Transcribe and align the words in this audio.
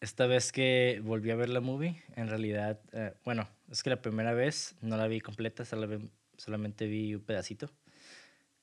esta 0.00 0.26
vez 0.26 0.52
que 0.52 1.00
volví 1.04 1.30
a 1.30 1.36
ver 1.36 1.48
la 1.48 1.60
movie, 1.60 2.02
en 2.16 2.28
realidad, 2.28 2.80
eh, 2.92 3.14
bueno, 3.24 3.48
es 3.70 3.82
que 3.82 3.90
la 3.90 4.00
primera 4.00 4.32
vez 4.32 4.76
no 4.80 4.96
la 4.96 5.08
vi 5.08 5.20
completa, 5.20 5.64
solamente 5.64 6.86
vi 6.86 7.14
un 7.14 7.22
pedacito. 7.22 7.70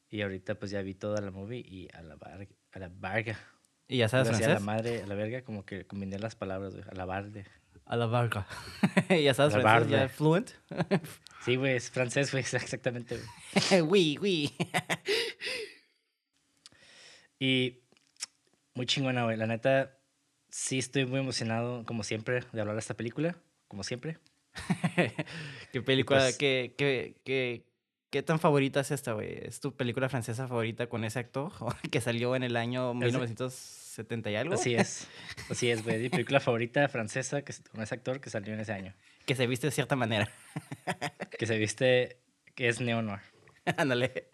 Y 0.09 0.21
ahorita 0.21 0.55
pues 0.55 0.71
ya 0.71 0.81
vi 0.81 0.93
toda 0.93 1.19
la 1.19 1.31
movie 1.31 1.59
y 1.59 1.89
a 1.93 2.01
la, 2.01 2.15
bar, 2.15 2.47
a 2.71 2.79
la 2.79 2.89
varga. 2.89 3.37
¿Y 3.87 3.97
ya 3.97 4.07
sabes 4.07 4.29
francés? 4.29 4.47
A 4.47 4.53
la 4.53 4.59
madre, 4.59 5.03
a 5.03 5.07
la 5.07 5.15
verga, 5.15 5.43
como 5.43 5.65
que 5.65 5.85
combiné 5.85 6.17
las 6.19 6.35
palabras, 6.35 6.73
güey, 6.73 6.85
a 6.89 6.95
la 6.95 7.05
barde. 7.05 7.45
A 7.85 7.95
la 7.97 8.05
varga. 8.05 8.47
¿Ya 9.09 9.33
sabes 9.33 9.53
francés? 9.53 9.91
¿Ya 9.91 10.07
fluent? 10.07 10.51
sí, 11.43 11.55
güey, 11.55 11.75
es 11.75 11.91
francés, 11.91 12.31
güey, 12.31 12.43
exactamente. 12.53 13.19
Oui, 13.83 14.17
oui. 14.21 14.53
y 17.39 17.83
muy 18.73 18.85
chingona, 18.85 19.25
güey. 19.25 19.37
La 19.37 19.47
neta, 19.47 19.94
sí 20.55 20.79
estoy 20.79 21.05
muy 21.05 21.19
emocionado, 21.19 21.83
como 21.85 22.03
siempre, 22.03 22.43
de 22.53 22.61
hablar 22.61 22.77
de 22.77 22.79
esta 22.79 22.93
película, 22.93 23.35
como 23.67 23.83
siempre. 23.83 24.17
¿Qué 25.73 25.81
película, 25.81 26.21
pues 26.21 26.37
qué, 26.37 26.73
qué, 26.77 27.17
qué, 27.25 27.65
qué, 28.09 28.23
tan 28.23 28.39
favorita 28.39 28.79
es 28.79 28.91
esta, 28.91 29.11
güey? 29.11 29.37
¿Es 29.45 29.59
tu 29.59 29.75
película 29.75 30.07
francesa 30.07 30.47
favorita 30.47 30.87
con 30.87 31.03
ese 31.03 31.19
actor 31.19 31.51
que 31.91 31.99
salió 31.99 32.37
en 32.37 32.43
el 32.43 32.55
año 32.55 32.93
1970 32.93 34.31
y 34.31 34.35
algo? 34.37 34.53
Así 34.53 34.75
es, 34.75 35.09
así 35.49 35.69
es, 35.69 35.83
güey. 35.83 35.99
Mi 35.99 36.09
película 36.09 36.39
favorita 36.39 36.87
francesa 36.87 37.41
que, 37.41 37.53
con 37.69 37.81
ese 37.81 37.93
actor 37.93 38.21
que 38.21 38.29
salió 38.29 38.53
en 38.53 38.61
ese 38.61 38.71
año. 38.71 38.95
Que 39.25 39.35
se 39.35 39.47
viste 39.47 39.67
de 39.67 39.71
cierta 39.71 39.97
manera. 39.97 40.31
que 41.37 41.47
se 41.47 41.57
viste, 41.57 42.17
que 42.55 42.69
es 42.69 42.79
neo-noir. 42.79 43.19
Ándale. 43.75 44.29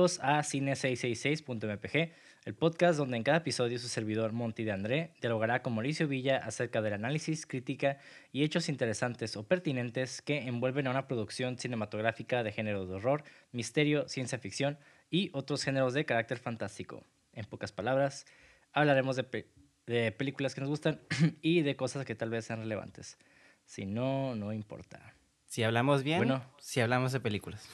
Bienvenidos 0.00 0.20
a 0.22 0.38
Cine666.mpg, 0.38 2.12
el 2.46 2.54
podcast 2.54 2.98
donde 2.98 3.18
en 3.18 3.22
cada 3.22 3.36
episodio 3.36 3.78
su 3.78 3.88
servidor 3.88 4.32
Monty 4.32 4.64
de 4.64 4.72
André 4.72 5.12
dialogará 5.20 5.60
con 5.60 5.74
Mauricio 5.74 6.08
Villa 6.08 6.38
acerca 6.38 6.80
del 6.80 6.94
análisis, 6.94 7.44
crítica 7.44 7.98
y 8.32 8.42
hechos 8.42 8.70
interesantes 8.70 9.36
o 9.36 9.46
pertinentes 9.46 10.22
que 10.22 10.38
envuelven 10.48 10.86
a 10.86 10.90
una 10.92 11.06
producción 11.06 11.58
cinematográfica 11.58 12.42
de 12.42 12.50
género 12.50 12.86
de 12.86 12.94
horror, 12.94 13.24
misterio, 13.52 14.08
ciencia 14.08 14.38
ficción 14.38 14.78
y 15.10 15.28
otros 15.34 15.62
géneros 15.62 15.92
de 15.92 16.06
carácter 16.06 16.38
fantástico. 16.38 17.04
En 17.34 17.44
pocas 17.44 17.70
palabras, 17.70 18.24
hablaremos 18.72 19.16
de, 19.16 19.50
de 19.84 20.12
películas 20.12 20.54
que 20.54 20.62
nos 20.62 20.70
gustan 20.70 21.02
y 21.42 21.60
de 21.60 21.76
cosas 21.76 22.06
que 22.06 22.14
tal 22.14 22.30
vez 22.30 22.46
sean 22.46 22.60
relevantes. 22.60 23.18
Si 23.66 23.84
no, 23.84 24.34
no 24.34 24.54
importa. 24.54 25.14
Si 25.44 25.62
hablamos 25.62 26.02
bien, 26.04 26.20
bueno, 26.20 26.42
si 26.58 26.80
hablamos 26.80 27.12
de 27.12 27.20
películas. 27.20 27.68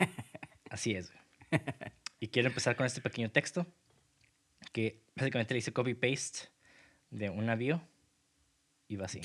Así 0.70 0.94
es. 0.94 1.12
y 2.20 2.28
quiero 2.28 2.48
empezar 2.48 2.76
con 2.76 2.86
este 2.86 3.00
pequeño 3.00 3.30
texto 3.30 3.66
que 4.72 5.00
básicamente 5.14 5.54
le 5.54 5.58
hice 5.58 5.72
copy-paste 5.72 6.48
de 7.10 7.30
un 7.30 7.46
navío 7.46 7.80
y 8.88 8.96
va 8.96 9.06
así. 9.06 9.20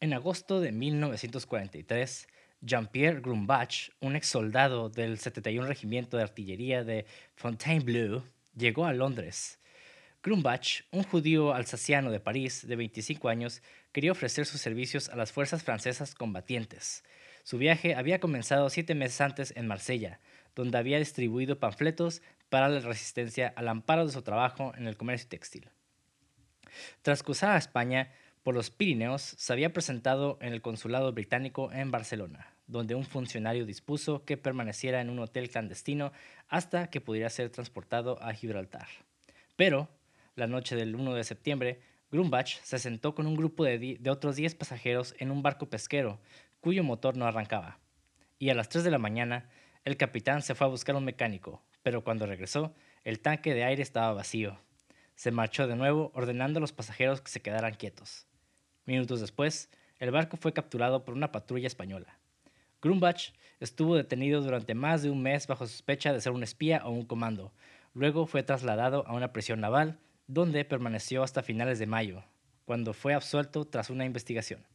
En 0.00 0.12
agosto 0.12 0.60
de 0.60 0.72
1943, 0.72 2.28
Jean-Pierre 2.60 3.20
Grumbach, 3.20 3.90
un 4.00 4.16
ex 4.16 4.28
soldado 4.28 4.88
del 4.88 5.18
71 5.18 5.66
Regimiento 5.66 6.16
de 6.16 6.22
Artillería 6.22 6.84
de 6.84 7.06
Fontainebleau, 7.36 8.22
llegó 8.56 8.86
a 8.86 8.92
Londres. 8.92 9.58
Grumbach, 10.22 10.82
un 10.90 11.02
judío 11.02 11.52
alsaciano 11.54 12.10
de 12.10 12.20
París 12.20 12.66
de 12.66 12.76
25 12.76 13.28
años, 13.28 13.62
quería 13.92 14.12
ofrecer 14.12 14.46
sus 14.46 14.60
servicios 14.60 15.08
a 15.10 15.16
las 15.16 15.32
fuerzas 15.32 15.62
francesas 15.62 16.14
combatientes. 16.14 17.04
Su 17.42 17.58
viaje 17.58 17.94
había 17.94 18.20
comenzado 18.20 18.70
siete 18.70 18.94
meses 18.94 19.20
antes 19.20 19.52
en 19.56 19.66
Marsella, 19.66 20.20
donde 20.54 20.78
había 20.78 20.98
distribuido 20.98 21.58
panfletos 21.58 22.22
para 22.48 22.68
la 22.68 22.80
resistencia 22.80 23.52
al 23.56 23.68
amparo 23.68 24.06
de 24.06 24.12
su 24.12 24.22
trabajo 24.22 24.72
en 24.76 24.86
el 24.86 24.96
comercio 24.96 25.28
textil. 25.28 25.68
Tras 27.02 27.22
cruzar 27.22 27.50
a 27.50 27.58
España 27.58 28.12
por 28.42 28.54
los 28.54 28.70
Pirineos, 28.70 29.22
se 29.22 29.52
había 29.52 29.72
presentado 29.72 30.38
en 30.40 30.52
el 30.52 30.60
consulado 30.60 31.12
británico 31.12 31.72
en 31.72 31.90
Barcelona, 31.90 32.54
donde 32.66 32.94
un 32.94 33.04
funcionario 33.04 33.64
dispuso 33.64 34.24
que 34.24 34.36
permaneciera 34.36 35.00
en 35.00 35.10
un 35.10 35.18
hotel 35.18 35.48
clandestino 35.48 36.12
hasta 36.48 36.90
que 36.90 37.00
pudiera 37.00 37.30
ser 37.30 37.50
transportado 37.50 38.22
a 38.22 38.34
Gibraltar. 38.34 38.86
Pero, 39.56 39.88
la 40.36 40.46
noche 40.46 40.76
del 40.76 40.94
1 40.94 41.14
de 41.14 41.24
septiembre, 41.24 41.80
Grumbach 42.10 42.60
se 42.62 42.78
sentó 42.78 43.14
con 43.14 43.26
un 43.26 43.34
grupo 43.34 43.64
de, 43.64 43.98
otros 44.08 44.36
10 44.36 44.54
pasajeros 44.54 45.14
en 45.18 45.30
un 45.30 45.42
barco 45.42 45.68
pesquero 45.68 46.20
cuyo 46.60 46.84
motor 46.84 47.16
no 47.16 47.26
arrancaba. 47.26 47.78
Y 48.38 48.50
a 48.50 48.54
las 48.54 48.68
3 48.68 48.84
de 48.84 48.90
la 48.90 48.98
mañana, 48.98 49.48
el 49.84 49.98
capitán 49.98 50.40
se 50.40 50.54
fue 50.54 50.66
a 50.66 50.70
buscar 50.70 50.96
un 50.96 51.04
mecánico, 51.04 51.62
pero 51.82 52.02
cuando 52.02 52.24
regresó, 52.26 52.74
el 53.04 53.20
tanque 53.20 53.52
de 53.52 53.64
aire 53.64 53.82
estaba 53.82 54.14
vacío. 54.14 54.58
Se 55.14 55.30
marchó 55.30 55.66
de 55.66 55.76
nuevo, 55.76 56.10
ordenando 56.14 56.58
a 56.58 56.62
los 56.62 56.72
pasajeros 56.72 57.20
que 57.20 57.30
se 57.30 57.42
quedaran 57.42 57.74
quietos. 57.74 58.26
Minutos 58.86 59.20
después, 59.20 59.70
el 59.98 60.10
barco 60.10 60.38
fue 60.38 60.54
capturado 60.54 61.04
por 61.04 61.14
una 61.14 61.32
patrulla 61.32 61.66
española. 61.66 62.18
Grumbach 62.80 63.32
estuvo 63.60 63.94
detenido 63.94 64.40
durante 64.40 64.74
más 64.74 65.02
de 65.02 65.10
un 65.10 65.22
mes 65.22 65.46
bajo 65.46 65.66
sospecha 65.66 66.12
de 66.12 66.20
ser 66.20 66.32
un 66.32 66.42
espía 66.42 66.82
o 66.84 66.90
un 66.90 67.04
comando. 67.04 67.52
Luego 67.92 68.26
fue 68.26 68.42
trasladado 68.42 69.06
a 69.06 69.12
una 69.12 69.32
prisión 69.32 69.60
naval, 69.60 69.98
donde 70.26 70.64
permaneció 70.64 71.22
hasta 71.22 71.42
finales 71.42 71.78
de 71.78 71.86
mayo, 71.86 72.24
cuando 72.64 72.94
fue 72.94 73.12
absuelto 73.12 73.66
tras 73.66 73.90
una 73.90 74.06
investigación. 74.06 74.66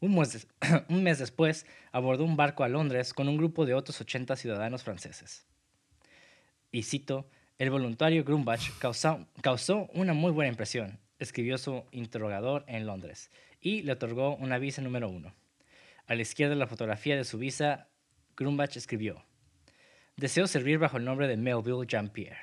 Un 0.00 1.02
mes, 1.02 1.18
después, 1.18 1.66
abordó 1.92 2.24
un 2.24 2.36
barco 2.36 2.64
a 2.64 2.68
Londres 2.68 3.14
con 3.14 3.28
un 3.28 3.36
grupo 3.36 3.64
de 3.64 3.74
otros 3.74 4.00
80 4.00 4.36
ciudadanos 4.36 4.82
franceses. 4.82 5.46
Y 6.72 6.82
cito, 6.82 7.28
el 7.58 7.70
voluntario 7.70 8.24
Grumbach 8.24 8.76
causó, 8.78 9.26
causó 9.40 9.88
una 9.94 10.12
muy 10.12 10.32
buena 10.32 10.50
impresión, 10.50 10.98
escribió 11.18 11.56
su 11.56 11.84
interrogador 11.92 12.64
en 12.66 12.86
Londres, 12.86 13.30
y 13.60 13.82
le 13.82 13.92
otorgó 13.92 14.36
una 14.36 14.58
visa 14.58 14.82
número 14.82 15.08
uno. 15.08 15.34
A 16.06 16.14
la 16.14 16.22
izquierda 16.22 16.54
de 16.54 16.60
la 16.60 16.66
fotografía 16.66 17.16
de 17.16 17.24
su 17.24 17.38
visa, 17.38 17.88
Grumbach 18.36 18.76
escribió, 18.76 19.24
Deseo 20.16 20.46
servir 20.46 20.78
bajo 20.78 20.96
el 20.96 21.04
nombre 21.04 21.26
de 21.26 21.36
Melville 21.36 21.86
Jean-Pierre. 21.88 22.38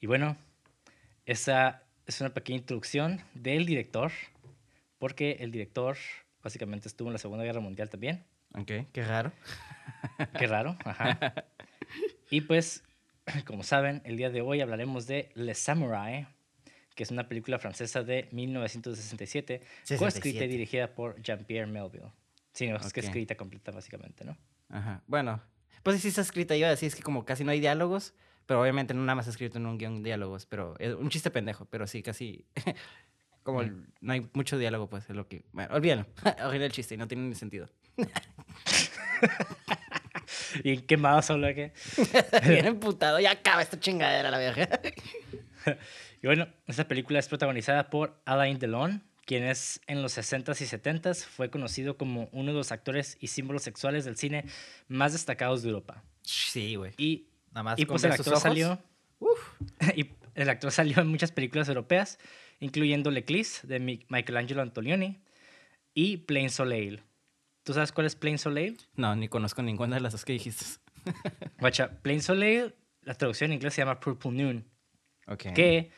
Y 0.00 0.06
bueno, 0.06 0.36
esa 1.26 1.82
es 2.06 2.20
una 2.20 2.32
pequeña 2.32 2.58
introducción 2.58 3.20
del 3.34 3.66
director 3.66 4.12
porque 4.98 5.38
el 5.40 5.50
director 5.50 5.96
básicamente 6.42 6.88
estuvo 6.88 7.08
en 7.08 7.14
la 7.14 7.18
Segunda 7.18 7.44
Guerra 7.44 7.60
Mundial 7.60 7.88
también. 7.90 8.24
Ok, 8.54 8.72
qué 8.92 9.04
raro. 9.04 9.32
Qué 10.38 10.46
raro, 10.46 10.76
ajá. 10.84 11.18
Y 12.30 12.42
pues, 12.42 12.84
como 13.46 13.62
saben, 13.62 14.02
el 14.04 14.16
día 14.16 14.30
de 14.30 14.42
hoy 14.42 14.60
hablaremos 14.60 15.06
de 15.06 15.30
Le 15.34 15.54
Samurai, 15.54 16.26
que 16.94 17.02
es 17.02 17.10
una 17.10 17.28
película 17.28 17.58
francesa 17.58 18.02
de 18.02 18.28
1967, 18.32 19.62
coescrita 19.98 20.44
y 20.44 20.48
dirigida 20.48 20.94
por 20.94 21.20
Jean-Pierre 21.22 21.66
Melville. 21.66 22.12
Sí, 22.52 22.66
es 22.66 22.92
que 22.92 23.00
escrita 23.00 23.36
completa, 23.36 23.70
básicamente, 23.70 24.24
¿no? 24.24 24.36
Ajá. 24.68 25.02
Bueno, 25.06 25.40
pues 25.82 26.00
sí 26.00 26.08
está 26.08 26.22
escrita, 26.22 26.56
yo 26.56 26.66
así 26.66 26.86
es 26.86 26.94
que 26.94 27.02
como 27.02 27.24
casi 27.24 27.44
no 27.44 27.52
hay 27.52 27.60
diálogos, 27.60 28.14
pero 28.46 28.60
obviamente 28.60 28.94
no 28.94 29.00
nada 29.02 29.14
más 29.14 29.28
escrito 29.28 29.58
en 29.58 29.66
un 29.66 29.78
guion 29.78 30.02
diálogos, 30.02 30.46
pero 30.46 30.74
es 30.78 30.94
un 30.94 31.08
chiste 31.08 31.30
pendejo, 31.30 31.66
pero 31.66 31.86
sí, 31.86 32.02
casi 32.02 32.46
como 33.42 33.62
no 33.62 34.12
hay 34.12 34.28
mucho 34.32 34.58
diálogo, 34.58 34.88
pues 34.88 35.08
es 35.08 35.16
lo 35.16 35.26
que. 35.28 35.44
Bueno, 35.52 35.74
olvídalo. 35.74 36.06
Olvídalo 36.44 36.64
el 36.64 36.72
chiste 36.72 36.96
no 36.96 37.08
tiene 37.08 37.24
ni 37.28 37.34
sentido. 37.34 37.68
y 40.64 40.78
qué 40.78 40.96
más 40.96 41.26
solo 41.26 41.48
que. 41.48 41.72
Bien 42.46 42.66
emputado, 42.66 43.18
ya 43.20 43.32
acaba 43.32 43.62
esta 43.62 43.78
chingadera 43.78 44.30
la 44.30 44.38
vieja. 44.38 44.68
y 46.22 46.26
bueno, 46.26 46.48
esta 46.66 46.86
película 46.86 47.18
es 47.18 47.28
protagonizada 47.28 47.90
por 47.90 48.20
Alain 48.24 48.58
Delon, 48.58 49.02
quien 49.24 49.44
es 49.44 49.80
en 49.86 50.02
los 50.02 50.16
60s 50.16 50.60
y 50.60 50.64
70s 50.64 51.24
fue 51.24 51.50
conocido 51.50 51.96
como 51.96 52.28
uno 52.32 52.52
de 52.52 52.58
los 52.58 52.72
actores 52.72 53.16
y 53.20 53.28
símbolos 53.28 53.62
sexuales 53.62 54.04
del 54.04 54.16
cine 54.16 54.44
más 54.88 55.12
destacados 55.12 55.62
de 55.62 55.68
Europa. 55.68 56.02
Sí, 56.22 56.76
güey. 56.76 56.92
Y, 56.98 57.28
Nada 57.50 57.62
más 57.62 57.78
y 57.78 57.86
pues 57.86 58.04
el 58.04 58.12
actor 58.12 58.38
salió. 58.38 58.78
Uf. 59.20 59.54
y 59.96 60.10
el 60.34 60.48
actor 60.48 60.70
salió 60.70 61.00
en 61.00 61.08
muchas 61.08 61.32
películas 61.32 61.68
europeas 61.68 62.18
incluyendo 62.60 63.10
L'Eclisse 63.10 63.66
de 63.66 63.78
Michelangelo 64.08 64.62
Antonioni, 64.62 65.20
y 65.94 66.18
Plain 66.18 66.50
Soleil. 66.50 67.02
¿Tú 67.64 67.74
sabes 67.74 67.92
cuál 67.92 68.06
es 68.06 68.14
Plain 68.16 68.38
Soleil? 68.38 68.78
No, 68.94 69.14
ni 69.16 69.28
conozco 69.28 69.62
ninguna 69.62 69.96
de 69.96 70.00
las 70.00 70.12
dos 70.12 70.24
que 70.24 70.32
dijiste. 70.32 70.64
Guacha, 71.60 71.90
Plain 72.02 72.22
Soleil, 72.22 72.74
la 73.02 73.14
traducción 73.14 73.50
en 73.50 73.56
inglés 73.56 73.74
se 73.74 73.82
llama 73.82 74.00
Purple 74.00 74.30
Noon. 74.32 74.64
Ok. 75.26 75.52
Que 75.54 75.90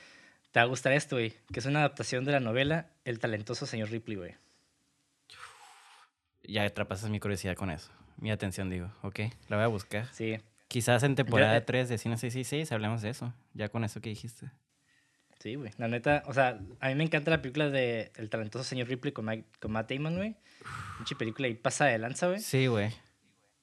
te 0.51 0.59
va 0.61 0.63
a 0.63 0.67
gustar 0.67 0.93
esto, 0.93 1.17
güey. 1.17 1.35
Que 1.53 1.61
es 1.61 1.67
una 1.67 1.81
adaptación 1.81 2.25
de 2.25 2.33
la 2.33 2.41
novela 2.41 2.91
El 3.05 3.19
talentoso 3.19 3.67
señor 3.67 3.91
Ripley, 3.91 4.17
güey. 4.17 4.35
Ya 6.45 6.65
atrapasas 6.65 7.11
mi 7.11 7.21
curiosidad 7.21 7.55
con 7.55 7.71
eso. 7.71 7.91
Mi 8.17 8.31
atención, 8.31 8.71
digo. 8.71 8.91
Ok, 9.03 9.21
la 9.49 9.57
voy 9.57 9.65
a 9.65 9.69
buscar. 9.69 10.07
Sí. 10.13 10.39
Quizás 10.69 11.03
en 11.03 11.15
temporada 11.15 11.59
Yo- 11.59 11.65
3 11.65 11.89
de 11.89 11.99
Cine 11.99 12.17
666 12.17 12.73
hablemos 12.73 13.03
de 13.03 13.11
eso. 13.11 13.33
Ya 13.55 13.69
con 13.69 13.85
eso 13.85 14.01
que 14.01 14.09
dijiste. 14.09 14.51
Sí, 15.41 15.55
güey. 15.57 15.71
La 15.79 15.89
neta, 15.89 16.23
o 16.27 16.35
sea, 16.35 16.61
a 16.81 16.89
mí 16.89 16.95
me 16.95 17.05
encanta 17.05 17.31
la 17.31 17.41
película 17.43 17.69
de 17.71 18.13
El 18.17 18.29
talentoso 18.31 18.63
señor 18.63 18.89
Ripley 18.89 19.13
con, 19.13 19.25
Mike- 19.25 19.47
con 19.59 19.73
Matt 19.73 19.91
Damon, 19.91 20.17
güey. 20.17 20.37
Mucha 20.99 21.17
película 21.17 21.49
y 21.49 21.55
pasa 21.55 21.87
de 21.87 21.99
lanza, 21.99 22.29
güey. 22.29 22.41
Sí, 22.41 22.67
güey. 22.67 22.91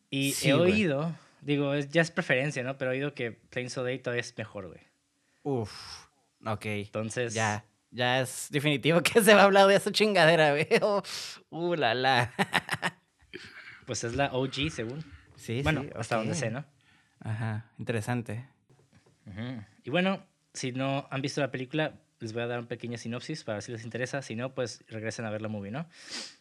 Y 0.09 0.31
Sí, 0.33 0.49
he 0.49 0.53
oído, 0.55 1.15
digo, 1.41 1.73
es, 1.75 1.89
ya 1.89 2.01
es 2.01 2.09
preferencia, 2.11 2.63
¿no? 2.63 2.77
Pero 2.77 2.91
he 2.91 2.95
oído 2.95 3.13
que 3.13 3.31
Plain 3.31 3.69
Soleil 3.69 4.01
todavía 4.01 4.21
es 4.21 4.35
mejor, 4.37 4.67
güey. 4.67 4.79
Uf. 5.43 5.71
Ok. 6.45 6.65
Entonces, 6.65 7.33
Ya. 7.33 7.63
Ya 7.91 8.19
es 8.21 8.47
definitivo 8.51 9.01
que 9.03 9.21
se 9.23 9.33
va 9.33 9.41
a 9.41 9.43
hablar 9.45 9.65
de 9.67 9.75
esa 9.75 9.91
chingadera, 9.91 10.51
güey. 10.51 10.67
Oh, 10.81 11.01
uh, 11.51 11.75
la 11.75 11.93
la. 11.93 12.33
pues 13.85 14.03
es 14.03 14.15
la 14.15 14.33
OG, 14.33 14.71
según. 14.71 15.03
Sí, 15.35 15.61
bueno, 15.61 15.83
sí, 15.83 15.89
hasta 15.95 16.17
donde 16.17 16.33
sé, 16.35 16.49
¿no? 16.49 16.65
Ajá, 17.19 17.71
interesante. 17.77 18.45
Ujú. 19.25 19.63
Y 19.83 19.89
bueno, 19.89 20.25
si 20.57 20.71
no 20.71 21.07
han 21.09 21.21
visto 21.21 21.41
la 21.41 21.51
película, 21.51 21.99
les 22.19 22.33
voy 22.33 22.41
a 22.41 22.47
dar 22.47 22.59
una 22.59 22.67
pequeña 22.67 22.97
sinopsis 22.97 23.43
para 23.43 23.57
ver 23.57 23.63
si 23.63 23.71
les 23.71 23.83
interesa. 23.83 24.21
Si 24.21 24.35
no, 24.35 24.53
pues 24.53 24.83
regresen 24.87 25.25
a 25.25 25.29
ver 25.29 25.41
la 25.41 25.47
movie, 25.47 25.71
¿no? 25.71 25.87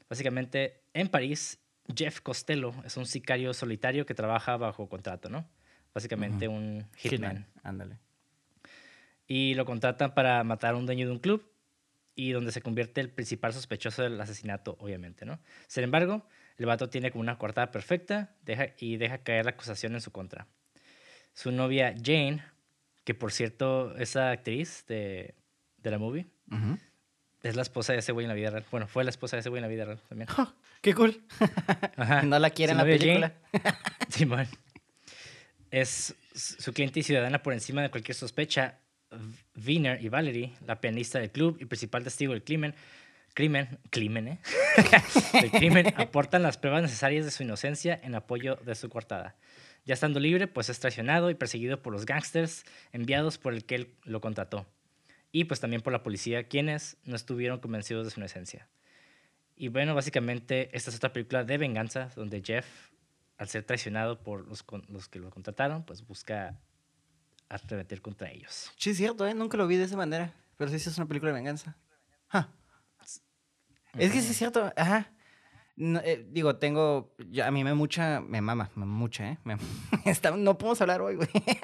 Básicamente, 0.08 0.80
en 0.94 1.08
París, 1.08 1.58
Jeff 1.94 2.20
Costello 2.20 2.74
es 2.84 2.96
un 2.96 3.06
sicario 3.06 3.52
solitario 3.54 4.06
que 4.06 4.14
trabaja 4.14 4.56
bajo 4.56 4.88
contrato, 4.88 5.28
¿no? 5.28 5.48
Básicamente 5.94 6.48
un 6.48 6.86
hitman. 6.96 7.46
Ándale. 7.62 7.98
Y 9.26 9.54
lo 9.54 9.64
contratan 9.64 10.14
para 10.14 10.42
matar 10.44 10.74
a 10.74 10.76
un 10.76 10.86
dueño 10.86 11.06
de 11.06 11.12
un 11.12 11.18
club 11.18 11.50
y 12.14 12.32
donde 12.32 12.52
se 12.52 12.62
convierte 12.62 13.00
el 13.00 13.10
principal 13.10 13.52
sospechoso 13.52 14.02
del 14.02 14.20
asesinato, 14.20 14.76
obviamente, 14.80 15.26
¿no? 15.26 15.38
Sin 15.66 15.84
embargo, 15.84 16.26
el 16.56 16.66
vato 16.66 16.88
tiene 16.88 17.10
como 17.10 17.20
una 17.20 17.38
coartada 17.38 17.70
perfecta 17.70 18.34
deja, 18.42 18.68
y 18.78 18.96
deja 18.96 19.18
caer 19.18 19.44
la 19.44 19.50
acusación 19.52 19.94
en 19.94 20.00
su 20.00 20.10
contra. 20.10 20.46
Su 21.34 21.52
novia 21.52 21.94
Jane, 22.02 22.42
que 23.06 23.14
por 23.14 23.30
cierto, 23.30 23.96
esa 23.98 24.32
actriz 24.32 24.84
de, 24.88 25.36
de 25.78 25.90
la 25.92 25.96
movie, 25.98 26.26
Ujú. 26.50 26.76
es 27.44 27.54
la 27.54 27.62
esposa 27.62 27.92
de 27.92 28.00
ese 28.00 28.10
güey 28.10 28.24
en 28.24 28.28
la 28.28 28.34
vida 28.34 28.50
real. 28.50 28.64
Bueno, 28.72 28.88
fue 28.88 29.04
la 29.04 29.10
esposa 29.10 29.36
de 29.36 29.40
ese 29.42 29.48
güey 29.48 29.60
en 29.60 29.62
la 29.62 29.68
vida 29.68 29.84
real 29.84 30.00
también. 30.08 30.28
Qué 30.82 30.92
cool. 30.92 31.22
Ajá. 31.96 32.22
No 32.24 32.36
la 32.40 32.50
quiere 32.50 32.72
Su 32.72 32.80
en 32.80 32.84
la 32.84 32.92
película. 32.98 33.32
Simón. 34.10 34.48
Es 35.70 36.16
su 36.34 36.72
cliente 36.72 36.98
y 36.98 37.02
ciudadana 37.04 37.44
por 37.44 37.52
encima 37.52 37.80
de 37.80 37.90
cualquier 37.90 38.16
sospecha. 38.16 38.80
Wiener 39.64 40.02
y 40.04 40.08
Valerie, 40.08 40.54
la 40.66 40.80
pianista 40.80 41.20
del 41.20 41.30
club 41.30 41.58
y 41.60 41.64
principal 41.66 42.02
testigo 42.02 42.32
del 42.32 42.42
crimen, 42.42 42.74
crimen, 43.34 43.78
crimen, 43.90 44.26
¿eh? 44.26 44.38
del 45.40 45.52
crimen, 45.52 45.94
aportan 45.96 46.42
las 46.42 46.58
pruebas 46.58 46.82
necesarias 46.82 47.24
de 47.24 47.30
su 47.30 47.44
inocencia 47.44 48.00
en 48.02 48.16
apoyo 48.16 48.56
de 48.56 48.74
su 48.74 48.88
coartada. 48.88 49.36
Ya 49.86 49.94
estando 49.94 50.20
libre, 50.20 50.48
pues 50.48 50.68
es 50.68 50.80
traicionado 50.80 51.30
y 51.30 51.34
perseguido 51.34 51.80
por 51.80 51.92
los 51.92 52.04
gángsters 52.04 52.64
enviados 52.92 53.38
por 53.38 53.54
el 53.54 53.64
que 53.64 53.76
él 53.76 53.94
lo 54.02 54.20
contrató. 54.20 54.66
Y 55.30 55.44
pues 55.44 55.60
también 55.60 55.80
por 55.80 55.92
la 55.92 56.02
policía, 56.02 56.48
quienes 56.48 56.96
no 57.04 57.14
estuvieron 57.14 57.60
convencidos 57.60 58.04
de 58.04 58.10
su 58.10 58.20
inocencia. 58.20 58.68
Y 59.54 59.68
bueno, 59.68 59.94
básicamente 59.94 60.76
esta 60.76 60.90
es 60.90 60.96
otra 60.96 61.12
película 61.12 61.44
de 61.44 61.56
venganza 61.56 62.10
donde 62.16 62.42
Jeff, 62.44 62.66
al 63.38 63.48
ser 63.48 63.62
traicionado 63.62 64.22
por 64.22 64.46
los, 64.48 64.64
que 65.08 65.18
lo 65.18 65.30
contrataron, 65.30 65.84
pues 65.84 66.06
busca 66.06 66.58
arremeter 67.48 68.02
contra 68.02 68.30
ellos. 68.30 68.72
Sí, 68.76 68.90
es 68.90 68.96
cierto, 68.96 69.26
¿eh? 69.26 69.34
Nunca 69.34 69.56
lo 69.56 69.66
vi 69.66 69.76
de 69.76 69.84
esa 69.84 69.96
manera. 69.96 70.34
Pero 70.56 70.70
sí, 70.70 70.76
es 70.76 70.98
una 70.98 71.06
película 71.06 71.30
de 71.30 71.36
venganza. 71.36 71.76
Es 73.98 74.12
que 74.12 74.20
sí 74.20 74.30
es 74.30 74.36
cierto, 74.36 74.72
ajá. 74.76 75.10
No, 75.76 76.00
eh, 76.00 76.24
digo, 76.30 76.56
tengo. 76.56 77.14
yo- 77.30 77.44
a 77.44 77.50
mí 77.50 77.62
me 77.64 77.74
mucha. 77.74 78.20
Me 78.20 78.40
mama, 78.40 78.70
me 78.74 78.86
mucha, 78.86 79.30
¿eh? 79.32 79.38
Me- 79.44 79.56
está- 80.06 80.30
no 80.36 80.56
podemos 80.58 80.80
hablar 80.80 81.00
hoy, 81.02 81.16
güey. 81.16 81.28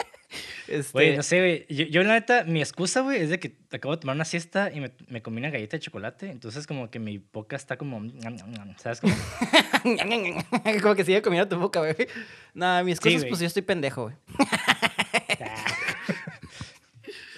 Este, 0.69 0.93
Güey, 0.93 1.17
no 1.17 1.23
sé, 1.23 1.39
güey. 1.41 1.67
Yo, 1.69 1.85
yo, 1.87 2.03
la 2.05 2.15
neta, 2.15 2.45
mi 2.45 2.61
excusa, 2.61 3.01
güey, 3.03 3.21
es 3.21 3.29
de 3.29 3.39
que 3.39 3.55
acabo 3.71 3.95
de 3.97 4.01
tomar 4.01 4.17
una 4.17 4.25
siesta 4.25 4.71
y 4.73 4.81
me, 4.81 4.91
me 5.09 5.21
comí 5.21 5.39
una 5.39 5.51
galleta 5.51 5.77
de 5.77 5.81
chocolate. 5.83 6.31
Entonces, 6.31 6.67
como 6.67 6.89
que 6.91 6.99
mi 6.99 7.19
boca 7.19 7.57
está 7.57 7.77
como. 7.77 8.01
¿Sabes? 8.79 9.01
Como, 9.03 9.13
Como 10.83 10.95
que 10.95 11.05
sigue 11.05 11.21
comiendo 11.21 11.49
tu 11.49 11.61
boca, 11.61 11.81
güey. 11.81 11.95
No, 12.55 12.83
mi 12.85 12.93
excusa 12.93 13.17
es 13.17 13.23
güey. 13.23 13.29
pues 13.31 13.41
yo 13.41 13.47
estoy 13.49 13.63
pendejo, 13.63 14.05
güey. 14.05 14.15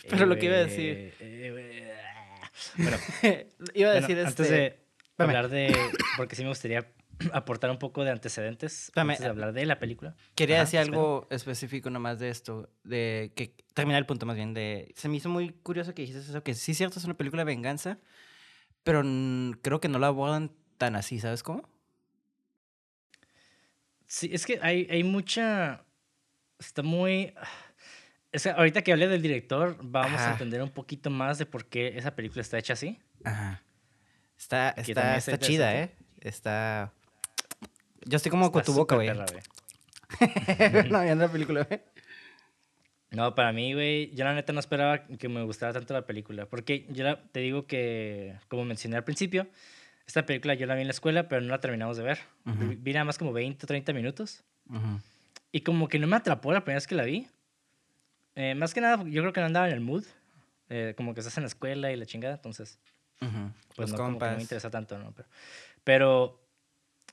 Pero 0.08 0.26
lo 0.26 0.36
que 0.36 0.46
iba 0.46 0.54
a 0.56 0.58
decir. 0.64 0.90
Eh, 0.90 1.14
eh. 1.20 1.94
Bueno, 2.76 2.96
Iba 3.74 3.90
a 3.90 3.92
Bueno, 3.92 4.06
decir 4.06 4.18
antes 4.26 4.40
este. 4.40 4.54
de 4.54 4.78
hablar 5.18 5.48
de. 5.48 5.74
Porque 6.16 6.36
sí 6.36 6.42
me 6.42 6.48
gustaría 6.48 6.92
aportar 7.32 7.70
un 7.70 7.78
poco 7.78 8.04
de 8.04 8.10
antecedentes 8.10 8.90
antes 8.94 9.20
de 9.20 9.26
hablar 9.26 9.52
de 9.52 9.66
la 9.66 9.78
película. 9.78 10.16
Quería 10.34 10.56
Ajá, 10.56 10.64
decir 10.64 10.80
algo 10.80 11.26
específico 11.30 11.90
nomás 11.90 12.18
de 12.18 12.28
esto, 12.28 12.70
de 12.82 13.32
que 13.36 13.56
terminar 13.74 14.00
el 14.00 14.06
punto 14.06 14.26
más 14.26 14.36
bien 14.36 14.54
de 14.54 14.92
se 14.96 15.08
me 15.08 15.16
hizo 15.16 15.28
muy 15.28 15.50
curioso 15.50 15.94
que 15.94 16.02
dijiste 16.02 16.20
eso 16.20 16.42
que 16.42 16.54
sí 16.54 16.72
es 16.72 16.78
cierto 16.78 16.98
es 16.98 17.04
una 17.04 17.14
película 17.14 17.42
de 17.42 17.46
venganza, 17.46 17.98
pero 18.82 19.02
creo 19.62 19.80
que 19.80 19.88
no 19.88 19.98
la 19.98 20.08
abordan 20.08 20.52
tan 20.78 20.96
así, 20.96 21.18
¿sabes 21.20 21.42
cómo? 21.42 21.68
Sí, 24.06 24.30
es 24.32 24.46
que 24.46 24.60
hay, 24.62 24.86
hay 24.90 25.02
mucha. 25.02 25.84
Está 26.58 26.82
muy. 26.82 27.34
Es 28.30 28.44
que 28.44 28.50
ahorita 28.50 28.82
que 28.82 28.92
hablé 28.92 29.08
del 29.08 29.22
director, 29.22 29.76
vamos 29.82 30.20
Ajá. 30.20 30.28
a 30.28 30.32
entender 30.32 30.62
un 30.62 30.70
poquito 30.70 31.10
más 31.10 31.38
de 31.38 31.46
por 31.46 31.66
qué 31.66 31.96
esa 31.96 32.14
película 32.14 32.40
está 32.42 32.58
hecha 32.58 32.74
así. 32.74 33.00
Ajá. 33.24 33.62
Está 34.38 34.70
está, 34.70 35.16
está 35.16 35.38
chida, 35.38 35.74
¿eh? 35.76 35.90
Está 36.20 36.92
Yo 38.04 38.16
estoy 38.16 38.30
como 38.30 38.50
con 38.52 38.62
tu 38.62 38.72
boca, 38.72 38.94
güey. 38.96 39.08
no, 40.90 41.02
viendo 41.02 41.26
la 41.26 41.32
película, 41.32 41.64
güey. 41.64 41.80
No, 43.10 43.34
para 43.34 43.52
mí, 43.52 43.72
güey, 43.74 44.12
yo 44.14 44.24
la 44.24 44.34
neta 44.34 44.52
no 44.52 44.60
esperaba 44.60 45.04
que 45.06 45.28
me 45.28 45.42
gustara 45.44 45.72
tanto 45.72 45.94
la 45.94 46.04
película. 46.04 46.46
Porque 46.46 46.86
yo 46.90 47.04
la- 47.04 47.22
te 47.30 47.40
digo 47.40 47.66
que, 47.66 48.36
como 48.48 48.64
mencioné 48.64 48.96
al 48.96 49.04
principio, 49.04 49.46
esta 50.06 50.26
película 50.26 50.54
yo 50.54 50.66
la 50.66 50.74
vi 50.74 50.80
en 50.80 50.88
la 50.88 50.92
escuela, 50.92 51.28
pero 51.28 51.40
no 51.40 51.48
la 51.48 51.60
terminamos 51.60 51.96
de 51.96 52.02
ver. 52.02 52.18
Ujú. 52.44 52.68
Vi- 52.70 52.76
Vi 52.76 52.92
nada 52.92 53.04
más 53.04 53.16
como 53.18 53.32
20 53.32 53.64
o 53.64 53.68
30 53.68 53.92
minutos. 53.92 54.42
Y 55.52 55.60
como 55.60 55.88
que 55.88 55.98
no 56.00 56.06
me 56.08 56.16
atrapó 56.16 56.52
la 56.52 56.64
primera 56.64 56.78
vez 56.78 56.86
que 56.88 56.96
la 56.96 57.04
vi. 57.04 57.28
Eh, 58.34 58.56
más 58.56 58.74
que 58.74 58.80
nada, 58.80 59.04
yo 59.04 59.22
creo 59.22 59.32
que 59.32 59.40
no 59.40 59.46
andaba 59.46 59.68
en 59.68 59.74
el 59.74 59.80
mood. 59.80 60.04
Eh, 60.68 60.94
como 60.96 61.14
que 61.14 61.20
estás 61.20 61.36
en 61.36 61.44
la 61.44 61.48
escuela 61.48 61.92
y 61.92 61.96
la 61.96 62.06
chingada, 62.06 62.34
entonces, 62.34 62.80
Ujú. 63.20 63.50
pues 63.76 63.78
Los 63.78 63.92
no, 63.92 63.96
como 63.96 64.18
que 64.18 64.24
compas. 64.24 64.36
me 64.36 64.42
interesa 64.42 64.70
tanto, 64.70 64.98
¿no? 64.98 65.12
Pero, 65.12 65.28
pero 65.84 66.40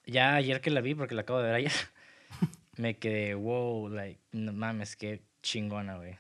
ya 0.06 0.36
ayer 0.36 0.62
que 0.62 0.70
la 0.70 0.82
vi, 0.82 0.96
porque 0.96 1.16
la 1.16 1.22
acabo 1.22 1.40
de 1.40 1.46
ver 1.46 1.56
ayer, 1.56 1.72
me 2.78 2.98
quedé, 2.98 3.36
wow, 3.36 3.90
like, 3.90 4.20
no 4.32 4.54
mames, 4.54 4.96
qué 4.96 5.22
chingona, 5.42 5.98
güey. 5.98 6.18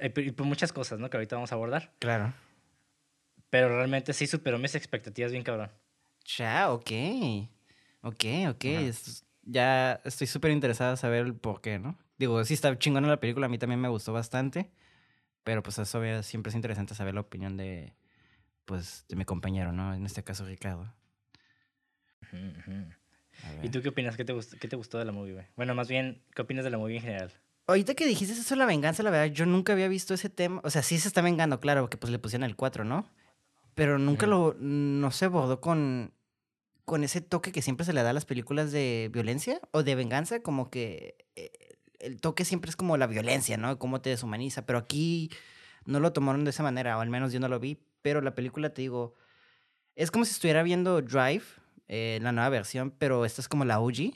Eh, 0.00 0.12
Y 0.16 0.30
por 0.32 0.46
muchas 0.46 0.72
cosas, 0.72 0.98
¿no? 0.98 1.08
Que 1.10 1.16
ahorita 1.16 1.36
vamos 1.36 1.52
a 1.52 1.54
abordar. 1.54 1.92
Claro. 1.98 2.32
Pero 3.50 3.68
realmente 3.68 4.12
sí 4.12 4.26
superó 4.26 4.58
mis 4.58 4.74
expectativas 4.74 5.32
bien 5.32 5.42
cabrón. 5.44 5.70
Ya, 6.36 6.70
ok. 6.70 6.90
Ok, 8.02 8.24
ok. 8.50 8.64
Ya 9.42 10.00
estoy 10.04 10.26
súper 10.26 10.50
interesado 10.50 10.90
en 10.90 10.96
saber 10.98 11.24
el 11.24 11.34
por 11.34 11.62
qué, 11.62 11.78
¿no? 11.78 11.98
Digo, 12.18 12.44
sí 12.44 12.52
está 12.54 12.78
chingona 12.78 13.08
la 13.08 13.20
película, 13.20 13.46
a 13.46 13.48
mí 13.48 13.56
también 13.58 13.80
me 13.80 13.88
gustó 13.88 14.12
bastante. 14.12 14.70
Pero 15.44 15.62
pues 15.62 15.78
eso 15.78 16.22
siempre 16.22 16.50
es 16.50 16.56
interesante 16.56 16.94
saber 16.94 17.14
la 17.14 17.22
opinión 17.22 17.56
de, 17.56 17.94
pues, 18.68 19.06
de 19.08 19.16
mi 19.16 19.24
compañero, 19.24 19.72
¿no? 19.72 19.94
En 19.94 20.04
este 20.04 20.22
caso, 20.22 20.44
Ricardo. 20.44 20.92
¿Y 23.62 23.70
tú 23.70 23.80
qué 23.80 23.88
opinas? 23.88 24.14
¿Qué 24.14 24.26
te, 24.26 24.34
gustó, 24.34 24.58
¿Qué 24.58 24.68
te 24.68 24.76
gustó 24.76 24.98
de 24.98 25.06
la 25.06 25.12
movie, 25.12 25.32
güey? 25.32 25.46
Bueno, 25.56 25.74
más 25.74 25.88
bien, 25.88 26.22
¿qué 26.34 26.42
opinas 26.42 26.66
de 26.66 26.70
la 26.70 26.76
movie 26.76 26.96
en 26.96 27.02
general? 27.02 27.32
Ahorita 27.66 27.94
que 27.94 28.06
dijiste 28.06 28.34
eso 28.34 28.54
de 28.54 28.58
la 28.58 28.66
venganza, 28.66 29.02
la 29.02 29.08
verdad, 29.08 29.34
yo 29.34 29.46
nunca 29.46 29.72
había 29.72 29.88
visto 29.88 30.12
ese 30.12 30.28
tema. 30.28 30.60
O 30.64 30.70
sea, 30.70 30.82
sí 30.82 30.98
se 30.98 31.08
está 31.08 31.22
vengando, 31.22 31.60
claro, 31.60 31.80
porque 31.80 31.96
pues 31.96 32.12
le 32.12 32.18
pusieron 32.18 32.44
el 32.44 32.56
4, 32.56 32.84
¿no? 32.84 33.10
Pero 33.74 33.98
nunca 33.98 34.26
lo, 34.26 34.54
no 34.60 35.10
se 35.12 35.24
abordó 35.24 35.62
con, 35.62 36.12
con 36.84 37.04
ese 37.04 37.22
toque 37.22 37.52
que 37.52 37.62
siempre 37.62 37.86
se 37.86 37.94
le 37.94 38.02
da 38.02 38.10
a 38.10 38.12
las 38.12 38.26
películas 38.26 38.70
de 38.70 39.08
violencia 39.10 39.62
o 39.70 39.82
de 39.82 39.94
venganza, 39.94 40.42
como 40.42 40.68
que 40.68 41.16
eh, 41.36 41.52
el 42.00 42.20
toque 42.20 42.44
siempre 42.44 42.68
es 42.68 42.76
como 42.76 42.98
la 42.98 43.06
violencia, 43.06 43.56
¿no? 43.56 43.78
Cómo 43.78 44.02
te 44.02 44.10
deshumaniza. 44.10 44.66
Pero 44.66 44.78
aquí 44.78 45.30
no 45.86 46.00
lo 46.00 46.12
tomaron 46.12 46.44
de 46.44 46.50
esa 46.50 46.62
manera, 46.62 46.98
o 46.98 47.00
al 47.00 47.08
menos 47.08 47.32
yo 47.32 47.40
no 47.40 47.48
lo 47.48 47.58
vi. 47.60 47.78
Pero 48.02 48.20
la 48.20 48.34
película, 48.34 48.70
te 48.70 48.82
digo, 48.82 49.14
es 49.94 50.10
como 50.10 50.24
si 50.24 50.32
estuviera 50.32 50.62
viendo 50.62 51.02
Drive, 51.02 51.44
eh, 51.88 52.18
la 52.22 52.32
nueva 52.32 52.48
versión, 52.50 52.90
pero 52.90 53.24
esta 53.24 53.40
es 53.40 53.48
como 53.48 53.64
la 53.64 53.80
OG. 53.80 54.12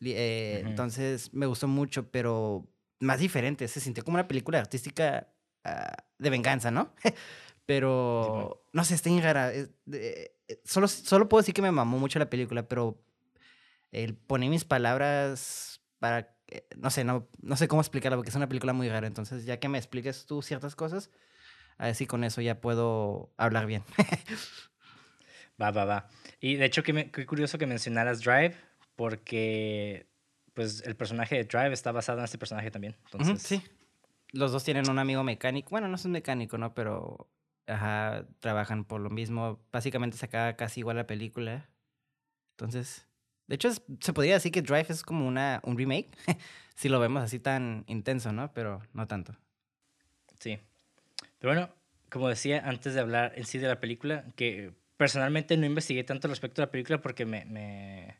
Eh. 0.00 0.62
Entonces 0.66 1.32
me 1.32 1.46
gustó 1.46 1.68
mucho, 1.68 2.10
pero 2.10 2.66
más 3.00 3.20
diferente. 3.20 3.68
Se 3.68 3.80
sintió 3.80 4.04
como 4.04 4.16
una 4.16 4.28
película 4.28 4.58
artística 4.58 5.28
ah, 5.64 5.96
de 6.18 6.30
venganza, 6.30 6.70
¿no? 6.70 6.94
pero 7.66 8.64
no 8.72 8.84
sé, 8.84 8.94
está 8.94 9.10
bien 9.10 9.22
rara. 9.22 9.52
Eh, 9.52 10.34
solo, 10.64 10.88
solo 10.88 11.28
puedo 11.28 11.42
decir 11.42 11.54
que 11.54 11.62
me 11.62 11.70
mamó 11.70 11.98
mucho 11.98 12.18
la 12.18 12.30
película, 12.30 12.66
pero 12.68 13.02
el 13.92 14.16
poner 14.16 14.50
mis 14.50 14.64
palabras 14.64 15.80
para, 15.98 16.34
eh, 16.48 16.66
no 16.76 16.90
sé, 16.90 17.04
no, 17.04 17.28
no 17.40 17.56
sé 17.56 17.68
cómo 17.68 17.80
explicarla 17.80 18.16
porque 18.16 18.30
es 18.30 18.36
una 18.36 18.48
película 18.48 18.72
muy 18.72 18.88
rara. 18.88 19.06
Entonces, 19.06 19.44
ya 19.44 19.60
que 19.60 19.68
me 19.68 19.78
expliques 19.78 20.26
tú 20.26 20.42
ciertas 20.42 20.74
cosas, 20.74 21.10
a 21.82 21.86
ver 21.86 21.96
si 21.96 22.06
con 22.06 22.22
eso 22.22 22.40
ya 22.40 22.60
puedo 22.60 23.32
hablar 23.36 23.66
bien. 23.66 23.82
va, 25.60 25.72
va, 25.72 25.84
va. 25.84 26.08
Y 26.38 26.54
de 26.54 26.66
hecho, 26.66 26.84
qué, 26.84 27.10
qué 27.10 27.26
curioso 27.26 27.58
que 27.58 27.66
mencionaras 27.66 28.20
Drive, 28.20 28.54
porque 28.94 30.06
pues 30.54 30.84
el 30.86 30.94
personaje 30.94 31.34
de 31.34 31.42
Drive 31.42 31.72
está 31.72 31.90
basado 31.90 32.20
en 32.20 32.24
este 32.24 32.38
personaje 32.38 32.70
también. 32.70 32.96
Entonces... 33.06 33.42
sí. 33.42 33.62
Los 34.30 34.52
dos 34.52 34.62
tienen 34.62 34.88
un 34.88 35.00
amigo 35.00 35.24
mecánico. 35.24 35.70
Bueno, 35.70 35.88
no 35.88 35.96
es 35.96 36.04
un 36.04 36.12
mecánico, 36.12 36.56
¿no? 36.56 36.72
Pero 36.72 37.28
ajá, 37.66 38.28
trabajan 38.38 38.84
por 38.84 39.00
lo 39.00 39.10
mismo. 39.10 39.60
Básicamente 39.72 40.16
se 40.16 40.26
acaba 40.26 40.54
casi 40.54 40.80
igual 40.80 40.96
la 40.96 41.08
película. 41.08 41.68
Entonces, 42.52 43.08
de 43.48 43.56
hecho, 43.56 43.70
se 43.72 44.12
podría 44.12 44.34
decir 44.34 44.52
que 44.52 44.62
Drive 44.62 44.86
es 44.88 45.02
como 45.02 45.26
una, 45.26 45.60
un 45.64 45.76
remake. 45.76 46.12
si 46.76 46.88
lo 46.88 47.00
vemos 47.00 47.24
así 47.24 47.40
tan 47.40 47.84
intenso, 47.88 48.32
¿no? 48.32 48.52
Pero 48.54 48.80
no 48.92 49.08
tanto. 49.08 49.36
Sí. 50.38 50.60
Pero 51.42 51.54
bueno, 51.54 51.74
como 52.08 52.28
decía 52.28 52.62
antes 52.64 52.94
de 52.94 53.00
hablar 53.00 53.32
en 53.34 53.44
sí 53.44 53.58
de 53.58 53.66
la 53.66 53.80
película, 53.80 54.26
que 54.36 54.74
personalmente 54.96 55.56
no 55.56 55.66
investigué 55.66 56.04
tanto 56.04 56.28
respecto 56.28 56.62
a 56.62 56.66
la 56.66 56.70
película 56.70 57.02
porque 57.02 57.26
me, 57.26 57.44
me 57.46 58.16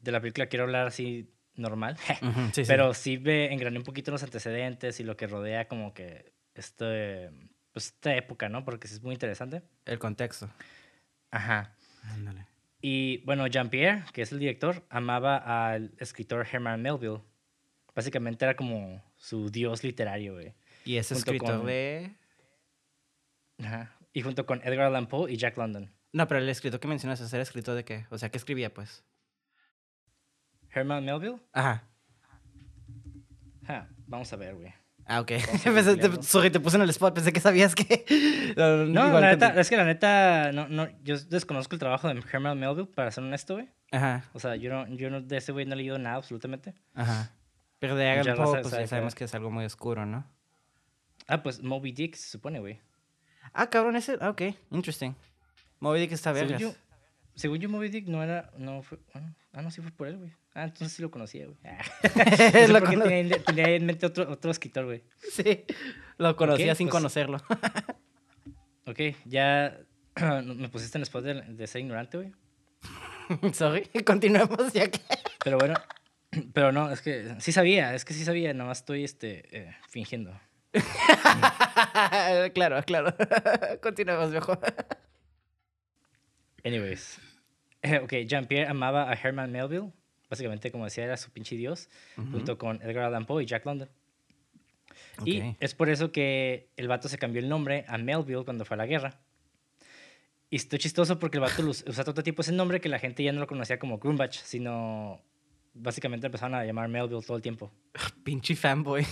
de 0.00 0.10
la 0.10 0.20
película 0.20 0.46
quiero 0.46 0.64
hablar 0.64 0.88
así 0.88 1.30
normal, 1.54 1.96
pero 2.66 2.94
sí. 2.94 3.16
me 3.18 3.52
engrané 3.52 3.78
un 3.78 3.84
poquito 3.84 4.10
los 4.10 4.24
antecedentes 4.24 4.98
y 4.98 5.04
lo 5.04 5.16
que 5.16 5.28
rodea 5.28 5.68
como 5.68 5.94
que 5.94 6.32
este, 6.56 7.30
pues 7.70 7.86
esta 7.86 8.16
época, 8.16 8.48
¿no? 8.48 8.64
Porque 8.64 8.88
es 8.88 9.00
muy 9.04 9.14
interesante. 9.14 9.62
El 9.84 10.00
contexto. 10.00 10.50
Ajá. 11.30 11.76
Ándale. 12.02 12.48
Y 12.80 13.18
bueno, 13.18 13.46
Jean-Pierre, 13.46 14.02
que 14.12 14.22
es 14.22 14.32
el 14.32 14.40
director, 14.40 14.84
amaba 14.90 15.36
al 15.36 15.92
escritor 15.98 16.44
Herman 16.50 16.82
Melville. 16.82 17.20
Básicamente 17.94 18.44
era 18.44 18.56
como 18.56 19.00
su 19.16 19.48
dios 19.48 19.84
literario, 19.84 20.32
güey. 20.32 20.54
Y 20.84 20.96
es 20.96 21.12
escritor 21.12 21.64
de... 21.64 22.16
Ajá. 23.62 23.96
Y 24.12 24.22
junto 24.22 24.46
con 24.46 24.60
Edgar 24.62 24.86
Allan 24.86 25.06
Poe 25.06 25.32
y 25.32 25.36
Jack 25.36 25.56
London. 25.56 25.90
No, 26.12 26.28
pero 26.28 26.40
el 26.40 26.48
escritor 26.48 26.78
que 26.80 26.88
mencionas, 26.88 27.32
¿era 27.32 27.42
escritor 27.42 27.74
de 27.74 27.84
qué? 27.84 28.06
O 28.10 28.18
sea, 28.18 28.30
¿qué 28.30 28.36
escribía, 28.36 28.72
pues? 28.72 29.04
Herman 30.70 31.04
Melville. 31.04 31.40
Ajá. 31.52 31.84
vamos 34.06 34.32
a 34.32 34.36
ver, 34.36 34.54
güey. 34.54 34.72
Ah, 35.06 35.20
ok. 35.20 35.26
te, 35.64 36.22
sorry, 36.22 36.50
te 36.50 36.60
puse 36.60 36.76
en 36.76 36.82
el 36.82 36.90
spot. 36.90 37.14
Pensé 37.14 37.32
que 37.32 37.40
sabías 37.40 37.74
que. 37.74 38.54
no, 38.56 39.20
la 39.20 39.32
neta, 39.32 39.58
es 39.60 39.68
que 39.68 39.76
la 39.76 39.84
neta, 39.84 40.52
no, 40.52 40.68
no, 40.68 40.88
yo 41.02 41.18
desconozco 41.18 41.74
el 41.74 41.78
trabajo 41.78 42.08
de 42.08 42.22
Herman 42.32 42.58
Melville, 42.58 42.86
para 42.86 43.10
ser 43.10 43.24
honesto, 43.24 43.54
güey. 43.54 43.68
Ajá. 43.90 44.24
O 44.32 44.38
sea, 44.38 44.56
yo, 44.56 44.70
no, 44.70 44.86
yo 44.88 45.10
no, 45.10 45.20
de 45.20 45.36
ese 45.36 45.52
güey 45.52 45.66
no 45.66 45.74
he 45.74 45.76
leído 45.76 45.98
nada 45.98 46.16
absolutamente. 46.16 46.74
Ajá. 46.94 47.32
Pero 47.78 47.96
de 47.96 48.08
Agan 48.08 48.36
Poe, 48.36 48.60
pues 48.60 48.72
ya 48.72 48.86
sabemos 48.86 49.14
que 49.14 49.24
es 49.24 49.34
algo 49.34 49.50
muy 49.50 49.64
oscuro, 49.64 50.06
¿no? 50.06 50.24
Ah, 51.26 51.42
pues 51.42 51.62
Moby 51.62 51.92
Dick 51.92 52.14
se 52.14 52.30
supone, 52.30 52.60
güey. 52.60 52.80
Ah, 53.52 53.68
cabrón, 53.68 53.96
ese. 53.96 54.16
Ah, 54.20 54.30
ok, 54.30 54.42
interesting. 54.70 55.14
Moby 55.80 56.00
Dick 56.00 56.12
está 56.12 56.32
vergas. 56.32 56.62
Según 57.34 57.58
yo, 57.58 57.68
Moby 57.68 57.88
Dick 57.88 58.06
no 58.06 58.22
era. 58.22 58.50
No 58.56 58.82
fue. 58.82 58.98
Bueno, 59.12 59.34
ah, 59.52 59.62
no, 59.62 59.70
sí 59.70 59.80
fue 59.80 59.90
por 59.90 60.08
él, 60.08 60.18
güey. 60.18 60.32
Ah, 60.54 60.64
entonces 60.64 60.92
sí 60.92 61.02
lo 61.02 61.10
conocía, 61.10 61.46
güey. 61.46 61.58
Ah. 61.64 61.82
lo 62.68 62.82
tenía, 62.82 63.42
tenía, 63.42 63.68
en 63.70 63.86
mente 63.86 64.06
otro, 64.06 64.30
otro 64.30 64.50
escritor, 64.50 64.84
güey. 64.84 65.02
Sí, 65.32 65.64
lo 66.18 66.36
conocía 66.36 66.74
sin 66.74 66.88
pues 66.88 66.92
conocerlo. 66.92 67.38
ok, 68.86 69.00
ya 69.24 69.78
me 70.44 70.68
pusiste 70.68 70.98
en 70.98 71.00
el 71.00 71.04
spot 71.04 71.24
de, 71.24 71.34
de 71.42 71.66
ser 71.66 71.80
ignorante, 71.80 72.18
güey. 72.18 72.32
Sorry, 73.52 73.88
continuemos 74.04 74.72
ya 74.72 74.90
que. 74.90 75.00
Pero 75.42 75.58
bueno, 75.58 75.74
pero 76.52 76.72
no, 76.72 76.90
es 76.90 77.00
que 77.00 77.34
sí 77.38 77.52
sabía, 77.52 77.94
es 77.94 78.04
que 78.04 78.14
sí 78.14 78.24
sabía, 78.24 78.54
nomás 78.54 78.78
estoy 78.78 79.04
este, 79.04 79.56
eh, 79.56 79.76
fingiendo. 79.88 80.38
claro, 82.54 82.82
claro. 82.84 83.14
Continuemos 83.82 84.30
mejor. 84.30 84.58
Anyways. 86.64 87.20
Ok, 88.02 88.12
Jean-Pierre 88.26 88.68
amaba 88.70 89.10
a 89.10 89.14
Herman 89.14 89.50
Melville. 89.50 89.92
Básicamente, 90.30 90.70
como 90.70 90.84
decía, 90.84 91.04
era 91.04 91.16
su 91.16 91.30
pinche 91.30 91.56
dios. 91.56 91.88
Junto 92.16 92.56
con 92.56 92.80
Edgar 92.82 93.04
Allan 93.04 93.26
Poe 93.26 93.42
y 93.42 93.46
Jack 93.46 93.66
London. 93.66 93.90
Y 95.24 95.56
es 95.60 95.74
por 95.74 95.90
eso 95.90 96.10
que 96.10 96.70
el 96.76 96.88
vato 96.88 97.08
se 97.08 97.18
cambió 97.18 97.40
el 97.40 97.48
nombre 97.48 97.84
a 97.88 97.98
Melville 97.98 98.44
cuando 98.44 98.64
fue 98.64 98.74
a 98.74 98.78
la 98.78 98.86
guerra. 98.86 99.20
Y 100.48 100.56
esto 100.56 100.76
chistoso 100.76 101.18
porque 101.18 101.38
el 101.38 101.42
vato 101.42 101.62
usa 101.62 102.04
todo 102.04 102.22
tipo 102.22 102.42
ese 102.42 102.52
nombre 102.52 102.80
que 102.80 102.88
la 102.88 102.98
gente 102.98 103.22
ya 103.22 103.32
no 103.32 103.40
lo 103.40 103.46
conocía 103.46 103.78
como 103.78 103.98
Grumbach, 103.98 104.34
sino 104.34 105.20
básicamente 105.74 106.26
empezaron 106.26 106.54
a 106.54 106.64
llamar 106.64 106.88
Melville 106.88 107.24
todo 107.24 107.36
el 107.36 107.42
tiempo. 107.42 107.70
Pinche 108.24 108.54
fanboy. 108.54 109.06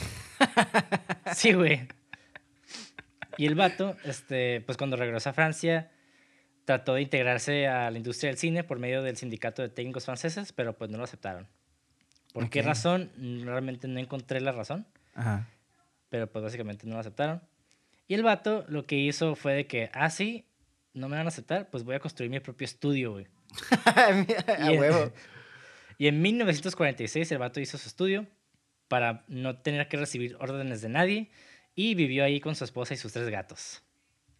sí, 1.35 1.53
güey. 1.53 1.89
Y 3.37 3.47
el 3.47 3.55
vato, 3.55 3.97
este, 4.05 4.61
pues 4.63 4.77
cuando 4.77 4.97
regresó 4.97 5.31
a 5.31 5.33
Francia, 5.33 5.91
trató 6.65 6.95
de 6.95 7.03
integrarse 7.03 7.67
a 7.67 7.91
la 7.91 7.97
industria 7.97 8.31
del 8.31 8.39
cine 8.39 8.65
por 8.65 8.79
medio 8.79 9.03
del 9.03 9.17
sindicato 9.17 9.63
de 9.63 9.69
técnicos 9.69 10.05
franceses, 10.05 10.53
pero 10.53 10.77
pues 10.77 10.91
no 10.91 10.99
lo 10.99 11.05
aceptaron. 11.05 11.49
¿Por 12.33 12.49
qué 12.51 12.63
razón? 12.63 13.11
Realmente 13.45 13.89
no 13.89 13.99
encontré 13.99 14.41
la 14.41 14.53
razón. 14.53 14.87
Ajá. 15.15 15.49
Pero 16.11 16.31
pues 16.31 16.45
básicamente 16.45 16.87
no 16.87 16.95
lo 16.95 17.01
aceptaron. 17.01 17.43
Y 18.07 18.15
el 18.15 18.23
vato 18.23 18.65
lo 18.69 18.87
que 18.87 18.97
hizo 18.97 19.35
fue 19.35 19.55
de 19.55 19.67
que, 19.67 19.91
ah, 19.95 20.11
sí, 20.11 20.47
no 20.93 21.09
me 21.09 21.17
van 21.17 21.27
a 21.27 21.29
aceptar, 21.29 21.71
pues 21.71 21.85
voy 21.85 21.95
a 21.95 22.01
construir 22.01 22.31
mi 22.31 22.41
propio 22.41 22.65
estudio, 22.65 23.13
güey. 23.13 23.27
a 23.87 24.71
huevo. 24.71 25.13
y 25.99 26.07
en 26.07 26.23
1946 26.23 27.33
el 27.33 27.39
vato 27.39 27.61
hizo 27.61 27.79
su 27.79 27.89
estudio 27.89 28.27
para 28.91 29.25
no 29.29 29.57
tener 29.57 29.87
que 29.87 29.97
recibir 29.97 30.37
órdenes 30.41 30.83
de 30.83 30.89
nadie 30.89 31.31
y 31.77 31.95
vivió 31.95 32.25
ahí 32.25 32.41
con 32.41 32.57
su 32.57 32.65
esposa 32.65 32.93
y 32.93 32.97
sus 32.97 33.13
tres 33.13 33.29
gatos. 33.29 33.85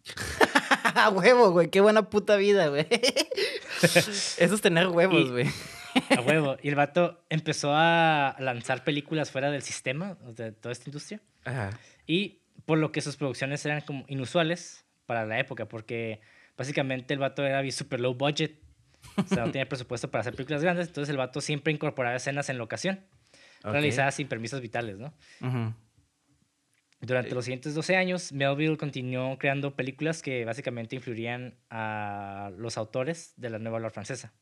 A 0.93 1.09
huevo, 1.09 1.51
güey. 1.51 1.69
Qué 1.69 1.79
buena 1.79 2.09
puta 2.09 2.35
vida, 2.35 2.67
güey. 2.67 2.85
Eso 3.81 4.35
es 4.37 4.61
tener 4.61 4.87
huevos, 4.87 5.31
güey. 5.31 5.47
A 6.17 6.19
huevo. 6.19 6.57
Y 6.61 6.67
el 6.67 6.75
vato 6.75 7.23
empezó 7.29 7.71
a 7.73 8.35
lanzar 8.39 8.83
películas 8.83 9.31
fuera 9.31 9.49
del 9.51 9.61
sistema, 9.61 10.17
de 10.35 10.51
toda 10.51 10.73
esta 10.73 10.89
industria. 10.89 11.21
Ajá. 11.45 11.69
Y 12.05 12.41
por 12.65 12.77
lo 12.77 12.91
que 12.91 12.99
sus 12.99 13.15
producciones 13.15 13.65
eran 13.65 13.79
como 13.79 14.03
inusuales 14.09 14.83
para 15.05 15.25
la 15.25 15.39
época, 15.39 15.69
porque 15.69 16.19
básicamente 16.57 17.13
el 17.13 17.21
vato 17.21 17.45
era 17.45 17.69
super 17.71 18.01
low 18.01 18.15
budget. 18.15 18.59
O 19.15 19.23
sea, 19.23 19.45
no 19.45 19.51
tenía 19.51 19.69
presupuesto 19.69 20.11
para 20.11 20.21
hacer 20.21 20.33
películas 20.33 20.61
grandes. 20.61 20.87
Entonces 20.87 21.09
el 21.09 21.17
vato 21.17 21.39
siempre 21.39 21.71
incorporaba 21.71 22.17
escenas 22.17 22.49
en 22.49 22.57
locación, 22.57 23.05
realizadas 23.63 24.15
sin 24.15 24.27
permisos 24.27 24.61
vitales, 24.61 24.97
¿no? 24.97 25.13
Durante 27.01 27.33
los 27.33 27.45
siguientes 27.45 27.73
12 27.73 27.95
años, 27.95 28.31
Melville 28.31 28.77
continuó 28.77 29.37
creando 29.39 29.75
películas 29.75 30.21
que 30.21 30.45
básicamente 30.45 30.95
influirían 30.95 31.55
a 31.71 32.51
los 32.57 32.77
autores 32.77 33.33
de 33.37 33.49
la 33.49 33.57
nueva 33.57 33.77
ola 33.77 33.89
francesa. 33.89 34.33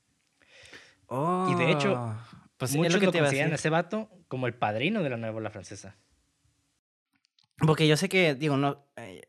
y 1.10 1.56
de 1.56 1.72
hecho, 1.72 1.94
oh, 1.94 2.18
pues 2.58 2.76
muchos 2.76 2.96
lo, 2.96 3.00
que 3.00 3.06
lo 3.06 3.14
consideran 3.14 3.54
a 3.54 3.56
ese 3.56 3.70
vato 3.70 4.10
como 4.28 4.46
el 4.46 4.54
padrino 4.54 5.02
de 5.04 5.10
la 5.10 5.18
nueva 5.18 5.38
ola 5.38 5.50
francesa. 5.50 5.96
Porque 7.66 7.88
yo 7.88 7.96
sé 7.96 8.10
que, 8.10 8.36
digo, 8.36 8.58
no, 8.58 8.86
eh, 8.98 9.22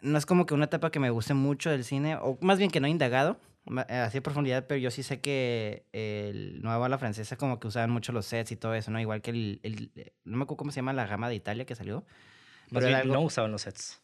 no 0.00 0.16
es 0.16 0.24
como 0.24 0.46
que 0.46 0.54
una 0.54 0.64
etapa 0.64 0.90
que 0.90 1.00
me 1.00 1.10
guste 1.10 1.34
mucho 1.34 1.70
del 1.70 1.84
cine, 1.84 2.16
o 2.16 2.38
más 2.40 2.58
bien 2.58 2.70
que 2.70 2.80
no 2.80 2.86
he 2.86 2.90
indagado 2.90 3.38
eh, 3.42 3.53
así 3.88 4.18
de 4.18 4.22
profundidad, 4.22 4.66
pero 4.66 4.78
yo 4.78 4.90
sí 4.90 5.02
sé 5.02 5.20
que 5.20 5.86
el 5.92 6.60
Nueva 6.62 6.84
Ola 6.84 6.98
Francesa 6.98 7.36
como 7.36 7.58
que 7.58 7.68
usaban 7.68 7.90
mucho 7.90 8.12
los 8.12 8.26
sets 8.26 8.52
y 8.52 8.56
todo 8.56 8.74
eso, 8.74 8.90
¿no? 8.90 9.00
Igual 9.00 9.22
que 9.22 9.30
el, 9.30 9.60
el, 9.62 10.12
no 10.24 10.36
me 10.36 10.44
acuerdo 10.44 10.58
cómo 10.58 10.70
se 10.70 10.76
llama 10.76 10.92
la 10.92 11.06
gama 11.06 11.28
de 11.28 11.34
Italia 11.34 11.64
que 11.64 11.74
salió, 11.74 12.04
no 12.70 13.20
usaban 13.20 13.52
los 13.52 13.62
sets. 13.62 14.00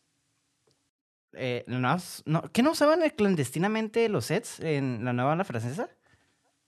Eh, 1.35 1.65
no, 1.67 2.43
¿Qué 2.53 2.63
no 2.63 2.73
usaban 2.73 3.09
clandestinamente 3.11 4.09
los 4.09 4.27
sets 4.27 4.61
en 4.61 5.05
la 5.05 5.13
nueva 5.13 5.33
ola 5.33 5.45
francesa? 5.45 5.89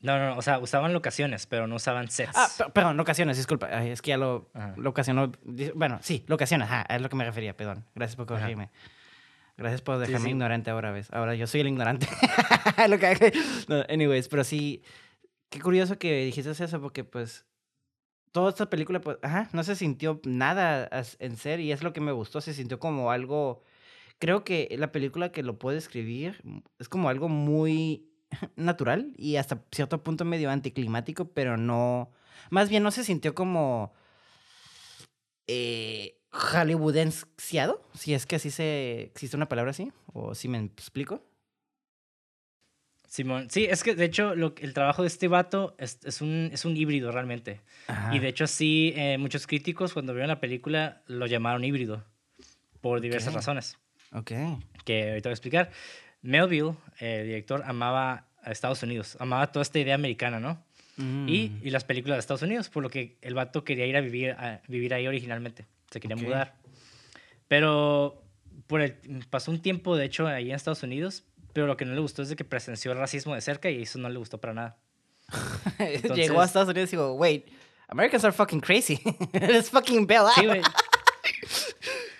No, 0.01 0.19
no, 0.19 0.37
o 0.37 0.43
sea, 0.43 0.59
usaban 0.59 0.93
locaciones, 0.93 1.47
pero 1.47 1.67
no 1.67 1.77
usaban 1.77 2.11
sets. 2.11 2.33
Ah, 2.35 2.49
perdón, 2.73 2.97
locaciones, 2.97 3.37
disculpa. 3.37 3.85
es 3.85 4.03
que 4.03 4.11
ya 4.11 4.17
lo 4.17 4.51
locacionó. 4.77 5.33
Bueno, 5.75 5.99
sí, 6.03 6.25
locaciones, 6.27 6.69
ajá, 6.69 6.95
es 6.95 7.01
lo 7.01 7.09
que 7.09 7.17
me 7.17 7.25
refería, 7.25 7.57
perdón. 7.57 7.87
Gracias 7.95 8.17
por 8.17 8.27
corregirme. 8.27 8.71
Gracias 9.57 9.83
por 9.83 9.99
dejarme 9.99 10.31
ignorante 10.31 10.71
ahora, 10.71 10.93
¿ves? 10.93 11.09
Ahora 11.13 11.35
yo 11.35 11.47
soy 11.47 11.61
el 11.61 11.69
ignorante. 11.69 12.09
lo 12.89 12.99
que... 12.99 13.33
anyways, 13.89 14.29
pero 14.29 14.45
sí, 14.45 14.83
qué 15.51 15.61
curioso 15.61 15.99
que 15.99 16.25
dijiste 16.25 16.51
eso, 16.51 16.81
porque 16.81 17.05
pues 17.05 17.45
toda 18.33 18.51
esta 18.51 18.69
película, 18.69 19.01
pues, 19.01 19.19
ajá, 19.23 19.49
no 19.53 19.63
se 19.63 19.77
sintió 19.77 20.21
nada 20.25 20.89
en 21.19 21.37
ser 21.37 21.61
y 21.61 21.71
es 21.71 21.83
lo 21.83 21.93
que 21.93 22.01
me 22.01 22.13
gustó, 22.13 22.41
se 22.41 22.55
sintió 22.55 22.79
como 22.79 23.11
algo, 23.11 23.63
creo 24.19 24.43
que 24.43 24.75
la 24.79 24.91
película 24.91 25.31
que 25.31 25.43
lo 25.43 25.59
puede 25.59 25.79
escribir 25.79 26.43
es 26.79 26.89
como 26.89 27.11
algo 27.11 27.29
muy 27.29 28.11
natural 28.57 29.13
y 29.17 29.37
hasta 29.37 29.63
cierto 29.71 30.03
punto 30.03 30.25
medio 30.25 30.51
anticlimático, 30.51 31.27
pero 31.27 31.59
no, 31.59 32.11
más 32.51 32.71
bien 32.71 32.83
no 32.83 32.91
se 32.91 33.05
sintió 33.05 33.35
como 33.35 33.93
eh, 35.47 36.22
hollywoodensiado, 36.33 37.87
si 37.95 38.15
es 38.15 38.27
que 38.27 38.37
así 38.37 38.51
se, 38.51 39.03
existe 39.03 39.37
una 39.37 39.49
palabra 39.49 39.71
así, 39.71 39.93
o 40.13 40.35
si 40.35 40.49
me 40.49 40.59
explico. 40.59 41.23
Simón, 43.07 43.51
sí, 43.51 43.67
es 43.67 43.85
que 43.85 43.95
de 43.95 44.07
hecho 44.07 44.35
lo, 44.35 44.55
el 44.59 44.73
trabajo 44.73 45.03
de 45.03 45.09
este 45.09 45.29
vato 45.29 45.77
es, 45.79 45.99
es, 46.05 46.23
un, 46.23 46.49
es 46.51 46.65
un 46.65 46.75
híbrido 46.75 47.13
realmente. 47.13 47.61
Y 48.11 48.19
de 48.21 48.29
hecho 48.29 48.47
sí, 48.47 48.95
eh, 48.97 49.19
muchos 49.19 49.47
críticos 49.47 49.93
cuando 49.93 50.15
vieron 50.15 50.29
la 50.29 50.41
película 50.41 51.03
lo 51.07 51.27
llamaron 51.27 51.63
híbrido 51.63 52.03
por 52.81 53.03
diversas 53.03 53.35
razones. 53.35 53.77
Ok. 54.13 54.33
Que 54.87 55.11
ahorita 55.11 55.29
voy 55.29 55.33
a 55.33 55.35
explicar. 55.35 55.71
Melville, 56.23 56.75
el 57.01 57.27
director, 57.27 57.63
amaba 57.67 58.29
a 58.43 58.51
Estados 58.51 58.83
Unidos, 58.83 59.19
amaba 59.21 59.53
toda 59.53 59.63
esta 59.63 59.79
idea 59.79 59.95
americana, 59.95 60.41
¿no? 60.41 60.65
Mm. 60.97 61.29
Y, 61.29 61.53
y, 61.63 61.71
las 61.71 61.85
películas 61.85 62.17
de 62.17 62.21
Estados 62.21 62.43
Unidos, 62.43 62.71
por 62.71 62.83
lo 62.83 62.89
que 62.89 63.17
el 63.21 63.35
vato 63.35 63.65
quería 63.65 63.87
ir 63.87 63.97
a 63.97 64.01
vivir, 64.01 64.31
a 64.33 64.63
vivir 64.69 64.95
ahí 64.95 65.07
originalmente, 65.07 65.67
se 65.93 66.01
quería 66.01 66.17
mudar. 66.17 66.57
Pero 67.49 68.23
por 68.67 68.81
el, 68.81 68.97
pasó 69.31 69.51
un 69.51 69.61
tiempo, 69.63 69.97
de 69.97 70.05
hecho, 70.07 70.27
ahí 70.27 70.49
en 70.51 70.57
Estados 70.57 70.83
Unidos, 70.83 71.25
pero 71.53 71.67
lo 71.67 71.77
que 71.77 71.85
no 71.85 71.95
le 71.95 72.01
gustó 72.01 72.23
es 72.23 72.29
de 72.31 72.37
que 72.37 72.45
presenció 72.45 72.93
el 72.93 72.99
racismo 72.99 73.35
de 73.35 73.41
cerca 73.41 73.71
y 73.71 73.83
eso 73.83 73.99
no 73.99 74.09
le 74.09 74.19
gustó 74.19 74.41
para 74.41 74.55
nada. 74.55 74.79
Llegó 76.15 76.41
a 76.41 76.45
Estados 76.45 76.69
Unidos 76.71 76.93
y 76.93 76.97
dijo, 76.97 77.13
wait, 77.15 77.47
Americans 77.89 78.25
are 78.25 78.33
fucking 78.33 78.61
crazy. 78.61 79.01
It's 79.35 79.71
fucking 79.71 80.07
Sí, 80.35 80.47
güey. 80.47 80.63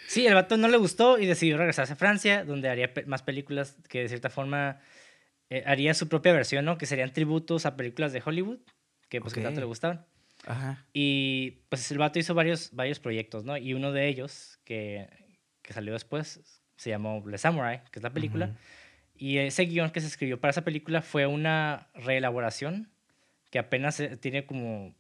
Sí, 0.07 0.27
el 0.27 0.35
vato 0.35 0.59
no 0.59 0.69
le 0.69 0.77
gustó 0.77 1.19
y 1.19 1.25
decidió 1.25 1.57
regresarse 1.57 1.95
a 1.95 1.97
Francia, 1.97 2.45
donde 2.45 2.69
haría 2.69 2.93
pe- 2.93 3.07
más 3.07 3.23
películas 3.23 3.77
que 3.89 4.01
de 4.03 4.09
cierta 4.09 4.29
forma 4.29 4.79
eh, 5.49 5.63
haría 5.67 5.95
su 5.95 6.09
propia 6.09 6.33
versión, 6.35 6.67
¿no? 6.67 6.77
Que 6.77 6.85
serían 6.85 7.13
tributos 7.15 7.65
a 7.65 7.77
películas 7.77 8.13
de 8.13 8.23
Hollywood, 8.25 8.59
que 9.09 9.23
pues 9.23 9.33
que 9.33 9.41
tanto 9.41 9.61
le 9.61 9.67
gustaban. 9.67 10.05
Ajá. 10.47 10.85
Y 10.93 11.63
pues 11.69 11.91
el 11.93 11.99
vato 11.99 12.19
hizo 12.19 12.35
varios, 12.35 12.71
varios 12.73 12.99
proyectos, 12.99 13.45
¿no? 13.45 13.57
Y 13.57 13.75
uno 13.75 13.93
de 13.93 14.09
ellos, 14.09 14.59
que, 14.65 15.09
que 15.63 15.73
salió 15.73 15.93
después, 15.93 16.63
se 16.77 16.91
llamó 16.91 17.23
Le 17.27 17.39
Samurai, 17.39 17.83
que 17.93 17.99
es 17.99 18.03
la 18.03 18.11
película. 18.13 18.47
Ujú. 18.47 18.57
Y 19.15 19.39
ese 19.39 19.63
guion 19.65 19.91
que 19.91 20.01
se 20.01 20.09
escribió 20.09 20.41
para 20.41 20.51
esa 20.51 20.63
película 20.65 21.01
fue 21.03 21.27
una 21.27 21.89
reelaboración 21.95 22.91
que 23.51 23.59
apenas 23.61 24.01
eh, 24.01 24.17
tiene 24.17 24.47
como 24.47 24.95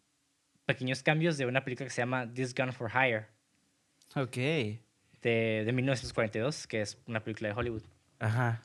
pequeños 0.67 1.03
cambios 1.03 1.39
de 1.39 1.47
una 1.47 1.65
película 1.65 1.87
que 1.87 1.91
se 1.95 2.03
llama 2.03 2.33
This 2.33 2.55
Gun 2.55 2.73
for 2.73 2.91
Hire, 2.91 3.27
Ok. 4.15 4.37
de, 4.37 5.63
de 5.65 5.73
1942, 5.73 6.67
que 6.69 6.83
es 6.83 6.99
una 7.07 7.25
película 7.25 7.49
de 7.49 7.55
Hollywood. 7.55 7.83
Ajá. 8.21 8.63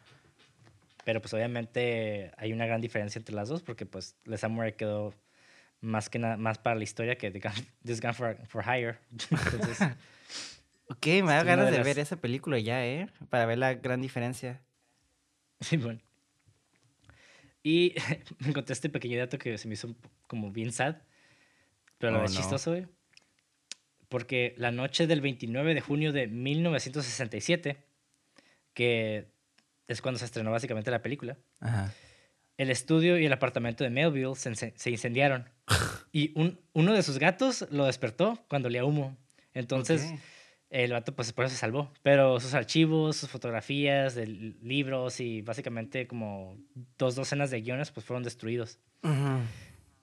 Pero 1.05 1.22
pues 1.22 1.34
obviamente 1.34 2.31
hay 2.38 2.51
una 2.53 2.65
gran 2.67 2.81
diferencia 2.81 3.17
entre 3.17 3.34
las 3.34 3.48
dos 3.50 3.63
porque 3.63 3.86
pues 3.86 4.15
Le 4.25 4.38
Samurai 4.38 4.75
quedó 4.75 5.13
más 5.81 6.10
que 6.10 6.19
nada 6.19 6.38
más 6.38 6.57
para 6.57 6.75
la 6.75 6.84
historia 6.84 7.17
que 7.17 7.31
The 7.31 7.39
Gun- 7.39 7.67
This 7.86 8.01
Gun 8.01 8.13
for, 8.13 8.38
for 8.48 8.63
Hire. 8.63 8.98
Entonces, 9.12 9.79
Ok, 10.89 11.05
me 11.07 11.34
da 11.34 11.43
ganas 11.43 11.65
de 11.65 11.72
de 11.74 11.77
las- 11.79 11.86
ver 11.86 12.00
esa 12.00 12.15
película 12.15 12.57
ya, 12.60 12.86
¿eh? 12.86 13.07
Para 13.29 13.46
ver 13.46 13.57
la 13.57 13.74
gran 13.74 14.01
diferencia. 14.01 14.62
sí, 15.60 15.77
bueno. 15.77 16.00
Y 17.63 17.93
me 18.39 18.50
encontré 18.50 18.72
este 18.74 18.89
pequeño 18.89 19.19
dato 19.19 19.38
que 19.38 19.57
se 19.57 19.67
me 19.67 19.74
hizo 19.74 19.93
como 20.27 20.51
bien 20.51 20.72
sad, 20.72 20.96
pero 21.98 22.13
la 22.13 22.19
Oh, 22.19 22.22
no. 22.22 22.27
chistoso, 22.27 22.72
güey. 22.72 22.88
Porque 24.07 24.53
la 24.57 24.72
noche 24.72 25.05
del 25.07 25.19
29 25.19 25.74
de 25.74 25.81
junio 25.81 26.13
de 26.13 26.27
1967, 26.27 27.77
que 28.74 29.27
es 29.89 30.01
cuando 30.01 30.17
se 30.19 30.24
estrenó 30.25 30.51
básicamente 30.51 30.91
la 30.91 31.01
película, 31.01 31.38
Ajá. 31.60 31.93
el 32.57 32.69
estudio 32.72 33.17
y 33.17 33.25
el 33.25 33.34
apartamento 33.34 33.84
de 33.84 33.89
Melville 33.89 34.36
se, 34.36 34.55
se 34.55 34.89
incendiaron. 34.89 35.50
Y 36.12 36.31
un, 36.39 36.59
uno 36.74 36.93
de 36.93 37.03
sus 37.03 37.19
gatos 37.19 37.67
lo 37.71 37.86
despertó 37.86 38.39
cuando 38.47 38.67
olía 38.69 38.86
humo. 38.86 39.15
Entonces, 39.53 40.13
el 40.69 40.91
vato 40.91 41.15
pues 41.15 41.31
por 41.33 41.45
eso 41.45 41.53
se 41.55 41.59
salvó. 41.59 41.91
Pero 42.03 42.39
sus 42.39 42.53
archivos, 42.53 43.17
sus 43.17 43.29
fotografías 43.29 44.15
de 44.15 44.27
li- 44.27 44.57
libros 44.62 45.19
y 45.19 45.41
básicamente 45.41 46.07
como 46.07 46.57
dos 46.97 47.15
docenas 47.15 47.51
de 47.51 47.62
guiones 47.62 47.91
pues 47.91 48.05
fueron 48.05 48.24
destruidos. 48.24 48.79
Ujú. 49.03 49.39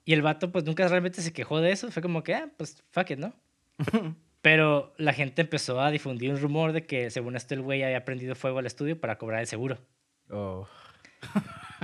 Y 0.05 0.13
el 0.13 0.21
vato 0.21 0.51
pues 0.51 0.63
nunca 0.65 0.87
realmente 0.87 1.21
se 1.21 1.33
quejó 1.33 1.59
de 1.61 1.71
eso. 1.71 1.91
Fue 1.91 2.01
como 2.01 2.23
que, 2.23 2.35
ah, 2.35 2.49
pues 2.57 2.83
fuck 2.91 3.09
it, 3.11 3.19
¿no? 3.19 3.33
Pero 4.41 4.93
la 4.97 5.11
gente 5.13 5.41
empezó 5.41 5.81
a 5.81 5.89
difundir 5.89 6.29
un 6.31 6.39
rumor 6.39 6.71
de 6.71 6.85
que 6.85 7.09
según 7.09 7.35
esto 7.35 7.55
el 7.55 7.61
güey 7.61 7.81
había 7.81 8.05
prendido 8.05 8.35
fuego 8.35 8.59
al 8.59 8.67
estudio 8.67 8.99
para 9.01 9.17
cobrar 9.17 9.39
el 9.41 9.47
seguro. 9.47 9.79
Oh. 10.29 10.67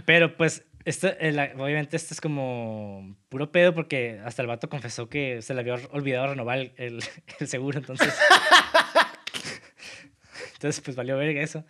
Pero 0.06 0.38
pues, 0.38 0.64
esto, 0.86 1.08
eh, 1.20 1.54
obviamente 1.58 1.98
esto 1.98 2.14
es 2.14 2.22
como 2.22 3.16
puro 3.30 3.52
pedo 3.52 3.74
porque 3.74 4.20
hasta 4.26 4.42
el 4.42 4.48
vato 4.48 4.70
confesó 4.70 5.10
que 5.10 5.42
se 5.42 5.54
le 5.54 5.62
había 5.62 5.76
olvidado 5.92 6.28
renovar 6.28 6.60
el, 6.60 6.74
el- 6.78 7.04
el 7.40 7.48
seguro, 7.48 7.80
entonces... 7.80 8.14
entonces, 10.54 10.82
pues 10.82 10.96
valió 10.96 11.18
verga 11.18 11.42
eso. 11.42 11.66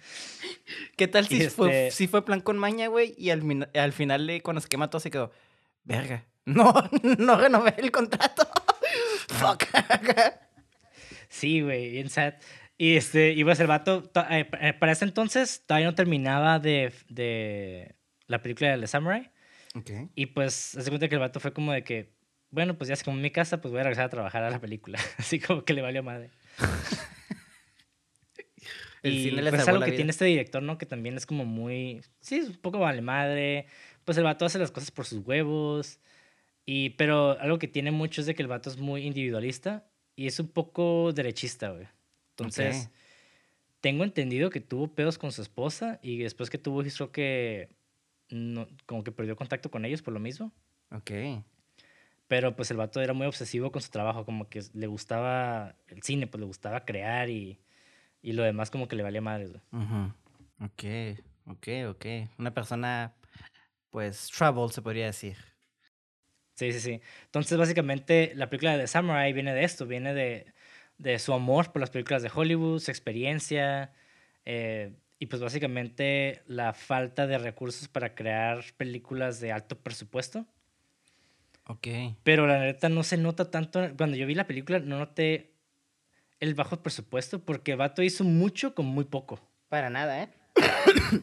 ¿Qué 0.97 1.07
tal 1.07 1.27
si, 1.27 1.49
fue, 1.49 1.87
este- 1.87 1.91
si 1.97 2.07
fue 2.07 2.25
plan 2.25 2.41
con 2.41 2.57
maña, 2.57 2.87
güey? 2.87 3.13
Y 3.17 3.29
al, 3.29 3.93
final, 3.93 4.41
cuando 4.43 4.61
se 4.61 4.67
quema 4.67 4.89
todo, 4.89 4.99
se 4.99 5.11
quedó, 5.11 5.31
verga. 5.83 6.25
No, 6.45 6.73
no 7.17 7.37
renové 7.37 7.75
el 7.77 7.91
contrato. 7.91 8.47
Fuck. 9.27 9.63
Sí, 11.29 11.61
güey, 11.61 11.91
bien 11.91 12.09
sad. 12.09 12.33
Y, 12.77 12.95
este, 12.97 13.31
y 13.31 13.43
pues 13.43 13.59
el 13.59 13.67
vato, 13.67 14.03
to- 14.03 14.25
eh, 14.29 14.49
eh, 14.59 14.73
para 14.73 14.91
ese 14.91 15.05
entonces 15.05 15.63
todavía 15.65 15.87
no 15.87 15.95
terminaba 15.95 16.59
de, 16.59 16.91
de 17.09 17.95
la 18.31 18.41
película 18.41 18.71
de 18.71 18.79
The 18.79 18.87
Samurai. 18.87 19.29
ok. 19.75 19.89
Y 20.15 20.27
pues, 20.27 20.53
se 20.53 20.89
cuenta 20.89 21.07
que 21.09 21.15
el 21.15 21.21
vato 21.21 21.39
fue 21.39 21.53
como 21.53 21.71
de 21.73 21.83
que, 21.83 22.13
bueno, 22.49 22.77
pues 22.77 22.87
ya 22.87 22.93
es 22.95 23.03
como 23.03 23.17
mi 23.17 23.31
casa, 23.31 23.61
pues 23.61 23.71
voy 23.71 23.81
a 23.81 23.83
regresar 23.83 24.05
a 24.05 24.09
trabajar 24.09 24.43
a 24.43 24.49
la 24.49 24.59
película. 24.59 24.99
Así 25.17 25.39
como 25.39 25.63
que 25.63 25.73
le 25.73 25.81
valió 25.81 26.01
madre. 26.03 26.29
El 29.03 29.13
y 29.13 29.23
cine 29.29 29.41
pues 29.49 29.61
es 29.63 29.67
algo 29.67 29.79
que 29.81 29.87
vida. 29.87 29.95
tiene 29.95 30.11
este 30.11 30.25
director, 30.25 30.61
¿no? 30.61 30.77
Que 30.77 30.85
también 30.85 31.17
es 31.17 31.25
como 31.25 31.43
muy, 31.43 32.01
sí, 32.19 32.35
es 32.35 32.49
un 32.49 32.55
poco 32.57 32.77
vale 32.79 33.01
madre. 33.01 33.65
Pues 34.05 34.15
el 34.17 34.23
vato 34.23 34.45
hace 34.45 34.59
las 34.59 34.69
cosas 34.71 34.91
por 34.91 35.05
sus 35.05 35.25
huevos. 35.25 35.99
Y, 36.67 36.91
pero 36.91 37.39
algo 37.39 37.57
que 37.57 37.67
tiene 37.67 37.89
mucho 37.91 38.21
es 38.21 38.27
de 38.27 38.35
que 38.35 38.43
el 38.43 38.47
vato 38.47 38.69
es 38.69 38.77
muy 38.77 39.03
individualista 39.07 39.87
y 40.15 40.27
es 40.27 40.39
un 40.39 40.49
poco 40.49 41.11
derechista, 41.13 41.71
güey. 41.71 41.87
Entonces, 42.29 42.85
Ok. 42.85 42.91
tengo 43.81 44.03
entendido 44.03 44.51
que 44.51 44.61
tuvo 44.61 44.93
pedos 44.93 45.17
con 45.17 45.31
su 45.31 45.41
esposa 45.41 45.99
y 46.03 46.19
después 46.19 46.51
que 46.51 46.59
tuvo 46.59 46.83
creo 46.83 47.11
que 47.11 47.69
no, 48.31 48.67
como 48.85 49.03
que 49.03 49.11
perdió 49.11 49.35
contacto 49.35 49.71
con 49.71 49.85
ellos 49.85 50.01
por 50.01 50.13
lo 50.13 50.19
mismo. 50.19 50.51
Ok. 50.91 51.11
Pero 52.27 52.55
pues 52.55 52.71
el 52.71 52.77
vato 52.77 53.01
era 53.01 53.13
muy 53.13 53.27
obsesivo 53.27 53.71
con 53.71 53.81
su 53.81 53.89
trabajo, 53.89 54.25
como 54.25 54.47
que 54.49 54.61
le 54.73 54.87
gustaba 54.87 55.75
el 55.87 56.01
cine, 56.01 56.27
pues 56.27 56.39
le 56.39 56.47
gustaba 56.47 56.85
crear 56.85 57.29
y, 57.29 57.59
y 58.21 58.33
lo 58.33 58.43
demás 58.43 58.71
como 58.71 58.87
que 58.87 58.95
le 58.95 59.03
valía 59.03 59.21
madre, 59.21 59.47
güey. 59.47 59.61
Ujú. 59.71 60.13
Ok, 60.63 61.19
ok, 61.47 61.67
ok. 61.89 62.05
Una 62.37 62.53
persona, 62.53 63.13
pues, 63.89 64.29
trouble, 64.29 64.71
se 64.71 64.81
podría 64.81 65.07
decir. 65.07 65.37
Sí, 66.55 66.71
sí, 66.71 66.79
sí. 66.79 67.01
Entonces, 67.25 67.57
básicamente, 67.57 68.33
la 68.35 68.49
película 68.49 68.77
de 68.77 68.87
Samurai 68.87 69.33
viene 69.33 69.53
de 69.53 69.63
esto, 69.63 69.87
viene 69.87 70.13
de, 70.13 70.53
de 70.97 71.17
su 71.19 71.33
amor 71.33 71.71
por 71.71 71.79
las 71.79 71.89
películas 71.89 72.21
de 72.21 72.31
Hollywood, 72.33 72.79
su 72.79 72.91
experiencia, 72.91 73.91
eh, 74.45 74.93
y 75.21 75.27
pues 75.27 75.39
básicamente 75.39 76.41
la 76.47 76.73
falta 76.73 77.27
de 77.27 77.37
recursos 77.37 77.87
para 77.87 78.15
crear 78.15 78.63
películas 78.75 79.39
de 79.39 79.51
alto 79.51 79.77
presupuesto. 79.77 80.47
Ok. 81.67 81.87
Pero 82.23 82.47
la 82.47 82.57
neta 82.57 82.89
no 82.89 83.03
se 83.03 83.17
nota 83.17 83.51
tanto. 83.51 83.87
Cuando 83.97 84.17
yo 84.17 84.25
vi 84.25 84.33
la 84.33 84.47
película, 84.47 84.79
no 84.79 84.97
noté 84.97 85.53
el 86.39 86.55
bajo 86.55 86.81
presupuesto 86.81 87.37
porque 87.45 87.75
vato 87.75 88.01
hizo 88.01 88.23
mucho 88.23 88.73
con 88.73 88.87
muy 88.87 89.03
poco. 89.03 89.39
Para 89.69 89.91
nada, 89.91 90.23
¿eh? 90.23 90.29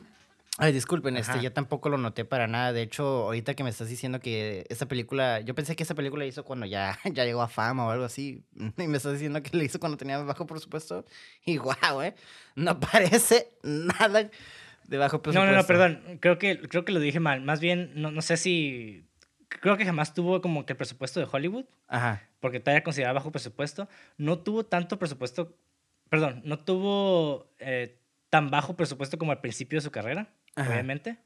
Ay, 0.61 0.73
disculpen, 0.73 1.17
este, 1.17 1.41
yo 1.41 1.53
tampoco 1.53 1.89
lo 1.89 1.99
noté 1.99 2.25
para 2.25 2.49
nada. 2.49 2.73
De 2.73 2.83
hecho, 2.83 3.05
ahorita 3.27 3.55
que 3.55 3.63
me 3.63 3.71
estás 3.71 3.89
diciendo 3.89 4.19
que 4.19 4.67
esta 4.69 4.87
película, 4.87 5.41
yo 5.41 5.55
pensé 5.55 5.77
que 5.77 5.85
esa 5.85 5.95
película 5.95 6.25
la 6.25 6.29
hizo 6.29 6.45
cuando 6.45 6.67
ya, 6.67 6.99
ya 7.15 7.25
llegó 7.25 7.43
a 7.43 7.49
fama 7.49 7.87
o 7.87 7.91
algo 7.91 8.05
así. 8.05 8.43
Y 8.77 8.89
me 8.89 8.97
estás 8.97 9.13
diciendo 9.13 9.41
que 9.43 9.57
la 9.57 9.63
hizo 9.65 9.79
cuando 9.79 9.97
tenía 9.97 10.19
bajo 10.19 10.47
presupuesto. 10.47 11.05
Y 11.45 11.57
guau, 11.59 12.03
¿eh? 12.03 12.15
No 12.57 12.79
parece 12.81 13.53
nada 13.63 14.31
de 14.89 14.99
bajo 14.99 15.17
No, 15.19 15.23
presupuesto. 15.23 15.53
no, 15.53 15.57
no, 15.57 15.65
perdón. 15.67 16.19
Creo 16.21 16.39
que, 16.39 16.61
creo 16.61 16.85
que 16.85 16.93
lo 16.93 16.99
dije 17.01 17.21
mal. 17.21 17.41
Más 17.43 17.61
bien, 17.61 17.93
no, 17.95 18.11
no 18.11 18.21
sé 18.23 18.37
si. 18.37 19.05
Creo 19.49 19.77
que 19.77 19.85
jamás 19.85 20.13
tuvo 20.13 20.41
como 20.43 20.67
que 20.67 20.73
el 20.73 20.77
presupuesto 20.77 21.21
de 21.21 21.29
Hollywood. 21.31 21.65
Ajá. 21.87 22.29
porque 22.41 22.61
todavía 22.61 22.83
consideraba 22.85 23.21
bajo 23.21 23.31
presupuesto, 23.33 23.89
no 24.19 24.39
tuvo 24.41 24.65
tanto 24.67 24.99
presupuesto, 24.99 25.57
perdón, 26.11 26.43
no 26.45 26.59
tuvo 26.59 27.51
eh, 27.59 27.99
tan 28.29 28.51
bajo 28.51 28.77
presupuesto 28.77 29.17
como 29.19 29.33
al 29.33 29.41
principio 29.41 29.79
de 29.79 29.81
su 29.83 29.91
carrera, 29.91 30.29
Ajá. 30.61 30.71
obviamente. 30.71 31.19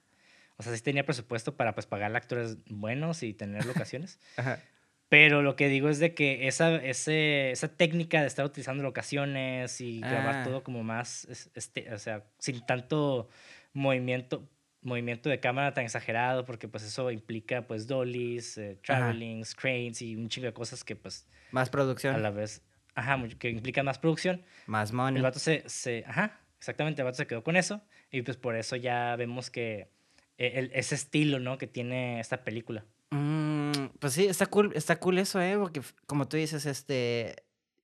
O 0.56 0.62
sea, 0.62 0.74
sí 0.76 0.82
tenía 0.82 1.04
presupuesto 1.04 1.56
para 1.56 1.74
pues 1.74 1.86
pagar 1.86 2.14
actores 2.14 2.58
buenos 2.66 3.22
y 3.22 3.34
tener 3.34 3.64
locaciones. 3.66 4.20
Ajá. 4.36 4.60
Pero 5.08 5.42
lo 5.42 5.56
que 5.56 5.68
digo 5.68 5.88
es 5.90 5.98
de 5.98 6.14
que 6.14 6.46
esa, 6.48 6.74
ese, 6.76 7.50
esa 7.50 7.68
técnica 7.68 8.20
de 8.22 8.26
estar 8.26 8.44
utilizando 8.46 8.82
locaciones 8.82 9.80
y 9.82 10.00
grabar 10.00 10.36
Ah. 10.36 10.42
todo 10.44 10.62
como 10.62 10.82
más, 10.84 11.26
es- 11.26 11.50
este, 11.54 11.92
o 11.92 11.98
sea, 11.98 12.24
sin 12.38 12.64
tanto 12.64 13.28
movimiento, 13.72 14.48
movimiento 14.82 15.28
de 15.28 15.38
cámara 15.40 15.74
tan 15.74 15.84
exagerado, 15.84 16.44
porque 16.44 16.68
pues 16.68 16.82
eso 16.84 17.10
implica 17.10 17.66
pues 17.66 17.86
dollies, 17.86 18.58
eh, 18.58 18.78
travelings, 18.82 19.54
cranes 19.54 20.02
y 20.02 20.16
un 20.16 20.28
chingo 20.28 20.46
de 20.46 20.52
cosas 20.54 20.82
que 20.84 20.96
pues 20.96 21.28
Más 21.50 21.68
producción, 21.70 22.14
a 22.14 22.18
la 22.18 22.30
vez, 22.30 22.62
ajá, 22.94 23.18
que 23.38 23.50
implican 23.50 23.84
más 23.84 23.98
producción. 23.98 24.42
más 24.66 24.92
money. 24.92 25.16
El 25.18 25.22
vato 25.22 25.38
se, 25.38 25.62
se, 25.68 26.04
ajá, 26.06 26.40
exactamente, 26.62 27.02
el 27.02 27.06
vato 27.06 27.16
se 27.16 27.26
quedó 27.26 27.42
con 27.42 27.56
eso 27.56 27.82
y 28.12 28.22
pues 28.22 28.36
por 28.36 28.54
eso 28.54 28.76
ya 28.76 29.16
vemos 29.16 29.50
que 29.50 29.88
e, 30.38 30.70
ese 30.74 30.94
estilo, 30.94 31.40
¿no? 31.40 31.58
Que 31.58 31.66
tiene 31.66 32.20
esta 32.20 32.44
película. 32.44 32.84
Mm, 33.10 33.88
pues 33.98 34.12
sí, 34.12 34.26
está 34.26 34.46
cool, 34.46 34.70
está 34.76 35.00
cool 35.00 35.18
eso, 35.18 35.40
¿eh? 35.40 35.56
Porque 35.58 35.82
como 36.06 36.28
tú 36.28 36.36
dices, 36.36 36.64
este, 36.66 37.34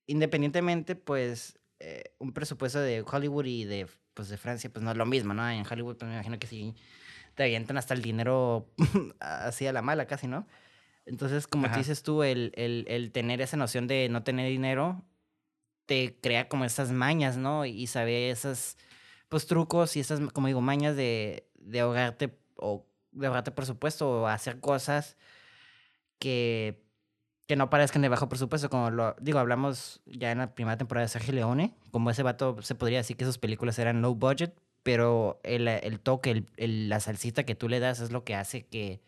independientemente, 0.07 0.95
pues, 0.95 1.59
eh, 1.81 2.05
un 2.19 2.33
presupuesto 2.33 2.79
de 2.79 3.05
Hollywood 3.05 3.47
y 3.47 3.65
de, 3.65 3.89
pues, 4.15 4.29
de 4.29 4.37
Francia, 4.37 4.71
pues 4.73 4.85
no 4.85 4.93
es 4.93 4.97
lo 4.97 5.07
mismo, 5.07 5.35
¿no? 5.35 5.51
En 5.51 5.67
Hollywood, 5.69 5.97
pues 5.97 6.09
me 6.09 6.15
imagino 6.15 6.39
que 6.39 6.47
sí 6.47 6.77
te 7.35 7.43
avientan 7.43 7.79
hasta 7.79 7.95
el 7.95 8.03
dinero 8.03 8.69
así 9.19 9.67
a 9.67 9.73
la 9.73 9.83
mala 9.83 10.07
casi, 10.07 10.29
¿no? 10.29 10.47
Entonces, 11.05 11.49
como 11.49 11.67
dices 11.67 12.05
tú, 12.05 12.23
el, 12.23 12.53
el, 12.55 12.85
el, 12.87 13.11
tener 13.11 13.41
esa 13.41 13.57
noción 13.57 13.89
de 13.89 14.09
no 14.09 14.23
tener 14.23 14.49
dinero 14.49 15.03
te 15.89 16.19
crea 16.21 16.51
como 16.51 16.67
esas 16.67 16.93
mañas, 16.93 17.39
¿no? 17.39 17.65
Y 17.65 17.87
saber 17.87 18.31
esos, 18.31 18.77
pues, 19.31 19.47
trucos 19.47 19.97
y 19.97 20.01
esas, 20.01 20.21
como 20.35 20.47
digo, 20.47 20.61
mañas 20.61 20.95
de, 20.97 21.49
de 21.55 21.81
ahogarte 21.81 22.39
o 22.57 22.87
de 23.13 23.27
ahogarte 23.27 23.53
presupuesto 23.53 24.11
o 24.11 24.27
hacer 24.27 24.61
cosas 24.61 25.17
que, 26.19 26.85
que 27.47 27.57
no 27.57 27.71
parezcan 27.71 28.03
de 28.03 28.11
bajo 28.11 28.29
presupuesto, 28.29 28.69
como 28.69 28.91
lo 28.91 29.17
digo, 29.19 29.39
hablamos 29.39 30.03
ya 30.05 30.31
en 30.31 30.39
la 30.39 30.55
primera 30.55 30.77
temporada 30.77 31.07
de 31.07 31.09
Sergio 31.09 31.33
Leone, 31.33 31.75
como 31.91 32.11
ese 32.11 32.23
vato 32.23 32.61
se 32.61 32.75
podría 32.75 32.99
decir 32.99 33.17
que 33.17 33.25
sus 33.25 33.39
películas 33.39 33.79
eran 33.79 34.03
low 34.03 34.15
budget, 34.15 34.55
pero 34.83 35.41
el, 35.43 35.69
el 35.69 36.01
toque, 36.01 36.45
el, 36.59 36.91
la 36.91 37.01
salsita 37.01 37.45
que 37.45 37.55
tú 37.55 37.71
le 37.71 37.81
das 37.81 38.01
es 38.01 38.13
lo 38.13 38.25
que 38.25 38.35
hace 38.35 38.67
que 38.67 39.01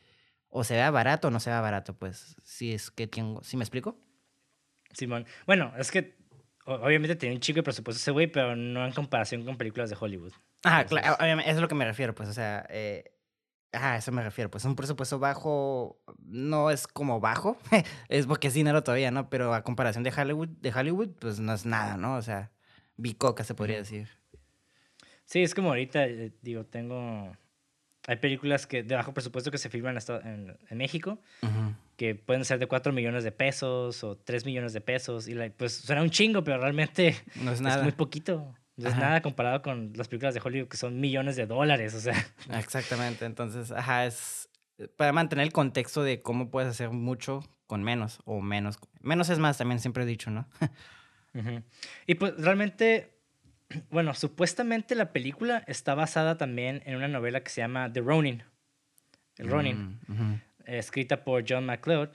o 0.48 0.64
se 0.64 0.74
vea 0.74 0.90
barato 0.90 1.28
o 1.28 1.30
no 1.30 1.40
se 1.40 1.50
vea 1.50 1.60
barato, 1.60 1.92
pues, 1.92 2.36
si 2.42 2.72
es 2.72 2.90
que 2.90 3.06
tengo, 3.06 3.44
¿sí 3.44 3.58
me 3.58 3.64
explico? 3.64 3.98
Simón, 4.94 5.26
bueno, 5.46 5.74
es 5.76 5.90
que 5.90 6.19
obviamente 6.74 7.16
tiene 7.16 7.34
un 7.34 7.40
chico 7.40 7.56
de 7.56 7.62
presupuesto 7.62 7.98
ese 7.98 8.10
güey, 8.10 8.26
pero 8.26 8.56
no 8.56 8.84
en 8.84 8.92
comparación 8.92 9.44
con 9.44 9.56
películas 9.56 9.90
de 9.90 9.96
Hollywood. 9.98 10.32
Ah, 10.64 10.84
claro, 10.84 11.16
eso 11.20 11.50
es 11.50 11.60
lo 11.60 11.68
que 11.68 11.74
me 11.74 11.84
refiero, 11.84 12.14
pues, 12.14 12.28
o 12.28 12.32
sea, 12.32 12.66
eh, 12.68 13.04
Ah, 13.72 13.92
a 13.92 13.96
eso 13.98 14.10
me 14.10 14.22
refiero. 14.22 14.50
Pues 14.50 14.64
un 14.64 14.74
presupuesto 14.74 15.18
bajo 15.18 16.00
no 16.18 16.70
es 16.70 16.86
como 16.86 17.20
bajo, 17.20 17.56
es 18.08 18.26
porque 18.26 18.48
es 18.48 18.54
dinero 18.54 18.82
todavía, 18.82 19.10
¿no? 19.10 19.30
Pero 19.30 19.54
a 19.54 19.62
comparación 19.62 20.02
de 20.02 20.12
Hollywood, 20.16 20.48
de 20.48 20.72
Hollywood, 20.72 21.10
pues 21.20 21.38
no 21.38 21.52
es 21.52 21.64
nada, 21.66 21.96
¿no? 21.96 22.16
O 22.16 22.22
sea, 22.22 22.50
bicoca 22.96 23.44
se 23.44 23.54
podría 23.54 23.76
decir. 23.76 24.08
Sí, 25.24 25.42
es 25.42 25.54
como 25.54 25.68
ahorita, 25.68 26.06
eh, 26.06 26.32
digo, 26.42 26.64
tengo... 26.64 27.36
Hay 28.08 28.16
películas 28.16 28.66
que 28.66 28.82
de 28.82 28.96
bajo 28.96 29.14
presupuesto 29.14 29.50
que 29.52 29.58
se 29.58 29.68
filman 29.68 29.96
en, 30.24 30.58
en 30.68 30.78
México, 30.78 31.20
que 32.00 32.14
pueden 32.14 32.46
ser 32.46 32.58
de 32.58 32.66
4 32.66 32.94
millones 32.94 33.24
de 33.24 33.30
pesos 33.30 34.02
o 34.04 34.16
3 34.16 34.46
millones 34.46 34.72
de 34.72 34.80
pesos, 34.80 35.28
y 35.28 35.34
pues 35.50 35.74
suena 35.74 36.00
un 36.00 36.08
chingo, 36.08 36.42
pero 36.42 36.56
realmente 36.56 37.14
no 37.34 37.52
es, 37.52 37.60
nada. 37.60 37.76
es 37.76 37.82
muy 37.82 37.92
poquito. 37.92 38.54
No 38.78 38.88
es 38.88 38.96
nada 38.96 39.20
comparado 39.20 39.60
con 39.60 39.92
las 39.94 40.08
películas 40.08 40.32
de 40.32 40.40
Hollywood 40.42 40.68
que 40.68 40.78
son 40.78 40.98
millones 40.98 41.36
de 41.36 41.44
dólares, 41.44 41.92
o 41.92 42.00
sea. 42.00 42.14
Exactamente, 42.58 43.26
entonces, 43.26 43.70
ajá, 43.70 44.06
es 44.06 44.48
para 44.96 45.12
mantener 45.12 45.44
el 45.44 45.52
contexto 45.52 46.02
de 46.02 46.22
cómo 46.22 46.48
puedes 46.48 46.70
hacer 46.70 46.88
mucho 46.88 47.42
con 47.66 47.82
menos 47.82 48.20
o 48.24 48.40
menos. 48.40 48.78
Menos 49.02 49.28
es 49.28 49.38
más, 49.38 49.58
también 49.58 49.78
siempre 49.78 50.04
he 50.04 50.06
dicho, 50.06 50.30
¿no? 50.30 50.48
Y 52.06 52.14
pues 52.14 52.34
realmente, 52.38 53.12
bueno, 53.90 54.14
supuestamente 54.14 54.94
la 54.94 55.12
película 55.12 55.64
está 55.66 55.94
basada 55.94 56.38
también 56.38 56.82
en 56.86 56.96
una 56.96 57.08
novela 57.08 57.42
que 57.42 57.50
se 57.50 57.60
llama 57.60 57.92
The 57.92 58.00
Ronin. 58.00 58.42
El 59.36 59.48
Ronin. 59.50 60.00
Mm, 60.08 60.40
escrita 60.78 61.24
por 61.24 61.44
John 61.48 61.66
McLeod. 61.66 62.10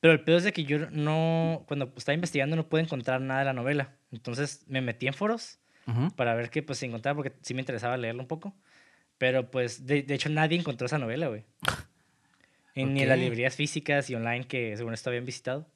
Pero 0.00 0.12
el 0.14 0.20
peor 0.22 0.38
es 0.38 0.44
de 0.44 0.52
que 0.52 0.64
yo 0.64 0.90
no, 0.90 1.64
cuando 1.68 1.92
estaba 1.96 2.14
investigando 2.14 2.56
no 2.56 2.68
pude 2.68 2.80
encontrar 2.80 3.20
nada 3.20 3.40
de 3.40 3.46
la 3.46 3.52
novela. 3.52 3.96
Entonces 4.12 4.64
me 4.66 4.80
metí 4.80 5.06
en 5.06 5.14
foros 5.14 5.58
para 6.16 6.34
ver 6.34 6.50
qué 6.50 6.62
pues 6.62 6.78
se 6.78 6.86
encontraba, 6.86 7.16
porque 7.16 7.32
sí 7.42 7.52
me 7.52 7.60
interesaba 7.60 7.96
leerlo 7.96 8.22
un 8.22 8.28
poco. 8.28 8.54
Pero 9.18 9.50
pues, 9.50 9.86
de, 9.86 10.02
de 10.02 10.14
hecho, 10.14 10.30
nadie 10.30 10.58
encontró 10.58 10.86
esa 10.86 10.98
novela, 10.98 11.28
güey. 11.28 11.44
Ni 12.74 13.02
en 13.02 13.08
las 13.08 13.18
librerías 13.18 13.56
físicas 13.56 14.08
y 14.08 14.14
online 14.14 14.46
que 14.46 14.76
según 14.76 14.94
esto 14.94 15.10
habían 15.10 15.26
visitado. 15.26 15.66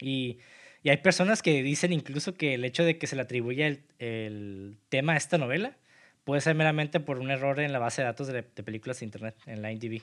Y, 0.00 0.38
y, 0.82 0.90
hay 0.90 0.98
personas 0.98 1.40
que 1.40 1.62
dicen 1.62 1.92
incluso 1.92 2.34
que 2.34 2.54
el 2.54 2.64
hecho 2.64 2.84
de 2.84 2.98
que 2.98 3.06
se 3.06 3.16
le 3.16 3.22
atribuya 3.22 3.66
el, 3.68 3.84
el, 3.98 4.78
tema 4.90 5.14
a 5.14 5.16
esta 5.16 5.38
novela 5.38 5.78
puede 6.24 6.42
ser 6.42 6.54
meramente 6.54 7.00
por 7.00 7.20
un 7.20 7.30
error 7.30 7.58
en 7.60 7.72
la 7.72 7.78
base 7.78 8.02
de 8.02 8.06
datos 8.06 8.26
de, 8.26 8.42
de 8.42 8.62
películas 8.62 9.00
de 9.00 9.06
internet, 9.06 9.36
en 9.46 9.62
la 9.62 9.72
IMDb. 9.72 10.02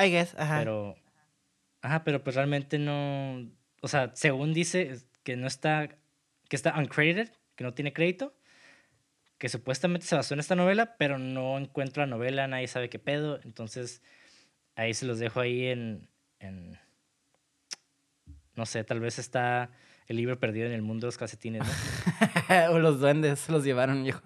I 0.00 0.10
guess, 0.10 0.34
ajá. 0.38 0.58
Pero, 0.58 0.96
ajá, 1.82 2.04
pero 2.04 2.24
pues 2.24 2.36
realmente 2.36 2.78
no, 2.78 3.50
o 3.82 3.88
sea, 3.88 4.12
según 4.14 4.52
dice 4.54 4.98
que 5.22 5.36
no 5.36 5.46
está, 5.46 5.88
que 6.48 6.56
está 6.56 6.78
uncredited, 6.78 7.30
que 7.54 7.64
no 7.64 7.74
tiene 7.74 7.92
crédito, 7.92 8.34
que 9.38 9.48
supuestamente 9.48 10.06
se 10.06 10.16
basó 10.16 10.34
en 10.34 10.40
esta 10.40 10.54
novela, 10.54 10.96
pero 10.98 11.18
no 11.18 11.58
encuentro 11.58 12.02
la 12.02 12.06
novela, 12.06 12.46
nadie 12.46 12.68
sabe 12.68 12.88
qué 12.88 12.98
pedo, 12.98 13.40
entonces 13.44 14.02
ahí 14.76 14.94
se 14.94 15.06
los 15.06 15.18
dejo 15.18 15.40
ahí 15.40 15.66
en, 15.66 16.08
en 16.38 16.78
no 18.54 18.66
sé, 18.66 18.84
tal 18.84 19.00
vez 19.00 19.18
está 19.18 19.70
el 20.06 20.16
libro 20.16 20.38
perdido 20.40 20.66
en 20.66 20.72
el 20.72 20.82
mundo 20.82 21.06
de 21.06 21.08
los 21.08 21.18
calcetines, 21.18 21.62
o 22.70 22.78
los 22.78 23.00
duendes 23.00 23.40
se 23.40 23.52
los 23.52 23.64
llevaron, 23.64 24.04
yo. 24.04 24.20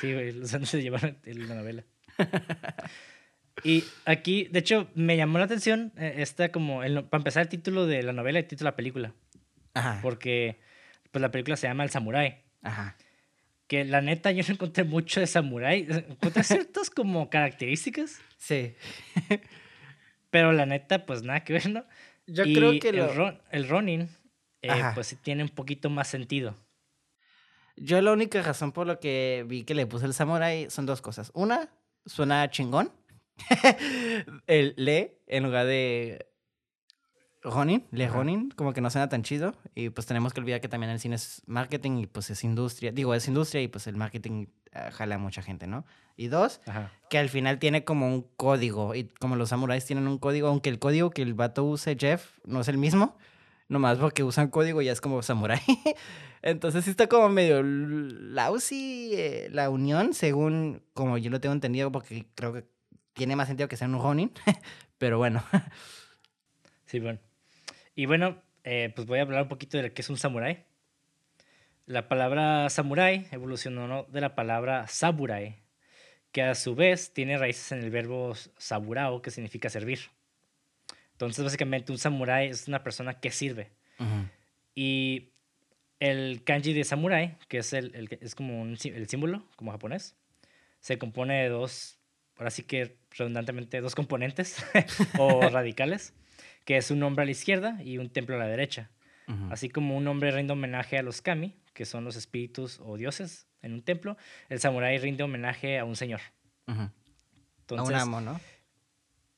sí, 0.00 0.12
güey, 0.12 0.32
los 0.32 0.50
duendes 0.50 0.70
se 0.70 0.82
llevaron 0.82 1.18
la 1.24 1.54
novela. 1.54 1.84
Y 3.64 3.84
aquí, 4.04 4.44
de 4.44 4.58
hecho, 4.58 4.88
me 4.94 5.16
llamó 5.16 5.38
la 5.38 5.46
atención 5.46 5.92
eh, 5.96 6.16
esta 6.18 6.52
como, 6.52 6.82
el, 6.82 7.02
para 7.04 7.20
empezar, 7.20 7.42
el 7.42 7.48
título 7.48 7.86
de 7.86 8.02
la 8.02 8.12
novela 8.12 8.38
y 8.38 8.42
el 8.42 8.48
título 8.48 8.68
de 8.68 8.72
la 8.72 8.76
película. 8.76 9.14
Ajá. 9.72 9.98
Porque 10.02 10.60
pues 11.10 11.22
la 11.22 11.30
película 11.30 11.56
se 11.56 11.66
llama 11.66 11.82
El 11.82 11.90
Samurai. 11.90 12.42
Ajá. 12.62 12.96
Que 13.66 13.84
la 13.84 14.02
neta 14.02 14.30
yo 14.32 14.44
no 14.46 14.54
encontré 14.54 14.84
mucho 14.84 15.20
de 15.20 15.26
samurái. 15.26 15.86
Encontré 15.88 16.42
ciertas 16.44 16.90
como 16.90 17.30
características. 17.30 18.20
Sí. 18.36 18.74
pero 20.30 20.52
la 20.52 20.66
neta, 20.66 21.06
pues 21.06 21.22
nada 21.22 21.44
que 21.44 21.54
ver, 21.54 21.70
¿no? 21.70 21.84
Yo 22.26 22.44
creo 22.44 22.78
que 22.78 22.88
el, 22.90 23.38
el 23.50 23.68
Ronin, 23.68 24.08
eh, 24.62 24.70
pues 24.94 25.06
sí 25.06 25.16
tiene 25.16 25.42
un 25.42 25.48
poquito 25.48 25.88
más 25.88 26.08
sentido. 26.08 26.54
Yo 27.76 28.00
la 28.00 28.12
única 28.12 28.40
razón 28.42 28.72
por 28.72 28.86
la 28.86 28.98
que 29.00 29.44
vi 29.46 29.64
que 29.64 29.74
le 29.74 29.86
puse 29.86 30.06
el 30.06 30.14
samurai 30.14 30.70
son 30.70 30.86
dos 30.86 31.00
cosas. 31.00 31.30
Una, 31.34 31.70
suena 32.06 32.50
chingón. 32.50 32.90
el 34.46 34.74
le 34.76 35.18
en 35.26 35.42
lugar 35.44 35.66
de 35.66 36.26
Ronin, 37.44 37.84
Le 37.90 38.08
Ronin, 38.08 38.50
como 38.56 38.72
que 38.72 38.80
no 38.80 38.88
suena 38.88 39.08
tan 39.08 39.22
chido. 39.22 39.54
Y 39.74 39.90
pues 39.90 40.06
tenemos 40.06 40.32
que 40.32 40.40
olvidar 40.40 40.62
que 40.62 40.68
también 40.68 40.90
el 40.90 40.98
cine 40.98 41.16
es 41.16 41.42
marketing 41.46 41.98
y 41.98 42.06
pues 42.06 42.30
es 42.30 42.42
industria. 42.42 42.90
Digo, 42.90 43.14
es 43.14 43.28
industria 43.28 43.60
y 43.60 43.68
pues 43.68 43.86
el 43.86 43.96
marketing 43.96 44.46
eh, 44.72 44.90
jala 44.92 45.16
a 45.16 45.18
mucha 45.18 45.42
gente, 45.42 45.66
¿no? 45.66 45.84
Y 46.16 46.28
dos, 46.28 46.60
que 47.10 47.18
al 47.18 47.28
final 47.28 47.58
tiene 47.58 47.84
como 47.84 48.06
un 48.06 48.22
código. 48.36 48.94
Y 48.94 49.04
como 49.20 49.36
los 49.36 49.50
samuráis 49.50 49.84
tienen 49.84 50.08
un 50.08 50.18
código, 50.18 50.48
aunque 50.48 50.70
el 50.70 50.78
código 50.78 51.10
que 51.10 51.22
el 51.22 51.34
vato 51.34 51.64
use 51.64 51.96
Jeff 51.98 52.38
no 52.44 52.62
es 52.62 52.68
el 52.68 52.78
mismo, 52.78 53.16
nomás 53.68 53.98
porque 53.98 54.22
usan 54.22 54.48
código 54.48 54.80
ya 54.80 54.92
es 54.92 55.02
como 55.02 55.22
samurái. 55.22 55.60
Entonces 56.42 56.84
sí 56.84 56.90
está 56.90 57.08
como 57.08 57.28
medio 57.28 57.62
lousy 57.62 59.10
eh, 59.14 59.48
la 59.50 59.68
unión, 59.68 60.14
según 60.14 60.82
como 60.94 61.18
yo 61.18 61.30
lo 61.30 61.40
tengo 61.40 61.52
entendido, 61.52 61.92
porque 61.92 62.26
creo 62.34 62.52
que 62.54 62.64
tiene 63.14 63.36
más 63.36 63.48
sentido 63.48 63.68
que 63.68 63.76
sea 63.76 63.88
un 63.88 64.00
Ronin. 64.00 64.32
Pero 64.98 65.18
bueno. 65.18 65.42
Sí, 66.86 67.00
bueno. 67.00 67.18
Y 67.94 68.06
bueno, 68.06 68.42
eh, 68.64 68.92
pues 68.94 69.06
voy 69.06 69.18
a 69.18 69.22
hablar 69.22 69.42
un 69.42 69.48
poquito 69.48 69.78
de 69.78 69.92
qué 69.92 70.02
es 70.02 70.10
un 70.10 70.16
samurái. 70.16 70.64
La 71.86 72.08
palabra 72.08 72.68
samurái 72.70 73.26
evolucionó 73.30 74.04
de 74.04 74.20
la 74.20 74.34
palabra 74.34 74.86
saburai, 74.88 75.56
que 76.32 76.42
a 76.42 76.54
su 76.54 76.74
vez 76.74 77.12
tiene 77.12 77.36
raíces 77.36 77.72
en 77.72 77.80
el 77.80 77.90
verbo 77.90 78.34
saburao, 78.56 79.22
que 79.22 79.30
significa 79.30 79.68
servir. 79.68 80.00
Entonces, 81.12 81.44
básicamente, 81.44 81.92
un 81.92 81.98
samurái 81.98 82.48
es 82.48 82.66
una 82.68 82.82
persona 82.82 83.20
que 83.20 83.30
sirve. 83.30 83.70
Y 84.74 85.30
el 86.00 86.42
kanji 86.44 86.72
de 86.72 86.84
samurái, 86.84 87.36
que 87.48 87.58
es, 87.58 87.72
el, 87.72 88.18
es 88.20 88.34
como 88.34 88.60
un, 88.60 88.76
el 88.82 89.08
símbolo, 89.08 89.46
como 89.56 89.70
japonés, 89.70 90.16
se 90.80 90.98
compone 90.98 91.42
de 91.42 91.48
dos, 91.50 91.98
ahora 92.36 92.50
sí 92.50 92.62
que 92.62 92.96
redundantemente, 93.16 93.80
dos 93.80 93.94
componentes 93.94 94.64
o 95.18 95.40
radicales 95.50 96.14
que 96.64 96.76
es 96.76 96.90
un 96.90 96.98
nombre 96.98 97.22
a 97.22 97.26
la 97.26 97.30
izquierda 97.30 97.78
y 97.82 97.98
un 97.98 98.10
templo 98.10 98.36
a 98.36 98.38
la 98.38 98.46
derecha. 98.46 98.90
Así 99.50 99.70
como 99.70 99.96
un 99.96 100.06
hombre 100.06 100.30
rinde 100.32 100.52
homenaje 100.52 100.98
a 100.98 101.02
los 101.02 101.22
kami, 101.22 101.54
que 101.72 101.86
son 101.86 102.04
los 102.04 102.14
espíritus 102.14 102.78
o 102.84 102.98
dioses 102.98 103.46
en 103.62 103.72
un 103.72 103.82
templo, 103.82 104.18
el 104.50 104.60
samurái 104.60 104.98
rinde 104.98 105.22
homenaje 105.22 105.78
a 105.78 105.86
un 105.86 105.96
señor. 105.96 106.20
a 106.66 107.82
un 107.82 107.94
amo, 107.94 108.20
¿no? 108.20 108.38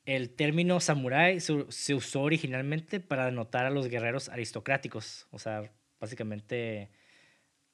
El 0.04 0.30
término 0.30 0.80
samurái 0.80 1.38
se, 1.38 1.94
usó 1.94 2.22
originalmente 2.22 2.98
para 2.98 3.26
denotar 3.26 3.64
a 3.64 3.70
los 3.70 3.86
guerreros 3.86 4.28
aristocráticos, 4.28 5.28
o 5.30 5.38
sea, 5.38 5.72
básicamente 6.00 6.90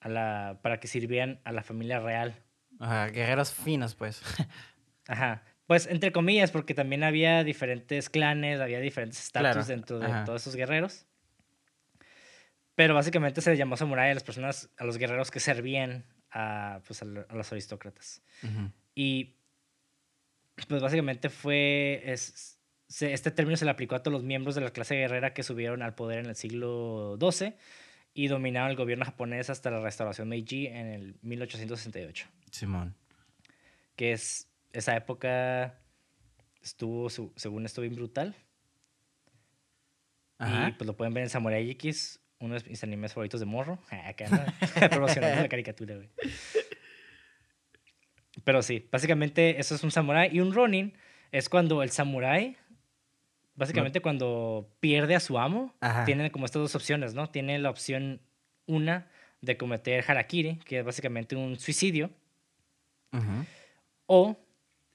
a 0.01 0.11
la, 0.11 0.61
para 0.63 0.81
que 0.81 0.89
sirvieran 0.89 1.41
a 1.45 1.53
la 1.53 1.63
familia 1.63 1.99
real. 1.99 2.35
Ajá, 2.79 3.07
guerreros 3.07 3.55
finos, 3.55 3.95
pues. 3.95 4.23
Ajá. 5.09 5.45
Pues 5.73 5.87
entre 5.87 6.13
comillas, 6.13 6.51
porque 6.51 6.75
también 6.75 7.03
había 7.03 7.45
diferentes 7.45 8.11
clanes, 8.11 8.61
había 8.61 8.79
diferentes 8.79 9.19
estatus 9.19 9.69
dentro 9.69 9.99
de 10.01 10.07
todos 10.27 10.43
esos 10.43 10.55
guerreros. 10.55 11.07
Pero 12.75 12.95
básicamente 12.95 13.41
se 13.41 13.49
le 13.49 13.57
llamó 13.57 13.79
samurai 13.79 14.11
a 14.11 14.15
las 14.15 14.23
personas, 14.23 14.69
a 14.77 14.85
los 14.85 14.99
guerreros 14.99 15.31
que 15.31 15.41
servían 15.41 16.05
a, 16.31 16.83
pues, 16.87 17.01
a, 17.01 17.07
los 17.07 17.53
aristócratas. 17.53 18.21
Y 18.95 19.37
pues 20.69 20.83
básicamente 20.83 21.31
fue, 21.31 22.03
es, 22.05 22.59
este 23.01 23.31
término 23.31 23.57
se 23.57 23.65
le 23.65 23.71
aplicó 23.71 23.95
a 23.95 24.03
todos 24.03 24.13
los 24.13 24.25
miembros 24.25 24.55
de 24.55 24.61
la 24.61 24.73
clase 24.73 24.97
guerrera 24.97 25.33
que 25.33 25.43
subieron 25.43 25.81
al 25.81 25.95
poder 25.95 26.19
en 26.19 26.27
el 26.27 26.37
siglo 26.37 27.17
XII 27.19 27.55
y 28.13 28.29
dominaron 28.29 28.69
el 28.69 28.77
gobierno 28.77 29.07
japonés 29.07 29.49
hasta 29.49 29.71
la 29.71 29.81
restauración 29.81 30.29
Meiji 30.29 30.67
en 30.67 30.89
el 30.89 31.17
1868. 31.23 32.29
Simón. 32.51 32.95
Que 33.97 34.13
es, 34.13 34.52
esa 34.73 34.97
época 34.97 35.79
estuvo, 36.63 37.09
según 37.11 37.65
esto, 37.67 37.81
bien 37.81 37.95
brutal. 37.95 38.37
Y 40.41 40.73
pues 40.73 40.87
lo 40.87 40.97
pueden 40.97 41.15
ver 41.15 41.23
en 41.23 41.31
Samurai 41.31 41.71
X, 41.71 42.21
uno 42.41 42.59
de 42.59 42.69
mis 42.69 42.83
animes 42.83 43.13
favoritos 43.13 43.39
de 43.39 43.47
morro. 43.47 43.79
Acá, 44.07 44.29
¿no? 44.29 44.89
Promocionando 44.91 45.43
la 45.43 45.49
caricatura, 45.49 45.95
güey. 45.95 46.11
Pero 48.45 48.63
sí, 48.63 48.89
básicamente 48.91 49.61
eso 49.61 49.75
es 49.75 49.85
un 49.85 49.91
samurái. 49.91 50.31
Y 50.33 50.41
un 50.41 50.53
ronin 50.53 50.95
es 51.31 51.49
cuando 51.49 51.83
el 51.83 51.91
samurái, 51.91 52.57
básicamente 53.55 54.01
cuando 54.01 54.75
pierde 54.81 55.15
a 55.15 55.21
su 55.21 55.39
amo, 55.39 55.75
tiene 56.07 56.33
como 56.33 56.47
estas 56.47 56.63
dos 56.63 56.75
opciones, 56.75 57.15
¿no? 57.15 57.31
Tiene 57.31 57.59
la 57.59 57.71
opción 57.71 58.21
una 58.67 59.09
de 59.41 59.57
cometer 59.57 60.05
harakiri, 60.07 60.57
que 60.59 60.81
es 60.81 60.85
básicamente 60.85 61.37
un 61.37 61.59
suicidio. 61.59 62.11
O 64.07 64.39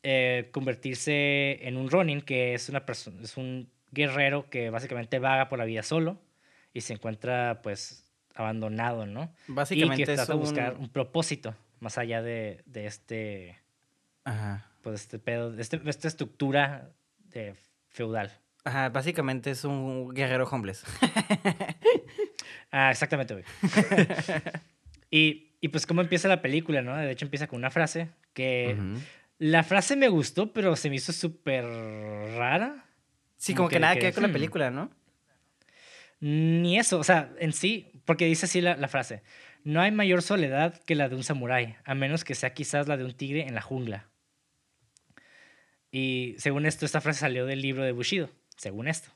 eh, 0.10 0.48
convertirse 0.54 1.68
en 1.68 1.76
un 1.76 1.90
ronin, 1.92 2.22
que 2.22 2.54
es, 2.54 2.70
una 2.70 2.86
persona, 2.86 3.22
es 3.22 3.36
un 3.36 3.70
guerrero 3.92 4.50
que 4.50 4.70
básicamente 4.70 5.20
vaga 5.20 5.50
por 5.50 5.60
la 5.60 5.66
vida 5.66 5.84
solo 5.84 6.18
y 6.74 6.80
se 6.80 6.94
encuentra 6.94 7.60
pues 7.62 8.10
abandonado, 8.34 9.06
¿no? 9.06 9.34
Básicamente 9.50 10.04
y 10.04 10.06
que 10.06 10.16
trata 10.16 10.32
de 10.32 10.40
buscar 10.40 10.78
un 10.78 10.88
propósito 10.88 11.58
más 11.82 11.98
allá 11.98 12.22
de, 12.22 12.64
de 12.66 12.86
este, 12.86 13.58
Ajá. 14.24 14.72
pues 14.82 15.02
este 15.02 15.20
pedo, 15.20 15.52
de, 15.52 15.62
este, 15.62 15.82
esta 15.84 16.08
estructura 16.08 16.90
de 17.26 17.56
feudal. 17.90 18.32
Ajá, 18.64 18.88
básicamente 18.88 19.52
es 19.52 19.66
un 19.66 20.14
guerrero 20.14 20.48
homeless. 20.50 20.86
ah, 22.72 22.92
exactamente, 22.92 23.34
güey. 23.34 23.46
y, 25.12 25.52
y, 25.60 25.68
pues 25.68 25.86
cómo 25.86 26.00
empieza 26.00 26.30
la 26.30 26.42
película, 26.42 26.82
¿no? 26.82 26.96
De 26.96 27.12
hecho 27.12 27.26
empieza 27.26 27.48
con 27.48 27.58
una 27.58 27.72
frase 27.72 28.08
que... 28.34 28.78
La 29.40 29.64
frase 29.64 29.96
me 29.96 30.08
gustó, 30.08 30.52
pero 30.52 30.76
se 30.76 30.90
me 30.90 30.96
hizo 30.96 31.14
súper 31.14 31.64
rara. 31.66 32.86
Sí, 33.38 33.54
como, 33.54 33.70
que, 33.70 33.80
nada 33.80 33.96
que 33.96 34.06
ver 34.06 34.14
con 34.14 34.24
la 34.24 34.30
hmm". 34.30 34.34
película, 34.34 34.72
¿no? 34.72 34.90
Ni 36.20 36.80
eso, 36.80 36.98
o 36.98 37.04
sea, 37.04 37.32
en 37.40 37.54
sí, 37.54 37.92
porque 38.06 38.26
dice 38.26 38.48
así 38.48 38.62
la, 38.62 38.76
la 38.76 38.88
frase. 38.88 39.22
No 39.64 39.82
hay 39.82 39.92
mayor 39.92 40.22
soledad 40.22 40.82
que 40.86 40.96
la 40.96 41.10
de 41.10 41.16
un 41.16 41.24
samurái, 41.24 41.76
a 41.84 41.94
menos 41.94 42.24
que 42.24 42.34
sea 42.34 42.54
quizás 42.54 42.88
la 42.88 42.98
de 42.98 43.04
un 43.04 43.14
tigre 43.14 43.42
en 43.48 43.54
la 43.54 43.62
jungla. 43.62 44.10
Y 45.92 46.36
según 46.38 46.66
esto, 46.66 46.86
esta 46.86 47.02
frase 47.02 47.20
salió 47.20 47.46
del 47.46 47.62
libro 47.62 47.84
de 47.84 47.92
Bushido, 47.92 48.30
según 48.56 48.88
esto. 48.88 49.10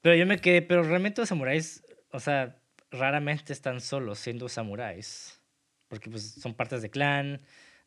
Pero 0.00 0.14
yo 0.16 0.26
me 0.26 0.38
quedé, 0.38 0.62
pero 0.62 0.82
realmente 0.82 1.20
los 1.20 1.28
samuráis, 1.28 1.84
o 2.10 2.20
sea, 2.20 2.56
raramente 2.90 3.52
están 3.52 3.80
solos 3.80 4.18
siendo 4.18 4.48
samuráis. 4.48 5.40
Porque 5.88 6.08
pues 6.08 6.34
son 6.40 6.54
partes 6.54 6.82
de 6.82 6.90
clan, 6.90 7.40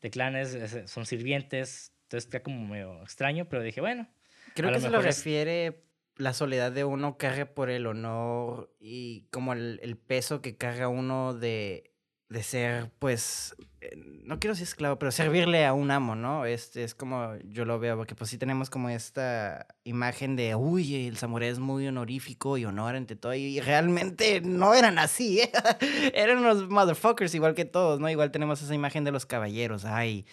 de 0.04 0.12
clanes, 0.12 0.56
son 0.86 1.08
sirvientes. 1.08 1.94
Entonces 2.04 2.26
está 2.26 2.44
como 2.44 2.68
medio 2.68 3.02
extraño, 3.02 3.48
pero 3.50 3.63
dije, 3.63 3.82
bueno. 3.82 4.08
Creo 4.54 4.72
que 4.72 4.80
se 4.80 4.89
lo 4.89 5.02
refiere 5.02 5.86
la 6.18 6.34
soledad 6.34 6.72
de 6.72 6.84
uno 6.84 7.18
carga 7.18 7.46
por 7.46 7.72
el 7.72 7.88
honor 7.88 8.72
y 8.80 9.28
como 9.32 9.54
el, 9.54 9.98
peso 10.06 10.42
que 10.42 10.58
carga 10.58 10.89
uno 10.89 11.34
de, 11.34 11.92
de 12.34 12.41
ser, 12.43 12.89
pues, 12.98 13.56
eh, 13.80 13.96
no 13.96 14.39
quiero 14.39 14.56
ser 14.56 14.63
esclavo, 14.63 14.98
pero 14.98 15.12
servirle 15.12 15.65
a 15.65 15.74
un 15.74 15.91
amo, 15.91 16.15
¿no? 16.15 16.46
Este 16.46 16.84
es 16.84 16.96
como 16.96 17.36
yo 17.46 17.63
lo 17.63 17.80
veo, 17.80 17.96
porque 17.96 18.15
pues 18.15 18.32
sí 18.32 18.39
tenemos 18.39 18.72
como 18.72 18.89
esta 18.89 19.67
imagen 19.84 20.36
de, 20.36 20.56
uy, 20.56 21.08
el 21.08 21.17
samurái 21.17 21.50
es 21.50 21.60
muy 21.60 21.88
honorífico 21.88 22.58
y 22.58 22.65
honor 22.65 22.96
ante 22.96 23.15
todo, 23.15 23.36
y 23.36 23.60
realmente 23.60 24.41
no 24.41 24.74
eran 24.74 24.98
así, 24.98 25.41
¿eh? 25.41 25.52
eran 26.15 26.39
unos 26.39 26.67
motherfuckers 26.69 27.36
igual 27.36 27.54
que 27.54 27.65
todos, 27.65 28.00
¿no? 28.00 28.10
Igual 28.10 28.32
tenemos 28.32 28.62
esa 28.63 28.74
imagen 28.74 29.04
de 29.04 29.12
los 29.12 29.28
caballeros, 29.28 29.86
ay 29.86 30.26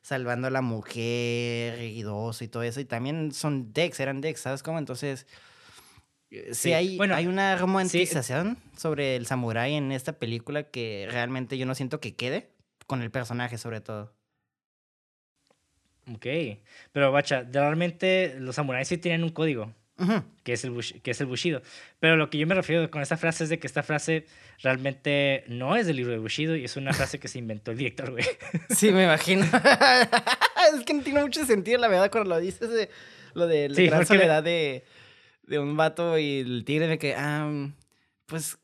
salvando 0.00 0.46
a 0.46 0.50
la 0.50 0.62
mujer, 0.62 1.82
idoso 1.82 2.44
y 2.44 2.48
todo 2.48 2.62
eso. 2.62 2.80
Y 2.80 2.84
también 2.84 3.32
son 3.32 3.72
decks, 3.72 4.00
eran 4.00 4.20
decks, 4.20 4.40
¿sabes 4.40 4.62
cómo? 4.62 4.78
Entonces, 4.78 5.26
eh, 6.30 6.50
sí, 6.52 6.72
hay, 6.72 6.96
bueno, 6.96 7.14
hay 7.14 7.26
una 7.26 7.56
romantización 7.56 8.58
sobre 8.76 9.16
el 9.16 9.26
samurái 9.26 9.74
en 9.74 9.92
esta 9.92 10.14
película 10.14 10.64
que 10.64 11.08
realmente 11.10 11.58
yo 11.58 11.66
no 11.66 11.74
siento 11.74 12.00
que 12.00 12.14
quede 12.14 12.50
con 12.86 13.02
el 13.02 13.10
personaje 13.10 13.58
sobre 13.58 13.80
todo. 13.80 14.12
Ok, 16.14 16.26
pero 16.92 17.12
bacha, 17.12 17.44
realmente 17.52 18.36
los 18.38 18.54
samuráis 18.54 18.88
sí 18.88 18.96
tienen 18.96 19.24
un 19.24 19.30
código 19.30 19.74
que, 20.44 20.52
es 20.52 20.64
el 20.64 21.00
que 21.02 21.10
es 21.10 21.20
el 21.20 21.26
Bushido. 21.26 21.62
Pero 21.98 22.16
lo 22.16 22.30
que 22.30 22.38
yo 22.38 22.46
me 22.46 22.54
refiero 22.54 22.90
con 22.90 23.02
esta 23.02 23.16
frase 23.16 23.44
es 23.44 23.50
de 23.50 23.58
que 23.58 23.66
esta 23.66 23.82
frase 23.82 24.26
realmente 24.62 25.44
no 25.48 25.76
es 25.76 25.86
del 25.86 25.96
libro 25.96 26.12
de 26.12 26.18
Bushido 26.18 26.56
y 26.56 26.64
es 26.64 26.76
una 26.76 26.92
frase 26.92 27.18
que 27.18 27.28
se 27.28 27.38
inventó 27.38 27.72
el 27.72 27.78
director, 27.78 28.12
güey. 28.12 28.24
Sí, 28.70 28.92
me 28.92 29.04
imagino. 29.04 29.44
es 30.74 30.84
que 30.84 30.94
no 30.94 31.02
tiene 31.02 31.22
mucho 31.22 31.44
sentido, 31.44 31.78
la 31.78 31.88
verdad, 31.88 32.10
cuando 32.10 32.30
lo 32.30 32.40
dices, 32.40 32.70
de, 32.70 32.88
lo 33.34 33.46
de 33.46 33.68
la 33.68 33.82
gran 33.82 34.06
soledad 34.06 34.42
de, 34.42 34.84
de, 35.48 35.58
un 35.58 35.76
vato 35.76 36.18
y 36.18 36.40
el 36.40 36.64
tigre 36.64 36.86
de 36.86 36.98
que, 36.98 37.14
ah, 37.14 37.50
pues 38.26 38.58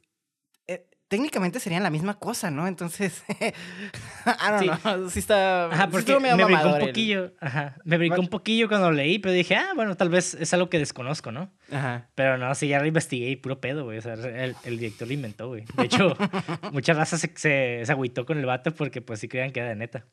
técnicamente 1.15 1.61
serían 1.61 1.85
la 1.85 1.91
misma 1.91 2.19
cosa, 2.19 2.51
¿no? 2.51 2.67
Entonces, 2.67 3.23
I 3.39 4.67
don't 4.67 4.81
know, 4.81 5.09
sí 5.11 5.21
está... 5.21 5.67
Ajá, 5.67 5.89
porque 5.89 6.19
me, 6.19 6.35
brincó 6.35 6.69
un 6.69 6.81
poquillo, 6.81 7.33
ajá, 7.41 7.77
me 7.85 7.99
brincó 7.99 8.21
un 8.21 8.29
poquillo 8.29 8.69
cuando 8.69 8.91
leí, 8.91 9.21
pero 9.21 9.33
dije, 9.33 9.55
ah, 9.55 9.73
bueno, 9.77 9.97
tal 9.97 10.09
vez 10.09 10.35
es 10.35 10.53
algo 10.55 10.69
que 10.69 10.81
desconozco, 10.81 11.31
¿no? 11.31 11.53
Ajá. 11.71 12.09
Pero 12.17 12.37
no, 12.37 12.53
sí, 12.57 12.67
ya 12.67 12.81
lo 12.81 12.87
investigué 12.87 13.31
y 13.31 13.37
puro 13.37 13.61
pedo, 13.61 13.85
güey, 13.85 13.99
o 13.99 14.03
sea, 14.03 14.15
el, 14.15 14.57
el 14.65 14.79
director 14.79 15.07
lo 15.07 15.15
inventó, 15.15 15.49
güey. 15.49 15.65
De 15.77 15.85
hecho, 15.85 16.17
muchas 16.73 16.97
razas 16.97 17.21
se, 17.21 17.31
se, 17.37 17.93
agüitó 17.93 18.27
con 18.27 18.39
el 18.39 18.47
vato 18.47 18.75
porque 18.75 19.01
pues 19.01 19.21
sí 19.21 19.29
creían 19.29 19.53
que 19.53 19.61
era 19.61 19.69
de 19.69 19.77
neta. 19.77 20.07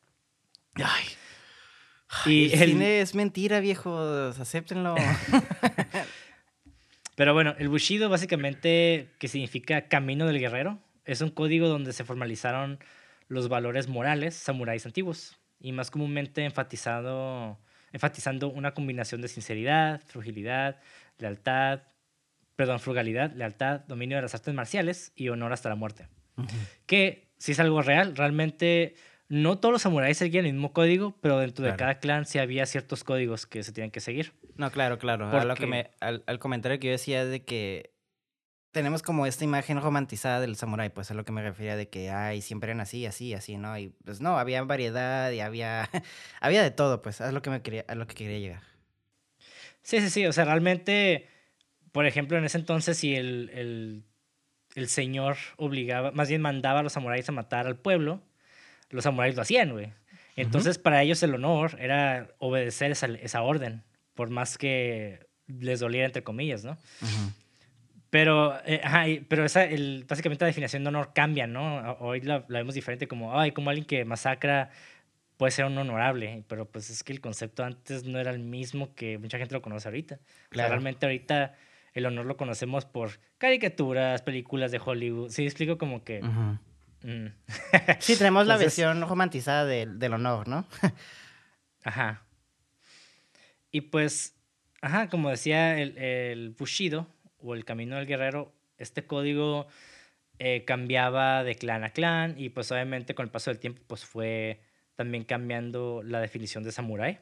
Ay. 0.74 1.04
Y 2.26 2.52
el, 2.52 2.70
cine 2.70 3.00
es 3.00 3.16
mentira, 3.16 3.58
viejos, 3.58 4.38
acéptenlo. 4.38 4.94
Pero 7.22 7.34
bueno, 7.34 7.54
el 7.60 7.68
Bushido 7.68 8.08
básicamente, 8.08 9.10
que 9.20 9.28
significa 9.28 9.86
camino 9.86 10.26
del 10.26 10.40
guerrero, 10.40 10.80
es 11.04 11.20
un 11.20 11.30
código 11.30 11.68
donde 11.68 11.92
se 11.92 12.02
formalizaron 12.02 12.80
los 13.28 13.48
valores 13.48 13.86
morales 13.86 14.34
samuráis 14.34 14.86
antiguos 14.86 15.38
y 15.60 15.70
más 15.70 15.92
comúnmente 15.92 16.44
enfatizado, 16.44 17.60
enfatizando 17.92 18.48
una 18.48 18.74
combinación 18.74 19.22
de 19.22 19.28
sinceridad, 19.28 20.00
fragilidad, 20.04 20.80
lealtad, 21.18 21.82
perdón, 22.56 22.80
frugalidad, 22.80 23.30
lealtad, 23.34 23.82
dominio 23.86 24.16
de 24.16 24.22
las 24.22 24.34
artes 24.34 24.52
marciales 24.52 25.12
y 25.14 25.28
honor 25.28 25.52
hasta 25.52 25.68
la 25.68 25.76
muerte. 25.76 26.08
Que 26.86 27.28
si 27.38 27.52
es 27.52 27.60
algo 27.60 27.82
real, 27.82 28.16
realmente 28.16 28.96
no 29.32 29.56
todos 29.58 29.72
los 29.72 29.80
samuráis 29.80 30.18
seguían 30.18 30.44
el 30.44 30.52
mismo 30.52 30.74
código, 30.74 31.16
pero 31.22 31.38
dentro 31.38 31.64
de 31.64 31.74
cada 31.74 32.00
clan 32.00 32.26
sí 32.26 32.38
había 32.38 32.66
ciertos 32.66 33.02
códigos 33.02 33.46
que 33.46 33.62
se 33.62 33.72
tenían 33.72 33.90
que 33.90 34.00
seguir. 34.00 34.34
No, 34.56 34.70
claro, 34.70 34.98
claro. 34.98 35.42
lo 35.42 35.54
que 35.54 35.66
me, 35.66 35.90
al, 36.00 36.22
al, 36.26 36.38
comentario 36.38 36.78
que 36.78 36.88
yo 36.88 36.92
decía 36.92 37.24
de 37.24 37.42
que 37.42 37.94
tenemos 38.72 39.02
como 39.02 39.24
esta 39.24 39.44
imagen 39.44 39.80
romantizada 39.80 40.38
del 40.42 40.54
samurái, 40.56 40.90
pues 40.90 41.10
a 41.10 41.14
lo 41.14 41.24
que 41.24 41.32
me 41.32 41.40
refería 41.40 41.76
de 41.76 41.88
que, 41.88 42.10
ay, 42.10 42.42
siempre 42.42 42.72
eran 42.72 42.82
así, 42.82 43.06
así, 43.06 43.32
así, 43.32 43.56
¿no? 43.56 43.78
Y 43.78 43.94
pues 44.04 44.20
no, 44.20 44.38
había 44.38 44.62
variedad 44.64 45.30
y 45.30 45.40
había, 45.40 45.88
había 46.42 46.62
de 46.62 46.70
todo, 46.70 47.00
pues, 47.00 47.22
es 47.22 47.32
lo 47.32 47.40
que 47.40 47.48
me 47.48 47.62
quería, 47.62 47.86
a 47.88 47.94
lo 47.94 48.06
que 48.06 48.14
quería 48.14 48.38
llegar. 48.38 48.62
Sí, 49.80 50.02
sí, 50.02 50.10
sí, 50.10 50.26
o 50.26 50.32
sea, 50.34 50.44
realmente, 50.44 51.30
por 51.90 52.04
ejemplo, 52.04 52.36
en 52.36 52.44
ese 52.44 52.58
entonces, 52.58 52.98
si 52.98 53.14
el, 53.14 53.48
el, 53.54 54.04
el 54.74 54.88
señor 54.90 55.38
obligaba, 55.56 56.10
más 56.10 56.28
bien 56.28 56.42
mandaba 56.42 56.80
a 56.80 56.82
los 56.82 56.92
samuráis 56.92 57.26
a 57.30 57.32
matar 57.32 57.66
al 57.66 57.78
pueblo, 57.78 58.20
los 58.92 59.04
samuráis 59.04 59.34
lo 59.34 59.42
hacían, 59.42 59.72
güey. 59.72 59.92
Entonces, 60.36 60.78
para 60.78 61.02
ellos 61.02 61.22
el 61.22 61.34
honor 61.34 61.76
era 61.78 62.28
obedecer 62.38 62.92
esa, 62.92 63.06
esa, 63.06 63.42
orden, 63.42 63.82
por 64.14 64.30
más 64.30 64.56
que 64.56 65.26
les 65.46 65.80
doliera, 65.80 66.06
entre 66.06 66.22
comillas, 66.22 66.64
¿no? 66.64 66.78
Pero, 68.08 68.58
eh, 68.66 69.24
pero 69.28 69.44
esa, 69.44 69.64
el, 69.64 70.04
básicamente 70.08 70.44
la 70.44 70.48
definición 70.48 70.84
de 70.84 70.88
honor 70.88 71.12
cambia, 71.14 71.46
¿no? 71.46 71.96
Hoy 72.00 72.20
la, 72.20 72.40
vemos 72.48 72.74
diferente 72.74 73.08
como, 73.08 73.38
ay, 73.38 73.52
como 73.52 73.70
alguien 73.70 73.86
que 73.86 74.04
masacra 74.04 74.70
puede 75.36 75.50
ser 75.50 75.64
un 75.64 75.76
honorable, 75.76 76.44
pero 76.46 76.66
pues 76.66 76.90
es 76.90 77.02
que 77.02 77.12
el 77.12 77.20
concepto 77.20 77.64
antes 77.64 78.04
no 78.04 78.18
era 78.18 78.30
el 78.30 78.38
mismo 78.38 78.94
que 78.94 79.18
mucha 79.18 79.38
gente 79.38 79.54
lo 79.54 79.62
conoce 79.62 79.88
ahorita. 79.88 80.18
realmente 80.50 81.06
ahorita 81.06 81.54
el 81.94 82.06
honor 82.06 82.26
lo 82.26 82.36
conocemos 82.36 82.84
por 82.84 83.18
caricaturas, 83.38 84.22
películas 84.22 84.70
de 84.72 84.80
Hollywood. 84.82 85.30
Sí, 85.30 85.44
explico 85.44 85.78
como 85.78 86.04
que... 86.04 86.20
Mm. 87.02 87.26
sí, 88.00 88.16
tenemos 88.16 88.46
la 88.46 88.56
versión 88.56 89.00
romantizada 89.08 89.64
del, 89.64 89.98
del 89.98 90.12
honor, 90.14 90.48
¿no? 90.48 90.66
ajá. 91.84 92.22
Y 93.70 93.82
pues, 93.82 94.34
ajá, 94.80 95.08
como 95.08 95.30
decía 95.30 95.78
el, 95.78 95.96
el 95.98 96.50
Bushido, 96.50 97.08
o 97.42 97.54
el 97.54 97.64
camino 97.64 97.96
del 97.96 98.06
guerrero, 98.06 98.52
este 98.78 99.06
código 99.06 99.66
eh, 100.38 100.64
cambiaba 100.64 101.44
de 101.44 101.54
clan 101.56 101.84
a 101.84 101.90
clan 101.90 102.34
y 102.38 102.48
pues 102.50 102.70
obviamente 102.72 103.14
con 103.14 103.24
el 103.24 103.30
paso 103.30 103.50
del 103.50 103.58
tiempo 103.58 103.82
pues 103.86 104.04
fue 104.04 104.60
también 104.96 105.24
cambiando 105.24 106.02
la 106.04 106.20
definición 106.20 106.62
de 106.64 106.72
samurái. 106.72 107.18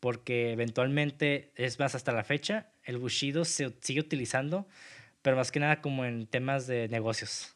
porque 0.00 0.52
eventualmente, 0.52 1.52
es 1.56 1.78
más, 1.78 1.94
hasta 1.94 2.12
la 2.12 2.24
fecha, 2.24 2.72
el 2.84 2.96
Bushido 2.98 3.44
se 3.44 3.74
sigue 3.82 4.00
utilizando, 4.00 4.66
pero 5.22 5.36
más 5.36 5.52
que 5.52 5.60
nada 5.60 5.82
como 5.82 6.04
en 6.06 6.26
temas 6.26 6.66
de 6.66 6.88
negocios. 6.88 7.54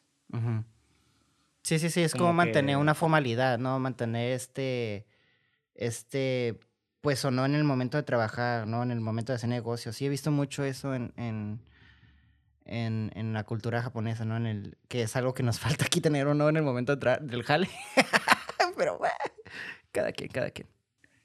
Sí, 1.64 1.79
sí, 1.79 1.88
sí, 1.88 2.03
es 2.03 2.12
como, 2.12 2.35
mantener 2.35 2.77
una 2.77 2.94
formalidad, 2.94 3.59
¿no? 3.59 3.79
Mantener 3.79 4.33
este, 4.33 5.07
este, 5.74 6.61
pues 7.00 7.24
o 7.24 7.31
no 7.31 7.46
en 7.46 7.55
el 7.55 7.64
momento 7.64 7.96
de 7.96 8.03
trabajar, 8.03 8.66
¿no? 8.66 8.83
En 8.83 8.90
el 8.90 9.00
momento 9.00 9.33
de 9.33 9.37
hacer 9.37 9.48
negocios. 9.48 9.96
Sí, 9.96 10.05
he 10.05 10.11
visto 10.11 10.31
mucho 10.31 10.62
eso 10.62 10.94
en, 10.94 11.14
en, 11.16 11.62
en, 12.66 13.11
en 13.14 13.33
la 13.33 13.44
cultura 13.44 13.81
japonesa, 13.81 14.27
¿no? 14.27 14.37
En 14.37 14.44
el, 14.44 14.77
que 14.88 15.03
es 15.03 15.16
algo 15.16 15.33
que 15.33 15.42
nos 15.42 15.59
falta 15.61 15.87
aquí 15.87 16.03
tener 16.03 16.27
o 16.27 16.35
no 16.35 16.50
en 16.50 16.59
el 16.59 16.62
momento 16.62 16.96
del 16.96 17.42
jale. 17.44 17.70
Pero 18.77 18.98
bueno, 18.98 19.14
cada 19.90 20.12
quien, 20.12 20.29
cada 20.29 20.50
quien. 20.50 20.68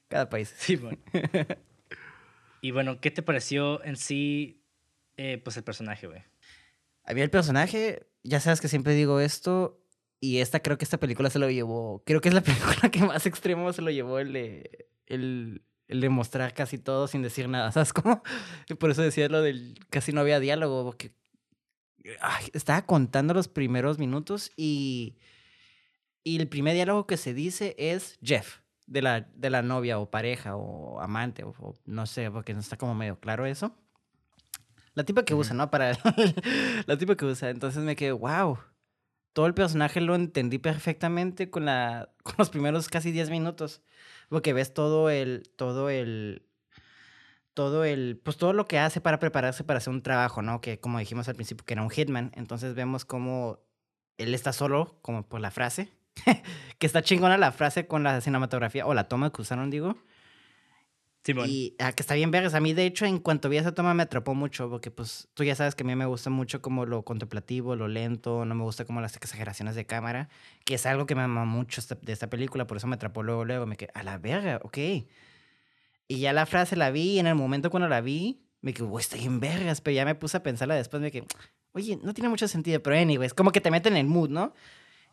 Cada 0.08 0.30
país. 0.30 0.54
Sí, 0.56 0.76
bueno. 0.76 0.96
y 2.62 2.70
bueno, 2.70 2.98
¿qué 3.02 3.10
te 3.10 3.22
pareció 3.22 3.84
en 3.84 3.96
sí, 3.96 4.64
eh, 5.18 5.36
pues 5.36 5.58
el 5.58 5.64
personaje, 5.64 6.06
güey? 6.06 6.24
A 7.04 7.12
mí 7.12 7.20
el 7.20 7.30
personaje, 7.30 8.06
ya 8.22 8.40
sabes 8.40 8.62
que 8.62 8.68
siempre 8.68 8.94
digo 8.94 9.20
esto, 9.20 9.79
y 10.20 10.38
esta 10.38 10.60
creo 10.60 10.78
que 10.78 10.84
esta 10.84 11.00
película 11.00 11.30
se 11.30 11.38
lo 11.38 11.50
llevó, 11.50 12.02
creo 12.04 12.20
que 12.20 12.28
es 12.28 12.34
la 12.34 12.42
película 12.42 12.90
que 12.90 13.00
más 13.00 13.26
extremo 13.26 13.72
se 13.72 13.82
lo 13.82 13.90
llevó 13.90 14.18
el 14.18 14.32
de, 14.32 14.88
el, 15.06 15.62
el 15.88 16.00
de 16.00 16.08
mostrar 16.08 16.54
casi 16.54 16.78
todo 16.78 17.08
sin 17.08 17.22
decir 17.22 17.48
nada, 17.48 17.72
¿sabes 17.72 17.92
cómo? 17.92 18.22
Por 18.78 18.90
eso 18.90 19.02
decía 19.02 19.28
lo 19.28 19.42
del 19.42 19.78
casi 19.88 20.12
no 20.12 20.20
había 20.20 20.40
diálogo, 20.40 20.84
porque 20.84 21.12
estaba 22.52 22.86
contando 22.86 23.34
los 23.34 23.48
primeros 23.48 23.98
minutos 23.98 24.52
y, 24.56 25.18
y 26.24 26.38
el 26.38 26.48
primer 26.48 26.74
diálogo 26.74 27.06
que 27.06 27.16
se 27.16 27.34
dice 27.34 27.74
es 27.78 28.18
Jeff 28.22 28.60
de 28.86 29.02
la, 29.02 29.20
de 29.20 29.50
la 29.50 29.62
novia 29.62 29.98
o 29.98 30.10
pareja 30.10 30.56
o 30.56 31.00
amante 31.00 31.44
o, 31.44 31.74
no 31.86 32.06
sé, 32.06 32.30
porque 32.30 32.54
no 32.54 32.60
está 32.60 32.76
como 32.76 32.94
medio 32.94 33.18
claro 33.20 33.46
eso. 33.46 33.74
La 34.94 35.04
tipa 35.04 35.24
que 35.24 35.34
usa, 35.34 35.54
¿no? 35.54 35.70
Para 35.70 35.92
la 36.86 36.98
tipa 36.98 37.16
que 37.16 37.24
usa. 37.24 37.50
Entonces 37.50 37.82
me 37.84 37.94
quedé, 37.94 38.10
wow. 38.10 38.58
Todo 39.32 39.46
el 39.46 39.54
personaje 39.54 40.00
lo 40.00 40.14
entendí 40.14 40.58
perfectamente 40.58 41.50
con, 41.50 41.64
la, 41.64 42.10
con 42.22 42.34
los 42.38 42.50
primeros 42.50 42.88
casi 42.88 43.12
10 43.12 43.30
minutos. 43.30 43.82
Porque 44.28 44.52
ves 44.52 44.74
todo 44.74 45.10
el, 45.10 45.50
todo 45.56 45.90
el, 45.90 46.46
todo 47.54 47.84
el, 47.84 48.20
pues 48.22 48.36
todo 48.36 48.52
lo 48.52 48.66
que 48.66 48.78
hace 48.78 49.00
para 49.00 49.18
prepararse 49.18 49.64
para 49.64 49.78
hacer 49.78 49.92
un 49.92 50.02
trabajo, 50.02 50.42
¿no? 50.42 50.60
Que 50.60 50.78
como 50.78 50.98
dijimos 50.98 51.28
al 51.28 51.34
principio, 51.34 51.64
que 51.64 51.74
era 51.74 51.82
un 51.82 51.90
hitman. 51.90 52.32
Entonces 52.34 52.74
vemos 52.74 53.04
cómo 53.04 53.58
él 54.18 54.34
está 54.34 54.52
solo, 54.52 54.98
como 55.02 55.26
por 55.26 55.40
la 55.40 55.50
frase, 55.50 55.92
que 56.78 56.86
está 56.86 57.02
chingona 57.02 57.38
la 57.38 57.52
frase 57.52 57.86
con 57.86 58.02
la 58.02 58.20
cinematografía 58.20 58.86
o 58.86 58.94
la 58.94 59.08
toma 59.08 59.32
que 59.32 59.42
usaron, 59.42 59.70
digo. 59.70 59.96
Y 61.46 61.76
ah, 61.78 61.92
que 61.92 62.02
está 62.02 62.14
bien 62.14 62.30
vergas. 62.30 62.54
A 62.54 62.60
mí, 62.60 62.72
de 62.72 62.86
hecho, 62.86 63.04
en 63.04 63.18
cuanto 63.18 63.48
vi 63.48 63.58
esa 63.58 63.72
toma 63.72 63.92
me 63.92 64.02
atrapó 64.02 64.34
mucho, 64.34 64.70
porque 64.70 64.90
pues 64.90 65.28
tú 65.34 65.44
ya 65.44 65.54
sabes 65.54 65.74
que 65.74 65.82
a 65.82 65.86
mí 65.86 65.94
me 65.94 66.06
gusta 66.06 66.30
mucho 66.30 66.62
como 66.62 66.86
lo 66.86 67.04
contemplativo, 67.04 67.76
lo 67.76 67.88
lento, 67.88 68.44
no 68.44 68.54
me 68.54 68.62
gusta 68.62 68.84
como 68.86 69.00
las 69.00 69.16
exageraciones 69.16 69.74
de 69.74 69.84
cámara, 69.84 70.28
que 70.64 70.74
es 70.74 70.86
algo 70.86 71.06
que 71.06 71.14
me 71.14 71.22
ama 71.22 71.44
mucho 71.44 71.82
de 72.00 72.12
esta 72.12 72.30
película, 72.30 72.66
por 72.66 72.78
eso 72.78 72.86
me 72.86 72.94
atrapó 72.94 73.22
luego, 73.22 73.44
luego, 73.44 73.66
me 73.66 73.76
quedé, 73.76 73.90
a 73.94 74.02
la 74.02 74.18
verga, 74.18 74.60
ok. 74.62 74.78
Y 76.08 76.18
ya 76.20 76.32
la 76.32 76.46
frase 76.46 76.74
la 76.74 76.90
vi 76.90 77.12
y 77.12 77.18
en 77.18 77.26
el 77.26 77.34
momento 77.34 77.70
cuando 77.70 77.88
la 77.88 78.00
vi, 78.00 78.40
me 78.62 78.72
quedé, 78.72 78.88
está 78.98 79.16
bien 79.16 79.40
vergas, 79.40 79.82
pero 79.82 79.94
ya 79.94 80.04
me 80.06 80.14
puse 80.14 80.38
a 80.38 80.42
pensarla 80.42 80.74
después, 80.74 81.02
me 81.02 81.10
quedé, 81.10 81.26
oye, 81.72 81.98
no 82.02 82.14
tiene 82.14 82.30
mucho 82.30 82.48
sentido, 82.48 82.82
pero 82.82 82.96
anyways, 82.96 83.34
como 83.34 83.52
que 83.52 83.60
te 83.60 83.70
meten 83.70 83.92
en 83.92 84.06
el 84.06 84.06
mood, 84.06 84.30
¿no? 84.30 84.54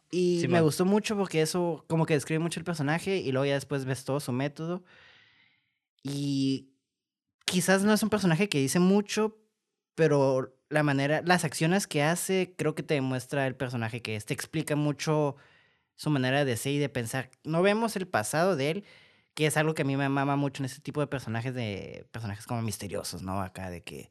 Y 0.10 0.46
me 0.48 0.62
gustó 0.62 0.86
mucho 0.86 1.17
porque 1.17 1.41
eso 1.41 1.84
como 1.88 2.06
que 2.06 2.13
describe 2.13 2.39
mucho 2.39 2.62
el 2.62 2.63
personaje 2.63 3.17
y 3.17 3.32
luego 3.34 3.46
ya 3.46 3.56
después 3.56 3.84
ves 3.84 4.06
todo 4.06 4.22
su 4.22 4.32
método. 4.32 4.84
Y 6.10 6.70
quizás 7.46 7.84
no 7.84 7.93
es 7.93 8.04
un 8.04 8.10
personaje 8.10 8.50
que 8.50 8.60
dice 8.60 8.80
mucho, 8.80 9.38
pero 9.96 10.56
la 10.70 10.84
manera, 10.84 11.22
las 11.26 11.43
acciones 11.43 11.88
que 11.88 12.04
hace 12.04 12.54
creo 12.58 12.76
que 12.76 12.84
te 12.84 12.93
demuestra 12.93 13.48
el 13.48 13.56
personaje 13.56 14.02
que 14.02 14.15
es. 14.15 14.26
Te 14.26 14.34
explica 14.34 14.76
mucho 14.76 15.36
su 15.96 16.10
manera 16.10 16.46
de 16.46 16.58
ser 16.58 16.74
y 16.74 16.78
de 16.78 16.89
pensar. 16.89 17.32
No 17.43 17.62
vemos 17.62 17.96
el 17.96 18.08
pasado 18.08 18.56
de 18.56 18.72
él, 18.72 18.86
que 19.34 19.46
es 19.46 19.58
algo 19.58 19.74
que 19.74 19.84
a 19.84 19.86
mí 19.86 19.96
me 19.98 20.10
mama 20.10 20.36
mucho 20.36 20.62
en 20.62 20.65
ese 20.65 20.82
tipo 20.82 21.00
de 21.00 21.08
personajes, 21.08 21.54
de 21.54 22.06
personajes 22.12 22.46
como 22.46 22.62
misteriosos, 22.62 23.22
¿no? 23.22 23.41
Acá 23.41 23.70
de 23.70 23.82
que 23.82 24.10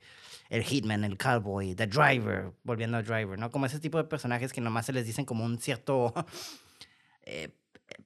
el 0.48 0.62
hitman, 0.62 1.04
el 1.04 1.18
cowboy, 1.18 1.74
the 1.74 1.86
driver, 1.86 2.52
volviendo 2.62 2.96
al 2.96 3.04
driver, 3.04 3.38
¿no? 3.38 3.50
Como 3.50 3.66
ese 3.66 3.80
tipo 3.80 3.98
de 3.98 4.04
personajes 4.04 4.52
que 4.52 4.60
nomás 4.60 4.86
se 4.86 4.92
les 4.92 5.06
dicen 5.06 5.24
como 5.24 5.44
un 5.44 5.58
cierto 5.58 6.14
eh, 7.22 7.50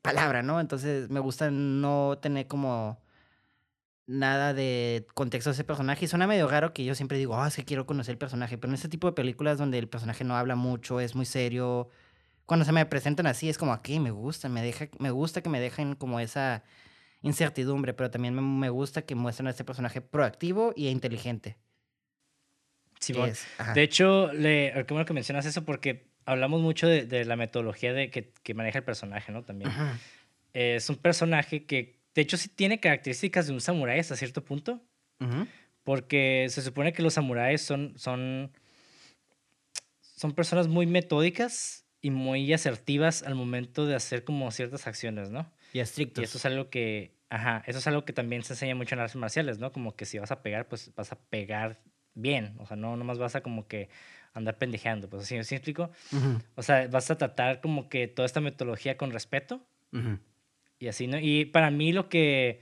palabra, 0.02 0.42
¿no? 0.42 0.60
Entonces 0.60 1.10
me 1.10 1.20
gusta 1.20 1.50
no 1.50 2.18
tener 2.20 2.46
como 2.46 3.00
nada 4.10 4.54
de 4.54 5.06
contexto 5.14 5.50
de 5.50 5.54
ese 5.54 5.64
personaje. 5.64 6.04
Y 6.04 6.08
suena 6.08 6.26
medio 6.26 6.48
raro 6.48 6.72
que 6.72 6.84
yo 6.84 6.94
siempre 6.94 7.16
digo, 7.16 7.36
ah, 7.36 7.44
oh, 7.44 7.46
es 7.46 7.56
que 7.56 7.64
quiero 7.64 7.86
conocer 7.86 8.12
el 8.12 8.18
personaje. 8.18 8.58
Pero 8.58 8.70
en 8.70 8.74
ese 8.74 8.88
tipo 8.88 9.06
de 9.06 9.12
películas 9.12 9.58
donde 9.58 9.78
el 9.78 9.88
personaje 9.88 10.24
no 10.24 10.36
habla 10.36 10.56
mucho, 10.56 11.00
es 11.00 11.14
muy 11.14 11.26
serio, 11.26 11.88
cuando 12.50 12.66
se 12.66 12.72
me 12.72 12.84
presentan 12.84 13.28
así, 13.28 13.48
es 13.48 13.58
como, 13.58 13.72
aquí 13.72 14.00
me 14.00 14.10
gusta, 14.10 14.48
me, 14.48 14.60
deja, 14.60 14.88
me 14.98 15.12
gusta 15.12 15.40
que 15.40 15.48
me 15.48 15.60
dejen 15.60 15.94
como 15.94 16.18
esa 16.18 16.64
incertidumbre, 17.22 17.94
pero 17.94 18.10
también 18.10 18.34
me, 18.58 18.68
gusta 18.70 19.02
que 19.02 19.14
muestren 19.14 19.46
a 19.46 19.50
este 19.50 19.62
personaje 19.62 20.00
proactivo 20.00 20.72
y 20.74 20.88
inteligente. 20.88 21.56
Sí, 22.98 23.12
de 23.12 23.82
hecho, 23.84 24.32
le, 24.32 24.72
qué 24.84 24.92
bueno 24.92 25.06
que 25.06 25.12
mencionas 25.12 25.46
eso 25.46 25.64
porque 25.64 26.08
hablamos 26.24 26.60
mucho 26.60 26.88
de, 26.88 27.24
la 27.24 27.36
metodología 27.36 27.92
de 27.92 28.10
que, 28.10 28.32
que, 28.42 28.54
maneja 28.54 28.78
el 28.78 28.84
personaje, 28.84 29.30
¿no? 29.30 29.44
También. 29.44 29.70
es 30.52 30.90
un 30.90 30.96
personaje 30.96 31.66
que, 31.66 31.99
de 32.14 32.22
hecho, 32.22 32.36
sí 32.36 32.48
tiene 32.48 32.80
características 32.80 33.46
de 33.46 33.52
un 33.52 33.60
samurái 33.60 34.00
hasta 34.00 34.16
cierto 34.16 34.44
punto. 34.44 34.82
Porque 35.84 36.46
se 36.48 36.62
supone 36.62 36.92
que 36.92 37.02
los 37.02 37.14
samuráis 37.14 37.60
son, 37.60 37.94
son, 37.96 38.52
son 40.00 40.32
personas 40.32 40.68
muy 40.68 40.86
metódicas 40.86 41.84
y 42.00 42.10
muy 42.10 42.52
asertivas 42.52 43.22
al 43.22 43.34
momento 43.34 43.86
de 43.86 43.94
hacer 43.94 44.24
como 44.24 44.50
ciertas 44.50 44.86
acciones, 44.86 45.30
¿no? 45.30 45.52
Y 45.72 45.80
estrictos. 45.80 46.22
Y 46.22 46.24
eso 46.24 46.38
es 46.38 46.44
algo 46.46 46.70
que, 46.70 47.16
ajá, 47.28 47.62
eso 47.66 47.78
es 47.78 47.86
algo 47.86 48.04
que 48.04 48.12
también 48.12 48.42
se 48.42 48.54
enseña 48.54 48.74
mucho 48.74 48.94
en 48.94 49.00
artes 49.00 49.16
marciales, 49.16 49.58
¿no? 49.58 49.72
Como 49.72 49.94
que 49.94 50.06
si 50.06 50.18
vas 50.18 50.30
a 50.30 50.42
pegar, 50.42 50.68
pues 50.68 50.94
vas 50.94 51.12
a 51.12 51.18
pegar 51.18 51.82
bien, 52.14 52.54
o 52.58 52.66
sea, 52.66 52.76
no 52.76 52.96
nomás 52.96 53.18
vas 53.18 53.36
a 53.36 53.42
como 53.42 53.68
que 53.68 53.88
andar 54.32 54.58
pendejeando, 54.58 55.08
pues 55.08 55.22
así, 55.24 55.42
¿sí 55.44 55.54
explico? 55.54 55.90
O 56.54 56.62
sea, 56.62 56.86
vas 56.88 57.10
a 57.10 57.18
tratar 57.18 57.60
como 57.60 57.88
que 57.88 58.08
toda 58.08 58.26
esta 58.26 58.40
metodología 58.40 58.96
con 58.96 59.10
respeto 59.10 59.66
y 60.80 60.88
así, 60.88 61.06
¿no? 61.06 61.18
Y 61.20 61.44
para 61.44 61.70
mí 61.70 61.92
lo 61.92 62.08
que, 62.08 62.60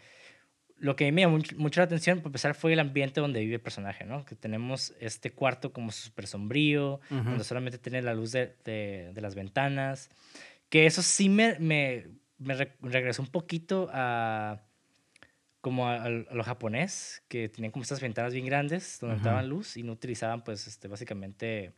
lo 0.76 0.96
que 0.96 1.10
me 1.10 1.22
llamó 1.22 1.38
mucho, 1.56 1.80
la 1.80 1.84
atención, 1.84 2.18
por 2.18 2.28
empezar, 2.28 2.54
fue 2.54 2.74
el 2.74 2.80
ambiente 2.80 3.22
donde 3.22 3.40
vive 3.40 3.54
el 3.54 3.60
personaje, 3.62 4.04
¿no? 4.04 4.26
Que 4.26 4.34
tenemos 4.34 4.92
este 5.00 5.30
cuarto 5.32 5.72
como 5.72 5.90
súper 5.90 6.26
sombrío, 6.26 7.00
donde 7.08 7.44
solamente 7.44 7.78
tiene 7.78 8.02
la 8.02 8.12
luz 8.12 8.32
de, 8.32 8.54
de, 8.64 9.12
de, 9.14 9.20
las 9.22 9.34
ventanas, 9.34 10.10
que 10.68 10.84
eso 10.84 11.00
sí 11.00 11.30
me, 11.30 11.58
me 11.58 12.18
me 12.38 12.54
regresó 12.54 13.22
un 13.22 13.28
poquito 13.28 13.88
a 13.92 14.62
como 15.60 15.88
a, 15.88 16.08
lo 16.08 16.44
japonés, 16.44 17.22
que 17.28 17.48
tenían 17.48 17.72
como 17.72 17.82
estas 17.82 18.00
ventanas 18.00 18.32
bien 18.32 18.46
grandes 18.46 18.98
donde 19.00 19.16
entraban 19.16 19.48
luz 19.48 19.76
y 19.76 19.82
no 19.82 19.92
utilizaban 19.92 20.44
pues 20.44 20.66
este 20.68 20.86
básicamente 20.86 21.72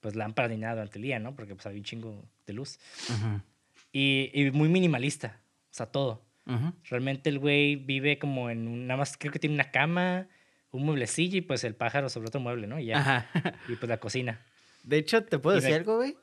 pues 0.00 0.14
lámpara 0.14 0.48
ni 0.48 0.56
nada 0.56 0.74
durante 0.74 0.98
el 0.98 1.02
día, 1.02 1.18
¿no? 1.18 1.34
Porque 1.34 1.56
pues 1.56 1.66
había 1.66 1.80
un 1.80 1.84
chingo 1.84 2.24
de 2.46 2.52
luz. 2.52 2.78
Y, 3.92 4.30
y, 4.32 4.50
muy 4.50 4.68
minimalista, 4.68 5.40
o 5.70 5.74
sea, 5.74 5.86
todo. 5.86 6.26
Realmente 6.88 7.28
el 7.28 7.38
güey 7.38 7.76
vive 7.76 8.18
como 8.18 8.48
en 8.48 8.68
un, 8.68 8.86
nada 8.86 8.96
más 8.96 9.18
creo 9.18 9.30
que 9.30 9.38
tiene 9.38 9.54
una 9.54 9.70
cama, 9.70 10.28
un 10.70 10.86
mueblecillo 10.86 11.36
y 11.36 11.40
pues 11.42 11.62
el 11.62 11.74
pájaro 11.74 12.08
sobre 12.08 12.28
otro 12.28 12.40
mueble, 12.40 12.66
¿no? 12.66 12.78
Y 12.80 12.86
ya. 12.86 13.30
Y 13.68 13.76
pues 13.76 13.86
la 13.86 13.98
cocina. 13.98 14.40
De 14.82 14.96
hecho, 14.96 15.22
¿te 15.24 15.38
puedo 15.38 15.56
decir 15.56 15.74
algo, 15.74 15.96
güey? 15.96 16.16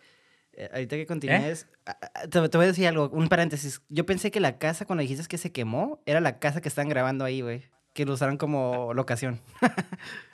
Eh, 0.54 0.70
ahorita 0.74 0.96
que 0.96 1.06
continúes, 1.06 1.68
¿Eh? 1.86 2.28
te, 2.30 2.40
voy 2.40 2.64
a 2.64 2.68
decir 2.68 2.88
algo, 2.88 3.10
un 3.10 3.28
paréntesis. 3.28 3.82
Yo 3.90 4.06
pensé 4.06 4.32
que 4.32 4.40
la 4.40 4.58
casa, 4.58 4.86
cuando 4.86 5.02
dijiste 5.02 5.28
que 5.28 5.38
se 5.38 5.52
quemó, 5.52 6.02
era 6.06 6.22
la 6.22 6.40
casa 6.40 6.62
que 6.62 6.70
están 6.70 6.90
grabando 6.90 7.26
ahí, 7.26 7.42
güey. 7.42 7.64
Que 7.94 8.06
lo 8.06 8.14
usaron 8.14 8.38
como 8.38 8.94
locación. 8.94 9.42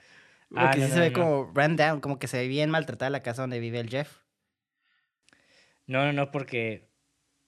Porque 0.50 0.66
ah, 0.66 0.74
sí 0.74 0.88
se 0.88 1.00
ve 1.00 1.14
como 1.14 1.50
ran 1.56 1.78
down, 1.78 2.02
como 2.02 2.20
que 2.20 2.28
se 2.28 2.38
ve 2.38 2.48
bien 2.48 2.70
maltratada 2.70 3.10
la 3.10 3.22
casa 3.22 3.42
donde 3.42 3.60
vive 3.60 3.80
el 3.80 3.90
Jeff. 3.90 4.20
No, 5.88 6.06
no, 6.06 6.12
no, 6.12 6.30
porque. 6.30 6.91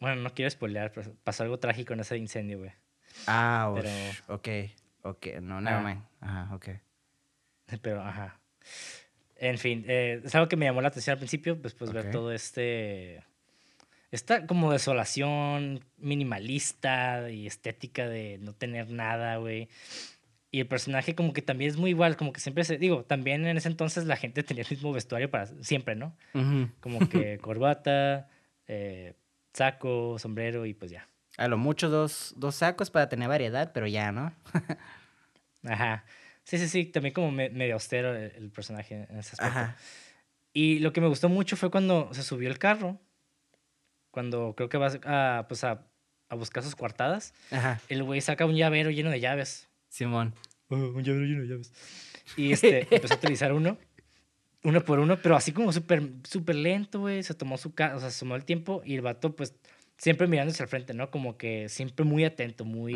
Bueno, 0.04 0.22
no 0.22 0.34
quiero 0.34 0.52
spoilear, 0.52 0.92
pero 0.92 1.16
pasó 1.24 1.44
algo 1.44 1.60
trágico 1.60 1.94
en 1.94 2.02
ese 2.02 2.18
incendio, 2.18 2.60
güey. 2.60 2.72
Ah, 3.26 3.72
pero... 3.74 3.90
ok. 4.36 4.48
Ok, 5.04 5.28
no, 5.42 5.60
ah. 5.66 5.80
mind. 5.80 6.04
Ajá, 6.20 6.54
ok. 6.54 6.68
Pero, 7.82 8.02
ajá. 8.02 8.38
En 9.38 9.58
fin, 9.58 9.86
eh, 9.88 10.20
es 10.22 10.36
algo 10.36 10.50
que 10.50 10.58
me 10.58 10.66
llamó 10.66 10.82
la 10.82 10.90
atención 10.90 11.14
al 11.14 11.20
principio, 11.20 11.58
pues, 11.62 11.74
pues 11.74 11.94
ver 11.94 12.12
todo 12.12 12.34
este... 12.34 13.24
Esta 14.12 14.46
como 14.46 14.74
desolación 14.74 15.86
minimalista 15.96 17.30
y 17.30 17.48
estética 17.48 18.06
de 18.06 18.40
no 18.40 18.52
tener 18.52 18.90
nada, 18.90 19.38
güey. 19.38 19.70
Y 20.52 20.60
el 20.60 20.68
personaje 20.68 21.16
como 21.16 21.32
que 21.32 21.42
también 21.42 21.72
es 21.72 21.78
muy 21.78 21.92
igual, 21.92 22.18
como 22.18 22.34
que 22.34 22.42
siempre 22.42 22.66
se... 22.66 22.78
Digo, 22.78 23.06
también 23.06 23.48
en 23.48 23.56
ese 23.56 23.70
entonces 23.70 24.04
la 24.04 24.18
gente 24.18 24.44
tenía 24.44 24.64
el 24.64 24.70
mismo 24.70 24.92
vestuario 24.92 25.32
para 25.32 25.46
siempre, 25.64 25.96
¿no? 25.96 26.14
Como 26.82 27.08
que 27.08 27.38
corbata, 27.42 28.28
eh, 28.68 29.14
saco, 29.54 30.18
sombrero 30.20 30.66
y 30.66 30.74
pues 30.74 30.92
ya. 30.92 31.08
A 31.38 31.48
lo 31.48 31.58
mucho 31.58 31.90
dos, 31.90 32.34
dos 32.38 32.56
sacos 32.56 32.90
para 32.90 33.10
tener 33.10 33.28
variedad, 33.28 33.72
pero 33.74 33.88
ya, 33.88 34.12
¿no? 34.12 34.34
Ajá. 35.64 36.06
Sí, 36.44 36.58
sí, 36.58 36.68
sí, 36.68 36.86
también 36.86 37.14
como 37.14 37.32
medio 37.32 37.74
austero 37.74 38.14
el, 38.16 38.52
personaje 38.52 39.08
en 39.10 39.18
ese 39.18 39.32
aspecto. 39.34 39.46
Ajá. 39.46 39.78
Y 40.52 40.80
lo 40.80 40.94
que 40.94 41.02
me 41.02 41.08
gustó 41.08 41.30
mucho 41.30 41.56
fue 41.56 41.72
cuando 41.72 42.14
se 42.14 42.22
subió 42.22 42.50
el 42.50 42.60
carro, 42.60 43.00
cuando 44.12 44.54
creo 44.56 44.70
que 44.70 44.78
va 44.78 44.92
a, 45.06 45.48
pues 45.48 45.64
a, 45.64 45.88
a 46.30 46.36
buscar 46.36 46.64
sus 46.64 46.76
coartadas. 46.76 47.34
Ajá. 47.50 47.80
El 47.90 48.04
güey 48.04 48.22
saca 48.22 48.46
un 48.46 48.56
llavero 48.56 48.92
lleno 48.92 49.10
de 49.10 49.20
llaves. 49.20 49.70
Simón. 49.90 50.36
Oh, 50.70 50.76
un 50.76 51.04
llavero 51.04 51.26
lleno 51.26 51.42
de 51.42 51.48
llaves. 51.48 51.72
Y 52.36 52.52
este, 52.52 52.88
empezó 52.94 53.14
a 53.14 53.18
utilizar 53.18 53.54
uno, 53.54 53.78
uno 54.64 54.84
por 54.84 55.00
uno, 55.00 55.20
pero 55.22 55.36
así 55.36 55.52
como 55.52 55.72
súper 55.72 56.04
súper 56.24 56.56
lento, 56.56 57.02
güey. 57.02 57.24
Se 57.24 57.34
tomó 57.34 57.58
su 57.58 57.70
o 57.70 58.00
sea, 58.00 58.10
se 58.10 58.20
tomó 58.20 58.36
el 58.36 58.46
tiempo 58.46 58.82
y 58.86 58.96
el 58.96 59.02
vato, 59.02 59.36
pues, 59.36 59.56
siempre 59.98 60.28
mirándose 60.28 60.64
al 60.64 60.70
frente, 60.70 60.94
¿no? 60.94 61.12
Como 61.12 61.38
que 61.38 61.70
siempre 61.70 62.06
muy 62.06 62.26
atento, 62.26 62.66
muy... 62.66 62.96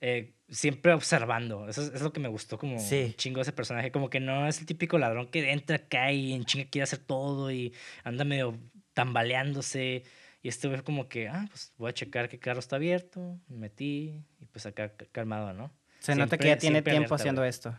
Eh, 0.00 0.32
siempre 0.48 0.92
observando. 0.92 1.68
Eso 1.68 1.82
es, 1.82 2.00
lo 2.02 2.12
que 2.12 2.20
me 2.20 2.28
gustó 2.28 2.56
como 2.56 2.76
un 2.76 3.14
chingo 3.14 3.40
ese 3.40 3.52
personaje. 3.52 3.90
Como 3.90 4.10
que 4.10 4.20
no 4.20 4.46
es 4.46 4.60
el 4.60 4.66
típico 4.66 4.98
ladrón 4.98 5.26
que 5.26 5.50
entra 5.50 5.76
acá 5.76 6.12
y 6.12 6.32
en 6.34 6.44
chinga 6.44 6.68
quiere 6.70 6.84
hacer 6.84 7.00
todo 7.00 7.50
y 7.50 7.74
anda 8.04 8.24
medio 8.24 8.56
tambaleándose. 8.94 10.04
Y 10.40 10.48
este 10.48 10.68
güey 10.68 10.82
como 10.82 11.08
que, 11.08 11.28
ah, 11.28 11.46
pues 11.48 11.72
voy 11.78 11.90
a 11.90 11.94
checar 11.94 12.28
qué 12.28 12.38
carro 12.38 12.60
está 12.60 12.76
abierto. 12.76 13.38
Me 13.48 13.56
metí 13.56 14.22
y 14.40 14.44
pues 14.52 14.66
acá 14.66 14.92
calmado, 15.10 15.52
¿no? 15.52 15.72
Se 15.98 16.14
nota 16.14 16.38
que 16.38 16.46
ya 16.46 16.58
tiene 16.58 16.80
tiempo 16.80 17.14
haciendo 17.14 17.42
esto. 17.44 17.76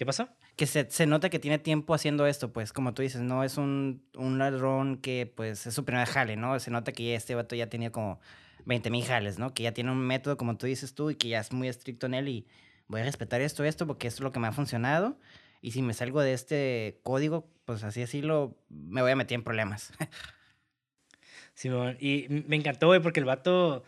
¿Qué 0.00 0.06
pasó? 0.06 0.30
Que 0.56 0.64
se, 0.64 0.90
se, 0.90 1.04
nota 1.04 1.28
que 1.28 1.38
tiene 1.38 1.58
tiempo 1.58 1.92
haciendo 1.92 2.26
esto, 2.26 2.54
pues, 2.54 2.72
como 2.72 2.94
tú 2.94 3.02
dices, 3.02 3.20
no 3.20 3.44
es 3.44 3.58
un, 3.58 4.02
un 4.16 4.38
ladrón 4.38 4.96
que, 4.96 5.30
pues, 5.36 5.66
es 5.66 5.74
su 5.74 5.84
primer 5.84 6.06
jale, 6.08 6.36
¿no? 6.36 6.58
Se 6.58 6.70
nota 6.70 6.92
que 6.92 7.14
este 7.14 7.34
vato 7.34 7.54
ya 7.54 7.68
tenía 7.68 7.92
como 7.92 8.18
20 8.64 8.88
mil 8.88 9.04
jales, 9.04 9.38
¿no? 9.38 9.52
Que 9.52 9.64
ya 9.64 9.72
tiene 9.72 9.92
un 9.92 9.98
método, 9.98 10.38
como 10.38 10.56
tú 10.56 10.64
dices 10.64 10.94
tú, 10.94 11.10
y 11.10 11.16
que 11.16 11.28
ya 11.28 11.40
es 11.40 11.52
muy 11.52 11.68
estricto 11.68 12.06
en 12.06 12.14
él 12.14 12.28
y 12.28 12.46
voy 12.88 13.02
a 13.02 13.04
respetar 13.04 13.42
esto, 13.42 13.62
esto, 13.62 13.86
porque 13.86 14.08
esto 14.08 14.20
es 14.20 14.24
lo 14.24 14.32
que 14.32 14.40
me 14.40 14.46
ha 14.48 14.52
funcionado. 14.52 15.18
Y 15.60 15.72
si 15.72 15.82
me 15.82 15.92
salgo 15.92 16.22
de 16.22 16.32
este 16.32 16.98
código, 17.02 17.46
pues 17.66 17.84
así 17.84 18.00
así 18.00 18.22
lo 18.22 18.56
me 18.70 19.02
voy 19.02 19.10
a 19.10 19.16
meter 19.16 19.34
en 19.34 19.44
problemas. 19.44 19.92
Simón, 21.52 21.98
y 22.00 22.24
me 22.46 22.56
encantó, 22.56 22.86
güey, 22.86 23.02
porque 23.02 23.20
el 23.20 23.26
vato 23.26 23.84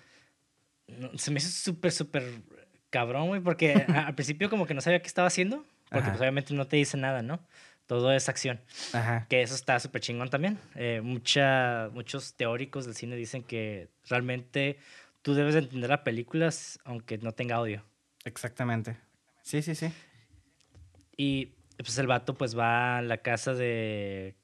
se 1.15 1.31
me 1.31 1.39
hizo 1.39 1.49
súper, 1.49 1.91
súper 1.91 2.43
cabrón, 2.91 3.29
güey, 3.29 3.41
porque 3.41 3.73
al 3.97 4.15
principio 4.15 4.51
como 4.51 4.67
que 4.67 4.75
no 4.75 4.83
sabía 4.83 5.01
qué 5.01 5.09
estaba 5.09 5.29
haciendo, 5.29 5.65
porque 5.93 6.09
pues 6.09 6.20
obviamente 6.20 6.55
no 6.55 6.66
te 6.66 6.76
dice 6.76 6.97
nada, 6.97 7.22
¿no? 7.22 7.40
Todo 7.86 8.12
es 8.12 8.28
acción. 8.28 8.61
Ajá. 8.93 9.26
Que 9.28 9.43
eso 9.43 9.55
está 9.55 9.78
súper 9.78 10.01
chingón 10.01 10.30
también. 10.30 10.59
Eh, 10.74 11.01
mucha, 11.03 11.90
muchos 11.93 12.34
teóricos 12.34 12.86
del 12.86 12.95
cine 12.95 13.16
dicen 13.16 13.43
que 13.43 13.88
realmente 14.09 14.78
tú 15.20 15.34
debes 15.34 15.55
entender 15.55 15.90
las 15.90 16.01
películas 16.01 16.78
aunque 16.84 17.18
no 17.18 17.32
tenga 17.32 17.57
audio. 17.57 17.84
Exactamente. 18.24 18.97
Sí, 19.43 19.62
sí, 19.62 19.74
sí. 19.74 19.93
Y 21.16 21.53
pues 21.76 21.99
el 21.99 22.07
vato 22.07 22.34
pues 22.34 22.57
va 22.57 22.99
a 22.99 23.03
la 23.03 23.18
casa 23.18 23.55
de 23.55 24.36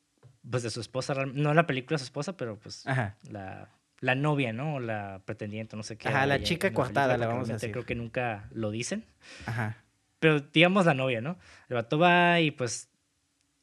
pues 0.50 0.62
de 0.62 0.70
su 0.70 0.80
esposa, 0.80 1.14
no 1.14 1.54
la 1.54 1.66
película 1.66 1.94
de 1.94 1.98
su 1.98 2.04
esposa, 2.04 2.36
pero 2.36 2.58
pues 2.58 2.84
la 3.30 3.68
la 4.00 4.14
novia, 4.14 4.52
¿no? 4.52 4.74
O 4.74 4.80
la 4.80 5.22
pretendiente, 5.24 5.76
no 5.76 5.82
sé 5.82 5.96
qué. 5.96 6.08
Ajá, 6.08 6.26
la 6.26 6.42
chica 6.42 6.72
cortada, 6.72 7.16
la 7.16 7.26
vamos 7.26 7.50
a 7.50 7.54
decir. 7.54 7.72
Creo 7.72 7.84
que 7.84 7.94
nunca 7.94 8.48
lo 8.52 8.70
dicen. 8.70 9.04
Ajá. 9.46 9.76
Pero 10.18 10.40
digamos 10.40 10.86
la 10.86 10.94
novia, 10.94 11.20
¿no? 11.20 11.38
El 11.68 11.74
vato 11.74 11.98
va 11.98 12.40
y 12.40 12.50
pues 12.50 12.88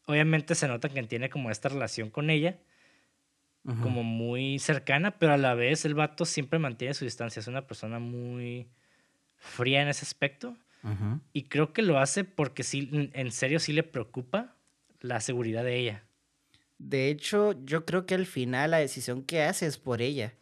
obviamente 0.06 0.56
se 0.56 0.68
nota 0.68 0.90
que 0.90 1.04
tiene 1.04 1.30
como 1.30 1.52
esta 1.52 1.70
relación 1.70 2.10
con 2.10 2.30
ella, 2.30 2.60
como 3.82 4.04
muy 4.04 4.60
cercana, 4.60 5.18
pero 5.18 5.34
a 5.34 5.38
la 5.38 5.56
vez 5.56 5.86
el 5.86 5.96
vato 5.96 6.26
siempre 6.26 6.60
mantiene 6.60 6.94
su 6.94 7.04
distancia. 7.04 7.40
Es 7.40 7.48
una 7.48 7.66
persona 7.66 7.98
muy 7.98 8.68
fría 9.38 9.82
en 9.82 9.88
ese 9.88 10.06
aspecto. 10.06 10.56
Y 11.34 11.46
creo 11.46 11.74
que 11.74 11.82
lo 11.82 11.98
hace 11.98 12.26
porque 12.26 12.62
sí, 12.62 13.10
en 13.14 13.32
serio 13.32 13.60
sí 13.60 13.74
le 13.74 13.82
preocupa 13.82 14.56
la 15.02 15.20
seguridad 15.20 15.64
de 15.64 15.78
ella. 15.78 16.04
De 16.78 17.10
hecho, 17.10 17.56
yo 17.66 17.86
creo 17.86 18.06
que 18.06 18.14
al 18.14 18.28
final 18.28 18.72
la 18.72 18.78
decisión 18.78 19.24
que 19.24 19.42
hace 19.42 19.66
es 19.66 19.80
por 19.80 20.02
ella. 20.02 20.36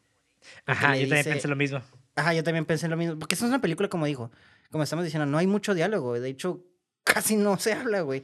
Ajá, 0.66 0.98
yo 0.98 1.08
también 1.08 1.24
pensé 1.24 1.48
lo 1.48 1.56
mismo. 1.56 1.82
Ajá, 2.16 2.34
yo 2.34 2.44
también 2.44 2.66
pensé 2.66 2.90
lo 2.90 2.98
mismo. 2.98 3.18
Porque 3.18 3.36
esa 3.36 3.46
es 3.46 3.50
una 3.50 3.62
película, 3.62 3.88
como 3.88 4.06
dijo, 4.06 4.32
como 4.74 4.84
estamos 4.84 5.06
diciendo, 5.06 5.28
no 5.28 5.38
hay 5.38 5.46
mucho 5.46 5.76
diálogo. 5.76 6.20
De 6.20 6.30
hecho, 6.30 6.66
casi 7.06 7.38
no 7.38 7.58
se 7.58 7.74
habla, 7.74 8.02
güey. 8.02 8.24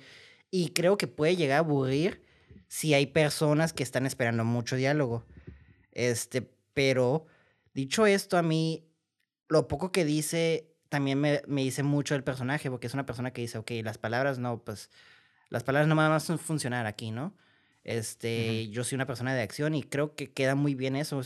Y 0.51 0.71
creo 0.71 0.97
que 0.97 1.07
puede 1.07 1.35
llegar 1.35 1.57
a 1.57 1.59
aburrir 1.59 2.23
si 2.67 2.93
hay 2.93 3.05
personas 3.05 3.71
que 3.71 3.83
están 3.83 4.05
esperando 4.05 4.43
mucho 4.43 4.75
diálogo. 4.75 5.25
Este, 5.91 6.41
pero 6.73 7.27
dicho 7.73 8.07
esto, 8.07 8.35
a 8.37 8.41
mí, 8.41 8.87
lo 9.47 9.67
poco 9.67 9.91
que 9.91 10.05
dice 10.05 10.75
también 10.89 11.21
me, 11.21 11.43
me 11.45 11.61
dice 11.61 11.83
mucho 11.83 12.15
del 12.15 12.23
personaje, 12.23 12.71
porque 12.71 12.87
es 12.87 12.95
una 12.95 13.05
persona 13.05 13.31
que 13.31 13.41
dice, 13.41 13.59
ok, 13.59 13.69
las 13.83 13.99
palabras 13.99 14.39
no, 14.39 14.63
pues, 14.63 14.89
las 15.49 15.63
palabras 15.63 15.87
no 15.87 15.95
van 15.95 16.11
a 16.11 16.19
funcionar 16.19 16.87
aquí, 16.87 17.11
¿no? 17.11 17.35
Este, 17.83 18.69
yo 18.69 18.83
soy 18.83 18.95
una 18.95 19.05
persona 19.05 19.35
de 19.35 19.43
acción 19.43 19.75
y 19.75 19.83
creo 19.83 20.15
que 20.15 20.31
queda 20.31 20.55
muy 20.55 20.73
bien 20.73 20.95
eso. 20.95 21.21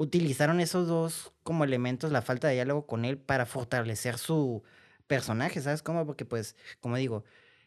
Utilizaron 0.00 0.60
esos 0.60 0.88
dos 0.88 1.30
como 1.42 1.62
elementos, 1.62 2.10
la 2.10 2.22
falta 2.22 2.48
de 2.48 2.54
diálogo 2.54 2.86
con 2.86 3.04
él, 3.04 3.18
para 3.18 3.44
fortalecer 3.44 4.16
su 4.16 4.62
personaje, 5.06 5.60
¿sabes 5.60 5.82
cómo? 5.82 6.06
Porque 6.06 6.24
pues, 6.24 6.56
como 6.80 6.96
digo, 6.96 7.22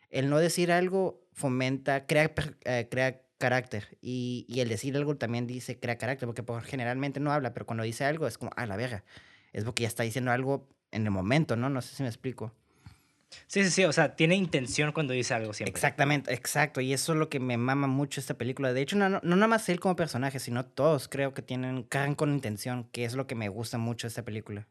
el 0.09 0.31
no 0.31 0.39
decir 0.39 0.71
algo 0.71 1.21
fomenta, 1.33 2.07
crea, 2.07 2.33
eh, 2.65 2.87
crea 2.89 3.21
carácter. 3.37 3.99
Y, 4.01 4.47
y, 4.49 4.61
el 4.61 4.69
decir 4.69 4.97
algo 4.97 5.15
también 5.15 5.45
dice 5.45 5.79
crea 5.79 5.99
carácter, 5.99 6.25
porque 6.27 6.41
por, 6.41 6.63
generalmente 6.63 7.19
no 7.19 7.31
habla, 7.31 7.53
pero 7.53 7.67
cuando 7.67 7.83
dice 7.83 8.03
algo 8.03 8.25
es 8.25 8.39
como, 8.39 8.49
ah, 8.55 8.65
la 8.65 8.77
verga. 8.77 9.03
Es 9.51 9.63
porque 9.63 9.83
ya 9.83 9.87
está 9.87 10.01
diciendo 10.01 10.31
algo 10.31 10.67
en 10.89 11.05
el 11.05 11.11
momento, 11.11 11.55
¿no? 11.55 11.69
No 11.69 11.83
sé 11.83 11.95
si 11.95 12.01
me 12.01 12.09
explico. 12.09 12.51
Sí, 13.47 13.63
sí, 13.63 13.69
sí, 13.69 13.85
o 13.85 13.93
sea, 13.93 14.15
tiene 14.15 14.35
intención 14.35 14.91
cuando 14.91 15.13
dice 15.13 15.33
algo 15.33 15.53
siempre. 15.53 15.71
Exactamente, 15.71 16.33
exacto, 16.33 16.81
y 16.81 16.93
eso 16.93 17.13
es 17.13 17.19
lo 17.19 17.29
que 17.29 17.39
me 17.39 17.57
mama 17.57 17.87
mucho 17.87 18.19
esta 18.19 18.33
película. 18.35 18.73
De 18.73 18.81
hecho, 18.81 18.95
no, 18.95 19.09
no, 19.09 19.21
nada 19.21 19.47
más 19.47 19.67
él 19.69 19.79
como 19.79 19.95
personaje, 19.95 20.39
sino 20.39 20.65
todos 20.65 21.07
creo 21.07 21.33
que 21.33 21.41
tienen, 21.41 21.83
cagan 21.83 22.15
con 22.15 22.33
intención, 22.33 22.85
que 22.91 23.05
es 23.05 23.13
lo 23.15 23.27
que 23.27 23.35
me 23.35 23.49
gusta 23.49 23.77
mucho 23.77 24.07
de 24.07 24.09
esta 24.09 24.23
película. 24.23 24.67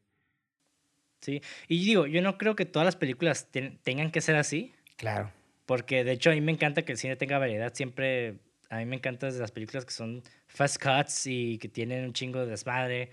Sí, 1.21 1.41
y 1.69 1.85
digo, 1.85 2.07
yo 2.07 2.21
no 2.21 2.37
creo 2.37 2.57
que 2.57 2.67
todas 2.67 2.85
las 2.85 2.97
películas 2.97 3.49
tengan 3.83 4.11
que 4.11 4.21
ser 4.21 4.37
así. 4.37 4.73
Claro. 4.97 5.31
Porque 5.67 6.03
de 6.03 6.13
hecho 6.13 6.31
a 6.31 6.35
mí 6.35 6.41
me 6.41 6.53
encanta 6.53 6.83
que 6.83 6.93
el 6.93 6.99
cine 6.99 7.17
tenga 7.17 7.39
variedad, 7.39 7.73
siempre, 7.75 8.39
a 8.69 8.79
mí 8.79 8.87
me 8.87 8.97
encantan 8.97 9.39
las 9.39 9.53
películas 9.53 9.85
que 9.85 9.93
son 9.93 10.23
fast 10.49 10.83
cuts 10.83 11.27
y 11.27 11.59
que 11.59 11.69
tienen 11.69 12.05
un 12.05 12.13
chingo 12.13 12.41
de 12.41 12.47
desmadre. 12.47 13.11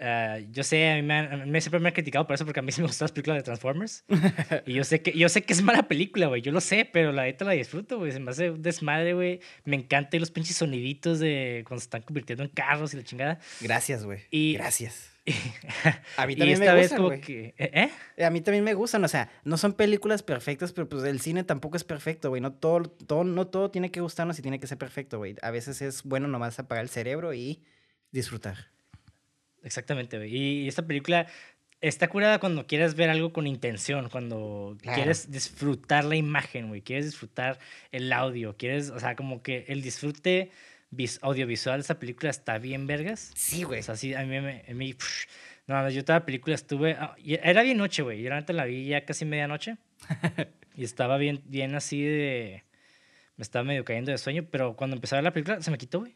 Ah, 0.00 0.38
yo 0.50 0.62
sé, 0.64 0.90
a 0.90 0.96
mí 0.96 1.02
me, 1.02 1.60
siempre 1.60 1.80
me 1.80 1.88
han 1.88 1.94
criticado 1.94 2.26
por 2.26 2.34
eso 2.34 2.44
porque 2.44 2.60
a 2.60 2.62
mí 2.62 2.72
sí 2.72 2.80
me 2.80 2.88
gustan 2.88 3.04
las 3.06 3.12
películas 3.12 3.38
de 3.38 3.42
Transformers. 3.42 4.04
y 4.66 4.74
yo 4.74 4.84
sé 4.84 5.02
que, 5.02 5.12
yo 5.12 5.28
sé 5.28 5.42
que 5.42 5.52
es 5.52 5.62
mala 5.62 5.88
película, 5.88 6.26
güey. 6.26 6.42
Yo 6.42 6.52
lo 6.52 6.60
sé, 6.60 6.88
pero 6.90 7.12
la 7.12 7.24
neta 7.24 7.44
la 7.44 7.52
disfruto, 7.52 7.98
güey. 7.98 8.12
Se 8.12 8.20
me 8.20 8.30
hace 8.30 8.50
un 8.50 8.62
desmadre, 8.62 9.14
güey. 9.14 9.40
Me 9.64 9.76
encantan 9.76 10.20
los 10.20 10.30
pinches 10.30 10.56
soniditos 10.56 11.20
de 11.20 11.64
cuando 11.66 11.80
se 11.80 11.86
están 11.86 12.02
convirtiendo 12.02 12.42
en 12.42 12.50
carros 12.50 12.94
y 12.94 12.96
la 12.96 13.04
chingada. 13.04 13.38
Gracias, 13.60 14.04
güey. 14.04 14.20
Y, 14.30 14.54
Gracias. 14.54 15.10
a 16.18 16.26
mí 16.26 16.36
también 16.36 16.60
me 16.60 16.80
gustan, 16.80 17.02
güey. 17.02 17.22
¿eh? 17.28 17.90
¿eh? 18.16 18.24
A 18.24 18.30
mí 18.30 18.42
también 18.42 18.62
me 18.62 18.74
gustan, 18.74 19.02
o 19.04 19.08
sea, 19.08 19.30
no 19.44 19.56
son 19.56 19.72
películas 19.72 20.22
perfectas, 20.22 20.72
pero 20.72 20.88
pues 20.88 21.02
el 21.04 21.20
cine 21.20 21.44
tampoco 21.44 21.76
es 21.76 21.84
perfecto, 21.84 22.28
güey. 22.28 22.42
No 22.42 22.52
todo, 22.52 22.82
todo, 22.82 23.24
no 23.24 23.46
todo 23.46 23.70
tiene 23.70 23.90
que 23.90 24.00
gustarnos 24.00 24.38
y 24.38 24.42
tiene 24.42 24.60
que 24.60 24.66
ser 24.66 24.76
perfecto, 24.76 25.18
güey. 25.18 25.36
A 25.40 25.50
veces 25.50 25.80
es 25.80 26.02
bueno 26.02 26.28
nomás 26.28 26.58
apagar 26.58 26.84
el 26.84 26.90
cerebro 26.90 27.32
y 27.32 27.64
disfrutar. 28.10 28.73
Exactamente, 29.64 30.18
güey. 30.18 30.36
Y 30.36 30.68
esta 30.68 30.86
película 30.86 31.26
está 31.80 32.08
curada 32.08 32.38
cuando 32.38 32.66
quieres 32.66 32.94
ver 32.94 33.10
algo 33.10 33.32
con 33.32 33.46
intención, 33.46 34.08
cuando 34.08 34.76
quieres 34.82 35.30
disfrutar 35.30 36.04
la 36.04 36.16
imagen, 36.16 36.68
güey, 36.68 36.80
quieres 36.80 37.06
disfrutar 37.06 37.58
el 37.92 38.12
audio, 38.12 38.56
quieres, 38.56 38.90
o 38.90 38.98
sea, 38.98 39.16
como 39.16 39.42
que 39.42 39.64
el 39.68 39.82
disfrute 39.82 40.50
audiovisual 41.22 41.78
de 41.78 41.80
esta 41.82 41.98
película 41.98 42.30
está 42.30 42.58
bien 42.58 42.86
vergas. 42.86 43.32
Sí, 43.34 43.64
güey. 43.64 43.80
O 43.80 43.82
sea, 43.82 43.96
sí, 43.96 44.14
a 44.14 44.22
mí, 44.22 44.36
a 44.36 44.74
mí 44.74 44.96
no, 45.66 45.88
yo 45.88 46.04
toda 46.04 46.20
la 46.20 46.26
película 46.26 46.54
estuve, 46.54 46.92
ah, 46.92 47.16
era 47.24 47.62
bien 47.62 47.78
noche, 47.78 48.02
güey, 48.02 48.22
yo 48.22 48.28
realmente 48.28 48.52
la 48.52 48.66
vi 48.66 48.86
ya 48.86 49.04
casi 49.06 49.24
medianoche 49.24 49.78
y 50.76 50.84
estaba 50.84 51.16
bien, 51.16 51.42
bien 51.46 51.74
así 51.74 52.02
de, 52.02 52.64
me 53.36 53.42
estaba 53.42 53.64
medio 53.64 53.84
cayendo 53.84 54.12
de 54.12 54.18
sueño, 54.18 54.46
pero 54.50 54.76
cuando 54.76 54.96
empezó 54.96 55.16
a 55.16 55.18
ver 55.18 55.24
la 55.24 55.32
película 55.32 55.62
se 55.62 55.70
me 55.70 55.78
quitó, 55.78 56.00
güey. 56.00 56.14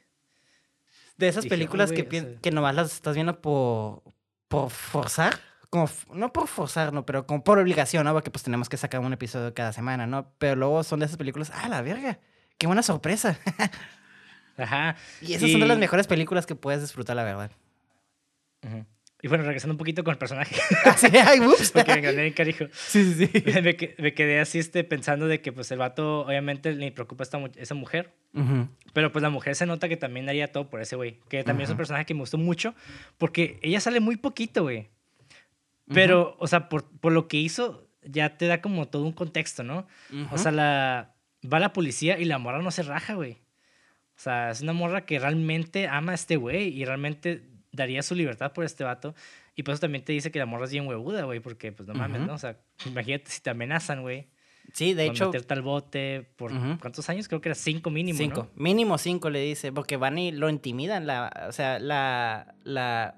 De 1.19 1.29
esas 1.29 1.47
películas 1.47 1.93
que, 1.93 2.39
que 2.41 2.51
nomás 2.51 2.75
las 2.75 2.93
estás 2.93 3.15
viendo 3.15 3.41
por, 3.41 4.03
por 4.49 4.71
forzar. 4.71 5.39
Como, 5.69 5.91
no 6.15 6.33
por 6.33 6.49
forzar, 6.49 6.93
no, 6.95 7.05
pero 7.05 7.27
como 7.27 7.45
por 7.45 7.59
obligación, 7.59 8.05
¿no? 8.05 8.15
Porque 8.15 8.31
pues 8.31 8.43
tenemos 8.43 8.71
que 8.71 8.79
sacar 8.79 9.01
un 9.01 9.13
episodio 9.13 9.53
cada 9.53 9.73
semana, 9.73 10.07
¿no? 10.07 10.33
Pero 10.39 10.57
luego 10.57 10.83
son 10.83 11.01
de 11.01 11.07
esas 11.07 11.19
películas, 11.19 11.53
¡ah, 11.55 11.69
la 11.69 11.83
verga! 11.83 12.21
¡Qué 12.57 12.67
buena 12.67 12.83
sorpresa! 12.83 13.39
Ajá. 14.57 14.97
Y 15.21 15.35
esas 15.35 15.51
son 15.51 15.61
de 15.61 15.67
las 15.67 15.79
mejores 15.79 16.07
películas 16.07 16.47
que 16.47 16.55
puedes 16.55 16.81
disfrutar, 16.81 17.17
la 17.17 17.25
verdad. 17.25 17.51
Y 19.21 19.27
bueno, 19.27 19.43
regresando 19.45 19.75
un 19.75 19.79
poquito 19.79 20.05
con 20.05 20.13
el 20.13 20.19
personaje. 20.19 20.55
Ah, 20.85 20.93
sí, 20.97 21.09
ay, 21.13 21.41
ups. 21.41 21.73
Porque 21.73 22.01
me 22.01 22.27
en 22.27 22.33
carijo. 22.33 22.67
Sí, 22.73 23.05
sí, 23.05 23.27
sí. 23.27 23.43
Me, 23.63 23.77
me 23.99 24.15
quedé 24.15 24.39
así 24.39 24.61
este, 24.61 24.85
pensando 24.85 25.27
de 25.27 25.41
que 25.41 25.53
pues 25.53 25.71
el 25.73 25.79
vato 25.79 26.21
obviamente 26.21 26.73
le 26.73 26.93
preocupa 26.93 27.25
esta, 27.25 27.41
esa 27.57 27.75
mujer. 27.75 28.15
Ujú. 28.33 28.69
Pero 28.93 29.11
pues 29.11 29.23
la 29.23 29.31
mujer 29.31 29.57
se 29.57 29.67
nota 29.67 29.89
que 29.89 29.97
también 29.97 30.29
haría 30.29 30.53
todo 30.53 30.71
por 30.71 30.81
ese 30.81 30.95
güey. 30.95 31.19
Que 31.29 31.43
también 31.43 31.65
es 31.65 31.71
un 31.71 31.77
personaje 31.77 32.07
que 32.07 32.15
me 32.15 32.21
gustó 32.21 32.39
mucho. 32.39 32.75
Porque 33.19 33.59
ella 33.63 33.81
sale 33.81 33.99
muy 33.99 34.17
poquito, 34.17 34.63
güey. 34.63 34.89
Pero, 35.93 36.37
o 36.39 36.47
sea, 36.47 36.69
por, 36.69 36.85
por 36.85 37.13
lo 37.13 37.29
que 37.29 37.39
hizo, 37.39 37.89
ya 38.03 38.37
te 38.37 38.47
da 38.47 38.61
como 38.61 38.87
todo 38.87 39.05
un 39.05 39.13
contexto, 39.13 39.65
¿no? 39.65 39.87
O 40.31 40.39
sea, 40.39 40.53
la, 40.53 41.15
va 41.51 41.59
la 41.59 41.73
policía 41.73 42.19
y 42.19 42.25
la 42.25 42.39
morra 42.39 42.63
no 42.63 42.71
se 42.71 42.83
raja, 42.83 43.15
güey. 43.15 43.33
O 43.33 44.21
sea, 44.21 44.51
es 44.51 44.61
una 44.61 44.73
morra 44.73 45.07
que 45.07 45.19
realmente 45.19 45.89
ama 45.89 46.13
a 46.13 46.15
este 46.15 46.37
güey 46.37 46.69
y 46.69 46.85
realmente 46.85 47.43
daría 47.73 48.03
su 48.03 48.15
libertad 48.15 48.53
por 48.53 48.65
este 48.65 48.85
vato. 48.85 49.15
Y 49.55 49.63
por 49.63 49.75
eso 49.75 49.81
también 49.81 50.05
te 50.05 50.13
dice 50.13 50.31
que 50.31 50.39
la 50.39 50.47
morra 50.47 50.67
es 50.67 50.73
bien 50.73 50.87
huevuda, 50.87 51.25
güey, 51.25 51.41
porque 51.41 51.73
pues 51.73 51.89
no 51.89 51.95
mames. 51.95 52.23
¿no? 52.23 52.35
O 52.35 52.39
sea, 52.39 52.59
imagínate 52.87 53.31
si 53.31 53.41
te 53.41 53.51
amenazan, 53.51 54.03
güey. 54.03 54.29
Sí, 54.73 54.95
de 54.95 55.07
con 55.07 55.15
hecho, 55.15 55.27
meterte 55.27 55.55
al 55.55 55.63
bote 55.63 56.31
por 56.37 56.53
cuántos 56.79 57.09
años? 57.09 57.27
Creo 57.29 57.41
que 57.41 57.49
era 57.49 57.57
cinco 57.57 57.91
mínimo, 57.91 58.19
cinco. 58.19 58.51
¿no? 58.55 58.63
Mínimo 58.63 58.99
cinco 58.99 59.31
le 59.31 59.41
dice, 59.41 59.73
porque 59.73 59.97
van 59.97 60.19
y 60.19 60.31
lo 60.31 60.49
intimidan. 60.51 61.07
La, 61.07 61.47
o 61.49 61.53
sea, 61.53 61.79
la. 61.79 62.55
la 62.65 63.17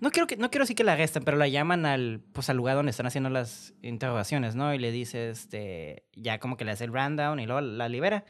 no 0.00 0.10
quiero, 0.10 0.26
que, 0.26 0.36
no 0.36 0.50
quiero 0.50 0.64
decir 0.64 0.76
que 0.76 0.84
la 0.84 0.92
arrestan, 0.92 1.24
pero 1.24 1.36
la 1.36 1.48
llaman 1.48 1.86
al, 1.86 2.20
pues, 2.32 2.50
al 2.50 2.56
lugar 2.56 2.76
donde 2.76 2.90
están 2.90 3.06
haciendo 3.06 3.30
las 3.30 3.74
interrogaciones, 3.82 4.54
¿no? 4.54 4.74
Y 4.74 4.78
le 4.78 4.92
dice, 4.92 5.30
este, 5.30 6.04
ya 6.14 6.38
como 6.38 6.56
que 6.56 6.64
le 6.64 6.72
hace 6.72 6.84
el 6.84 6.92
rundown 6.92 7.40
y 7.40 7.46
luego 7.46 7.60
la 7.60 7.88
libera. 7.88 8.24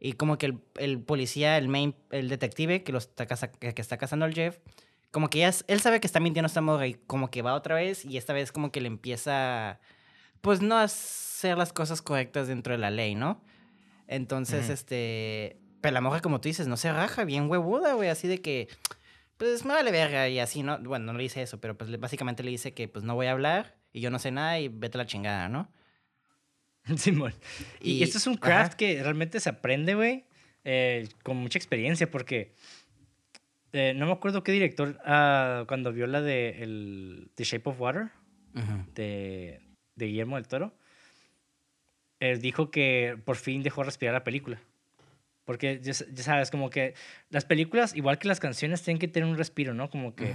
Y 0.00 0.12
como 0.12 0.38
que 0.38 0.46
el, 0.46 0.58
el 0.76 1.00
policía, 1.00 1.58
el 1.58 1.68
main, 1.68 1.94
el 2.10 2.28
detective 2.28 2.82
que, 2.84 2.92
lo 2.92 2.98
está, 2.98 3.26
caza- 3.26 3.50
que 3.50 3.74
está 3.80 3.96
cazando 3.98 4.24
al 4.24 4.34
Jeff, 4.34 4.58
como 5.10 5.28
que 5.28 5.38
ya, 5.40 5.48
es- 5.48 5.64
él 5.68 5.80
sabe 5.80 6.00
que 6.00 6.06
está 6.06 6.20
mintiendo 6.20 6.46
esta 6.46 6.60
morra 6.60 6.86
y 6.86 6.94
como 6.94 7.30
que 7.30 7.42
va 7.42 7.54
otra 7.54 7.74
vez 7.74 8.04
y 8.04 8.16
esta 8.16 8.32
vez 8.32 8.52
como 8.52 8.70
que 8.70 8.80
le 8.80 8.86
empieza, 8.88 9.80
pues 10.40 10.60
no 10.62 10.76
a 10.76 10.84
hacer 10.84 11.58
las 11.58 11.72
cosas 11.72 12.00
correctas 12.02 12.46
dentro 12.48 12.72
de 12.72 12.78
la 12.78 12.90
ley, 12.90 13.14
¿no? 13.14 13.42
Entonces, 14.06 14.66
este, 14.70 15.58
pero 15.80 15.92
la 15.94 16.00
morra 16.00 16.20
como 16.20 16.40
tú 16.40 16.48
dices, 16.48 16.66
no 16.68 16.76
se 16.76 16.92
raja, 16.92 17.24
bien 17.24 17.50
huevuda, 17.50 17.94
güey, 17.94 18.08
así 18.08 18.28
de 18.28 18.40
que, 18.40 18.68
pues 19.36 19.64
me 19.64 19.74
vale 19.74 19.90
verga 19.90 20.28
y 20.28 20.38
así, 20.40 20.62
¿no? 20.62 20.78
Bueno, 20.78 21.06
no 21.06 21.12
le 21.18 21.22
dice 21.24 21.42
eso, 21.42 21.60
pero 21.60 21.76
pues 21.76 21.98
básicamente 22.00 22.42
le 22.42 22.50
dice 22.50 22.72
que 22.74 22.88
pues 22.88 23.04
no 23.04 23.14
voy 23.14 23.26
a 23.26 23.32
hablar 23.32 23.76
y 23.92 24.00
yo 24.00 24.10
no 24.10 24.18
sé 24.18 24.30
nada 24.30 24.58
y 24.58 24.68
vete 24.68 24.96
a 24.96 25.02
la 25.02 25.06
chingada, 25.06 25.48
¿no? 25.48 25.70
Simón. 26.96 27.34
Y, 27.80 27.92
Y- 27.98 28.02
esto 28.02 28.18
es 28.18 28.26
un 28.26 28.36
craft 28.36 28.68
ajá. 28.72 28.76
que 28.76 29.02
realmente 29.02 29.40
se 29.40 29.48
aprende, 29.48 29.94
güey, 29.94 30.24
eh, 30.64 31.08
con 31.22 31.36
mucha 31.36 31.58
experiencia, 31.58 32.10
porque 32.10 32.52
eh, 33.72 33.92
no 33.94 34.06
me 34.06 34.12
acuerdo 34.12 34.42
qué 34.42 34.52
director, 34.52 34.98
ah, 35.04 35.64
cuando 35.68 35.92
vio 35.92 36.06
la 36.06 36.20
de 36.22 36.62
el, 36.62 37.30
The 37.34 37.44
Shape 37.44 37.68
of 37.70 37.80
Water, 37.80 38.08
de, 38.94 39.60
de 39.94 40.06
Guillermo 40.06 40.36
del 40.36 40.48
Toro, 40.48 40.74
él 42.20 42.40
dijo 42.40 42.70
que 42.70 43.16
por 43.24 43.36
fin 43.36 43.62
dejó 43.62 43.82
respirar 43.84 44.14
la 44.14 44.24
película. 44.24 44.58
Porque 45.44 45.80
ya, 45.82 45.94
sa- 45.94 46.04
ya 46.12 46.22
sabes, 46.22 46.50
como 46.50 46.68
que 46.68 46.94
las 47.30 47.44
películas, 47.44 47.94
igual 47.94 48.18
que 48.18 48.28
las 48.28 48.40
canciones, 48.40 48.82
tienen 48.82 48.98
que 48.98 49.08
tener 49.08 49.28
un 49.28 49.38
respiro, 49.38 49.72
¿no? 49.74 49.88
Como 49.88 50.14
que, 50.14 50.34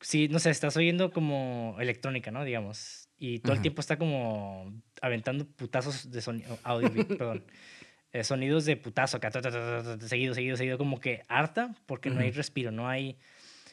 si, 0.00 0.28
no 0.28 0.38
sé, 0.38 0.50
estás 0.50 0.76
oyendo 0.76 1.10
como 1.10 1.76
electrónica, 1.80 2.30
¿no? 2.30 2.44
Digamos. 2.44 3.07
Y 3.18 3.40
todo 3.40 3.52
el 3.52 3.58
Ujú. 3.58 3.62
tiempo 3.62 3.80
está 3.80 3.98
como 3.98 4.72
aventando 5.02 5.44
putazos 5.46 6.10
de 6.10 6.20
sonido, 6.20 6.58
audio, 6.62 6.90
perdón. 7.18 7.44
eh, 8.12 8.22
sonidos 8.24 8.64
de 8.64 8.76
putazo 8.76 9.16
acá, 9.16 9.30
ta, 9.30 9.40
ta, 9.42 9.50
ta, 9.50 10.08
seguido, 10.08 10.34
seguido, 10.34 10.56
seguido, 10.56 10.78
como 10.78 11.00
que 11.00 11.24
harta, 11.28 11.74
porque 11.86 12.10
no 12.10 12.20
hay 12.20 12.30
respiro, 12.30 12.70
no 12.70 12.88
hay... 12.88 13.16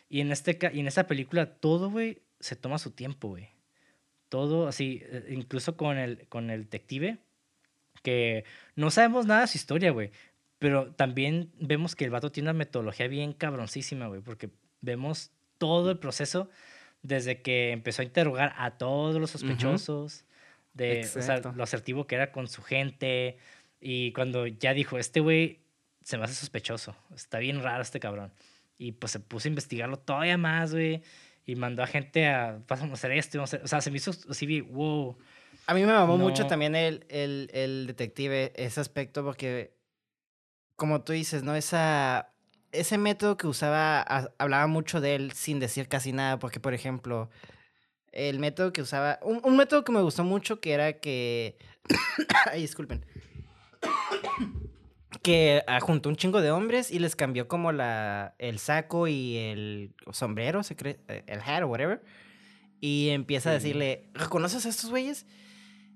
Y 0.10 0.22
en, 0.22 0.32
este, 0.32 0.58
y 0.74 0.80
en 0.80 0.88
esta 0.88 1.08
película 1.08 1.46
todo, 1.56 1.90
güey, 1.90 2.22
se 2.40 2.56
toma 2.56 2.78
su 2.80 2.92
tiempo, 2.92 3.30
güey. 3.30 3.50
Todo 4.30 4.68
así, 4.68 5.02
eh, 5.06 5.28
incluso 5.30 5.78
con 5.78 5.98
el, 5.98 6.28
con 6.28 6.50
el 6.50 6.64
detective, 6.64 7.18
que 8.04 8.46
no 8.76 8.92
sabemos 8.92 9.26
nada 9.26 9.42
de 9.42 9.48
su 9.48 9.58
historia, 9.58 9.92
güey. 9.92 10.12
Pero 10.60 10.94
también 10.94 11.52
vemos 11.60 11.96
que 11.96 12.06
el 12.06 12.12
vato 12.12 12.32
tiene 12.32 12.50
una 12.50 12.58
metodología 12.58 13.08
bien 13.08 13.34
cabroncísima, 13.34 14.08
güey, 14.08 14.22
porque 14.22 14.50
vemos 14.82 15.32
todo 15.58 15.92
el 15.92 16.00
proceso 16.00 16.50
desde 17.06 17.42
que 17.42 17.72
empezó 17.72 18.02
a 18.02 18.06
interrogar 18.06 18.54
a 18.58 18.78
todos 18.78 19.16
los 19.20 19.32
sospechosos, 19.32 20.26
de 20.74 21.02
o 21.02 21.22
sea, 21.22 21.40
lo 21.40 21.64
asertivo 21.64 22.08
que 22.08 22.16
era 22.16 22.32
con 22.32 22.48
su 22.48 22.62
gente, 22.62 23.38
y 23.80 24.12
cuando 24.14 24.48
ya 24.48 24.74
dijo, 24.74 24.98
este 24.98 25.20
güey 25.20 25.60
se 26.04 26.18
me 26.18 26.24
hace 26.26 26.34
sospechoso, 26.34 26.96
está 27.16 27.40
bien 27.40 27.62
raro 27.62 27.82
este 27.82 28.00
cabrón. 28.00 28.34
Y 28.78 28.92
pues 28.94 29.12
se 29.12 29.20
puso 29.20 29.48
a 29.48 29.50
investigarlo 29.50 29.98
todavía 29.98 30.38
más, 30.38 30.74
güey, 30.74 31.02
y 31.46 31.56
mandó 31.56 31.84
a 31.84 31.88
gente 31.88 32.28
a, 32.28 32.60
vamos 32.68 32.90
a 32.90 32.94
hacer 32.94 33.12
esto, 33.12 33.38
vamos 33.38 33.54
a 33.54 33.58
hacer-". 33.58 33.66
o 33.66 33.68
sea, 33.68 33.82
se 33.82 33.92
me 33.92 33.98
hizo 33.98 34.12
así, 34.30 34.46
vi, 34.46 34.62
wow. 34.62 35.18
A 35.68 35.74
mí 35.74 35.82
me 35.82 35.94
mamó 35.94 36.18
mucho 36.18 36.44
No. 36.44 36.50
también 36.50 36.76
el, 36.76 37.06
el, 37.10 37.50
el 37.54 37.88
detective, 37.88 38.52
ese 38.56 38.82
aspecto, 38.82 39.24
porque, 39.24 39.74
como 40.76 41.04
tú 41.04 41.14
dices, 41.14 41.44
¿no? 41.44 41.56
Esa, 41.56 42.34
ese 42.80 42.98
método 42.98 43.38
que 43.38 43.48
usaba, 43.48 44.02
a- 44.02 44.30
hablaba 44.38 44.68
mucho 44.68 45.02
de 45.02 45.16
él 45.16 45.32
sin 45.34 45.60
decir 45.60 45.88
casi 45.88 46.12
nada, 46.12 46.40
porque, 46.40 46.60
por 46.60 46.74
ejemplo, 46.74 47.30
el 48.12 48.40
método 48.40 48.72
que 48.74 48.82
usaba, 48.82 49.20
un, 49.22 49.42
un 49.44 49.58
método 49.58 49.84
que 49.84 49.92
me 49.92 50.02
gustó 50.02 50.24
mucho, 50.24 50.60
que 50.60 50.72
era 50.74 50.94
que, 50.94 51.58
ay, 52.52 52.62
disculpen, 52.62 53.06
que 55.22 55.64
ah, 55.68 55.80
juntó 55.80 56.10
un 56.10 56.16
chingo 56.16 56.42
de 56.42 56.52
hombres 56.52 56.92
y 56.92 57.00
les 57.00 57.16
cambió 57.16 57.48
como 57.48 57.72
la, 57.72 58.36
el 58.38 58.60
saco 58.60 59.08
y 59.08 59.38
el 59.38 59.94
sombrero, 60.12 60.64
se 60.64 60.76
cree, 60.76 61.00
eh, 61.08 61.24
el 61.28 61.40
hat 61.42 61.64
o 61.64 61.68
whatever. 61.68 62.04
Y 62.82 63.10
empieza 63.10 63.50
a 63.50 63.54
decirle, 63.54 64.10
¿reconoces 64.14 64.66
a 64.66 64.70
estos 64.70 64.90
güeyes? 64.92 65.26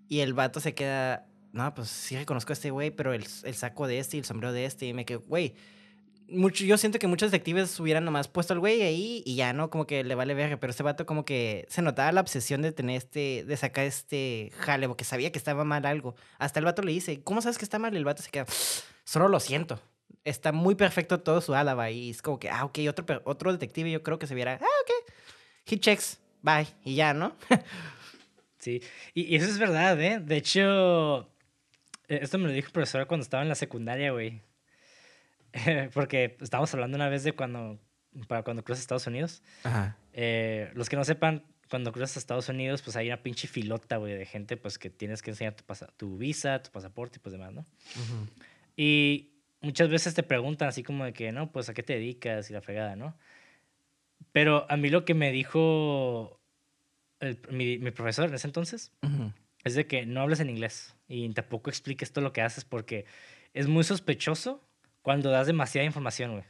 Y 0.08 0.22
el 0.22 0.34
vato 0.34 0.60
se 0.60 0.74
queda, 0.74 1.28
no, 1.52 1.72
pues 1.76 1.90
sí 1.90 2.18
reconozco 2.18 2.52
a 2.52 2.56
este 2.56 2.72
güey, 2.72 2.90
pero 2.90 3.14
el, 3.14 3.26
el 3.44 3.54
saco 3.54 3.86
de 3.86 4.00
este 4.00 4.18
y 4.18 4.22
el 4.22 4.26
sombrero 4.26 4.54
de 4.54 4.66
este. 4.66 4.88
Y 4.88 4.94
me 4.94 5.06
quedo, 5.06 5.22
güey. 5.28 5.54
Mucho, 6.32 6.64
yo 6.64 6.78
siento 6.78 7.00
que 7.00 7.08
muchos 7.08 7.32
detectives 7.32 7.80
hubieran 7.80 8.06
nomás 8.06 8.28
puesto 8.28 8.54
al 8.54 8.60
güey 8.60 8.82
ahí 8.82 9.24
y 9.26 9.36
ya, 9.36 9.54
¿no? 9.54 9.70
Como 9.70 9.88
que 9.88 10.04
le 10.04 10.16
vale 10.16 10.34
verga. 10.34 10.58
Pero 10.58 10.72
este 10.72 10.84
vato 10.84 11.06
como 11.06 11.26
que 11.26 11.66
se 11.70 11.82
notaba 11.82 12.12
la 12.12 12.22
obsesión 12.22 12.62
de 12.62 12.72
tener 12.72 12.98
este, 12.98 13.44
de 13.46 13.58
sacar 13.58 13.86
este 13.86 14.52
jale, 14.58 14.88
porque 14.88 15.04
sabía 15.04 15.32
que 15.32 15.40
estaba 15.40 15.64
mal 15.64 15.86
algo. 15.86 16.16
Hasta 16.38 16.60
el 16.60 16.66
vato 16.66 16.82
le 16.82 16.92
dice, 16.92 17.22
¿cómo 17.24 17.42
sabes 17.42 17.58
que 17.58 17.66
está 17.66 17.80
mal? 17.80 17.94
Y 17.94 17.98
el 17.98 18.06
vato 18.06 18.22
se 18.22 18.30
queda, 18.30 18.46
solo 19.04 19.28
lo 19.28 19.40
siento. 19.40 19.82
Está 20.24 20.52
muy 20.52 20.76
perfecto 20.76 21.20
todo 21.20 21.42
su 21.42 21.56
álaba 21.56 21.90
y 21.92 22.10
es 22.12 22.22
como 22.22 22.40
que, 22.40 22.50
ah, 22.50 22.66
ok, 22.66 22.80
otro, 22.90 23.22
otro 23.26 23.52
detective 23.52 23.90
yo 23.90 24.04
creo 24.04 24.20
que 24.20 24.28
se 24.28 24.36
viera, 24.36 24.60
ah, 24.62 24.66
ok, 24.84 25.14
he 25.66 25.80
checks, 25.80 26.20
bye, 26.42 26.68
y 26.84 26.96
ya, 26.96 27.14
¿no? 27.14 27.36
Sí, 28.60 28.82
y, 29.14 29.34
y 29.34 29.38
eso 29.38 29.46
es 29.46 29.58
verdad, 29.58 30.00
¿eh? 30.02 30.20
De 30.20 30.36
hecho, 30.36 31.22
eh, 32.10 32.20
esto 32.22 32.38
me 32.38 32.48
lo 32.48 32.52
dijo 32.52 32.68
el 32.68 32.74
profesor 32.74 33.08
cuando 33.08 33.24
estaba 33.24 33.42
en 33.42 33.50
la 33.50 33.56
secundaria, 33.56 34.12
güey. 34.12 34.42
Porque 35.93 36.38
estábamos 36.41 36.74
hablando 36.74 36.95
una 36.95 37.10
vez 37.10 37.24
de 37.24 37.34
cuando, 37.34 37.80
para 38.28 38.43
cuando 38.43 38.64
cruzas 38.64 38.82
a 38.82 38.84
Estados 38.84 39.08
Unidos. 39.08 39.43
Ajá. 39.64 39.97
Eh, 40.14 40.72
los 40.74 40.89
que 40.89 40.95
no 40.95 41.04
sepan, 41.04 41.43
cuando 41.70 41.91
cruzas 41.91 42.16
a 42.18 42.20
Estados 42.20 42.50
Unidos, 42.50 42.82
pues 42.82 42.95
hay 42.95 43.08
una 43.08 43.22
pinche 43.22 43.47
filota, 43.47 43.97
güey, 43.97 44.16
de 44.16 44.26
gente, 44.26 44.58
pues 44.58 44.80
que 44.80 44.89
tienes 44.89 45.22
que 45.22 45.32
enseñar 45.32 45.56
tu, 45.56 45.64
tu 45.97 46.18
visa, 46.18 46.62
tu 46.62 46.72
pasaporte 46.72 47.18
y 47.18 47.20
pues 47.20 47.34
demás, 47.34 47.54
¿no? 47.54 47.66
Y 48.76 49.34
muchas 49.62 49.89
veces 49.89 50.14
te 50.14 50.24
preguntan 50.24 50.68
así 50.70 50.84
como 50.84 51.06
de 51.06 51.14
que, 51.14 51.32
no, 51.32 51.52
pues 51.52 51.70
a 51.70 51.74
qué 51.74 51.84
te 51.84 51.93
dedicas 51.93 52.50
y 52.50 52.54
la 52.54 52.62
fregada, 52.62 52.95
¿no? 52.95 53.16
Pero 54.32 54.66
a 54.70 54.78
mí 54.78 54.89
lo 54.89 55.06
que 55.06 55.14
me 55.14 55.32
dijo 55.32 56.39
el- 57.20 57.39
mi, 57.50 57.78
mi 57.78 57.91
profesor 57.91 58.30
en 58.30 58.36
ese 58.36 58.47
entonces 58.47 58.91
Ujú. 59.02 59.34
es 59.64 59.76
de 59.76 59.88
que 59.88 60.06
no 60.06 60.22
hables 60.22 60.39
en 60.39 60.50
inglés 60.50 60.95
y 61.08 61.28
tampoco 61.34 61.70
expliques 61.70 62.12
todo 62.12 62.24
lo 62.24 62.34
que 62.34 62.41
haces 62.41 62.64
porque 62.66 63.06
es 63.54 63.68
muy 63.68 63.84
sospechoso 63.84 64.64
cuando 65.10 65.32
das 65.32 65.47
demasiada 65.47 65.86
información, 65.88 66.34
güey. 66.34 66.43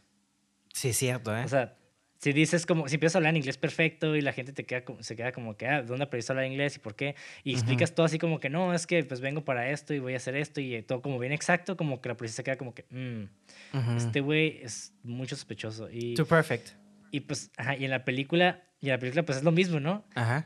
Sí, 0.73 0.91
cierto, 0.91 1.33
¿eh? 1.33 1.45
O 1.45 1.47
sea, 1.47 1.77
si 2.17 2.33
dices 2.33 2.65
como, 2.65 2.89
si 2.89 2.95
empiezas 2.95 3.15
a 3.15 3.19
hablar 3.19 3.29
en 3.29 3.37
inglés 3.37 3.57
perfecto 3.57 4.17
y 4.17 4.21
la 4.21 4.33
gente 4.33 4.51
te 4.51 4.65
queda, 4.65 4.83
se 4.99 5.15
queda 5.15 5.31
como 5.31 5.55
que, 5.55 5.65
ah, 5.65 5.81
¿dónde 5.81 6.03
aprendiste 6.03 6.33
a 6.33 6.35
hablar 6.35 6.51
inglés 6.51 6.75
y 6.75 6.79
por 6.79 6.93
qué? 6.93 7.15
Y 7.45 7.53
explicas 7.53 7.95
todo 7.95 8.05
así 8.05 8.19
como 8.19 8.41
que, 8.41 8.49
no, 8.49 8.73
es 8.73 8.85
que 8.85 9.01
pues 9.05 9.21
vengo 9.21 9.45
para 9.45 9.69
esto 9.69 9.93
y 9.93 9.99
voy 9.99 10.13
a 10.13 10.17
hacer 10.17 10.35
esto 10.35 10.59
y 10.59 10.81
todo 10.81 11.01
como 11.01 11.17
bien 11.19 11.31
exacto, 11.31 11.77
como 11.77 12.01
que 12.01 12.09
la 12.09 12.17
policía 12.17 12.35
se 12.35 12.43
queda 12.43 12.57
como 12.57 12.73
que, 12.75 12.83
"Mm, 12.89 13.95
este 13.95 14.19
güey 14.19 14.59
es 14.61 14.93
mucho 15.03 15.37
sospechoso. 15.37 15.89
Y, 15.89 16.15
Too 16.15 16.25
perfect. 16.25 16.71
y 17.11 17.21
pues, 17.21 17.51
ajá, 17.55 17.77
y 17.77 17.85
en 17.85 17.91
la 17.91 18.03
película, 18.03 18.61
y 18.81 18.87
en 18.87 18.91
la 18.91 18.99
película 18.99 19.23
pues 19.23 19.37
es 19.37 19.43
lo 19.45 19.53
mismo, 19.53 19.79
¿no? 19.79 20.03
Ajá. 20.15 20.45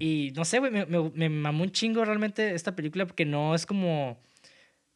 Y 0.00 0.32
no 0.34 0.44
sé, 0.44 0.58
güey, 0.58 0.72
me, 0.72 0.84
me, 0.86 1.10
me 1.14 1.28
mamó 1.28 1.62
un 1.62 1.70
chingo 1.70 2.04
realmente 2.04 2.56
esta 2.56 2.74
película 2.74 3.06
porque 3.06 3.24
no 3.24 3.54
es 3.54 3.66
como 3.66 4.18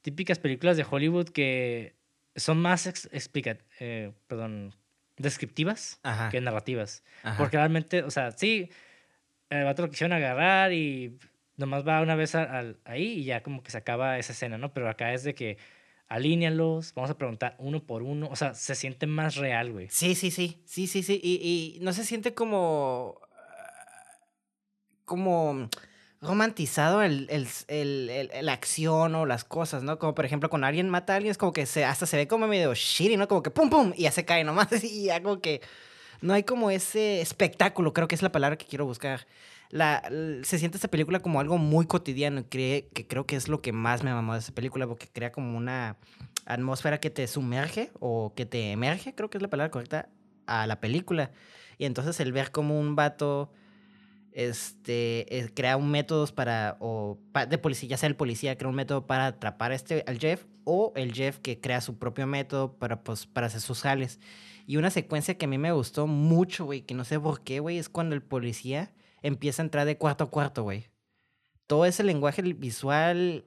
típicas 0.03 0.39
películas 0.41 0.76
de 0.76 0.85
Hollywood 0.91 1.28
que 1.28 1.95
son 2.37 2.59
más 2.61 2.87
ex- 2.87 3.09
explica, 3.12 3.59
eh, 3.80 4.12
perdón, 4.26 4.74
descriptivas 5.16 6.01
Ajá. 6.03 6.28
que 6.30 6.41
narrativas. 6.41 7.03
Ajá. 7.22 7.37
Porque 7.39 7.57
realmente, 7.57 8.03
o 8.03 8.11
sea, 8.11 8.32
sí, 8.32 8.70
el 9.51 9.64
vato 9.64 9.82
lo 9.82 9.91
quisieron 9.91 10.12
agarrar 10.16 10.72
y 10.72 11.18
nomás 11.57 11.87
va 11.87 12.01
una 12.01 12.16
vez 12.16 12.35
a- 12.35 12.64
ahí 12.85 13.20
y 13.20 13.24
ya 13.24 13.43
como 13.43 13.62
que 13.62 13.70
se 13.70 13.78
acaba 13.78 14.18
esa 14.18 14.32
escena, 14.32 14.59
¿no? 14.59 14.72
Pero 14.74 14.89
acá 14.89 15.12
es 15.14 15.22
de 15.22 15.35
que 15.35 15.59
alínealos, 16.09 16.93
vamos 16.95 17.11
a 17.11 17.16
preguntar 17.18 17.55
uno 17.59 17.85
por 17.87 18.03
uno. 18.03 18.28
O 18.28 18.37
sea, 18.37 18.55
se 18.55 18.74
siente 18.74 19.07
más 19.07 19.37
real, 19.37 19.72
güey. 19.72 19.89
Sí, 19.91 20.14
sí, 20.14 20.30
sí, 20.30 20.61
sí, 20.66 20.87
sí, 20.87 21.03
sí. 21.03 21.20
Y, 21.22 21.76
y 21.76 21.80
no 21.80 21.93
se 21.93 22.05
siente 22.05 22.35
como... 22.35 23.20
como 25.05 25.68
romantizado 26.25 27.03
el, 27.03 27.29
el, 27.31 27.49
el, 27.68 28.31
la 28.43 28.53
acción 28.53 29.14
o 29.14 29.27
las 29.27 29.45
cosas, 29.45 29.83
¿no? 29.83 29.99
Como 29.99 30.14
por 30.14 30.25
ejemplo, 30.25 30.51
cuando 30.51 30.66
alguien 30.66 30.89
mata 30.91 31.12
a 31.12 31.16
alguien 31.16 31.31
es 31.31 31.39
como 31.39 31.53
que 31.53 31.66
se, 31.66 31.85
hasta 31.85 32.07
se 32.07 32.16
ve 32.16 32.27
como 32.27 32.47
medio 32.47 32.75
shitty, 32.75 33.16
¿no? 33.16 33.29
Como 33.29 33.43
que 33.43 33.51
pum, 33.51 33.70
pum, 33.70 33.93
y 33.97 34.03
ya 34.03 34.12
se 34.12 34.25
cae 34.25 34.45
nomás. 34.45 34.68
Y 34.85 35.05
ya 35.05 35.22
como 35.22 35.41
que 35.41 35.61
no 36.20 36.35
hay 36.35 36.43
como 36.43 36.70
ese 36.70 37.20
espectáculo, 37.20 37.93
creo 37.93 38.09
que 38.09 38.14
es 38.14 38.22
la 38.22 38.33
palabra 38.33 38.57
que 38.57 38.66
quiero 38.66 38.87
buscar. 38.87 39.27
La, 39.70 40.03
se 40.43 40.59
siente 40.59 40.77
esta 40.77 40.89
película 40.89 41.20
como 41.20 41.41
algo 41.41 41.59
muy 41.59 41.87
cotidiano, 41.87 42.49
que, 42.49 42.89
que 42.95 43.07
creo 43.07 43.27
que 43.27 43.37
es 43.37 43.49
lo 43.49 43.61
que 43.61 43.72
más 43.72 44.03
me 44.03 44.12
mamó 44.12 44.35
de 44.35 44.39
esa 44.41 44.53
película, 44.53 44.87
porque 44.87 45.09
crea 45.09 45.33
como 45.33 45.57
una 45.57 45.97
atmósfera 46.47 47.01
que 47.01 47.11
te 47.11 47.27
sumerge 47.27 47.91
o 48.01 48.33
que 48.35 48.47
te 48.47 48.72
emerge, 48.72 49.14
creo 49.14 49.31
que 49.31 49.39
es 49.39 49.43
la 49.43 49.49
palabra 49.49 49.70
correcta, 49.70 50.09
a 50.47 50.66
la 50.66 50.81
película. 50.81 51.31
Y 51.79 51.87
entonces 51.87 52.20
el 52.20 52.33
ver 52.33 52.51
como 52.53 52.79
un 52.79 52.97
vato 52.97 53.51
este, 54.35 55.39
eh, 55.39 55.49
crea 55.55 55.76
un 55.76 55.91
método 55.91 56.26
para, 56.26 56.76
o 56.80 57.18
de 57.49 57.57
policía, 57.57 57.91
ya 57.91 57.97
sea 57.97 58.09
el 58.09 58.16
policía 58.16 58.59
crea 58.59 58.68
un 58.68 58.74
método 58.74 59.07
para 59.07 59.26
atrapar 59.28 59.72
este, 59.72 60.05
al 60.07 60.18
Jeff, 60.18 60.45
o 60.64 60.93
el 60.97 61.14
Jeff 61.14 61.39
que 61.39 61.61
crea 61.61 61.80
su 61.80 61.99
propio 61.99 62.26
método 62.26 62.76
para, 62.76 63.05
pues, 63.05 63.26
para 63.26 63.47
hacer 63.47 63.61
sus 63.61 63.80
jales. 63.82 64.18
Y 64.66 64.76
una 64.76 64.91
secuencia 64.91 65.39
que 65.39 65.45
a 65.45 65.49
mí 65.49 65.57
me 65.57 65.72
gustó 65.72 66.07
mucho, 66.07 66.64
güey, 66.64 66.82
que 66.82 66.95
no 66.95 67.05
sé 67.05 67.20
por 67.20 67.43
qué, 67.43 67.61
güey, 67.61 67.78
es 67.78 67.89
cuando 67.89 68.14
el 68.14 68.22
policía 68.22 68.93
empieza 69.22 69.62
a 69.62 69.64
entrar 69.64 69.87
de 69.87 69.99
cuarto 69.99 70.24
a 70.24 70.30
cuarto, 70.30 70.64
güey. 70.64 70.89
Todo 71.66 71.87
ese 71.87 72.03
lenguaje 72.03 72.43
visual 72.43 73.45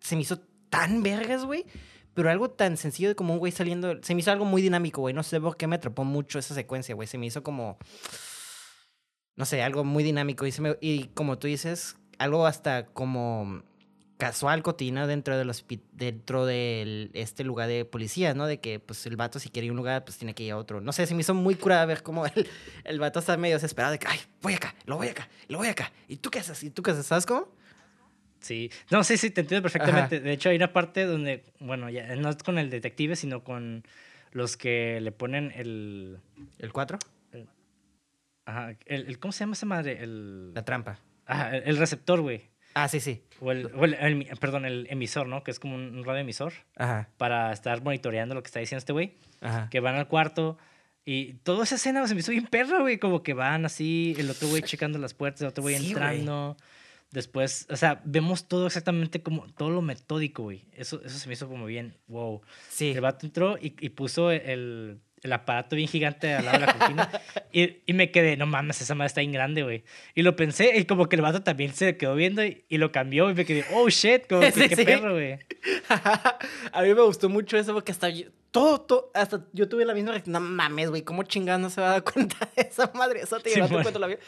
se 0.00 0.16
me 0.16 0.22
hizo 0.22 0.40
tan 0.70 1.02
vergas, 1.02 1.44
güey. 1.44 1.66
Pero 2.14 2.30
algo 2.30 2.50
tan 2.50 2.76
sencillo 2.76 3.14
como 3.14 3.34
un 3.34 3.38
güey 3.38 3.52
saliendo. 3.52 4.02
Se 4.02 4.14
me 4.14 4.20
hizo 4.20 4.32
algo 4.32 4.44
muy 4.44 4.62
dinámico, 4.62 5.00
güey. 5.00 5.14
No 5.14 5.22
sé 5.22 5.40
por 5.40 5.56
qué 5.56 5.66
me 5.68 5.76
atrapó 5.76 6.04
mucho 6.04 6.38
esa 6.40 6.54
secuencia, 6.54 6.94
güey. 6.94 7.06
Se 7.06 7.18
me 7.18 7.26
hizo 7.26 7.44
como 7.44 7.78
no 9.40 9.46
sé, 9.46 9.62
algo 9.62 9.84
muy 9.84 10.04
dinámico. 10.04 10.46
Y, 10.46 10.52
y 10.82 11.10
como 11.14 11.38
tú 11.38 11.46
dices, 11.46 11.96
algo 12.18 12.46
hasta 12.46 12.84
como 12.84 13.62
casual, 14.18 14.62
cotidiano 14.62 15.06
dentro 15.06 15.38
de 15.38 15.46
los 15.46 15.64
dentro 15.92 16.44
de 16.44 17.08
este 17.14 17.42
lugar 17.42 17.66
de 17.66 17.86
policía, 17.86 18.34
¿no? 18.34 18.46
De 18.46 18.60
que 18.60 18.78
pues 18.80 19.06
el 19.06 19.16
vato 19.16 19.38
si 19.38 19.48
quiere 19.48 19.64
ir 19.64 19.70
a 19.70 19.72
un 19.72 19.78
lugar, 19.78 20.04
pues 20.04 20.18
tiene 20.18 20.34
que 20.34 20.42
ir 20.42 20.52
a 20.52 20.58
otro. 20.58 20.82
No 20.82 20.92
sé, 20.92 21.06
se 21.06 21.14
me 21.14 21.22
hizo 21.22 21.32
muy 21.32 21.54
curada 21.54 21.86
ver 21.86 22.02
cómo 22.02 22.26
el, 22.26 22.46
el 22.84 23.00
vato 23.00 23.18
está 23.18 23.38
medio 23.38 23.56
desesperado 23.56 23.92
de 23.92 23.98
que, 23.98 24.08
ay, 24.08 24.20
voy 24.42 24.52
acá, 24.52 24.74
lo 24.84 24.98
voy 24.98 25.08
acá, 25.08 25.26
lo 25.48 25.56
voy 25.56 25.68
acá. 25.68 25.90
¿Y 26.06 26.16
tú 26.16 26.30
qué 26.30 26.40
haces? 26.40 26.62
¿Y 26.62 26.68
tú 26.68 26.82
qué 26.82 26.90
haces? 26.90 27.06
¿Sabes 27.06 27.24
cómo? 27.24 27.48
Sí, 28.40 28.70
no, 28.90 29.02
sí, 29.04 29.16
sí, 29.16 29.30
te 29.30 29.40
entiendo 29.40 29.62
perfectamente. 29.62 30.20
De 30.20 30.32
hecho, 30.32 30.50
hay 30.50 30.56
una 30.56 30.74
parte 30.74 31.06
donde, 31.06 31.44
bueno, 31.58 31.88
ya 31.88 32.14
no 32.16 32.28
es 32.28 32.36
con 32.42 32.58
el 32.58 32.68
detective, 32.68 33.16
sino 33.16 33.42
con 33.42 33.84
los 34.32 34.58
que 34.58 35.00
le 35.00 35.12
ponen 35.12 35.50
el... 35.56 36.18
¿El 36.58 36.72
4? 36.72 36.98
Ajá. 38.50 38.76
El, 38.86 39.18
¿Cómo 39.18 39.32
se 39.32 39.40
llama 39.40 39.52
esa 39.52 39.66
madre? 39.66 40.02
El... 40.02 40.52
La 40.54 40.64
trampa. 40.64 40.98
Ajá, 41.26 41.56
el, 41.56 41.76
receptor, 41.76 42.20
güey. 42.20 42.50
Ah, 42.74 42.88
sí, 42.88 42.98
sí. 42.98 43.22
O, 43.40 43.52
el, 43.52 43.66
o 43.66 43.84
el, 43.84 44.26
perdón, 44.40 44.64
el 44.64 44.86
emisor, 44.90 45.28
¿no? 45.28 45.44
Que 45.44 45.52
es 45.52 45.60
como 45.60 45.76
un 45.76 46.04
radio 46.04 46.20
emisor. 46.20 46.52
Ajá. 46.76 47.08
Para 47.16 47.52
estar 47.52 47.82
monitoreando 47.82 48.34
lo 48.34 48.42
que 48.42 48.48
está 48.48 48.58
diciendo 48.58 48.78
este 48.78 48.92
güey. 48.92 49.14
Ajá. 49.40 49.68
Que 49.70 49.78
van 49.78 49.94
al 49.94 50.08
cuarto. 50.08 50.58
Y 51.04 51.34
toda 51.44 51.64
esa 51.64 51.76
escena 51.76 52.06
se 52.06 52.14
me 52.14 52.20
hizo 52.20 52.32
bien 52.32 52.46
perra, 52.46 52.80
güey. 52.80 52.98
Como 52.98 53.22
que 53.22 53.34
van 53.34 53.64
así, 53.64 54.14
el 54.18 54.28
otro 54.30 54.48
güey 54.48 54.62
checando 54.62 54.98
las 54.98 55.14
puertas, 55.14 55.42
el 55.42 55.48
otro 55.48 55.62
güey 55.62 55.76
entrando. 55.76 56.56
Después, 57.12 57.66
o 57.70 57.76
sea, 57.76 58.00
vemos 58.04 58.46
todo 58.46 58.66
exactamente 58.66 59.20
como, 59.20 59.46
todo 59.54 59.70
lo 59.70 59.82
metódico, 59.82 60.44
güey. 60.44 60.66
Eso, 60.72 61.00
eso 61.04 61.18
se 61.18 61.26
me 61.26 61.34
hizo 61.34 61.48
como 61.48 61.66
bien, 61.66 61.96
wow. 62.06 62.40
Sí. 62.68 62.90
El 62.90 63.00
vato 63.00 63.26
entró 63.26 63.58
y, 63.58 63.74
y 63.80 63.88
puso 63.88 64.30
el, 64.30 65.00
el 65.22 65.32
aparato 65.32 65.76
bien 65.76 65.88
gigante 65.88 66.32
al 66.32 66.46
lado 66.46 66.60
de 66.60 66.66
la 66.66 66.78
cortina. 66.78 67.10
y, 67.52 67.78
y, 67.84 67.92
me 67.92 68.10
quedé, 68.10 68.36
no 68.36 68.46
mames, 68.46 68.80
esa 68.80 68.94
madre 68.94 69.08
está 69.08 69.20
bien 69.20 69.32
grande, 69.32 69.62
güey. 69.62 69.84
Y 70.14 70.22
lo 70.22 70.34
pensé, 70.34 70.76
y 70.76 70.84
como 70.84 71.08
que 71.08 71.16
el 71.16 71.22
vato 71.22 71.42
también 71.42 71.74
se 71.74 71.96
quedó 71.96 72.14
viendo 72.14 72.44
y, 72.44 72.64
y 72.68 72.78
lo 72.78 72.90
cambió. 72.90 73.30
Y 73.30 73.34
me 73.34 73.44
quedé, 73.44 73.64
oh 73.74 73.88
shit, 73.88 74.26
como 74.26 74.40
que 74.40 74.52
qué 74.68 74.84
perro, 74.84 75.12
güey. 75.12 75.38
a 76.72 76.82
mí 76.82 76.94
me 76.94 77.02
gustó 77.02 77.28
mucho 77.28 77.58
eso 77.58 77.74
porque 77.74 77.92
hasta 77.92 78.08
todo, 78.50 78.80
todo, 78.80 79.10
hasta 79.14 79.44
yo 79.52 79.68
tuve 79.68 79.84
la 79.84 79.94
misma 79.94 80.12
reacción. 80.12 80.32
No 80.32 80.40
mames, 80.40 80.88
güey, 80.88 81.02
¿cómo 81.02 81.22
chingados 81.24 81.60
no 81.60 81.70
se 81.70 81.80
va 81.80 81.88
a 81.88 81.92
dar 81.92 82.04
cuenta 82.04 82.48
de 82.56 82.62
esa 82.62 82.90
madre? 82.94 83.20
Eso 83.20 83.38
te 83.40 83.50
sí, 83.50 83.60
cuenta 83.60 83.98
la 83.98 84.06
vida. 84.06 84.18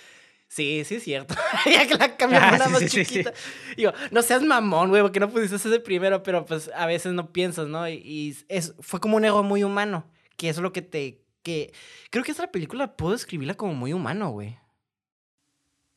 Sí, 0.46 0.82
sí 0.84 0.96
es 0.96 1.04
cierto. 1.04 1.34
ya 1.64 1.86
que 1.86 1.94
la 1.94 2.14
cambió 2.14 2.38
ah, 2.38 2.52
una 2.54 2.68
más 2.68 2.84
chiquita. 2.84 3.32
Digo, 3.74 3.92
no 4.10 4.20
seas 4.20 4.42
mamón, 4.42 4.90
güey, 4.90 5.00
porque 5.00 5.18
no 5.18 5.30
pudiste 5.30 5.56
el 5.66 5.80
primero, 5.80 6.22
pero 6.22 6.44
pues 6.44 6.70
a 6.76 6.84
veces 6.84 7.14
no 7.14 7.32
piensas, 7.32 7.68
¿no? 7.68 7.88
Y, 7.88 7.94
y 8.04 8.36
es, 8.48 8.74
fue 8.80 9.00
como 9.00 9.16
un 9.16 9.24
ego 9.24 9.42
muy 9.42 9.64
humano 9.64 10.04
que 10.36 10.48
es 10.48 10.58
lo 10.58 10.72
que 10.72 10.82
te... 10.82 11.20
que 11.42 11.72
Creo 12.10 12.24
que 12.24 12.30
esta 12.30 12.50
película 12.50 12.96
puedo 12.96 13.14
escribirla 13.14 13.54
como 13.54 13.74
muy 13.74 13.92
humano, 13.92 14.30
güey. 14.30 14.56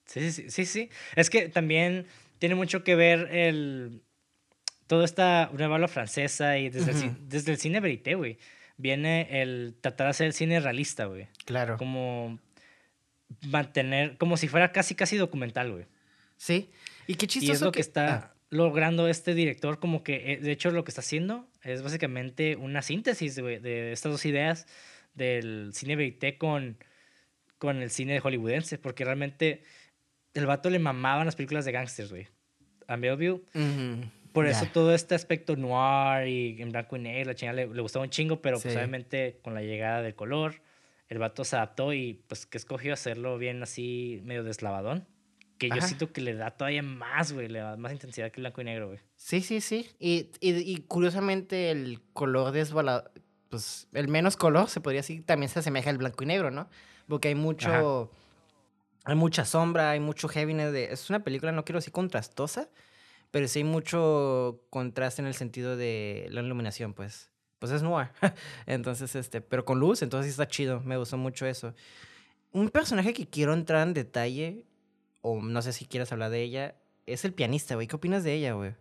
Sí, 0.06 0.32
sí, 0.32 0.50
sí, 0.50 0.66
sí. 0.66 0.90
Es 1.16 1.30
que 1.30 1.50
también 1.50 2.06
tiene 2.40 2.56
mucho 2.56 2.84
que 2.84 2.96
ver 2.96 3.30
el... 3.32 4.02
Toda 4.88 5.04
esta 5.04 5.50
nueva 5.52 5.88
francesa 5.88 6.60
y 6.60 6.70
desde, 6.70 6.92
el, 6.92 7.28
desde 7.28 7.52
el 7.54 7.58
cine 7.58 7.80
verité, 7.80 8.14
güey. 8.14 8.38
Viene 8.78 9.42
el 9.42 9.76
tratar 9.82 10.06
de 10.06 10.12
hacer 10.12 10.28
el 10.28 10.34
cine 10.34 10.60
realista, 10.60 11.06
güey. 11.06 11.28
Claro. 11.46 11.78
Como 11.78 12.40
mantener, 13.42 14.18
como 14.18 14.38
si 14.38 14.48
fuera 14.48 14.72
casi, 14.72 14.94
casi 14.94 15.18
documental, 15.18 15.72
güey. 15.72 15.86
Sí. 16.38 16.70
Y 17.08 17.16
qué 17.16 17.28
chistoso. 17.28 17.52
Y 17.52 17.56
es 17.56 17.62
lo 17.62 17.72
que, 17.72 17.82
está 17.82 18.14
ah. 18.14 18.36
logrando 18.50 19.08
este 19.08 19.34
director, 19.34 19.80
como 19.80 20.04
que, 20.04 20.34
eh, 20.34 20.38
de 20.38 20.52
hecho, 20.52 20.72
lo 20.72 20.84
que 20.84 20.92
está 20.92 21.02
haciendo 21.02 21.48
es 21.66 21.82
básicamente 21.82 22.56
una 22.56 22.82
síntesis 22.82 23.36
de, 23.36 23.60
de 23.60 23.92
estas 23.92 24.12
dos 24.12 24.26
ideas 24.26 24.68
del 25.16 25.72
cine 25.74 25.96
verité 25.96 26.38
con, 26.38 26.78
con 27.58 27.82
el 27.82 27.90
cine 27.90 28.14
de 28.14 28.20
hollywoodense, 28.20 28.78
porque 28.78 29.04
realmente 29.04 29.64
el 30.34 30.46
vato 30.46 30.70
le 30.70 30.80
mamaban 30.80 31.26
las 31.26 31.36
películas 31.36 31.66
de 31.66 31.72
gangsters, 31.72 32.12
güey. 32.12 32.28
A 32.88 32.98
Melville. 32.98 33.42
Por 34.32 34.48
eso 34.48 34.68
todo 34.72 34.94
este 34.94 35.16
aspecto 35.16 35.56
noir 35.56 36.28
y 36.28 36.62
en 36.62 36.72
blanco 36.72 36.98
y 36.98 37.00
negro, 37.00 37.32
la 37.32 37.36
chingada 37.36 37.56
le, 37.56 37.74
le 37.74 37.82
gustaba 37.82 38.04
un 38.04 38.12
chingo, 38.12 38.42
pero 38.42 38.60
pues 38.60 38.76
obviamente 38.76 39.40
con 39.42 39.54
la 39.54 39.62
llegada 39.62 40.02
del 40.02 40.14
color, 40.14 40.62
el 41.08 41.18
vato 41.18 41.46
se 41.46 41.56
adaptó 41.56 41.94
y 41.94 42.26
pues 42.28 42.46
que 42.46 42.58
escogió 42.58 42.94
hacerlo 42.94 43.38
bien 43.38 43.64
así, 43.64 44.22
medio 44.26 44.44
deslavadón 44.44 45.08
que 45.58 45.70
yo 45.70 45.82
siento 45.82 46.12
que 46.12 46.22
le 46.22 46.36
da 46.36 46.52
todavía 46.52 46.84
más, 46.84 47.32
güey, 47.32 47.48
le 47.48 47.60
da 47.60 47.78
más 47.78 47.92
intensidad 47.92 48.32
que 48.32 48.40
el 48.40 48.44
blanco 48.44 48.62
y 48.62 48.66
negro, 48.66 48.88
güey. 48.88 49.00
Sí, 49.16 49.42
sí, 49.42 49.62
sí. 49.62 49.90
Y, 50.00 50.32
y, 50.42 50.82
curiosamente 50.82 51.72
el 51.72 52.02
color 52.14 52.52
desbalado, 52.52 53.10
pues 53.50 53.88
el 53.94 54.08
menos 54.08 54.36
color, 54.36 54.70
se 54.70 54.82
podría 54.82 55.00
decir, 55.00 55.26
también 55.26 55.50
se 55.50 55.60
asemeja 55.60 55.90
al 55.90 55.98
blanco 55.98 56.24
y 56.24 56.28
negro, 56.28 56.52
¿no? 56.52 56.70
Porque 57.08 57.30
hay 57.30 57.36
mucho, 57.36 58.12
hay 59.06 59.16
mucha 59.16 59.46
sombra, 59.46 59.92
hay 59.92 60.00
mucho 60.00 60.28
heaviness. 60.28 60.74
De, 60.74 60.86
es 60.92 61.10
una 61.10 61.24
película, 61.24 61.52
no 61.52 61.64
quiero 61.64 61.80
decir 61.80 61.94
contrastosa, 61.94 62.70
pero 63.32 63.48
sí 63.48 63.60
hay 63.60 63.66
mucho 63.66 64.62
contraste 64.70 65.22
en 65.22 65.28
el 65.28 65.36
sentido 65.36 65.78
de 65.78 66.28
la 66.32 66.42
iluminación, 66.42 66.94
pues. 66.94 67.32
Pues 67.60 67.72
es 67.72 67.82
noir. 67.82 68.10
entonces, 68.66 69.16
este, 69.16 69.40
pero 69.40 69.64
con 69.64 69.80
luz, 69.80 70.02
entonces 70.02 70.32
está 70.32 70.48
chido. 70.48 70.82
Me 70.82 70.98
gustó 70.98 71.18
mucho 71.18 71.46
eso. 71.46 71.74
Un 72.52 72.70
personaje 72.70 73.14
que 73.14 73.28
quiero 73.28 73.54
entrar 73.54 73.88
en 73.88 73.94
detalle 73.94 74.66
o 75.28 75.42
no 75.42 75.62
sé 75.64 75.74
si 75.74 75.86
quieres 75.86 76.12
hablar 76.12 76.30
de 76.30 76.44
ella, 76.44 76.76
es 77.08 77.26
el 77.26 77.34
pianista, 77.34 77.74
güey. 77.74 77.88
¿Qué 77.88 77.96
opinas 77.96 78.24
de 78.24 78.34
ella, 78.34 78.54
güey? 78.54 78.74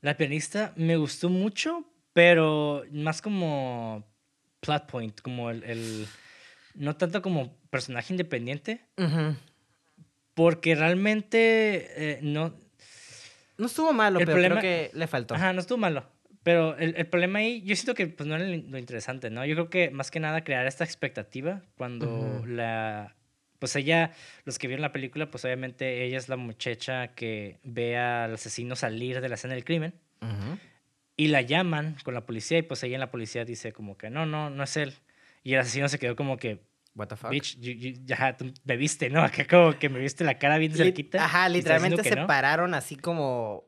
La 0.00 0.16
pianista 0.16 0.72
me 0.74 0.96
gustó 0.96 1.28
mucho, 1.28 1.84
pero 2.12 2.82
más 2.90 3.22
como 3.22 4.04
plot 4.58 4.86
point, 4.86 5.20
como 5.20 5.50
el, 5.50 6.08
no 6.74 6.96
tanto 6.96 7.22
como 7.22 7.56
personaje 7.70 8.12
independiente, 8.12 8.84
porque 10.34 10.74
realmente 10.74 12.16
eh, 12.16 12.18
no... 12.22 12.52
No 13.56 13.66
estuvo 13.66 13.92
malo, 13.92 14.18
pero 14.18 14.32
creo 14.32 14.58
que 14.58 14.90
le 14.94 15.06
faltó. 15.06 15.36
Ajá, 15.36 15.52
no 15.52 15.60
estuvo 15.60 15.78
malo. 15.78 16.10
Pero 16.42 16.76
el, 16.76 16.96
el, 16.96 17.06
problema 17.06 17.38
ahí, 17.38 17.62
yo 17.62 17.76
siento 17.76 17.94
que 17.94 18.08
pues, 18.08 18.28
no 18.28 18.34
era 18.34 18.44
lo 18.44 18.78
interesante, 18.78 19.30
¿no? 19.30 19.46
Yo 19.46 19.54
creo 19.54 19.70
que 19.70 19.90
más 19.90 20.10
que 20.10 20.18
nada 20.18 20.42
crear 20.42 20.66
esta 20.66 20.82
expectativa 20.82 21.62
cuando 21.76 22.42
la 22.48 23.14
pues 23.62 23.76
ella, 23.76 24.10
los 24.44 24.58
que 24.58 24.66
vieron 24.66 24.82
la 24.82 24.90
película, 24.90 25.30
pues 25.30 25.44
obviamente 25.44 26.02
ella 26.04 26.18
es 26.18 26.28
la 26.28 26.36
muchacha 26.36 27.14
que 27.14 27.60
ve 27.62 27.96
al 27.96 28.34
asesino 28.34 28.74
salir 28.74 29.20
de 29.20 29.28
la 29.28 29.36
escena 29.36 29.54
del 29.54 29.64
crimen. 29.64 29.94
Y 31.16 31.28
la 31.28 31.42
llaman 31.42 31.94
con 32.02 32.12
la 32.14 32.26
policía 32.26 32.58
y 32.58 32.62
pues 32.62 32.82
ella 32.82 32.96
en 32.96 33.00
la 33.00 33.12
policía 33.12 33.44
dice 33.44 33.72
como 33.72 33.96
que 33.96 34.10
no, 34.10 34.26
no, 34.26 34.50
no 34.50 34.64
es 34.64 34.76
él. 34.76 34.94
Y 35.44 35.54
el 35.54 35.60
asesino 35.60 35.88
se 35.88 36.00
quedó 36.00 36.16
como 36.16 36.38
que, 36.38 36.64
What 36.96 37.06
the 37.06 37.14
fuck? 37.14 37.30
Bitch, 37.30 37.56
ya, 38.04 38.36
tú 38.36 38.52
me 38.64 38.76
viste, 38.76 39.10
¿no? 39.10 39.22
Acá 39.22 39.46
como 39.46 39.78
que 39.78 39.88
me 39.88 40.00
viste 40.00 40.24
la 40.24 40.40
cara 40.40 40.58
bien 40.58 40.74
cerquita. 40.74 41.24
Ajá, 41.24 41.48
literalmente 41.48 42.02
se 42.02 42.16
pararon 42.16 42.74
así 42.74 42.96
como 42.96 43.62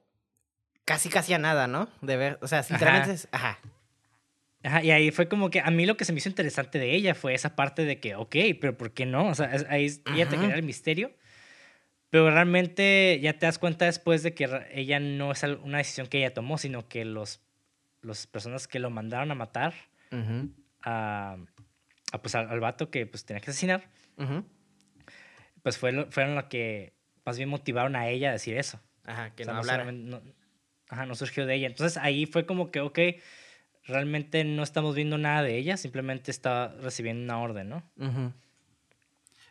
casi 0.84 1.08
casi 1.08 1.34
a 1.34 1.38
nada, 1.38 1.68
¿no? 1.68 1.88
De 2.02 2.16
ver, 2.16 2.40
o 2.42 2.48
sea, 2.48 2.66
literalmente, 2.68 3.12
ajá. 3.30 3.60
Ajá, 3.60 3.60
y 4.82 4.90
ahí 4.90 5.10
fue 5.10 5.28
como 5.28 5.50
que 5.50 5.60
a 5.60 5.70
mí 5.70 5.84
lo 5.84 5.96
que 5.96 6.04
se 6.04 6.12
me 6.12 6.18
hizo 6.18 6.28
interesante 6.28 6.78
de 6.78 6.94
ella 6.94 7.14
fue 7.14 7.34
esa 7.34 7.54
parte 7.54 7.84
de 7.84 8.00
que, 8.00 8.14
ok, 8.14 8.36
pero 8.60 8.76
¿por 8.76 8.92
qué 8.92 9.04
no? 9.04 9.28
O 9.28 9.34
sea, 9.34 9.50
ahí 9.68 9.88
ya 10.16 10.28
te 10.28 10.36
crea 10.36 10.54
el 10.54 10.62
misterio. 10.62 11.12
Pero 12.08 12.30
realmente 12.30 13.18
ya 13.20 13.38
te 13.38 13.46
das 13.46 13.58
cuenta 13.58 13.86
después 13.86 14.22
de 14.22 14.34
que 14.34 14.48
ella 14.72 15.00
no 15.00 15.32
es 15.32 15.42
una 15.42 15.78
decisión 15.78 16.06
que 16.06 16.18
ella 16.18 16.32
tomó, 16.32 16.58
sino 16.58 16.88
que 16.88 17.04
los 17.04 17.40
las 18.04 18.26
personas 18.26 18.68
que 18.68 18.78
lo 18.78 18.90
mandaron 18.90 19.30
a 19.30 19.34
matar 19.34 19.74
a, 20.82 21.36
pues, 22.22 22.34
al, 22.34 22.60
vato 22.60 22.90
que 22.90 23.06
pues, 23.06 23.24
tenía 23.24 23.40
que 23.40 23.50
asesinar, 23.50 23.88
pues 25.62 25.76
fue 25.78 26.06
fueron 26.10 26.36
los 26.36 26.44
que 26.44 26.92
más 27.24 27.36
bien 27.36 27.48
motivaron 27.48 27.96
a 27.96 28.08
ella 28.08 28.28
a 28.28 28.32
decir 28.32 28.56
eso. 28.56 28.80
Ajá, 29.04 29.34
que 29.34 29.44
no 29.44 29.52
hablara. 29.52 29.92
ajá, 30.88 31.06
no 31.06 31.14
surgió 31.14 31.46
de 31.46 31.54
ella. 31.56 31.66
Entonces 31.66 31.96
ahí 31.98 32.26
fue 32.26 32.46
como 32.46 32.70
que, 32.70 32.80
ok, 32.80 32.98
realmente 33.84 34.44
no 34.44 34.62
estamos 34.62 34.94
viendo 34.94 35.18
nada 35.18 35.42
de 35.42 35.56
ella, 35.56 35.76
simplemente 35.76 36.30
está 36.30 36.68
recibiendo 36.80 37.22
una 37.24 37.42
orden, 37.42 37.68
¿no? 37.68 37.82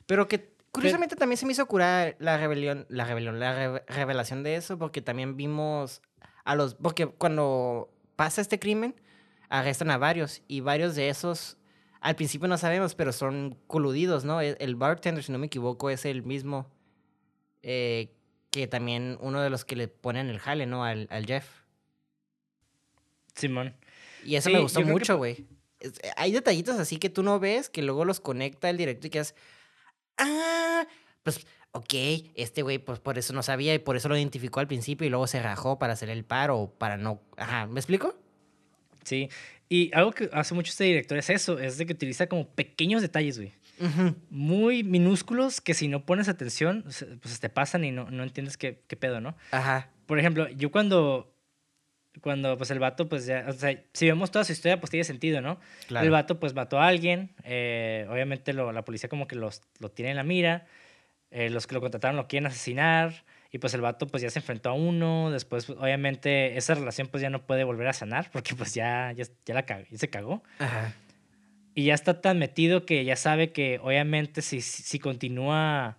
Pero 0.06 0.28
que 0.28 0.54
curiosamente 0.72 1.16
también 1.16 1.38
se 1.38 1.46
me 1.46 1.52
hizo 1.52 1.66
curar 1.68 2.16
la 2.20 2.38
rebelión, 2.38 2.86
la 2.90 3.06
rebelión, 3.06 3.40
la 3.40 3.84
revelación 3.88 4.44
de 4.44 4.56
eso, 4.56 4.78
porque 4.78 5.02
también 5.02 5.38
vimos 5.38 6.02
a 6.44 6.56
los, 6.56 6.76
porque 6.76 7.08
cuando 7.08 7.94
pasa 8.16 8.42
este 8.42 8.60
crimen, 8.60 8.96
arrestan 9.50 9.92
a 9.92 9.98
varios 9.98 10.42
y 10.48 10.62
varios 10.62 10.96
de 10.96 11.10
esos 11.10 11.58
al 12.04 12.18
principio 12.18 12.50
no 12.50 12.58
sabemos, 12.58 12.96
pero 12.96 13.14
son 13.14 13.58
coludidos, 13.66 14.26
¿no? 14.26 14.42
E, 14.42 14.58
el 14.60 14.76
bartender, 14.76 15.24
si 15.24 15.32
no 15.32 15.40
me 15.40 15.46
equivoco, 15.46 15.90
es 15.90 16.04
el 16.04 16.22
mismo 16.22 16.70
eh, 17.62 18.12
que 18.52 18.68
también 18.68 19.18
uno 19.22 19.42
de 19.42 19.50
los 19.50 19.64
que 19.64 19.78
le 19.78 19.88
ponen 19.88 20.28
el 20.28 20.38
jale, 20.38 20.66
¿no? 20.66 20.84
Al, 20.84 21.08
al 21.10 21.26
Jeff. 21.26 21.48
Simón. 23.36 23.74
Y 24.26 24.36
eso 24.36 24.50
me 24.50 24.60
gustó 24.60 24.82
mucho, 24.82 25.18
güey. 25.18 25.46
Hay 26.16 26.32
detallitos 26.32 26.80
así 26.80 26.98
que 26.98 27.10
tú 27.10 27.24
no 27.24 27.40
ves, 27.40 27.70
que 27.70 27.82
luego 27.82 28.06
los 28.06 28.20
conecta 28.20 28.70
el 28.70 28.78
directo 28.78 29.08
y 29.08 29.10
que 29.10 29.20
es. 29.20 29.36
Ah, 30.18 30.88
pues, 31.24 31.46
ok, 31.72 31.94
este 32.36 32.62
güey, 32.62 32.78
pues 32.78 33.00
por 33.00 33.18
eso 33.18 33.34
no 33.34 33.44
sabía 33.44 33.74
y 33.74 33.80
por 33.80 33.98
eso 33.98 34.08
lo 34.10 34.18
identificó 34.18 34.60
al 34.60 34.68
principio 34.68 35.06
y 35.08 35.10
luego 35.10 35.28
se 35.28 35.42
rajó 35.42 35.80
para 35.80 35.94
hacer 35.94 36.10
el 36.10 36.24
paro, 36.24 36.74
para 36.78 36.98
no. 36.98 37.22
Ajá, 37.38 37.68
¿me 37.68 37.80
explico? 37.80 38.16
Sí. 39.04 39.30
Y 39.70 39.92
algo 39.94 40.12
que 40.12 40.30
hace 40.34 40.54
mucho 40.54 40.70
este 40.70 40.84
director 40.84 41.18
es 41.18 41.30
eso, 41.30 41.60
es 41.60 41.78
de 41.78 41.86
que 41.86 41.94
utiliza 41.94 42.28
como 42.28 42.48
pequeños 42.48 43.02
detalles, 43.02 43.38
güey. 43.38 43.54
Muy 44.30 44.84
minúsculos 44.84 45.60
que 45.60 45.74
si 45.74 45.88
no 45.88 46.06
pones 46.06 46.30
atención, 46.30 46.86
pues 47.22 47.40
te 47.40 47.50
pasan 47.50 47.84
y 47.84 47.92
no, 47.92 48.10
no 48.10 48.24
entiendes 48.24 48.56
qué, 48.56 48.84
qué 48.88 48.96
pedo, 48.96 49.20
¿no? 49.20 49.36
Ajá. 49.52 49.90
Por 50.06 50.20
ejemplo, 50.20 50.48
yo 50.50 50.72
cuando 50.72 51.33
cuando 52.22 52.58
pues 52.58 52.72
el 52.72 52.80
vato 52.80 53.10
pues 53.10 53.26
ya, 53.26 53.46
o 53.48 53.54
sea, 53.54 53.82
si 53.94 54.06
vemos 54.06 54.32
toda 54.32 54.46
su 54.46 54.52
historia 54.52 54.80
pues 54.80 54.90
tiene 54.90 55.04
sentido, 55.04 55.42
¿no? 55.42 55.60
El 55.90 56.10
vato 56.10 56.40
pues 56.40 56.54
mató 56.54 56.80
a 56.80 56.88
alguien, 56.88 57.32
eh, 57.44 58.08
obviamente 58.10 58.54
lo, 58.54 58.72
la 58.72 58.86
policía 58.86 59.10
como 59.10 59.28
que 59.28 59.36
los, 59.36 59.62
lo 59.80 59.90
tiene 59.90 60.12
en 60.12 60.18
la 60.18 60.24
mira, 60.24 60.66
eh, 61.32 61.50
los 61.50 61.68
que 61.68 61.74
lo 61.76 61.82
contrataron 61.82 62.16
lo 62.16 62.28
quieren 62.28 62.48
asesinar 62.48 63.24
y 63.52 63.58
pues 63.58 63.74
el 63.74 63.82
vato 63.82 64.08
pues 64.08 64.22
ya 64.22 64.30
se 64.30 64.40
enfrentó 64.40 64.70
a 64.70 64.74
uno, 64.74 65.32
después 65.32 65.66
pues, 65.66 65.78
obviamente 65.80 66.58
esa 66.58 66.76
relación 66.76 67.08
pues 67.08 67.22
ya 67.22 67.30
no 67.30 67.46
puede 67.46 67.64
volver 67.64 67.88
a 67.88 67.94
sanar 67.94 68.30
porque 68.32 68.56
pues 68.56 68.74
ya, 68.74 69.12
ya, 69.14 69.26
ya 69.46 69.54
la 69.54 69.64
cagó, 69.64 69.86
ya 69.90 69.98
se 69.98 70.10
cagó. 70.10 70.44
Ajá. 70.60 70.94
Y 71.76 71.86
ya 71.86 71.96
está 71.96 72.22
tan 72.22 72.38
metido 72.38 72.86
que 72.86 73.04
ya 73.04 73.16
sabe 73.16 73.52
que 73.52 73.80
obviamente 73.82 74.44
si, 74.44 74.62
si 74.62 75.00
continúa 75.00 75.98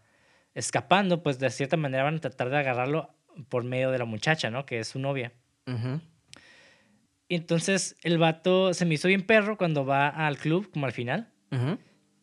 escapando 0.54 1.22
pues 1.22 1.40
de 1.40 1.50
cierta 1.50 1.76
manera 1.76 2.04
van 2.04 2.16
a 2.16 2.20
tratar 2.20 2.50
de 2.50 2.58
agarrarlo 2.58 3.10
por 3.48 3.64
medio 3.64 3.90
de 3.90 3.98
la 3.98 4.04
muchacha, 4.04 4.50
¿no? 4.50 4.66
Que 4.66 4.78
es 4.78 4.88
su 4.88 4.98
novia. 5.00 5.32
Entonces 7.28 7.96
el 8.02 8.18
vato 8.18 8.74
se 8.74 8.84
me 8.84 8.94
hizo 8.94 9.08
bien 9.08 9.22
perro 9.26 9.56
cuando 9.56 9.84
va 9.84 10.08
al 10.08 10.38
club, 10.38 10.70
como 10.70 10.86
al 10.86 10.92
final. 10.92 11.30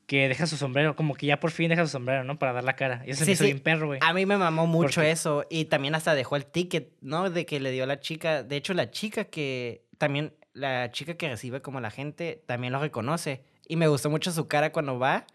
Que 0.08 0.28
deja 0.28 0.46
su 0.46 0.58
sombrero, 0.58 0.98
como 0.98 1.16
que 1.16 1.26
ya 1.26 1.40
por 1.40 1.52
fin 1.52 1.70
deja 1.70 1.86
su 1.86 1.92
sombrero, 1.92 2.26
¿no? 2.26 2.38
Para 2.38 2.52
dar 2.52 2.66
la 2.66 2.76
cara. 2.76 3.02
Y 3.08 3.12
eso 3.12 3.20
se 3.20 3.28
me 3.28 3.32
hizo 3.32 3.46
bien 3.46 3.60
perro, 3.60 3.88
güey. 3.88 4.00
A 4.04 4.14
mí 4.14 4.26
me 4.26 4.38
mamó 4.38 4.68
mucho 4.68 5.02
eso. 5.02 5.46
Y 5.50 5.66
también 5.66 5.96
hasta 5.96 6.16
dejó 6.16 6.36
el 6.36 6.46
ticket, 6.46 6.92
¿no? 7.00 7.30
De 7.30 7.46
que 7.46 7.62
le 7.62 7.72
dio 7.72 7.86
a 7.86 7.88
la 7.88 8.02
chica. 8.02 8.44
De 8.44 8.58
hecho, 8.58 8.74
la 8.74 8.92
chica 8.92 9.24
que 9.26 9.86
también, 9.98 10.34
la 10.54 10.92
chica 10.92 11.14
que 11.14 11.30
recibe 11.30 11.62
como 11.62 11.80
la 11.80 11.92
gente, 11.92 12.44
también 12.46 12.74
lo 12.74 12.80
reconoce. 12.80 13.46
Y 13.70 13.78
me 13.78 13.88
gustó 13.88 14.10
mucho 14.10 14.32
su 14.32 14.50
cara 14.50 14.74
cuando 14.74 15.00
va 15.00 15.26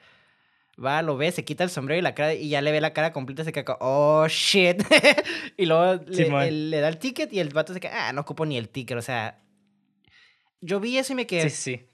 va, 0.82 1.02
lo 1.02 1.16
ve, 1.16 1.32
se 1.32 1.44
quita 1.44 1.64
el 1.64 1.70
sombrero 1.70 1.98
y 1.98 2.02
la 2.02 2.14
cara 2.14 2.34
y 2.34 2.48
ya 2.48 2.60
le 2.60 2.72
ve 2.72 2.80
la 2.80 2.92
cara 2.92 3.12
completa, 3.12 3.44
se 3.44 3.52
queda 3.52 3.76
oh 3.80 4.26
shit. 4.28 4.82
y 5.56 5.66
luego 5.66 6.02
le, 6.08 6.80
da 6.80 6.88
el 6.88 6.98
ticket 6.98 7.32
y 7.32 7.40
el 7.40 7.50
vato 7.50 7.72
se 7.72 7.80
queda, 7.80 8.08
ah, 8.08 8.12
no 8.12 8.22
ocupo 8.22 8.44
ni 8.46 8.56
el 8.56 8.68
ticket, 8.68 8.96
o 8.96 9.02
sea, 9.02 9.38
yo 10.60 10.80
vi 10.80 10.98
eso 10.98 11.12
y 11.12 11.16
me 11.16 11.26
quedé, 11.26 11.48
sí, 11.50 11.76
sí. 11.76 11.86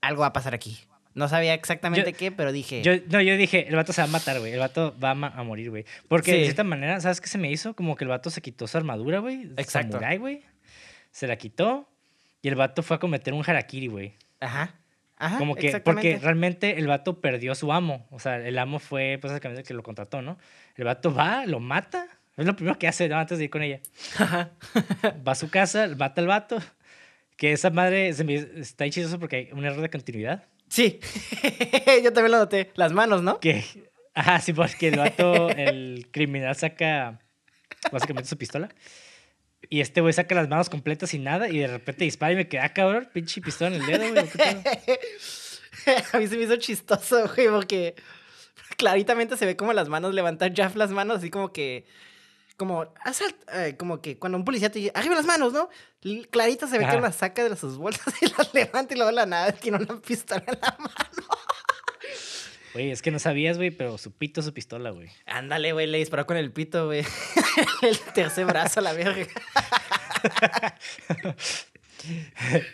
algo 0.00 0.22
va 0.22 0.28
a 0.28 0.32
pasar 0.32 0.54
aquí. 0.54 0.78
No 1.14 1.26
sabía 1.26 1.54
exactamente 1.54 2.12
qué, 2.12 2.30
pero 2.30 2.52
dije. 2.52 2.80
Yo, 2.82 2.92
no, 3.08 3.20
yo 3.20 3.36
dije, 3.36 3.66
el 3.66 3.74
vato 3.74 3.92
se 3.92 4.00
va 4.02 4.06
a 4.06 4.10
matar, 4.10 4.38
güey. 4.38 4.52
El 4.52 4.60
vato 4.60 4.94
va 5.02 5.10
a, 5.10 5.42
morir, 5.42 5.68
güey. 5.68 5.84
Porque 6.06 6.32
de 6.32 6.44
cierta 6.44 6.62
manera, 6.62 7.00
¿sabes 7.00 7.20
qué 7.20 7.26
se 7.26 7.38
me 7.38 7.50
hizo? 7.50 7.74
Como 7.74 7.96
que 7.96 8.04
el 8.04 8.08
vato 8.08 8.30
se 8.30 8.40
quitó 8.40 8.68
su 8.68 8.76
armadura, 8.76 9.18
güey. 9.18 9.50
Exacto. 9.56 9.92
Samurai, 9.94 10.18
güey. 10.18 10.42
Se 11.10 11.26
la 11.26 11.34
quitó. 11.34 11.88
Y 12.40 12.46
el 12.46 12.54
vato 12.54 12.84
fue 12.84 12.98
a 12.98 13.00
cometer 13.00 13.34
un 13.34 13.42
harakiri, 13.44 13.88
güey. 13.88 14.14
Ajá 14.38 14.78
como 15.38 15.56
que, 15.56 15.80
porque 15.80 16.18
realmente 16.18 16.78
el 16.78 16.86
vato 16.86 17.20
perdió 17.20 17.52
a 17.52 17.54
su 17.54 17.72
amo. 17.72 18.06
O 18.10 18.18
sea, 18.18 18.36
el 18.36 18.58
amo 18.58 18.78
fue 18.78 19.18
pues, 19.20 19.32
el 19.32 19.62
que 19.62 19.74
lo 19.74 19.82
contrató, 19.82 20.22
¿no? 20.22 20.38
El 20.76 20.84
vato 20.84 21.12
va, 21.12 21.46
lo 21.46 21.60
mata. 21.60 22.06
Es 22.36 22.46
lo 22.46 22.54
primero 22.54 22.78
que 22.78 22.86
hace 22.86 23.12
antes 23.12 23.38
de 23.38 23.44
ir 23.44 23.50
con 23.50 23.62
ella. 23.62 23.80
va 25.26 25.32
a 25.32 25.34
su 25.34 25.50
casa, 25.50 25.88
mata 25.96 26.20
al 26.20 26.28
vato. 26.28 26.58
Que 27.36 27.52
esa 27.52 27.70
madre 27.70 28.12
se 28.12 28.24
me, 28.24 28.34
está 28.34 28.88
chistoso 28.88 29.18
porque 29.18 29.36
hay 29.36 29.48
un 29.52 29.64
error 29.64 29.80
de 29.80 29.90
continuidad. 29.90 30.44
Sí, 30.68 31.00
yo 32.04 32.12
también 32.12 32.32
lo 32.32 32.38
noté. 32.38 32.70
Las 32.74 32.92
manos, 32.92 33.22
¿no? 33.22 33.40
Que, 33.40 33.64
ajá, 34.14 34.40
sí, 34.40 34.52
porque 34.52 34.88
el 34.88 34.98
vato, 34.98 35.48
el 35.50 36.08
criminal 36.12 36.54
saca 36.54 37.18
básicamente 37.90 38.28
su 38.28 38.36
pistola 38.36 38.68
y 39.68 39.80
este 39.80 40.00
güey 40.00 40.12
saca 40.12 40.34
las 40.34 40.48
manos 40.48 40.70
completas 40.70 41.14
y 41.14 41.18
nada, 41.18 41.48
y 41.48 41.58
de 41.58 41.66
repente 41.66 42.04
dispara 42.04 42.32
y 42.32 42.36
me 42.36 42.48
queda, 42.48 42.64
ah, 42.64 42.72
cabrón, 42.72 43.08
pinche 43.12 43.40
pistola 43.40 43.74
en 43.74 43.82
el 43.82 43.86
dedo, 43.86 44.12
güey. 44.12 44.28
A 46.12 46.18
mí 46.18 46.26
se 46.26 46.36
me 46.36 46.42
hizo 46.42 46.56
chistoso, 46.56 47.28
güey, 47.34 47.48
porque 47.48 47.94
claritamente 48.76 49.36
se 49.36 49.46
ve 49.46 49.56
como 49.56 49.72
las 49.72 49.88
manos 49.88 50.14
levantan 50.14 50.54
Jeff 50.54 50.74
las 50.76 50.90
manos, 50.90 51.18
así 51.18 51.30
como 51.30 51.52
que. 51.52 51.86
Como, 52.56 52.92
eh, 53.52 53.76
como 53.78 54.00
que 54.00 54.18
cuando 54.18 54.36
un 54.36 54.44
policía 54.44 54.68
te 54.68 54.80
dice, 54.80 54.92
arriba 54.92 55.14
las 55.14 55.26
manos, 55.26 55.52
¿no? 55.52 55.68
Clarita 56.30 56.66
se 56.66 56.76
ve 56.76 56.88
que 56.88 57.00
las 57.00 57.14
saca 57.14 57.48
de 57.48 57.54
sus 57.56 57.76
bolsas 57.76 58.12
y 58.20 58.26
las 58.26 58.52
levanta 58.52 58.94
y 58.94 58.96
luego 58.96 59.12
la 59.12 59.26
nada 59.26 59.52
tiene 59.52 59.76
una 59.76 60.00
pistola 60.00 60.42
en 60.44 60.58
la 60.60 60.76
mano. 60.76 61.28
Güey, 62.72 62.90
es 62.90 63.02
que 63.02 63.10
no 63.10 63.18
sabías, 63.18 63.56
güey, 63.56 63.70
pero 63.70 63.98
su 63.98 64.12
pito 64.12 64.42
su 64.42 64.52
pistola, 64.52 64.90
güey. 64.90 65.10
Ándale, 65.26 65.72
güey, 65.72 65.86
le 65.86 65.98
disparó 65.98 66.26
con 66.26 66.36
el 66.36 66.52
pito, 66.52 66.86
güey. 66.86 67.04
el 67.82 67.98
tercer 68.14 68.46
brazo 68.46 68.80
a 68.80 68.82
la 68.82 68.92
verga. 68.92 69.26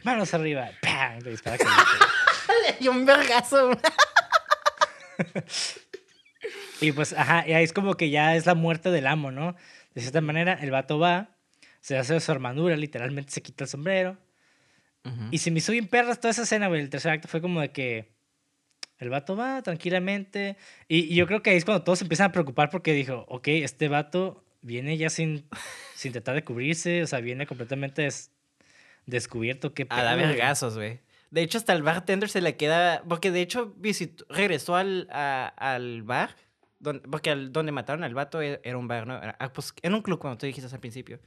Manos 0.04 0.34
arriba. 0.34 0.70
¡Pam! 0.82 1.20
Le 1.20 1.30
dispara 1.30 1.58
con 1.58 1.68
el 1.68 2.76
Y 2.80 2.88
un 2.88 3.06
vergazo. 3.06 3.70
y 6.80 6.92
pues, 6.92 7.12
ajá, 7.12 7.46
y 7.46 7.52
ahí 7.52 7.64
es 7.64 7.72
como 7.72 7.94
que 7.94 8.10
ya 8.10 8.36
es 8.36 8.46
la 8.46 8.54
muerte 8.54 8.90
del 8.90 9.06
amo, 9.06 9.30
¿no? 9.30 9.54
De 9.94 10.00
cierta 10.00 10.20
manera, 10.20 10.54
el 10.54 10.70
vato 10.70 10.98
va, 10.98 11.36
se 11.80 11.96
hace 11.96 12.18
su 12.18 12.32
armadura, 12.32 12.76
literalmente 12.76 13.32
se 13.32 13.42
quita 13.42 13.64
el 13.64 13.70
sombrero. 13.70 14.18
Y 15.30 15.38
se 15.38 15.50
me 15.50 15.58
hizo 15.58 15.72
bien 15.72 15.86
perras 15.86 16.18
toda 16.18 16.30
esa 16.30 16.44
escena, 16.44 16.68
güey. 16.68 16.80
El 16.80 16.88
tercer 16.88 17.12
acto 17.12 17.28
fue 17.28 17.42
como 17.42 17.60
de 17.60 17.72
que 17.72 18.13
el 18.98 19.10
vato 19.10 19.36
va 19.36 19.62
tranquilamente. 19.62 20.56
Y, 20.88 21.14
yo 21.14 21.26
creo 21.26 21.42
que 21.42 21.50
ahí 21.50 21.56
es 21.56 21.64
cuando 21.64 21.84
todos 21.84 21.98
se 21.98 22.04
empiezan 22.04 22.30
a 22.30 22.32
preocupar 22.32 22.70
porque 22.70 22.92
dijo, 22.92 23.24
ok, 23.28 23.48
este 23.48 23.88
vato 23.88 24.44
viene 24.62 24.96
ya 24.96 25.10
sin, 25.10 25.44
sin 25.94 26.12
tratar 26.12 26.34
de 26.34 26.44
cubrirse, 26.44 27.02
o 27.02 27.06
sea, 27.06 27.20
viene 27.20 27.46
completamente 27.46 28.08
descubierto. 29.06 29.74
Qué 29.74 29.86
a 29.88 30.02
dar 30.02 30.16
vergazos, 30.16 30.76
güey. 30.76 31.00
De 31.30 31.42
hecho, 31.42 31.58
hasta 31.58 31.72
el 31.72 31.82
bartender 31.82 32.28
se 32.28 32.40
le 32.40 32.56
queda. 32.56 33.02
Porque 33.08 33.30
de 33.30 33.40
hecho, 33.40 33.74
visitó, 33.76 34.24
regresó 34.28 34.76
al, 34.76 35.08
al 35.10 36.02
bar. 36.02 36.36
Donde, 36.78 37.08
porque 37.08 37.30
al, 37.30 37.50
donde 37.50 37.72
mataron 37.72 38.04
al 38.04 38.14
vato 38.14 38.42
e, 38.42 38.60
era 38.62 38.76
un 38.76 38.86
bar, 38.86 39.06
¿no? 39.06 39.16
Era, 39.16 39.36
ah, 39.40 39.52
pues, 39.52 39.74
un 39.82 40.02
club, 40.02 40.18
como 40.18 40.36
tú 40.36 40.46
dijiste 40.46 40.72
al 40.72 40.80
principio. 40.80 41.18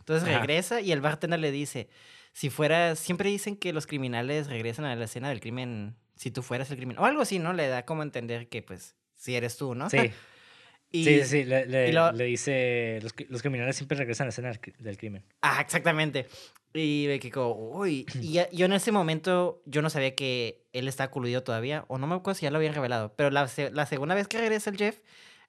Entonces 0.00 0.28
regresa 0.28 0.80
y 0.80 0.92
el 0.92 1.00
bartender 1.00 1.40
le 1.40 1.50
dice: 1.50 1.88
Si 2.36 2.50
fuera. 2.50 2.96
Siempre 2.96 3.30
dicen 3.30 3.56
que 3.56 3.72
los 3.72 3.86
criminales 3.86 4.48
regresan 4.48 4.84
a 4.84 4.94
la 4.94 5.06
escena 5.06 5.30
del 5.30 5.40
crimen 5.40 5.96
si 6.16 6.30
tú 6.30 6.42
fueras 6.42 6.70
el 6.70 6.76
criminal. 6.76 7.02
O 7.02 7.06
algo 7.06 7.22
así, 7.22 7.38
¿no? 7.38 7.54
Le 7.54 7.66
da 7.66 7.86
como 7.86 8.02
entender 8.02 8.50
que, 8.50 8.60
pues, 8.60 8.94
si 9.14 9.34
eres 9.34 9.56
tú, 9.56 9.74
¿no? 9.74 9.88
Sí. 9.88 10.12
y, 10.92 11.04
sí, 11.04 11.24
sí, 11.24 11.44
le, 11.44 11.64
le, 11.64 12.24
dice, 12.26 12.98
los, 13.02 13.14
los, 13.30 13.40
criminales 13.40 13.76
siempre 13.76 13.96
regresan 13.96 14.24
a 14.24 14.26
la 14.26 14.30
escena 14.32 14.52
del, 14.78 14.98
crimen. 14.98 15.24
Ah, 15.40 15.62
exactamente. 15.62 16.26
Y 16.74 17.06
ve 17.06 17.20
que 17.20 17.30
como, 17.30 17.54
uy, 17.54 18.04
y 18.20 18.38
yo 18.52 18.66
en 18.66 18.72
ese 18.74 18.92
momento, 18.92 19.62
yo 19.64 19.80
no 19.80 19.88
sabía 19.88 20.14
que 20.14 20.66
él 20.74 20.88
está 20.88 21.10
coludido 21.10 21.42
todavía, 21.42 21.86
o 21.88 21.96
no 21.96 22.06
me 22.06 22.16
acuerdo 22.16 22.38
si 22.38 22.42
ya 22.42 22.50
lo 22.50 22.58
habían 22.58 22.74
revelado, 22.74 23.14
pero 23.16 23.30
la, 23.30 23.48
la 23.72 23.86
segunda 23.86 24.14
vez 24.14 24.28
que 24.28 24.36
regresa 24.36 24.68
el 24.68 24.76
Jeff, 24.76 24.98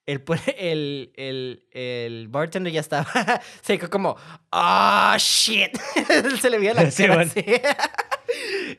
el, 0.08 0.24
el, 0.58 1.12
el, 1.16 1.64
el 1.72 2.28
bartender 2.30 2.74
ya 2.74 2.80
estaba, 2.80 3.08
se 3.62 3.74
dijo 3.74 3.90
como, 3.90 4.16
oh, 4.52 5.16
shit, 5.18 5.78
se 6.42 6.50
le 6.50 6.58
veía 6.58 6.74
la 6.74 6.90
cara 6.90 7.22
así. 7.22 7.46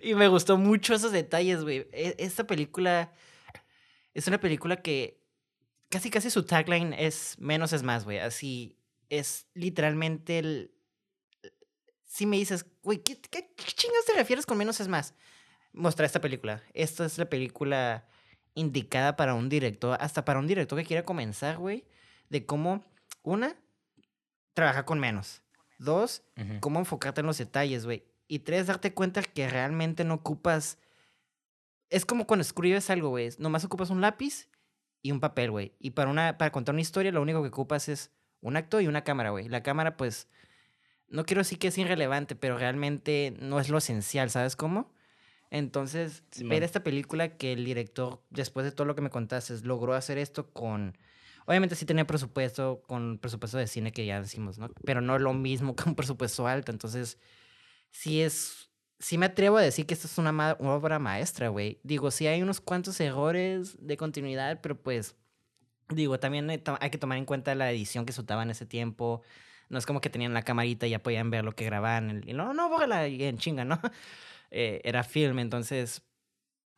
y 0.02 0.14
me 0.14 0.26
gustó 0.26 0.56
mucho 0.56 0.94
esos 0.94 1.12
detalles, 1.12 1.62
güey. 1.62 1.86
E, 1.92 2.16
esta 2.18 2.44
película 2.44 3.12
es 4.14 4.26
una 4.26 4.40
película 4.40 4.82
que 4.82 5.22
casi, 5.90 6.10
casi 6.10 6.30
su 6.30 6.44
tagline 6.44 6.94
es 6.94 7.36
menos 7.38 7.72
es 7.72 7.82
más, 7.82 8.04
güey. 8.04 8.18
Así 8.18 8.76
es 9.10 9.46
literalmente 9.54 10.38
el... 10.38 10.74
si 12.04 12.26
me 12.26 12.36
dices, 12.36 12.66
güey, 12.82 13.02
¿qué, 13.02 13.20
qué, 13.20 13.48
chingas 13.56 14.04
te 14.06 14.14
refieres 14.14 14.46
con 14.46 14.58
menos 14.58 14.80
es 14.80 14.88
más? 14.88 15.14
Mostrar 15.72 16.06
esta 16.06 16.20
película. 16.20 16.62
Esta 16.72 17.04
es 17.04 17.18
la 17.18 17.28
película 17.28 18.08
indicada 18.58 19.16
para 19.16 19.34
un 19.34 19.48
director, 19.48 19.96
hasta 20.00 20.24
para 20.24 20.38
un 20.38 20.46
director 20.46 20.78
que 20.78 20.84
quiera 20.84 21.04
comenzar, 21.04 21.58
güey, 21.58 21.84
de 22.28 22.44
cómo, 22.44 22.84
una, 23.22 23.56
trabaja 24.52 24.84
con 24.84 24.98
menos. 24.98 25.42
Dos, 25.78 26.22
cómo 26.60 26.80
enfocarte 26.80 27.20
en 27.20 27.26
los 27.26 27.38
detalles, 27.38 27.84
güey. 27.84 28.04
Y 28.26 28.40
tres, 28.40 28.66
darte 28.66 28.92
cuenta 28.92 29.22
que 29.22 29.48
realmente 29.48 30.04
no 30.04 30.14
ocupas... 30.14 30.78
Es 31.88 32.04
como 32.04 32.26
cuando 32.26 32.42
escribes 32.42 32.90
algo, 32.90 33.10
güey. 33.10 33.30
Nomás 33.38 33.64
ocupas 33.64 33.90
un 33.90 34.00
lápiz 34.00 34.48
y 35.00 35.12
un 35.12 35.20
papel, 35.20 35.50
güey. 35.52 35.72
Y 35.78 35.90
para, 35.90 36.10
una, 36.10 36.36
para 36.36 36.50
contar 36.50 36.74
una 36.74 36.82
historia, 36.82 37.12
lo 37.12 37.22
único 37.22 37.40
que 37.42 37.48
ocupas 37.48 37.88
es 37.88 38.10
un 38.40 38.56
acto 38.56 38.80
y 38.80 38.88
una 38.88 39.04
cámara, 39.04 39.30
güey. 39.30 39.48
La 39.48 39.62
cámara, 39.62 39.96
pues, 39.96 40.28
no 41.08 41.24
quiero 41.24 41.40
decir 41.40 41.58
que 41.58 41.68
es 41.68 41.78
irrelevante, 41.78 42.34
pero 42.34 42.58
realmente 42.58 43.34
no 43.40 43.60
es 43.60 43.70
lo 43.70 43.78
esencial, 43.78 44.30
¿sabes 44.30 44.56
cómo? 44.56 44.92
Entonces, 45.50 46.24
ver 46.44 46.62
esta 46.62 46.82
película 46.82 47.36
que 47.36 47.52
el 47.52 47.64
director, 47.64 48.22
después 48.30 48.64
de 48.64 48.72
todo 48.72 48.86
lo 48.86 48.94
que 48.94 49.00
me 49.00 49.10
contaste, 49.10 49.54
logró 49.62 49.94
hacer 49.94 50.18
esto 50.18 50.50
con... 50.52 50.96
Obviamente 51.46 51.74
sí 51.74 51.86
tenía 51.86 52.06
presupuesto, 52.06 52.82
con 52.86 53.18
presupuesto 53.18 53.56
de 53.56 53.66
cine 53.66 53.90
que 53.90 54.04
ya 54.04 54.20
decimos, 54.20 54.58
¿no? 54.58 54.68
Pero 54.84 55.00
no 55.00 55.18
lo 55.18 55.32
mismo 55.32 55.74
que 55.74 55.88
un 55.88 55.94
presupuesto 55.96 56.46
alto. 56.46 56.70
Entonces, 56.70 57.18
sí 57.90 58.20
es... 58.20 58.70
Sí 59.00 59.16
me 59.16 59.26
atrevo 59.26 59.58
a 59.58 59.62
decir 59.62 59.86
que 59.86 59.94
esta 59.94 60.08
es 60.08 60.18
una, 60.18 60.56
obra 60.58 60.98
maestra, 60.98 61.48
güey. 61.48 61.80
Digo, 61.84 62.10
sí 62.10 62.26
hay 62.26 62.42
unos 62.42 62.60
cuantos 62.60 63.00
errores 63.00 63.76
de 63.80 63.96
continuidad, 63.96 64.60
pero 64.60 64.80
pues... 64.80 65.16
Digo, 65.88 66.20
también 66.20 66.50
hay, 66.50 66.90
que 66.90 66.98
tomar 66.98 67.16
en 67.16 67.24
cuenta 67.24 67.54
la 67.54 67.70
edición 67.70 68.04
que 68.04 68.12
se 68.12 68.20
usaba 68.20 68.42
en 68.42 68.50
ese 68.50 68.66
tiempo. 68.66 69.22
No 69.70 69.78
es 69.78 69.86
como 69.86 70.02
que 70.02 70.10
tenían 70.10 70.34
la 70.34 70.42
camarita 70.42 70.86
y 70.86 70.90
ya 70.90 71.02
podían 71.02 71.30
ver 71.30 71.44
lo 71.44 71.52
que 71.52 71.64
grababan. 71.64 72.22
Y 72.26 72.34
no, 72.34 72.52
no, 72.52 72.68
bórrala 72.68 73.06
en 73.06 73.38
chinga, 73.38 73.64
¿no? 73.64 73.80
Eh, 74.50 74.80
era 74.84 75.04
film, 75.04 75.38
entonces 75.38 76.02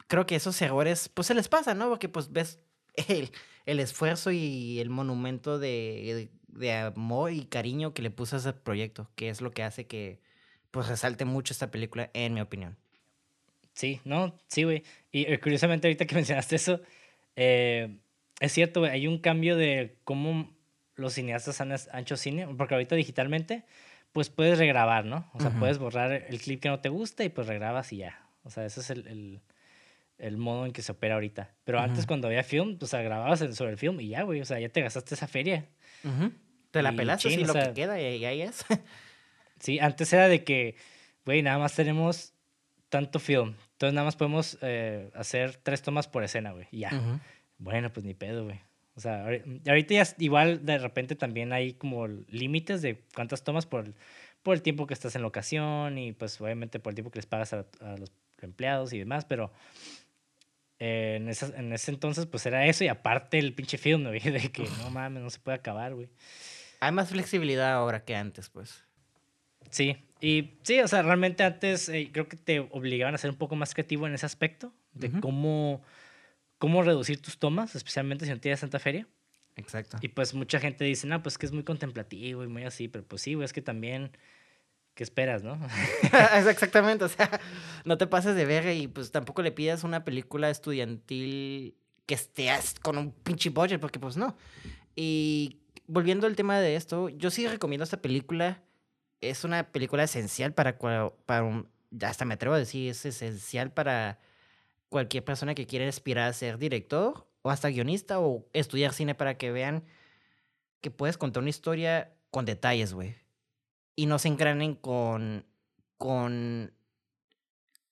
creo 0.08 0.26
que 0.26 0.36
esos 0.36 0.60
errores, 0.60 1.08
pues 1.08 1.28
se 1.28 1.34
les 1.34 1.48
pasa, 1.48 1.74
¿no? 1.74 1.88
Porque 1.88 2.08
pues 2.08 2.32
ves 2.32 2.60
el, 3.08 3.30
el 3.66 3.80
esfuerzo 3.80 4.30
y 4.32 4.80
el 4.80 4.90
monumento 4.90 5.58
de, 5.58 6.30
de, 6.48 6.72
amor 6.72 7.32
y 7.32 7.44
cariño 7.44 7.94
que 7.94 8.02
le 8.02 8.10
puso 8.10 8.36
a 8.36 8.38
ese 8.40 8.52
proyecto, 8.52 9.08
que 9.14 9.28
es 9.28 9.40
lo 9.40 9.52
que 9.52 9.62
hace 9.62 9.86
que 9.86 10.20
pues 10.70 10.88
resalte 10.88 11.24
mucho 11.24 11.52
esta 11.52 11.70
película, 11.70 12.10
en 12.14 12.34
mi 12.34 12.40
opinión. 12.40 12.76
Sí, 13.72 14.00
no, 14.04 14.38
sí, 14.48 14.64
güey. 14.64 14.82
Y 15.10 15.32
eh, 15.32 15.40
curiosamente 15.40 15.88
ahorita 15.88 16.06
que 16.06 16.14
mencionaste 16.16 16.56
eso, 16.56 16.80
eh, 17.36 17.96
es 18.40 18.52
cierto, 18.52 18.84
hay 18.84 19.06
un 19.06 19.18
cambio 19.18 19.56
de 19.56 19.96
cómo 20.04 20.50
los 20.96 21.14
cineastas 21.14 21.60
han, 21.60 21.72
hecho 21.72 22.16
cine, 22.16 22.46
porque 22.56 22.74
ahorita 22.74 22.94
digitalmente, 22.96 23.64
pues 24.12 24.30
puedes 24.30 24.58
regrabar, 24.58 25.04
¿no? 25.04 25.30
O 25.34 25.40
sea, 25.40 25.50
puedes 25.50 25.78
borrar 25.78 26.12
el 26.12 26.40
clip 26.40 26.60
que 26.60 26.68
no 26.68 26.80
te 26.80 26.88
gusta 26.88 27.24
y 27.24 27.28
pues 27.28 27.46
regrabas 27.46 27.92
y 27.92 27.98
ya. 27.98 28.26
O 28.42 28.50
sea, 28.50 28.64
ese 28.64 28.80
es 28.80 28.90
el, 28.90 29.06
el, 29.06 29.40
el 30.18 30.36
modo 30.36 30.66
en 30.66 30.72
que 30.72 30.82
se 30.82 30.92
opera 30.92 31.14
ahorita. 31.14 31.50
Pero 31.64 31.80
antes 31.80 32.06
cuando 32.06 32.28
había 32.28 32.42
film, 32.42 32.78
o 32.80 32.86
sea, 32.86 33.02
grababas 33.02 33.40
sobre 33.54 33.72
el 33.72 33.78
film 33.78 34.00
y 34.00 34.08
ya, 34.08 34.22
güey, 34.22 34.40
o 34.40 34.44
sea, 34.44 34.58
ya 34.58 34.68
te 34.68 34.82
gastaste 34.82 35.14
esa 35.14 35.28
feria. 35.28 35.66
Te 36.70 36.82
la 36.82 36.92
pelaste 36.92 37.32
y 37.32 37.44
lo 37.44 37.52
que 37.52 37.72
queda 37.74 38.00
y, 38.00 38.24
ahí 38.24 38.42
es. 38.42 38.64
sí, 39.60 39.78
antes 39.78 40.12
era 40.12 40.28
de 40.28 40.44
que, 40.44 40.76
güey, 41.24 41.42
nada 41.42 41.58
más 41.58 41.74
tenemos 41.74 42.34
tanto 42.88 43.18
film. 43.18 43.54
Entonces 43.72 43.94
nada 43.94 44.04
más 44.04 44.16
podemos 44.16 44.58
eh, 44.62 45.10
hacer 45.14 45.56
tres 45.56 45.82
tomas 45.82 46.08
por 46.08 46.22
escena, 46.24 46.52
güey. 46.52 46.66
Y 46.70 46.80
ya. 46.80 46.90
Bueno, 47.58 47.92
pues 47.92 48.04
ni 48.04 48.14
pedo, 48.14 48.44
güey. 48.44 48.60
O 48.94 49.00
sea, 49.00 49.24
ahorita 49.24 49.94
ya 49.94 50.04
igual 50.18 50.64
de 50.66 50.78
repente 50.78 51.14
también 51.14 51.52
hay 51.52 51.74
como 51.74 52.06
límites 52.06 52.82
de 52.82 53.02
cuántas 53.14 53.44
tomas 53.44 53.66
por, 53.66 53.94
por 54.42 54.54
el 54.54 54.62
tiempo 54.62 54.86
que 54.86 54.94
estás 54.94 55.14
en 55.16 55.22
locación 55.22 55.96
y 55.98 56.12
pues 56.12 56.40
obviamente 56.40 56.80
por 56.80 56.90
el 56.90 56.96
tiempo 56.96 57.10
que 57.10 57.18
les 57.18 57.26
pagas 57.26 57.52
a, 57.52 57.66
los 57.98 58.12
empleados 58.42 58.92
y 58.92 58.98
demás, 58.98 59.24
pero 59.24 59.52
eh, 60.78 61.16
en, 61.20 61.28
en 61.28 61.72
ese 61.72 61.90
entonces 61.90 62.26
pues 62.26 62.44
era 62.46 62.66
eso 62.66 62.84
y 62.84 62.88
aparte 62.88 63.38
el 63.38 63.54
pinche 63.54 63.78
film, 63.78 64.02
¿no? 64.02 64.10
De 64.10 64.50
que 64.52 64.64
no 64.78 64.90
mames, 64.90 65.22
no 65.22 65.30
se 65.30 65.38
puede 65.38 65.56
acabar, 65.58 65.94
güey. 65.94 66.08
Hay 66.80 66.92
más 66.92 67.10
flexibilidad 67.10 67.72
ahora 67.72 68.04
que 68.04 68.16
antes, 68.16 68.48
pues. 68.48 68.84
Sí, 69.70 69.96
y 70.20 70.58
sí, 70.62 70.80
o 70.80 70.88
sea, 70.88 71.02
realmente 71.02 71.44
antes 71.44 71.88
eh, 71.88 72.10
creo 72.12 72.28
que 72.28 72.36
te 72.36 72.60
obligaban 72.60 73.14
a 73.14 73.18
ser 73.18 73.30
un 73.30 73.36
poco 73.36 73.56
más 73.56 73.74
creativo 73.74 74.06
en 74.06 74.14
ese 74.14 74.26
aspecto, 74.26 74.72
de 74.92 75.10
cómo 75.20 75.82
cómo 76.60 76.82
reducir 76.82 77.20
tus 77.22 77.38
tomas, 77.38 77.74
especialmente 77.74 78.26
si 78.26 78.30
no 78.30 78.38
tienes 78.38 78.60
tanta 78.60 78.78
feria. 78.78 79.08
Exacto. 79.56 79.96
Y 80.02 80.08
pues 80.08 80.34
mucha 80.34 80.60
gente 80.60 80.84
dice, 80.84 81.06
no, 81.06 81.20
pues 81.22 81.38
que 81.38 81.46
es 81.46 81.52
muy 81.52 81.64
contemplativo 81.64 82.44
y 82.44 82.48
muy 82.48 82.64
así, 82.64 82.86
pero 82.86 83.02
pues 83.02 83.22
sí, 83.22 83.32
güey, 83.32 83.46
es 83.46 83.54
que 83.54 83.62
también, 83.62 84.12
¿qué 84.94 85.02
esperas, 85.02 85.42
no? 85.42 85.58
Exactamente, 86.50 87.04
o 87.04 87.08
sea, 87.08 87.40
no 87.86 87.96
te 87.96 88.06
pases 88.06 88.36
de 88.36 88.44
verga 88.44 88.74
y 88.74 88.88
pues 88.88 89.10
tampoco 89.10 89.40
le 89.40 89.52
pidas 89.52 89.84
una 89.84 90.04
película 90.04 90.50
estudiantil 90.50 91.74
que 92.04 92.14
estés 92.14 92.78
con 92.78 92.98
un 92.98 93.10
pinche 93.10 93.48
budget, 93.48 93.80
porque 93.80 93.98
pues 93.98 94.18
no. 94.18 94.36
Y 94.94 95.60
volviendo 95.86 96.26
al 96.26 96.36
tema 96.36 96.60
de 96.60 96.76
esto, 96.76 97.08
yo 97.08 97.30
sí 97.30 97.48
recomiendo 97.48 97.84
esta 97.84 98.02
película. 98.02 98.62
Es 99.22 99.44
una 99.44 99.72
película 99.72 100.04
esencial 100.04 100.52
para, 100.52 100.78
para 100.78 101.42
un, 101.42 101.68
hasta 102.02 102.26
me 102.26 102.34
atrevo 102.34 102.54
a 102.54 102.58
decir, 102.58 102.90
es 102.90 103.06
esencial 103.06 103.72
para 103.72 104.18
cualquier 104.90 105.24
persona 105.24 105.54
que 105.54 105.66
quiera 105.66 105.88
aspirar 105.88 106.28
a 106.28 106.32
ser 106.34 106.58
director 106.58 107.26
o 107.42 107.50
hasta 107.50 107.70
guionista 107.70 108.20
o 108.20 108.46
estudiar 108.52 108.92
cine 108.92 109.14
para 109.14 109.38
que 109.38 109.50
vean 109.50 109.84
que 110.82 110.90
puedes 110.90 111.16
contar 111.16 111.42
una 111.42 111.50
historia 111.50 112.12
con 112.30 112.44
detalles, 112.44 112.92
güey. 112.92 113.16
Y 113.96 114.06
no 114.06 114.18
se 114.18 114.28
engranen 114.28 114.74
con, 114.74 115.46
con, 115.96 116.72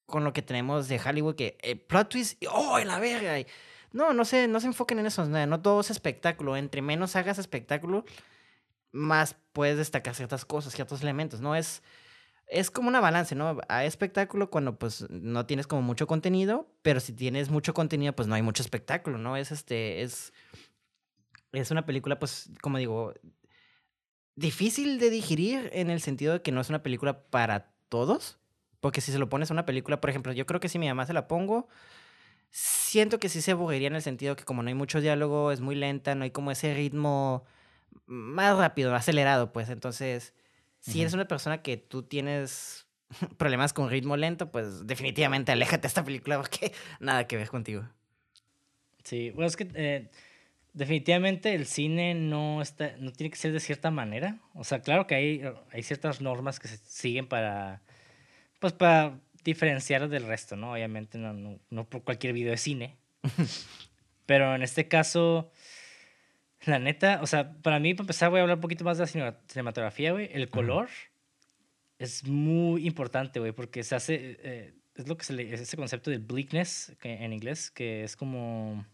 con 0.06 0.24
lo 0.24 0.32
que 0.32 0.42
tenemos 0.42 0.88
de 0.88 1.00
Hollywood, 1.00 1.36
que 1.36 1.56
eh, 1.62 1.76
plot 1.76 2.08
twist, 2.10 2.44
oh, 2.50 2.78
en 2.78 2.88
la 2.88 2.98
verga. 2.98 3.46
No, 3.92 4.12
no 4.12 4.24
se, 4.24 4.48
no 4.48 4.60
se 4.60 4.66
enfoquen 4.66 4.98
en 4.98 5.06
eso, 5.06 5.24
no 5.26 5.60
todo 5.60 5.80
es 5.80 5.90
espectáculo. 5.90 6.56
Entre 6.56 6.82
menos 6.82 7.16
hagas 7.16 7.38
espectáculo, 7.38 8.04
más 8.90 9.36
puedes 9.52 9.78
destacar 9.78 10.14
ciertas 10.14 10.44
cosas, 10.44 10.74
ciertos 10.74 11.02
elementos. 11.02 11.40
No 11.40 11.54
es 11.54 11.82
es 12.48 12.70
como 12.70 12.88
una 12.88 13.00
balance, 13.00 13.34
¿no? 13.34 13.58
Hay 13.68 13.86
espectáculo 13.86 14.50
cuando 14.50 14.78
pues 14.78 15.08
no 15.10 15.46
tienes 15.46 15.66
como 15.66 15.82
mucho 15.82 16.06
contenido, 16.06 16.66
pero 16.82 17.00
si 17.00 17.12
tienes 17.12 17.50
mucho 17.50 17.74
contenido, 17.74 18.14
pues 18.14 18.26
no 18.26 18.34
hay 18.34 18.42
mucho 18.42 18.62
espectáculo, 18.62 19.18
¿no? 19.18 19.36
Es 19.36 19.52
este, 19.52 20.02
es, 20.02 20.32
es 21.52 21.70
una 21.70 21.84
película, 21.84 22.18
pues, 22.18 22.50
como 22.62 22.78
digo, 22.78 23.12
difícil 24.34 24.98
de 24.98 25.10
digerir 25.10 25.70
en 25.72 25.90
el 25.90 26.00
sentido 26.00 26.34
de 26.34 26.42
que 26.42 26.52
no 26.52 26.60
es 26.60 26.70
una 26.70 26.82
película 26.82 27.22
para 27.28 27.72
todos, 27.88 28.38
porque 28.80 29.00
si 29.00 29.12
se 29.12 29.18
lo 29.18 29.28
pones 29.28 29.50
a 29.50 29.54
una 29.54 29.66
película, 29.66 30.00
por 30.00 30.10
ejemplo, 30.10 30.32
yo 30.32 30.46
creo 30.46 30.60
que 30.60 30.68
si 30.68 30.78
mi 30.78 30.88
mamá 30.88 31.04
se 31.06 31.12
la 31.12 31.28
pongo, 31.28 31.68
siento 32.50 33.18
que 33.18 33.28
sí 33.28 33.42
se 33.42 33.52
aburriría 33.52 33.88
en 33.88 33.96
el 33.96 34.02
sentido 34.02 34.36
que 34.36 34.44
como 34.44 34.62
no 34.62 34.68
hay 34.68 34.74
mucho 34.74 35.00
diálogo, 35.00 35.52
es 35.52 35.60
muy 35.60 35.74
lenta, 35.74 36.14
no 36.14 36.24
hay 36.24 36.30
como 36.30 36.50
ese 36.50 36.72
ritmo 36.74 37.44
más 38.06 38.56
rápido, 38.56 38.94
acelerado, 38.94 39.52
pues, 39.52 39.68
entonces 39.68 40.34
si 40.80 41.00
eres 41.00 41.14
una 41.14 41.26
persona 41.26 41.62
que 41.62 41.76
tú 41.76 42.02
tienes 42.02 42.86
problemas 43.36 43.72
con 43.72 43.90
ritmo 43.90 44.16
lento, 44.16 44.50
pues 44.50 44.86
definitivamente 44.86 45.52
aléjate 45.52 45.82
de 45.82 45.88
esta 45.88 46.04
película 46.04 46.36
porque 46.36 46.72
nada 47.00 47.26
que 47.26 47.36
ver 47.36 47.48
contigo. 47.48 47.84
Sí, 49.04 49.30
bueno, 49.30 49.48
es 49.48 49.56
que 49.56 49.68
eh, 49.74 50.10
definitivamente 50.74 51.54
el 51.54 51.66
cine 51.66 52.14
no, 52.14 52.60
está, 52.60 52.96
no 52.98 53.12
tiene 53.12 53.30
que 53.30 53.36
ser 53.36 53.52
de 53.52 53.60
cierta 53.60 53.90
manera. 53.90 54.38
O 54.54 54.64
sea, 54.64 54.80
claro 54.80 55.06
que 55.06 55.14
hay, 55.14 55.42
hay 55.72 55.82
ciertas 55.82 56.20
normas 56.20 56.60
que 56.60 56.68
se 56.68 56.76
siguen 56.76 57.26
para, 57.26 57.82
pues 58.60 58.72
para 58.74 59.18
diferenciar 59.44 60.08
del 60.08 60.26
resto, 60.26 60.56
¿no? 60.56 60.72
Obviamente 60.72 61.16
no, 61.16 61.32
no, 61.32 61.58
no 61.70 61.88
por 61.88 62.04
cualquier 62.04 62.34
video 62.34 62.50
de 62.50 62.58
cine. 62.58 62.96
Pero 64.26 64.54
en 64.54 64.62
este 64.62 64.88
caso, 64.88 65.50
la 66.68 66.78
neta, 66.78 67.20
o 67.22 67.26
sea, 67.26 67.52
para 67.62 67.78
mí, 67.78 67.94
para 67.94 68.04
empezar, 68.04 68.30
voy 68.30 68.38
a 68.38 68.42
hablar 68.42 68.58
un 68.58 68.60
poquito 68.60 68.84
más 68.84 68.98
de 68.98 69.04
la 69.04 69.36
cinematografía, 69.48 70.12
güey. 70.12 70.28
El 70.32 70.48
color 70.48 70.88
es 71.98 72.26
muy 72.26 72.86
importante, 72.86 73.40
güey, 73.40 73.52
porque 73.52 73.82
se 73.82 73.94
hace. 73.94 74.38
Eh, 74.42 74.74
es 74.94 75.08
lo 75.08 75.16
que 75.16 75.24
se 75.24 75.32
le. 75.32 75.52
Es 75.52 75.60
ese 75.60 75.76
concepto 75.76 76.10
de 76.10 76.18
bleakness 76.18 76.96
en 77.02 77.32
inglés, 77.32 77.70
que 77.70 78.04
es 78.04 78.16
como. 78.16 78.86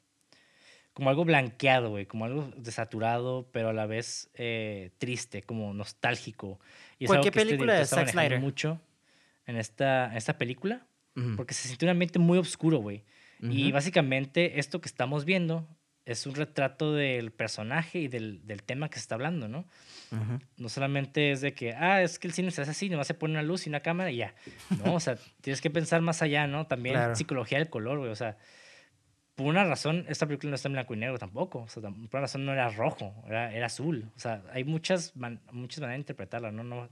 Como 0.93 1.11
algo 1.11 1.25
blanqueado, 1.25 1.91
güey, 1.91 2.07
como 2.07 2.25
algo 2.25 2.53
desaturado, 2.57 3.49
pero 3.51 3.70
a 3.70 3.72
la 3.72 3.85
vez 3.85 4.31
eh, 4.35 4.93
triste, 4.99 5.43
como 5.43 5.75
nostálgico. 5.75 6.61
Y 7.01 7.05
es 7.05 7.09
¿Por 7.09 7.20
qué 7.20 7.31
este 7.31 7.41
película 7.41 7.75
de 7.75 7.85
Zack 7.85 8.11
Snyder? 8.11 8.39
mucho 8.39 8.81
en 9.45 9.57
esta, 9.57 10.16
esta 10.16 10.39
película, 10.39 10.87
porque 11.35 11.53
se 11.53 11.66
siente 11.66 11.85
un 11.85 11.91
ambiente 11.91 12.20
muy 12.20 12.39
oscuro, 12.39 12.79
güey. 12.79 13.03
Y 13.41 13.72
básicamente 13.72 14.61
esto 14.61 14.81
que 14.81 14.89
estamos 14.89 15.25
viendo 15.25 15.66
es 16.07 16.26
un 16.26 16.34
retrato 16.34 16.92
del 16.92 17.30
personaje 17.32 18.00
y 18.00 18.09
del, 18.09 18.46
del 18.46 18.62
tema 18.62 18.88
que 18.88 18.96
se 18.96 19.00
está 19.00 19.14
hablando, 19.14 19.48
¿no? 19.48 19.64
No 20.57 20.68
solamente 20.68 21.32
es 21.32 21.40
de 21.40 21.55
que, 21.55 21.72
ah, 21.72 22.02
es 22.02 22.20
que 22.20 22.28
el 22.28 22.32
cine 22.32 22.50
se 22.52 22.62
hace 22.62 22.70
así, 22.70 22.88
nomás 22.88 23.09
se 23.09 23.14
pone 23.14 23.32
una 23.32 23.42
luz 23.42 23.66
y 23.66 23.68
una 23.68 23.80
cámara 23.80 24.12
y 24.12 24.18
ya. 24.18 24.34
No, 24.84 24.94
o 24.94 25.00
sea, 25.00 25.16
tienes 25.40 25.61
que 25.61 25.70
pensar 25.70 26.02
más 26.02 26.22
allá, 26.22 26.46
¿no? 26.46 26.66
También 26.66 27.16
psicología 27.16 27.59
del 27.59 27.68
color, 27.68 27.98
güey. 27.98 28.11
O 28.11 28.16
sea, 28.16 28.36
por 29.34 29.46
una 29.46 29.64
razón, 29.64 30.05
esta 30.09 30.26
película 30.26 30.50
no 30.50 30.55
está 30.55 30.68
en 30.68 30.74
blanco 30.74 30.94
y 30.94 30.98
negro 30.98 31.18
tampoco. 31.18 31.62
O 31.62 31.68
sea, 31.68 31.82
por 31.82 31.90
una 31.90 32.20
razón 32.20 32.44
no 32.46 32.52
era 32.52 32.68
rojo, 32.68 33.12
era, 33.26 33.52
era 33.52 33.66
azul. 33.66 34.09
O 34.14 34.20
sea, 34.20 34.42
hay 34.52 34.62
muchas, 34.62 35.14
muchas 35.16 35.80
maneras 35.80 35.96
de 35.96 36.02
interpretarla. 36.02 36.52
No, 36.52 36.62
no, 36.62 36.88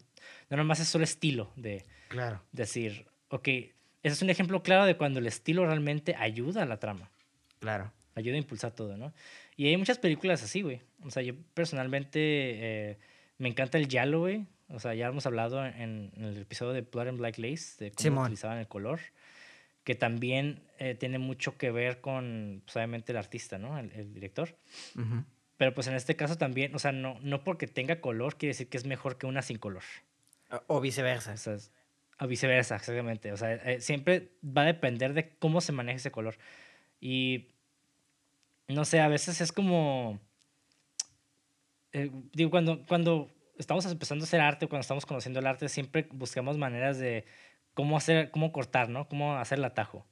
no 0.50 0.56
nomás 0.56 0.80
es 0.80 0.88
solo 0.88 1.04
estilo 1.04 1.52
de 1.54 1.84
claro. 2.08 2.42
decir, 2.50 3.06
ok, 3.28 3.46
ese 3.46 3.74
es 4.02 4.22
un 4.22 4.30
ejemplo 4.30 4.62
claro 4.64 4.84
de 4.84 4.96
cuando 4.96 5.20
el 5.20 5.26
estilo 5.28 5.64
realmente 5.64 6.16
ayuda 6.16 6.62
a 6.62 6.66
la 6.66 6.78
trama. 6.78 7.10
Claro. 7.60 7.92
Ayuda 8.14 8.34
a 8.34 8.38
impulsar 8.38 8.72
todo, 8.72 8.96
¿no? 8.96 9.12
Y 9.56 9.66
hay 9.68 9.76
muchas 9.76 9.98
películas 9.98 10.42
así, 10.42 10.62
güey. 10.62 10.80
O 11.04 11.10
sea, 11.10 11.22
yo 11.22 11.34
personalmente 11.54 12.20
eh, 12.20 12.98
me 13.38 13.48
encanta 13.48 13.78
el 13.78 13.88
yellow, 13.88 14.20
güey. 14.20 14.46
O 14.68 14.78
sea, 14.78 14.94
ya 14.94 15.08
hemos 15.08 15.26
hablado 15.26 15.64
en, 15.64 16.12
el 16.16 16.38
episodio 16.38 16.72
de 16.72 16.82
Blood 16.82 17.08
and 17.08 17.18
Black 17.18 17.38
Lace, 17.38 17.84
de 17.84 17.92
cómo 17.92 18.22
utilizaban 18.22 18.58
el 18.58 18.68
color 18.68 19.00
que 19.84 19.94
también 19.94 20.62
eh, 20.78 20.94
tiene 20.94 21.18
mucho 21.18 21.56
que 21.56 21.70
ver 21.70 22.00
con, 22.00 22.62
pues, 22.64 22.76
obviamente, 22.76 23.12
el 23.12 23.18
artista, 23.18 23.58
¿no? 23.58 23.78
El, 23.78 24.14
director. 24.14 24.56
Pero 25.56 25.74
pues 25.74 25.86
en 25.86 25.94
este 25.94 26.16
caso 26.16 26.36
también, 26.36 26.74
o 26.74 26.78
sea, 26.78 26.92
no, 26.92 27.18
no 27.20 27.44
porque 27.44 27.66
tenga 27.66 28.00
color 28.00 28.36
quiere 28.36 28.50
decir 28.50 28.68
que 28.68 28.76
es 28.76 28.86
mejor 28.86 29.18
que 29.18 29.26
una 29.26 29.42
sin 29.42 29.58
color. 29.58 29.82
O, 30.66 30.80
viceversa. 30.80 31.34
O, 32.18 32.26
viceversa, 32.26 32.76
exactamente. 32.76 33.32
O 33.32 33.36
sea, 33.36 33.54
eh, 33.54 33.80
siempre 33.80 34.32
va 34.44 34.62
a 34.62 34.66
depender 34.66 35.14
de 35.14 35.30
cómo 35.38 35.60
se 35.60 35.72
maneja 35.72 35.96
ese 35.96 36.10
color. 36.10 36.36
Y, 37.00 37.48
no 38.68 38.84
sé, 38.84 39.00
a 39.00 39.08
veces 39.08 39.40
es 39.40 39.52
como... 39.52 40.20
Eh, 41.92 42.10
digo, 42.32 42.50
cuando, 42.50 42.84
cuando 42.86 43.30
estamos 43.58 43.84
empezando 43.86 44.24
a 44.24 44.26
hacer 44.26 44.40
arte, 44.40 44.66
cuando 44.66 44.82
estamos 44.82 45.06
conociendo 45.06 45.40
el 45.40 45.46
arte, 45.46 45.68
siempre 45.68 46.08
buscamos 46.10 46.56
maneras 46.58 46.98
de 46.98 47.24
cómo 47.74 47.96
hacer, 47.96 48.30
cómo 48.30 48.52
cortar, 48.52 48.88
¿no? 48.88 49.08
Cómo 49.08 49.36
hacer 49.36 49.58
el 49.58 49.64
atajo. 49.64 50.06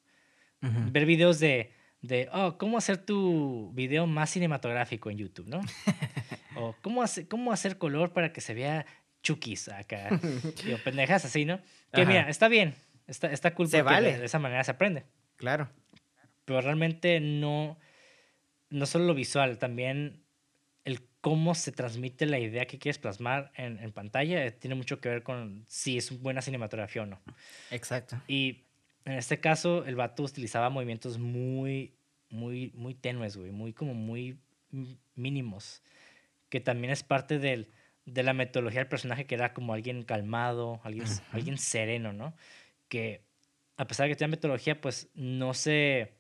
Ver 0.63 1.07
videos 1.07 1.41
de, 1.41 1.73
de, 2.03 2.29
oh, 2.33 2.59
cómo 2.59 2.77
hacer 2.77 2.99
tu 2.99 3.73
video 3.73 4.07
más 4.07 4.29
cinematográfico 4.29 5.11
en 5.11 5.17
YouTube, 5.17 5.49
¿no? 5.49 5.61
o 6.57 6.75
cómo, 6.83 7.03
hacer, 7.03 7.29
cómo 7.29 7.51
hacer 7.51 7.79
color 7.79 8.13
para 8.13 8.33
que 8.33 8.43
se 8.43 8.53
vea 8.53 8.85
chukis 9.23 9.69
acá. 9.69 10.09
Digo, 10.65 10.79
pendejas 10.85 11.25
así, 11.25 11.47
¿no? 11.47 11.61
Que 11.93 12.05
mira, 12.05 12.29
está 12.29 12.49
bien, 12.49 12.75
está, 13.07 13.29
está 13.33 13.55
cool 13.55 13.69
se 13.69 13.81
vale. 13.83 14.19
de, 14.19 14.25
esa 14.27 14.39
manera 14.39 14.63
se 14.65 14.73
aprende. 14.73 15.05
Claro. 15.37 15.71
Pero 16.45 16.61
realmente 16.61 17.21
no, 17.21 17.79
no 18.71 18.87
solo 18.87 19.05
lo 19.05 19.15
visual, 19.15 19.59
también 19.59 20.23
cómo 21.21 21.55
se 21.55 21.73
transmite 21.73 22.27
la 22.27 22.39
idea 22.39 22.67
que 22.67 22.79
quieres 22.79 22.99
plasmar 22.99 23.53
en, 23.55 23.79
en 23.79 23.93
pantalla 23.93 24.45
eh, 24.45 24.51
tiene 24.53 24.75
mucho 24.75 25.01
que 25.01 25.09
ver 25.09 25.23
con 25.23 25.65
si 25.69 25.99
es 25.99 26.21
buena 26.21 26.43
cinematografía 26.43 27.03
o 27.03 27.07
no. 27.07 27.21
Exacto. 27.71 28.21
Y 28.27 28.65
en 29.05 29.15
este 29.15 29.41
caso, 29.41 29.85
el 29.85 29.97
vato 29.97 30.23
utilizaba 30.23 30.71
movimientos 30.71 31.19
muy, 31.19 31.95
muy, 32.31 32.73
muy 32.75 32.95
tenues, 32.95 33.37
güey, 33.37 33.51
muy 33.51 33.73
como 33.73 33.95
muy 33.95 34.39
mínimos, 35.15 35.83
que 36.49 36.61
también 36.61 36.93
es 36.93 37.03
parte 37.03 37.39
del, 37.39 37.69
de 38.07 38.23
la 38.23 38.33
metodología 38.33 38.81
del 38.81 38.89
personaje, 38.89 39.27
que 39.27 39.35
era 39.35 39.53
como 39.53 39.75
alguien 39.75 40.05
calmado, 40.05 40.81
alguien, 40.85 41.07
alguien 41.33 41.59
sereno, 41.59 42.13
¿no? 42.13 42.35
Que 42.89 43.23
a 43.77 43.87
pesar 43.87 44.05
de 44.05 44.13
que 44.13 44.17
tiene 44.17 44.33
metodología, 44.33 44.81
pues 44.81 45.09
no 45.15 45.55
se 45.55 46.13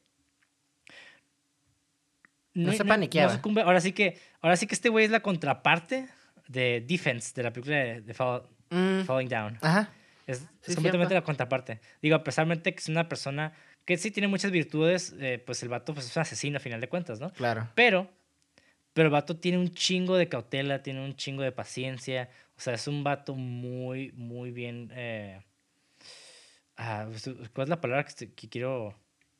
no, 2.54 2.72
se 2.72 2.84
paniqueaba. 2.84 3.40
ahora 3.64 3.80
sí 3.80 3.92
que, 3.92 4.18
ahora 4.40 4.56
sí 4.56 4.66
que 4.66 4.74
este 4.74 4.88
güey 4.88 5.04
es 5.04 5.10
la 5.10 5.20
contraparte 5.20 6.08
de 6.48 6.84
Defense, 6.86 7.32
de 7.34 7.42
la 7.42 7.52
película 7.52 7.76
de, 7.76 8.14
mm. 8.70 9.04
Falling 9.04 9.28
Down. 9.28 9.58
Ajá. 9.60 9.90
Es, 10.26 10.46
completamente 10.74 11.14
la 11.14 11.22
contraparte. 11.22 11.80
Digo, 12.02 12.16
a 12.16 12.24
pesar 12.24 12.46
de 12.46 12.62
que 12.62 12.78
es 12.78 12.88
una 12.88 13.08
persona 13.08 13.52
que 13.84 13.96
sí 13.96 14.10
tiene 14.10 14.28
muchas 14.28 14.50
virtudes, 14.50 15.14
eh, 15.18 15.42
pues 15.44 15.62
el 15.62 15.68
vato 15.68 15.94
pues, 15.94 16.06
es 16.06 16.16
un 16.16 16.22
asesino 16.22 16.58
a 16.58 16.60
final 16.60 16.80
de 16.80 16.88
cuentas, 16.88 17.20
¿no? 17.20 17.32
Claro. 17.32 17.68
Pero, 17.74 18.08
pero 18.92 19.06
el 19.06 19.12
vato 19.12 19.36
tiene 19.36 19.58
un 19.58 19.72
chingo 19.72 20.16
de 20.16 20.28
cautela, 20.28 20.82
tiene 20.82 21.04
un 21.04 21.16
chingo 21.16 21.42
de 21.42 21.52
paciencia. 21.52 22.28
O 22.56 22.60
sea, 22.60 22.74
es 22.74 22.86
un 22.86 23.02
vato 23.02 23.34
muy, 23.34 24.12
muy 24.12 24.50
bien. 24.50 24.90
Eh, 24.94 25.42
ah, 26.76 27.06
pues, 27.08 27.28
¿Cuál 27.52 27.64
es 27.64 27.68
la 27.68 27.80
palabra 27.80 28.04
que, 28.04 28.32
que 28.32 28.48
quiero.? 28.48 28.94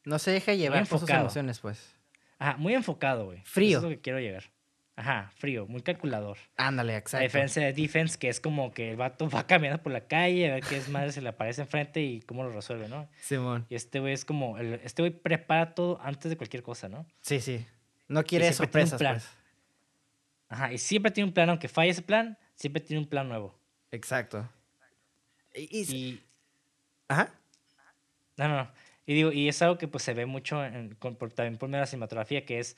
No 0.05 0.19
se 0.19 0.31
deja 0.31 0.55
llevar 0.55 0.87
por 0.89 0.99
sus 0.99 1.11
emociones, 1.11 1.61
pues. 1.61 2.00
Ajá, 2.41 2.57
muy 2.57 2.75
enfocado, 2.75 3.27
güey. 3.27 3.43
Frío. 3.45 3.79
Eso 3.79 3.87
es 3.87 3.91
lo 3.93 3.97
que 3.97 4.01
quiero 4.01 4.19
llegar. 4.19 4.45
Ajá, 4.97 5.31
frío, 5.37 5.67
muy 5.67 5.83
calculador. 5.83 6.39
Ándale, 6.57 6.97
exacto. 6.97 7.23
A 7.23 7.23
diferencia 7.23 7.63
de 7.63 7.73
Defense, 7.73 8.19
que 8.19 8.29
es 8.29 8.41
como 8.41 8.73
que 8.73 8.91
el 8.91 8.97
vato 8.97 9.29
va 9.35 9.47
caminando 9.47 9.83
por 9.83 9.93
la 9.93 10.07
calle 10.07 10.51
a 10.51 10.55
ver 10.55 10.65
qué 10.65 10.79
es 10.79 10.89
madre 10.89 11.13
se 11.13 11.21
le 11.21 11.29
aparece 11.29 11.61
enfrente 11.63 12.03
y 12.03 12.23
cómo 12.23 12.43
lo 12.43 12.51
resuelve, 12.51 12.89
¿no? 12.89 13.09
Simón. 13.21 13.67
Y 13.69 13.75
este 13.75 14.01
güey 14.01 14.15
es 14.15 14.25
como, 14.25 14.59
este 14.59 15.03
güey 15.03 15.13
prepara 15.13 15.75
todo 15.75 16.01
antes 16.03 16.31
de 16.31 16.37
cualquier 16.37 16.63
cosa, 16.63 16.89
¿no? 16.89 17.07
Sí, 17.21 17.41
sí. 17.41 17.65
No 18.09 18.25
quiere 18.25 18.53
sorpresas, 18.53 19.01
pues. 19.01 19.29
Ajá, 20.49 20.73
y 20.73 20.79
siempre 20.79 21.13
tiene 21.13 21.29
un 21.29 21.35
plan, 21.35 21.51
aunque 21.51 21.69
falle 21.69 21.91
ese 21.91 22.03
plan, 22.03 22.39
siempre 22.55 22.81
tiene 22.83 23.03
un 23.03 23.09
plan 23.09 23.29
nuevo. 23.29 23.55
Exacto. 23.93 24.49
Y... 25.55 26.21
Ajá. 27.07 27.33
No, 28.37 28.49
no, 28.49 28.57
no. 28.57 28.71
Y 29.11 29.15
digo, 29.15 29.33
y 29.33 29.49
es 29.49 29.61
algo 29.61 29.77
que 29.77 29.89
pues 29.89 30.05
se 30.05 30.15
ve 30.15 30.25
mucho 30.25 30.65
en, 30.65 30.95
por, 30.95 31.33
también 31.33 31.59
por 31.59 31.69
medio 31.69 31.79
de 31.79 31.83
la 31.83 31.87
cinematografía, 31.87 32.47
que 32.47 32.61
es 32.61 32.77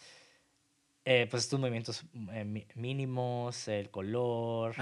eh, 1.05 1.27
pues 1.31 1.43
estos 1.43 1.61
movimientos 1.61 2.07
eh, 2.33 2.65
mínimos, 2.75 3.69
el 3.69 3.91
color, 3.91 4.75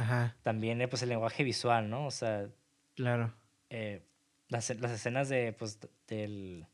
también 0.45 0.81
eh, 0.81 0.87
pues 0.87 1.03
el 1.03 1.09
lenguaje 1.09 1.43
visual, 1.43 1.91
¿no? 1.91 2.07
O 2.07 2.13
sea, 2.13 2.47
claro. 2.95 3.35
las, 4.47 4.71
las, 4.79 4.93
escenas 4.93 5.29
de 5.29 5.53
pues 5.53 5.81
del 6.07 6.69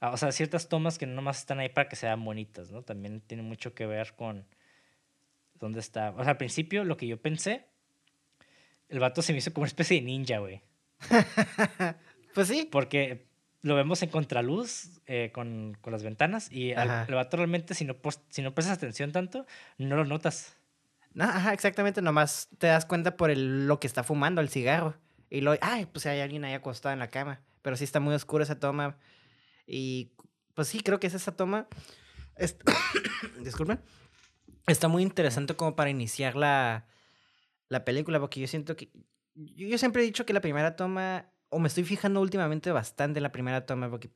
ah, 0.00 0.12
o 0.12 0.16
sea, 0.16 0.32
ciertas 0.32 0.70
tomas 0.70 0.96
que 0.96 1.04
no 1.04 1.16
nomás 1.16 1.40
están 1.40 1.58
ahí 1.58 1.68
para 1.68 1.90
que 1.90 1.96
sean 1.96 2.24
bonitas, 2.24 2.70
¿no? 2.70 2.80
También 2.80 3.20
tiene 3.20 3.42
mucho 3.42 3.74
que 3.74 3.84
ver 3.84 4.14
con 4.14 4.46
dónde 5.56 5.80
está. 5.80 6.12
O 6.12 6.22
sea, 6.22 6.30
al 6.30 6.38
principio 6.38 6.84
lo 6.84 6.96
que 6.96 7.06
yo 7.06 7.20
pensé, 7.20 7.66
el 8.88 8.98
vato 8.98 9.20
se 9.20 9.34
me 9.34 9.40
hizo 9.40 9.52
como 9.52 9.64
una 9.64 9.68
especie 9.68 9.98
de 9.98 10.06
ninja, 10.06 10.38
güey. 10.38 10.62
pues 12.34 12.48
sí. 12.48 12.66
Porque 12.72 13.28
lo 13.62 13.74
vemos 13.74 14.02
en 14.02 14.08
contraluz 14.08 15.00
eh, 15.06 15.30
con, 15.32 15.76
con, 15.80 15.92
las 15.92 16.02
ventanas 16.02 16.50
y 16.50 16.72
al, 16.72 17.06
el 17.08 17.14
vato 17.14 17.36
realmente 17.36 17.74
si 17.74 17.84
no, 17.84 17.96
si 18.30 18.42
no 18.42 18.54
prestas 18.54 18.78
atención 18.78 19.12
tanto, 19.12 19.46
no 19.78 19.96
lo 19.96 20.04
notas. 20.04 20.56
No, 21.12 21.24
ajá, 21.24 21.52
exactamente, 21.52 22.02
nomás 22.02 22.48
te 22.58 22.68
das 22.68 22.86
cuenta 22.86 23.16
por 23.16 23.30
el, 23.30 23.66
lo 23.66 23.80
que 23.80 23.86
está 23.86 24.04
fumando, 24.04 24.40
el 24.40 24.48
cigarro. 24.48 24.96
Y 25.28 25.40
lo, 25.42 25.54
ay, 25.60 25.86
pues 25.86 26.06
hay 26.06 26.20
alguien 26.20 26.44
ahí 26.44 26.54
acostado 26.54 26.92
en 26.92 26.98
la 26.98 27.08
cama. 27.08 27.40
Pero 27.62 27.76
sí 27.76 27.84
está 27.84 28.00
muy 28.00 28.14
oscura 28.14 28.44
esa 28.44 28.58
toma. 28.58 28.96
Y 29.66 30.12
pues 30.54 30.68
sí, 30.68 30.80
creo 30.80 30.98
que 30.98 31.06
es 31.06 31.14
esa 31.14 31.36
toma. 31.36 31.68
Disculpen. 33.42 33.80
Está 34.66 34.88
muy 34.88 35.02
interesante 35.02 35.54
como 35.54 35.76
para 35.76 35.90
iniciar 35.90 36.36
la, 36.36 36.86
la 37.68 37.84
película, 37.84 38.20
porque 38.20 38.40
yo 38.40 38.46
siento 38.46 38.76
que. 38.76 38.90
yo 39.34 39.78
siempre 39.78 40.02
he 40.02 40.04
dicho 40.04 40.26
que 40.26 40.32
la 40.32 40.40
primera 40.40 40.76
toma 40.76 41.26
o 41.50 41.58
me 41.58 41.68
estoy 41.68 41.84
fijando 41.84 42.20
últimamente 42.20 42.72
bastante 42.72 43.18
en 43.18 43.22
la 43.24 43.32
primera 43.32 43.66
toma, 43.66 43.90
porque 43.90 44.10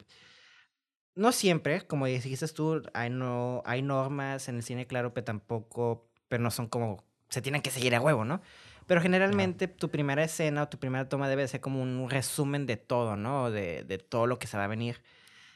no 1.14 1.32
siempre, 1.32 1.86
como 1.86 2.06
dijiste 2.06 2.48
tú, 2.48 2.82
hay, 2.94 3.10
no, 3.10 3.62
hay 3.66 3.82
normas 3.82 4.48
en 4.48 4.56
el 4.56 4.62
cine, 4.62 4.86
claro, 4.86 5.12
pero 5.14 5.24
tampoco, 5.24 6.08
pero 6.28 6.42
no 6.42 6.50
son 6.50 6.68
como, 6.68 7.04
se 7.28 7.42
tienen 7.42 7.62
que 7.62 7.70
seguir 7.70 7.94
a 7.94 8.00
huevo, 8.00 8.24
¿no? 8.24 8.40
Pero 8.86 9.00
generalmente 9.00 9.66
tu 9.66 9.90
primera 9.90 10.24
escena 10.24 10.64
o 10.64 10.68
tu 10.68 10.78
primera 10.78 11.08
toma 11.08 11.28
debe 11.28 11.48
ser 11.48 11.60
como 11.60 11.82
un 11.82 12.10
resumen 12.10 12.66
de 12.66 12.76
todo, 12.76 13.16
¿no? 13.16 13.50
De, 13.50 13.84
de 13.84 13.98
todo 13.98 14.26
lo 14.26 14.38
que 14.38 14.46
se 14.46 14.56
va 14.56 14.64
a 14.64 14.68
venir. 14.68 15.00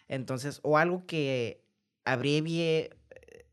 Entonces, 0.09 0.61
o 0.63 0.79
algo 0.79 1.05
que 1.07 1.63
abrevie 2.07 2.97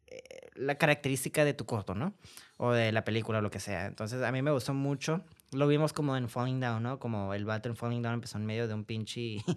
eh, 0.08 0.50
la 0.56 0.76
característica 0.76 1.44
de 1.44 1.54
tu 1.54 1.66
corto, 1.66 1.94
¿no? 1.94 2.14
O 2.58 2.72
de 2.72 2.94
la 2.94 3.04
película 3.04 3.40
o 3.40 3.42
lo 3.42 3.52
que 3.52 3.60
sea. 3.60 3.86
Entonces, 3.86 4.24
a 4.24 4.32
mí 4.32 4.42
me 4.42 4.52
gustó 4.52 4.74
mucho 4.74 5.26
lo 5.56 5.68
vimos 5.68 5.94
como 5.94 6.16
en 6.18 6.30
Falling 6.30 6.60
Down, 6.60 6.84
¿no? 6.84 7.00
Como 7.00 7.34
el 7.34 7.46
vato 7.46 7.70
en 7.70 7.76
Falling 7.76 8.02
Down 8.02 8.16
empezó 8.16 8.38
en 8.38 8.46
medio 8.46 8.68
de 8.68 8.74
un 8.74 8.86
pinche. 8.86 9.38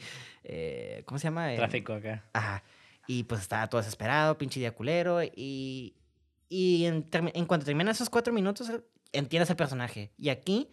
Eh, 0.51 1.03
¿Cómo 1.05 1.19
se 1.19 1.25
llama? 1.25 1.55
Tráfico 1.57 1.93
acá. 1.93 2.25
Ajá. 2.33 2.63
Y 3.07 3.25
pues 3.25 3.43
estaba 3.43 3.67
todo 3.67 3.83
desesperado, 3.83 4.39
pinche 4.39 4.61
día 4.61 4.75
culero. 4.75 5.23
Y, 5.23 5.95
y 6.49 6.87
en, 6.87 7.07
en 7.13 7.45
cuanto 7.45 7.67
terminan 7.67 7.91
esos 7.91 8.09
cuatro 8.09 8.33
minutos, 8.33 8.73
entiendes 9.13 9.51
el 9.51 9.57
personaje. 9.57 10.11
Y 10.17 10.31
aquí, 10.31 10.71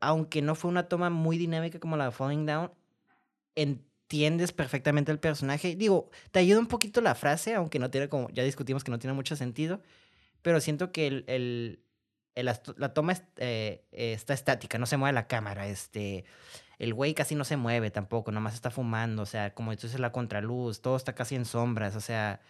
aunque 0.00 0.42
no 0.42 0.56
fue 0.56 0.72
una 0.72 0.88
toma 0.88 1.08
muy 1.08 1.38
dinámica 1.38 1.78
como 1.78 1.96
la 1.96 2.06
de 2.06 2.10
Falling 2.10 2.46
Down, 2.46 2.72
entiendes 3.54 4.50
perfectamente 4.50 5.12
el 5.12 5.20
personaje. 5.20 5.76
Digo, 5.76 6.10
te 6.32 6.40
ayuda 6.40 6.58
un 6.58 6.66
poquito 6.66 7.00
la 7.00 7.14
frase, 7.14 7.54
aunque 7.54 7.78
no 7.78 7.90
tiene 7.90 8.08
como. 8.08 8.28
Ya 8.30 8.42
discutimos 8.42 8.82
que 8.82 8.90
no 8.90 8.98
tiene 8.98 9.14
mucho 9.14 9.36
sentido. 9.36 9.82
Pero 10.42 10.60
siento 10.60 10.90
que 10.90 11.24
el 11.28 11.80
la 12.44 12.94
toma 12.94 13.14
eh, 13.36 13.84
está 13.92 14.34
estática, 14.34 14.78
no 14.78 14.86
se 14.86 14.96
mueve 14.96 15.14
la 15.14 15.26
cámara, 15.26 15.66
este, 15.66 16.24
el 16.78 16.94
güey 16.94 17.14
casi 17.14 17.34
no 17.34 17.44
se 17.44 17.56
mueve 17.56 17.90
tampoco, 17.90 18.32
nomás 18.32 18.54
está 18.54 18.70
fumando, 18.70 19.22
o 19.22 19.26
sea, 19.26 19.54
como 19.54 19.72
entonces 19.72 19.98
la 19.98 20.12
contraluz, 20.12 20.80
todo 20.80 20.96
está 20.96 21.14
casi 21.14 21.34
en 21.34 21.44
sombras, 21.44 21.96
o 21.96 22.00
sea, 22.00 22.40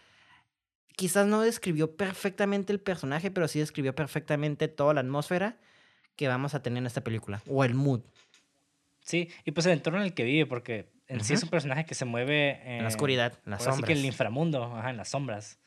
quizás 0.97 1.27
no 1.27 1.41
describió 1.41 1.97
perfectamente 1.97 2.73
el 2.73 2.81
personaje, 2.81 3.31
pero 3.31 3.47
sí 3.49 3.61
describió 3.61 3.95
perfectamente 3.95 4.69
toda 4.69 4.95
la 4.95 5.01
atmósfera 5.01 5.57
que 6.17 6.29
vamos 6.29 6.55
a 6.55 6.63
tener 6.63 6.79
en 6.79 6.87
esta 6.87 7.03
película, 7.03 7.43
o 7.49 7.65
el 7.65 7.75
mood. 7.75 8.01
Sí, 9.03 9.31
y 9.45 9.53
pues 9.53 9.67
el 9.67 9.73
entorno 9.73 10.01
en 10.01 10.07
el 10.07 10.15
que 10.15 10.25
vive, 10.25 10.47
porque 10.47 10.91
en 11.07 11.23
sí 11.23 11.35
es 11.35 11.43
un 11.45 11.51
personaje 11.51 11.85
que 11.85 11.95
se 11.95 12.05
mueve 12.05 12.61
en 12.65 12.83
la 12.83 12.89
oscuridad, 12.89 13.39
en 13.45 13.53
las 13.53 13.63
sombras. 13.63 13.79
Así 13.79 13.87
que 13.87 13.93
en 13.93 13.99
el 13.99 14.05
inframundo, 14.07 14.65
ajá, 14.65 14.91
en 14.91 14.97
las 14.97 15.11
sombras. 15.11 15.61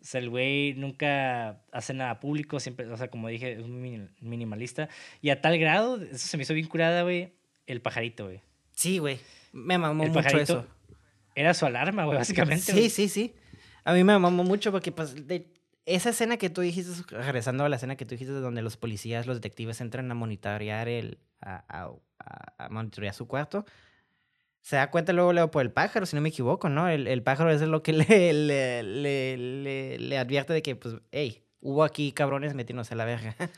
O 0.00 0.04
sea, 0.04 0.20
el 0.20 0.30
güey 0.30 0.74
nunca 0.74 1.60
hace 1.72 1.92
nada 1.92 2.20
público, 2.20 2.60
siempre, 2.60 2.86
o 2.86 2.96
sea, 2.96 3.08
como 3.08 3.28
dije, 3.28 3.52
es 3.52 3.58
un 3.60 4.10
minimalista. 4.20 4.88
Y 5.20 5.30
a 5.30 5.40
tal 5.40 5.58
grado, 5.58 6.00
eso 6.02 6.26
se 6.28 6.36
me 6.36 6.44
hizo 6.44 6.54
bien 6.54 6.68
curada, 6.68 7.02
güey, 7.02 7.34
el 7.66 7.80
pajarito, 7.80 8.26
güey. 8.26 8.40
Sí, 8.72 8.98
güey. 8.98 9.18
Me 9.52 9.76
mamó 9.76 10.06
mucho 10.06 10.38
eso. 10.38 10.66
Era 11.34 11.52
su 11.54 11.66
alarma, 11.66 12.04
güey, 12.04 12.18
básicamente. 12.18 12.72
Sí, 12.72 12.90
sí, 12.90 13.08
sí. 13.08 13.34
A 13.84 13.92
mí 13.92 14.04
me 14.04 14.18
mamó 14.18 14.44
mucho 14.44 14.70
porque, 14.70 14.92
pues, 14.92 15.26
de 15.26 15.46
esa 15.84 16.10
escena 16.10 16.36
que 16.36 16.50
tú 16.50 16.60
dijiste, 16.60 16.92
regresando 17.10 17.64
a 17.64 17.68
la 17.68 17.76
escena 17.76 17.96
que 17.96 18.04
tú 18.04 18.10
dijiste, 18.14 18.34
donde 18.34 18.62
los 18.62 18.76
policías, 18.76 19.26
los 19.26 19.38
detectives 19.38 19.80
entran 19.80 20.10
a 20.10 20.14
monitorear 20.14 20.88
el, 20.88 21.18
a, 21.40 21.64
a, 21.68 22.64
a 22.64 22.68
monitorear 22.68 23.14
su 23.14 23.26
cuarto, 23.26 23.64
se 24.62 24.76
da 24.76 24.90
cuenta 24.90 25.12
luego, 25.12 25.32
luego 25.32 25.50
por 25.50 25.62
el 25.62 25.70
pájaro, 25.70 26.06
si 26.06 26.16
no 26.16 26.22
me 26.22 26.28
equivoco, 26.28 26.68
¿no? 26.68 26.88
El, 26.88 27.06
el 27.06 27.22
pájaro 27.22 27.50
es 27.50 27.60
lo 27.62 27.82
que 27.82 27.92
le, 27.94 28.32
le, 28.32 28.82
le, 28.82 29.98
le, 29.98 30.18
advierte 30.18 30.52
de 30.52 30.62
que, 30.62 30.76
pues, 30.76 30.96
hey, 31.12 31.44
hubo 31.60 31.84
aquí 31.84 32.12
cabrones 32.12 32.54
metiéndose 32.54 32.94
a 32.94 32.96
la 32.96 33.04
verga. 33.04 33.34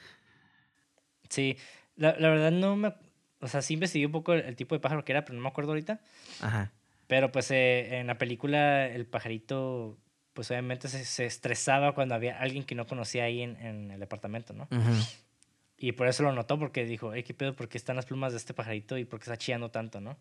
Sí, 1.28 1.56
la, 1.94 2.16
la, 2.18 2.28
verdad 2.28 2.50
no 2.50 2.74
me... 2.74 2.92
O 3.40 3.46
sea, 3.46 3.62
sí 3.62 3.74
investigué 3.74 4.04
un 4.04 4.10
poco 4.10 4.32
el, 4.32 4.56
tipo 4.56 4.74
de 4.74 4.80
pájaro 4.80 5.04
que 5.04 5.12
era, 5.12 5.24
pero 5.24 5.36
no 5.36 5.42
me 5.42 5.48
acuerdo 5.48 5.70
ahorita. 5.70 6.00
Ajá. 6.40 6.72
Pero 7.06 7.30
pues 7.30 7.52
eh, 7.52 7.98
en 7.98 8.08
la 8.08 8.18
película 8.18 8.88
el 8.88 9.06
pajarito, 9.06 9.96
pues 10.32 10.50
obviamente 10.50 10.88
se, 10.88 11.04
se, 11.04 11.26
estresaba 11.26 11.94
cuando 11.94 12.16
había 12.16 12.36
alguien 12.40 12.64
que 12.64 12.74
no 12.74 12.84
conocía 12.84 13.22
ahí 13.22 13.42
en, 13.42 13.54
en 13.64 13.92
el 13.92 14.00
departamento, 14.00 14.54
¿no? 14.54 14.66
Ajá. 14.72 14.92
Y 15.82 15.92
por 15.92 16.06
eso 16.08 16.22
lo 16.22 16.32
notó, 16.32 16.58
porque 16.58 16.84
dijo, 16.84 17.14
hey, 17.14 17.22
¿qué 17.22 17.32
pedo? 17.32 17.56
¿Por 17.56 17.70
qué 17.70 17.78
están 17.78 17.96
las 17.96 18.04
plumas 18.04 18.32
de 18.32 18.36
este 18.36 18.52
pajarito 18.52 18.98
y 18.98 19.06
por 19.06 19.18
qué 19.18 19.24
está 19.24 19.38
chillando 19.38 19.70
tanto, 19.70 19.98
no? 20.02 20.18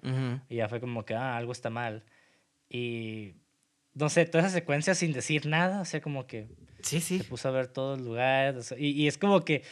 Y 0.47 0.55
ya 0.55 0.70
fue 0.70 0.80
como 0.80 1.03
que, 1.03 1.16
ah, 1.16 1.36
algo 1.36 1.51
está 1.51 1.70
mal. 1.70 2.05
Y, 2.70 3.34
no 3.93 4.07
sé, 4.07 4.26
toda 4.26 4.45
esa 4.45 4.53
secuencia 4.53 4.95
sin 4.95 5.12
decir 5.12 5.47
nada, 5.47 5.82
o 5.82 5.86
sea, 5.86 5.99
como 5.99 6.28
que... 6.28 6.47
Sí, 6.82 7.01
sí. 7.01 7.18
Se 7.18 7.26
puso 7.26 7.49
a 7.49 7.51
ver 7.51 7.68
todos 7.68 7.97
los 7.97 8.07
lugares. 8.07 8.74
Y, 8.78 8.91
y, 8.91 9.10
es 9.10 9.18
como 9.18 9.43
que... 9.43 9.64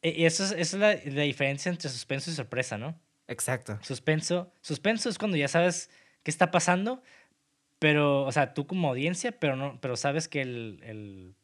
Y 0.00 0.24
eso 0.24 0.42
es, 0.42 0.52
eso 0.52 0.76
es 0.78 0.80
la, 0.80 1.12
la, 1.12 1.22
diferencia 1.24 1.68
entre 1.68 1.90
suspenso 1.90 2.30
y 2.30 2.34
sorpresa, 2.34 2.78
¿no? 2.78 2.98
Exacto. 3.28 3.78
Suspenso. 3.82 4.50
Suspenso 4.62 5.10
es 5.10 5.18
cuando 5.18 5.36
ya 5.36 5.48
sabes 5.48 5.90
qué 6.22 6.30
está 6.30 6.50
pasando, 6.50 7.02
pero, 7.78 8.22
o 8.24 8.32
sea, 8.32 8.54
tú 8.54 8.66
como 8.66 8.88
audiencia, 8.88 9.32
pero, 9.32 9.54
no, 9.54 9.78
pero 9.82 9.96
sabes 9.96 10.28
que 10.28 10.40
el, 10.40 10.80
el 10.82 11.34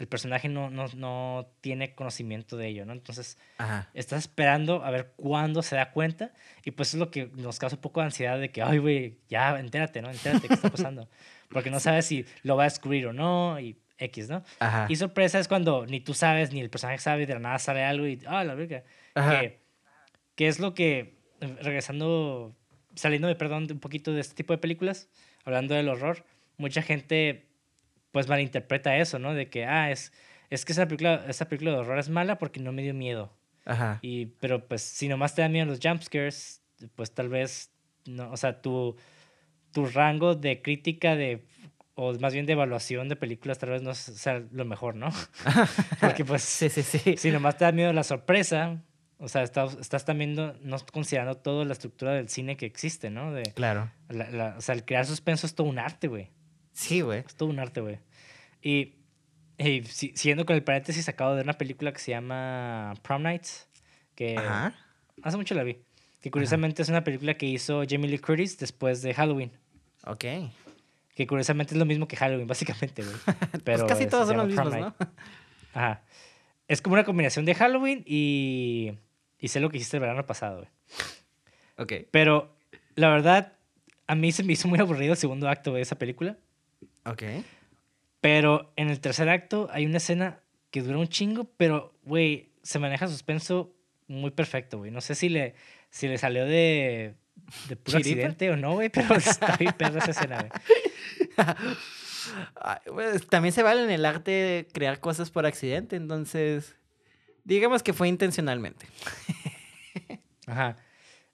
el 0.00 0.08
personaje 0.08 0.48
no, 0.48 0.70
no, 0.70 0.86
no 0.96 1.52
tiene 1.60 1.94
conocimiento 1.94 2.56
de 2.56 2.68
ello, 2.68 2.86
¿no? 2.86 2.94
Entonces, 2.94 3.36
estás 3.92 4.20
esperando 4.20 4.82
a 4.82 4.90
ver 4.90 5.12
cuándo 5.14 5.60
se 5.60 5.76
da 5.76 5.92
cuenta 5.92 6.32
y 6.64 6.70
pues 6.70 6.94
es 6.94 6.98
lo 6.98 7.10
que 7.10 7.30
nos 7.34 7.58
causa 7.58 7.76
un 7.76 7.82
poco 7.82 8.00
de 8.00 8.06
ansiedad 8.06 8.40
de 8.40 8.50
que, 8.50 8.62
ay, 8.62 8.78
güey, 8.78 9.18
ya, 9.28 9.60
entérate, 9.60 10.00
¿no? 10.00 10.10
Entérate 10.10 10.48
qué 10.48 10.54
está 10.54 10.70
pasando. 10.70 11.06
Porque 11.50 11.70
no 11.70 11.80
sabes 11.80 12.06
si 12.06 12.24
lo 12.42 12.56
va 12.56 12.62
a 12.62 12.64
descubrir 12.64 13.08
o 13.08 13.12
no 13.12 13.60
y 13.60 13.76
X, 13.98 14.30
¿no? 14.30 14.42
Y 14.88 14.96
sorpresa 14.96 15.38
es 15.38 15.48
cuando 15.48 15.84
ni 15.84 16.00
tú 16.00 16.14
sabes, 16.14 16.50
ni 16.50 16.60
el 16.60 16.70
personaje 16.70 16.98
sabe, 16.98 17.26
de 17.26 17.34
la 17.34 17.40
nada 17.40 17.58
sale 17.58 17.84
algo 17.84 18.06
y, 18.06 18.20
ah, 18.26 18.42
la 18.42 18.54
verga. 18.54 18.82
Que, 19.14 19.60
que 20.34 20.48
es 20.48 20.60
lo 20.60 20.72
que, 20.72 21.18
regresando, 21.60 22.56
saliendo 22.94 23.28
de, 23.28 23.34
perdón, 23.34 23.66
un 23.70 23.80
poquito 23.80 24.14
de 24.14 24.22
este 24.22 24.34
tipo 24.34 24.54
de 24.54 24.58
películas, 24.58 25.10
hablando 25.44 25.74
del 25.74 25.90
horror, 25.90 26.24
mucha 26.56 26.80
gente 26.80 27.49
pues 28.12 28.28
malinterpreta 28.28 28.96
eso, 28.96 29.18
¿no? 29.18 29.34
De 29.34 29.48
que, 29.48 29.64
ah, 29.64 29.90
es, 29.90 30.12
es 30.50 30.64
que 30.64 30.72
esa 30.72 30.86
película, 30.86 31.24
esa 31.28 31.48
película 31.48 31.72
de 31.72 31.78
horror 31.78 31.98
es 31.98 32.08
mala 32.08 32.38
porque 32.38 32.60
no 32.60 32.72
me 32.72 32.82
dio 32.82 32.94
miedo. 32.94 33.32
Ajá. 33.64 33.98
Y, 34.02 34.26
pero 34.40 34.66
pues 34.66 34.82
si 34.82 35.08
nomás 35.08 35.34
te 35.34 35.42
dan 35.42 35.52
miedo 35.52 35.66
los 35.66 35.80
jumpscares, 35.82 36.62
pues 36.96 37.12
tal 37.12 37.28
vez, 37.28 37.70
no, 38.06 38.30
o 38.30 38.36
sea, 38.36 38.60
tu, 38.60 38.96
tu 39.72 39.86
rango 39.86 40.34
de 40.34 40.62
crítica 40.62 41.14
de 41.14 41.44
o 41.94 42.14
más 42.14 42.32
bien 42.32 42.46
de 42.46 42.54
evaluación 42.54 43.10
de 43.10 43.16
películas 43.16 43.58
tal 43.58 43.70
vez 43.70 43.82
no 43.82 43.94
sea 43.94 44.42
lo 44.52 44.64
mejor, 44.64 44.94
¿no? 44.96 45.10
Porque 46.00 46.24
pues 46.24 46.42
sí, 46.42 46.70
sí, 46.70 46.82
sí. 46.82 47.16
si 47.18 47.30
nomás 47.30 47.58
te 47.58 47.66
da 47.66 47.72
miedo 47.72 47.92
la 47.92 48.04
sorpresa, 48.04 48.82
o 49.18 49.28
sea, 49.28 49.42
estás, 49.42 49.76
estás 49.78 50.06
también 50.06 50.34
no, 50.34 50.78
considerando 50.92 51.36
toda 51.36 51.66
la 51.66 51.74
estructura 51.74 52.12
del 52.12 52.30
cine 52.30 52.56
que 52.56 52.64
existe, 52.64 53.10
¿no? 53.10 53.34
De, 53.34 53.42
claro. 53.54 53.90
o 54.56 54.60
sea, 54.62 54.74
el 54.74 54.86
crear 54.86 55.04
suspenso 55.04 55.46
es 55.46 55.54
todo 55.54 55.66
un 55.66 55.78
arte, 55.78 56.08
güey. 56.08 56.30
Sí, 56.80 57.02
güey. 57.02 57.20
Es 57.20 57.34
todo 57.34 57.50
un 57.50 57.58
arte, 57.58 57.82
güey. 57.82 57.98
Y, 58.62 58.94
y 59.58 59.84
siguiendo 59.84 60.46
con 60.46 60.56
el 60.56 60.64
paréntesis, 60.64 61.06
acabo 61.10 61.32
de 61.32 61.36
ver 61.36 61.44
una 61.44 61.58
película 61.58 61.92
que 61.92 61.98
se 61.98 62.10
llama 62.10 62.94
Prom 63.02 63.22
Nights, 63.22 63.68
que 64.14 64.38
hace 65.22 65.36
mucho 65.36 65.54
la 65.54 65.62
vi. 65.62 65.76
Que 66.22 66.30
curiosamente 66.30 66.80
es 66.80 66.88
una 66.88 67.04
película 67.04 67.34
que 67.34 67.44
hizo 67.44 67.82
Jamie 67.86 68.08
Lee 68.10 68.18
Curtis 68.18 68.58
después 68.58 69.02
de 69.02 69.12
Halloween. 69.12 69.52
Ok. 70.06 70.24
Que 71.14 71.26
curiosamente 71.26 71.74
es 71.74 71.78
lo 71.78 71.84
mismo 71.84 72.08
que 72.08 72.16
Halloween, 72.16 72.46
básicamente, 72.46 73.02
güey. 73.02 73.16
Pues 73.50 73.62
Pero 73.62 73.86
casi 73.86 74.06
todos 74.06 74.28
son 74.28 74.38
los 74.38 74.46
mismos, 74.46 74.74
¿no? 74.74 74.94
Ajá. 75.74 76.02
Es 76.66 76.80
como 76.80 76.94
una 76.94 77.04
combinación 77.04 77.44
de 77.44 77.54
Halloween 77.54 78.04
y, 78.06 78.92
y 79.38 79.48
sé 79.48 79.60
lo 79.60 79.68
que 79.68 79.76
hiciste 79.76 79.98
el 79.98 80.00
verano 80.00 80.24
pasado, 80.24 80.60
güey. 80.60 80.68
Ok. 81.76 82.08
Pero 82.10 82.56
la 82.94 83.10
verdad, 83.10 83.52
a 84.06 84.14
mí 84.14 84.32
se 84.32 84.44
me 84.44 84.54
hizo 84.54 84.66
muy 84.66 84.78
aburrido 84.78 85.12
el 85.12 85.18
segundo 85.18 85.46
acto 85.46 85.74
de 85.74 85.82
esa 85.82 85.98
película. 85.98 86.38
Ok. 87.04 87.22
Pero 88.20 88.72
en 88.76 88.90
el 88.90 89.00
tercer 89.00 89.28
acto 89.28 89.68
hay 89.72 89.86
una 89.86 89.96
escena 89.96 90.40
que 90.70 90.82
dura 90.82 90.98
un 90.98 91.08
chingo, 91.08 91.50
pero, 91.56 91.94
güey, 92.02 92.50
se 92.62 92.78
maneja 92.78 93.08
suspenso 93.08 93.74
muy 94.06 94.30
perfecto, 94.30 94.78
güey. 94.78 94.90
No 94.90 95.00
sé 95.00 95.14
si 95.14 95.28
le, 95.28 95.54
si 95.90 96.08
le 96.08 96.18
salió 96.18 96.44
de, 96.44 97.14
de 97.68 97.76
puro 97.76 97.98
accidente 97.98 98.50
o 98.50 98.56
no, 98.56 98.74
güey, 98.74 98.88
pero 98.90 99.14
está 99.14 99.56
bien 99.56 99.72
perra 99.72 99.98
esa 99.98 100.10
escena, 100.10 100.46
güey. 102.86 103.18
también 103.28 103.52
se 103.52 103.62
vale 103.62 103.82
en 103.82 103.90
el 103.90 104.04
arte 104.04 104.68
crear 104.72 105.00
cosas 105.00 105.30
por 105.30 105.46
accidente, 105.46 105.96
entonces 105.96 106.76
digamos 107.44 107.82
que 107.82 107.92
fue 107.92 108.08
intencionalmente. 108.08 108.86
Ajá. 110.46 110.76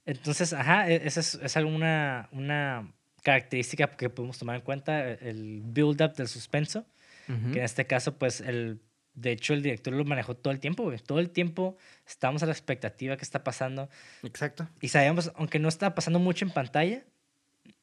Entonces, 0.04 0.52
ajá, 0.52 0.88
e, 0.88 1.06
esa 1.06 1.20
es, 1.20 1.34
es 1.34 1.56
alguna 1.56 2.28
una 2.30 2.92
característica 3.26 3.88
que 3.88 4.08
podemos 4.08 4.38
tomar 4.38 4.54
en 4.54 4.62
cuenta, 4.62 5.10
el 5.10 5.60
build-up 5.64 6.14
del 6.14 6.28
suspenso, 6.28 6.86
que 7.26 7.58
en 7.58 7.64
este 7.64 7.84
caso, 7.84 8.16
pues, 8.16 8.40
el, 8.40 8.78
de 9.14 9.32
hecho, 9.32 9.52
el 9.52 9.64
director 9.64 9.92
lo 9.92 10.04
manejó 10.04 10.36
todo 10.36 10.52
el 10.52 10.60
tiempo, 10.60 10.84
güey. 10.84 10.98
Todo 10.98 11.18
el 11.18 11.30
tiempo 11.30 11.76
estamos 12.06 12.44
a 12.44 12.46
la 12.46 12.52
expectativa 12.52 13.16
que 13.16 13.24
está 13.24 13.42
pasando. 13.42 13.90
Exacto. 14.22 14.68
Y 14.80 14.88
sabíamos, 14.88 15.32
aunque 15.34 15.58
no 15.58 15.68
estaba 15.68 15.92
pasando 15.96 16.20
mucho 16.20 16.44
en 16.44 16.52
pantalla, 16.52 17.02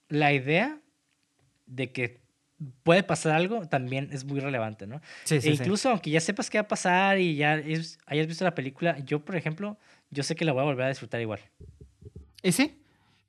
la 0.07 0.31
idea 0.31 0.79
de 1.65 1.91
que 1.91 2.21
puede 2.83 3.03
pasar 3.03 3.33
algo 3.33 3.67
también 3.67 4.07
es 4.13 4.23
muy 4.23 4.39
relevante, 4.39 4.87
¿no? 4.87 5.01
Sí, 5.25 5.41
sí, 5.41 5.49
e 5.49 5.51
incluso 5.51 5.89
aunque 5.89 6.09
ya 6.09 6.21
sepas 6.21 6.49
qué 6.49 6.57
va 6.57 6.61
a 6.61 6.67
pasar 6.69 7.19
y 7.19 7.35
ya 7.35 7.61
hayas 8.05 8.27
visto 8.27 8.45
la 8.45 8.55
película, 8.55 8.97
yo, 8.99 9.25
por 9.25 9.35
ejemplo, 9.35 9.77
yo 10.09 10.23
sé 10.23 10.35
que 10.35 10.45
la 10.45 10.53
voy 10.53 10.61
a 10.61 10.65
volver 10.65 10.85
a 10.85 10.89
disfrutar 10.89 11.19
igual. 11.19 11.41
¿Y 12.41 12.53
sí? 12.53 12.79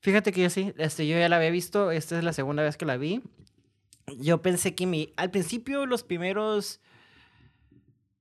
Fíjate 0.05 0.33
que 0.33 0.43
yo 0.43 0.51
sí, 0.51 0.75
este, 0.77 1.07
yo 1.07 1.17
ya 1.19 1.31
la 1.31 1.37
había 1.37 1.49
visto, 1.49 1.91
esta 1.91 2.19
es 2.19 2.25
la 2.25 2.35
segunda 2.35 2.63
vez 2.63 2.77
que 2.77 2.85
la 2.85 2.99
vi. 2.99 3.23
Yo 4.19 4.43
pensé 4.43 4.75
que 4.75 4.85
mi, 4.85 5.15
al 5.17 5.31
principio 5.31 5.87
los 5.87 6.03
primeros 6.03 6.83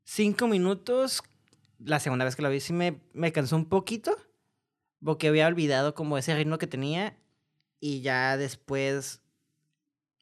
cinco 0.06 0.48
minutos, 0.48 1.22
la 1.80 2.00
segunda 2.00 2.24
vez 2.24 2.38
que 2.38 2.42
la 2.42 2.48
vi 2.48 2.62
sí 2.62 2.72
me, 2.72 3.02
me 3.12 3.34
cansó 3.34 3.58
un 3.58 3.66
poquito, 3.66 4.16
porque 5.04 5.28
había 5.28 5.46
olvidado 5.46 5.94
como 5.94 6.18
ese 6.18 6.34
ritmo 6.34 6.58
que 6.58 6.68
tenía 6.68 7.18
y 7.82 8.00
ya 8.00 8.38
después 8.38 9.22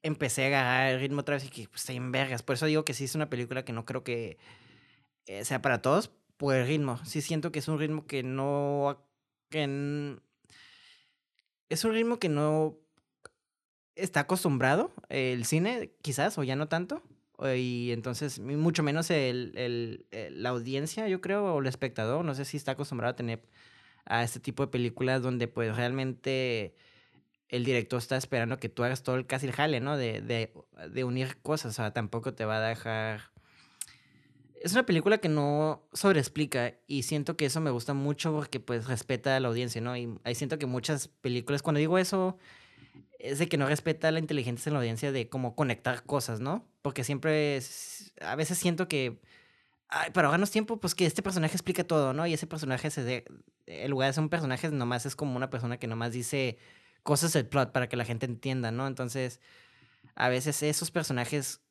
empecé 0.01 0.45
a 0.45 0.47
agarrar 0.47 0.93
el 0.93 0.99
ritmo 0.99 1.19
otra 1.19 1.35
vez 1.35 1.45
y 1.45 1.49
que 1.49 1.67
pues, 1.67 1.81
está 1.81 1.93
en 1.93 2.11
vergas. 2.11 2.41
Por 2.41 2.55
eso 2.55 2.65
digo 2.65 2.85
que 2.85 2.95
sí 2.95 3.03
es 3.03 3.13
una 3.13 3.29
película 3.29 3.63
que 3.63 3.71
no 3.71 3.85
creo 3.85 4.03
que 4.03 4.39
eh, 5.27 5.45
sea 5.45 5.61
para 5.61 5.79
todos 5.79 6.09
por 6.37 6.55
el 6.55 6.65
ritmo. 6.65 6.97
Sí 7.05 7.21
siento 7.21 7.51
que 7.51 7.59
es 7.59 7.67
un 7.67 7.77
ritmo 7.77 8.07
que 8.07 8.23
no... 8.23 9.05
Que 9.51 9.67
es 11.71 11.85
un 11.85 11.93
ritmo 11.93 12.19
que 12.19 12.29
no 12.29 12.77
está 13.95 14.21
acostumbrado 14.21 14.91
el 15.09 15.45
cine, 15.45 15.93
quizás, 16.01 16.37
o 16.37 16.43
ya 16.43 16.55
no 16.55 16.67
tanto. 16.67 17.01
Y 17.55 17.89
entonces, 17.91 18.39
mucho 18.39 18.83
menos 18.83 19.09
el, 19.09 19.53
el, 19.55 20.05
la 20.43 20.49
audiencia, 20.49 21.07
yo 21.07 21.21
creo, 21.21 21.55
o 21.55 21.59
el 21.59 21.65
espectador, 21.65 22.23
no 22.23 22.35
sé 22.35 22.45
si 22.45 22.57
está 22.57 22.73
acostumbrado 22.73 23.13
a 23.13 23.15
tener 23.15 23.41
a 24.05 24.23
este 24.23 24.39
tipo 24.39 24.65
de 24.65 24.71
películas 24.71 25.21
donde 25.21 25.47
pues 25.47 25.75
realmente 25.75 26.75
el 27.49 27.65
director 27.65 27.99
está 27.99 28.17
esperando 28.17 28.57
que 28.57 28.69
tú 28.69 28.83
hagas 28.83 29.03
todo 29.03 29.15
el 29.15 29.25
casi 29.25 29.47
el 29.47 29.53
jale, 29.53 29.79
¿no? 29.79 29.97
De, 29.97 30.21
de, 30.21 30.53
de 30.89 31.03
unir 31.03 31.37
cosas, 31.41 31.71
o 31.71 31.75
sea, 31.75 31.91
tampoco 31.93 32.33
te 32.33 32.45
va 32.45 32.57
a 32.57 32.69
dejar 32.69 33.31
es 34.63 34.73
una 34.73 34.85
película 34.85 35.17
que 35.17 35.29
no 35.29 35.87
sobreexplica 35.91 36.75
y 36.85 37.03
siento 37.03 37.35
que 37.35 37.45
eso 37.45 37.59
me 37.61 37.71
gusta 37.71 37.93
mucho 37.93 38.31
porque 38.31 38.59
pues 38.59 38.85
respeta 38.85 39.35
a 39.35 39.39
la 39.39 39.47
audiencia, 39.47 39.81
¿no? 39.81 39.97
Y 39.97 40.19
ahí 40.23 40.35
siento 40.35 40.59
que 40.59 40.67
muchas 40.67 41.07
películas, 41.07 41.63
cuando 41.63 41.79
digo 41.79 41.97
eso, 41.97 42.37
es 43.17 43.39
de 43.39 43.47
que 43.47 43.57
no 43.57 43.67
respeta 43.67 44.11
la 44.11 44.19
inteligencia 44.19 44.69
en 44.69 44.73
la 44.73 44.79
audiencia 44.79 45.11
de 45.11 45.29
cómo 45.29 45.55
conectar 45.55 46.03
cosas, 46.03 46.41
¿no? 46.41 46.67
Porque 46.83 47.03
siempre, 47.03 47.59
a 48.21 48.35
veces 48.35 48.59
siento 48.59 48.87
que, 48.87 49.19
ay, 49.87 50.11
para 50.11 50.27
ahorrarnos 50.27 50.51
tiempo, 50.51 50.79
pues 50.79 50.93
que 50.93 51.07
este 51.07 51.23
personaje 51.23 51.55
explica 51.55 51.83
todo, 51.83 52.13
¿no? 52.13 52.27
Y 52.27 52.33
ese 52.33 52.45
personaje, 52.45 52.91
se 52.91 53.03
de, 53.03 53.25
en 53.65 53.89
lugar 53.89 54.09
de 54.09 54.13
ser 54.13 54.23
un 54.23 54.29
personaje, 54.29 54.69
nomás 54.69 55.07
es 55.07 55.15
como 55.15 55.35
una 55.35 55.49
persona 55.49 55.77
que 55.77 55.87
nomás 55.87 56.11
dice 56.11 56.59
cosas 57.01 57.33
del 57.33 57.47
plot 57.47 57.71
para 57.71 57.89
que 57.89 57.97
la 57.97 58.05
gente 58.05 58.27
entienda, 58.27 58.71
¿no? 58.71 58.85
Entonces, 58.85 59.39
a 60.13 60.29
veces 60.29 60.61
esos 60.61 60.91
personajes 60.91 61.61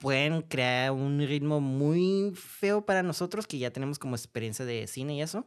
pueden 0.00 0.40
crear 0.40 0.92
un 0.92 1.20
ritmo 1.20 1.60
muy 1.60 2.32
feo 2.34 2.86
para 2.86 3.02
nosotros 3.02 3.46
que 3.46 3.58
ya 3.58 3.70
tenemos 3.70 3.98
como 3.98 4.16
experiencia 4.16 4.64
de 4.64 4.86
cine 4.86 5.14
y 5.14 5.22
eso. 5.22 5.46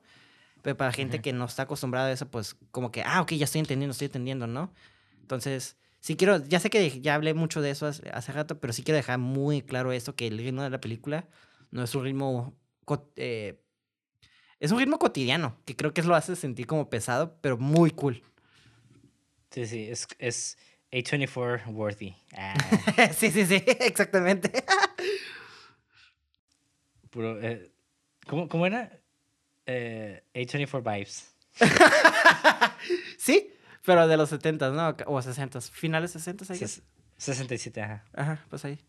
Pero 0.61 0.77
para 0.77 0.93
gente 0.93 1.21
que 1.21 1.33
no 1.33 1.45
está 1.45 1.63
acostumbrada 1.63 2.07
a 2.07 2.11
eso, 2.11 2.29
pues 2.29 2.55
como 2.71 2.91
que, 2.91 3.01
ah, 3.01 3.21
ok, 3.21 3.33
ya 3.33 3.45
estoy 3.45 3.59
entendiendo, 3.59 3.91
estoy 3.91 4.05
entendiendo, 4.05 4.47
¿no? 4.47 4.71
Entonces, 5.19 5.75
sí 5.99 6.15
quiero, 6.15 6.37
ya 6.45 6.59
sé 6.59 6.69
que 6.69 7.01
ya 7.01 7.15
hablé 7.15 7.33
mucho 7.33 7.61
de 7.61 7.71
eso 7.71 7.87
hace, 7.87 8.31
rato, 8.31 8.59
pero 8.59 8.71
sí 8.71 8.83
quiero 8.83 8.95
dejar 8.95 9.17
muy 9.17 9.63
claro 9.63 9.91
esto, 9.91 10.15
que 10.15 10.27
el 10.27 10.37
ritmo 10.37 10.61
de 10.61 10.69
la 10.69 10.79
película 10.79 11.27
no 11.71 11.83
es 11.83 11.93
un 11.95 12.03
ritmo, 12.03 12.53
eh, 13.15 13.59
es 14.59 14.71
un 14.71 14.79
ritmo 14.79 14.99
cotidiano, 14.99 15.57
que 15.65 15.75
creo 15.75 15.93
que 15.93 16.01
es 16.01 16.07
lo 16.07 16.15
hace 16.15 16.35
sentir 16.35 16.67
como 16.67 16.89
pesado, 16.89 17.37
pero 17.41 17.57
muy 17.57 17.89
cool. 17.89 18.23
Sí, 19.49 19.65
sí, 19.65 19.87
es, 19.89 20.07
es 20.19 20.57
A24 20.93 21.67
worthy. 21.73 22.15
Ah. 22.37 22.53
sí, 23.17 23.31
sí, 23.31 23.45
sí, 23.45 23.63
exactamente. 23.79 24.63
Puro, 27.09 27.41
eh, 27.41 27.71
¿cómo, 28.27 28.47
¿Cómo 28.47 28.65
era? 28.65 28.91
eh, 29.65 30.23
A24 30.33 30.83
Vibes. 30.83 31.35
sí, 33.17 33.51
pero 33.85 34.07
de 34.07 34.17
los 34.17 34.29
70, 34.29 34.71
¿no? 34.71 34.95
O 35.07 35.21
60, 35.21 35.61
finales 35.61 36.11
60, 36.11 36.45
ahí. 36.53 36.61
67, 37.17 37.81
ajá. 37.81 38.05
Ajá, 38.13 38.45
pues 38.49 38.65
ahí. 38.65 38.79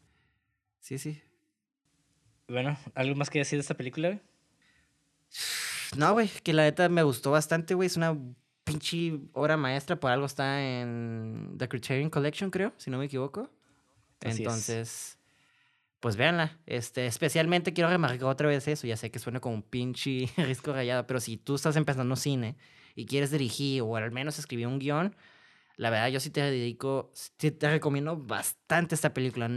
Sí, 0.81 0.99
sí. 0.99 1.23
Bueno, 2.49 2.79
¿algo 2.95 3.15
más 3.15 3.31
que 3.31 3.39
decir 3.39 3.57
de 3.59 3.63
esta 3.63 3.75
película, 3.75 4.09
güey? 4.09 4.21
No, 5.97 6.13
güey, 6.13 6.29
que 6.29 6.53
la 6.53 6.65
neta 6.65 6.89
me 6.89 7.03
gustó 7.03 7.31
bastante, 7.31 7.75
güey. 7.75 7.87
Es 7.87 7.97
una 7.97 8.17
pinche 8.65 9.21
obra 9.33 9.57
maestra. 9.57 9.97
Por 9.97 10.11
algo 10.11 10.27
está 10.27 10.63
en 10.63 11.55
The 11.57 11.69
Criterion 11.69 12.11
Collection, 12.11 12.51
creo, 12.51 12.73
si 12.77 12.91
no 12.91 12.99
me 12.99 13.05
equivoco. 13.05 13.51
Entonces, 14.21 15.19
pues 16.01 16.17
véanla. 16.17 16.59
Este, 16.67 17.07
especialmente 17.07 17.73
quiero 17.73 17.91
remarcar 17.91 18.29
otra 18.29 18.49
vez 18.49 18.67
eso. 18.69 18.87
Ya 18.87 18.97
sé 18.97 19.11
que 19.11 19.19
suena 19.19 19.41
como 19.41 19.55
un 19.55 19.63
pinche 19.63 20.29
risco 20.37 20.73
rayado, 20.73 21.07
pero 21.07 21.21
si 21.21 21.37
tú 21.37 21.55
estás 21.55 21.77
empezando 21.77 22.17
cine 22.17 22.57
y 22.95 23.07
quieres 23.07 23.31
dirigir 23.31 23.83
o 23.83 23.97
al 23.97 24.11
menos 24.11 24.39
escribir 24.39 24.67
un 24.67 24.79
guion, 24.79 25.15
la 25.77 25.91
verdad 25.91 26.09
yo 26.09 26.21
sí 26.21 26.31
te 26.31 26.41
dedico, 26.41 27.13
sí 27.15 27.51
te 27.51 27.71
recomiendo 27.71 28.17
bastante 28.17 28.95
esta 28.95 29.13
película. 29.13 29.49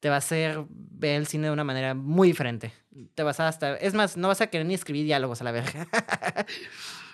te 0.00 0.08
va 0.08 0.16
a 0.16 0.18
hacer 0.18 0.64
ver 0.68 1.16
el 1.20 1.26
cine 1.26 1.46
de 1.46 1.52
una 1.52 1.64
manera 1.64 1.94
muy 1.94 2.28
diferente. 2.28 2.72
Te 3.14 3.22
vas 3.22 3.40
a 3.40 3.48
hasta, 3.48 3.76
es 3.76 3.94
más, 3.94 4.16
no 4.16 4.28
vas 4.28 4.40
a 4.40 4.48
querer 4.48 4.66
ni 4.66 4.74
escribir 4.74 5.04
diálogos 5.04 5.40
a 5.40 5.44
la 5.44 5.52
verga. 5.52 5.86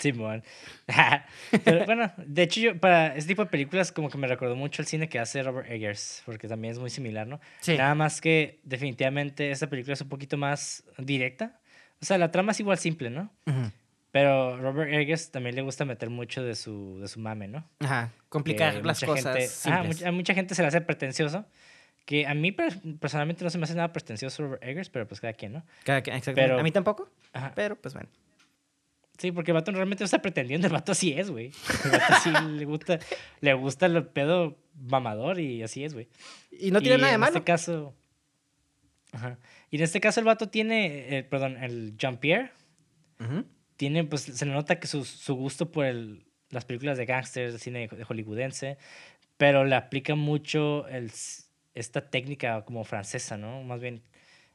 Simón. 0.00 0.42
bueno, 1.86 2.12
de 2.16 2.42
hecho, 2.42 2.60
yo 2.60 2.78
para 2.78 3.14
este 3.16 3.28
tipo 3.28 3.44
de 3.44 3.50
películas 3.50 3.92
como 3.92 4.08
que 4.08 4.18
me 4.18 4.26
recordó 4.26 4.56
mucho 4.56 4.82
el 4.82 4.88
cine 4.88 5.08
que 5.08 5.18
hace 5.18 5.42
Robert 5.42 5.70
Eggers, 5.70 6.22
porque 6.26 6.48
también 6.48 6.72
es 6.72 6.78
muy 6.78 6.90
similar, 6.90 7.26
¿no? 7.26 7.40
Sí. 7.60 7.76
Nada 7.76 7.94
más 7.94 8.20
que 8.20 8.60
definitivamente 8.64 9.50
esta 9.50 9.68
película 9.68 9.94
es 9.94 10.00
un 10.00 10.08
poquito 10.08 10.36
más 10.36 10.84
directa. 10.98 11.60
O 12.02 12.06
sea, 12.06 12.18
la 12.18 12.30
trama 12.30 12.52
es 12.52 12.60
igual 12.60 12.78
simple, 12.78 13.10
¿no? 13.10 13.30
Pero 14.12 14.56
Robert 14.56 14.92
Eggers 14.92 15.30
también 15.30 15.54
le 15.54 15.62
gusta 15.62 15.84
meter 15.84 16.10
mucho 16.10 16.42
de 16.42 16.56
su, 16.56 16.98
de 17.00 17.06
su 17.06 17.20
mame, 17.20 17.46
¿no? 17.46 17.64
Ajá, 17.78 18.10
complicar 18.28 18.84
las 18.84 19.00
cosas. 19.00 19.66
ah, 19.66 19.84
a 20.06 20.12
mucha 20.12 20.34
gente 20.34 20.54
se 20.54 20.62
le 20.62 20.68
hace 20.68 20.80
pretencioso. 20.80 21.44
Que 22.06 22.26
a 22.26 22.34
mí 22.34 22.50
personalmente 22.50 23.44
no 23.44 23.50
se 23.50 23.58
me 23.58 23.64
hace 23.64 23.74
nada 23.74 23.92
pretencioso 23.92 24.42
Robert 24.42 24.64
Eggers, 24.64 24.88
pero 24.88 25.06
pues 25.06 25.20
cada 25.20 25.34
quien, 25.34 25.52
¿no? 25.52 25.64
Cada 25.84 26.00
quien, 26.00 26.16
exactamente. 26.16 26.58
a 26.58 26.62
mí 26.62 26.72
tampoco, 26.72 27.08
Ajá. 27.32 27.52
pero 27.54 27.76
pues 27.76 27.94
bueno. 27.94 28.08
Sí, 29.20 29.32
porque 29.32 29.50
el 29.50 29.54
vato 29.54 29.70
realmente 29.70 30.02
no 30.02 30.06
está 30.06 30.22
pretendiendo, 30.22 30.66
el 30.66 30.72
vato 30.72 30.92
así 30.92 31.12
es, 31.12 31.30
güey. 31.30 31.52
El 31.84 31.90
vato 31.90 32.14
sí 32.22 32.30
le 32.56 32.64
gusta, 32.64 32.98
le 33.40 33.52
gusta 33.52 33.84
el 33.84 34.06
pedo 34.06 34.56
mamador 34.74 35.38
y 35.38 35.62
así 35.62 35.84
es, 35.84 35.92
güey. 35.92 36.08
Y 36.50 36.70
no 36.70 36.80
tiene 36.80 36.96
nada 36.96 37.12
de 37.12 37.18
malo. 37.18 37.32
En 37.32 37.36
este 37.36 37.44
caso. 37.44 37.94
Ajá. 39.12 39.38
Y 39.70 39.76
en 39.76 39.82
este 39.82 40.00
caso 40.00 40.20
el 40.20 40.26
vato 40.26 40.48
tiene, 40.48 41.18
eh, 41.18 41.22
perdón, 41.22 41.62
el 41.62 41.98
Jean-Pierre. 41.98 42.50
Tiene, 43.76 44.04
pues 44.04 44.22
se 44.22 44.46
le 44.46 44.52
nota 44.52 44.80
que 44.80 44.86
su, 44.86 45.04
su 45.04 45.34
gusto 45.34 45.70
por 45.70 45.84
el, 45.84 46.24
las 46.48 46.64
películas 46.64 46.96
de 46.96 47.04
gangsters, 47.04 47.52
el 47.52 47.60
cine 47.60 47.88
de 47.88 48.04
hollywoodense, 48.04 48.78
pero 49.36 49.66
le 49.66 49.74
aplica 49.74 50.14
mucho 50.14 50.88
el, 50.88 51.12
esta 51.74 52.08
técnica 52.08 52.64
como 52.64 52.84
francesa, 52.84 53.36
¿no? 53.36 53.62
Más 53.64 53.80
bien, 53.80 54.02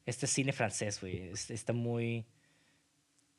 este 0.08 0.26
cine 0.26 0.54
francés, 0.54 1.00
güey. 1.02 1.30
Está 1.50 1.72
muy 1.72 2.26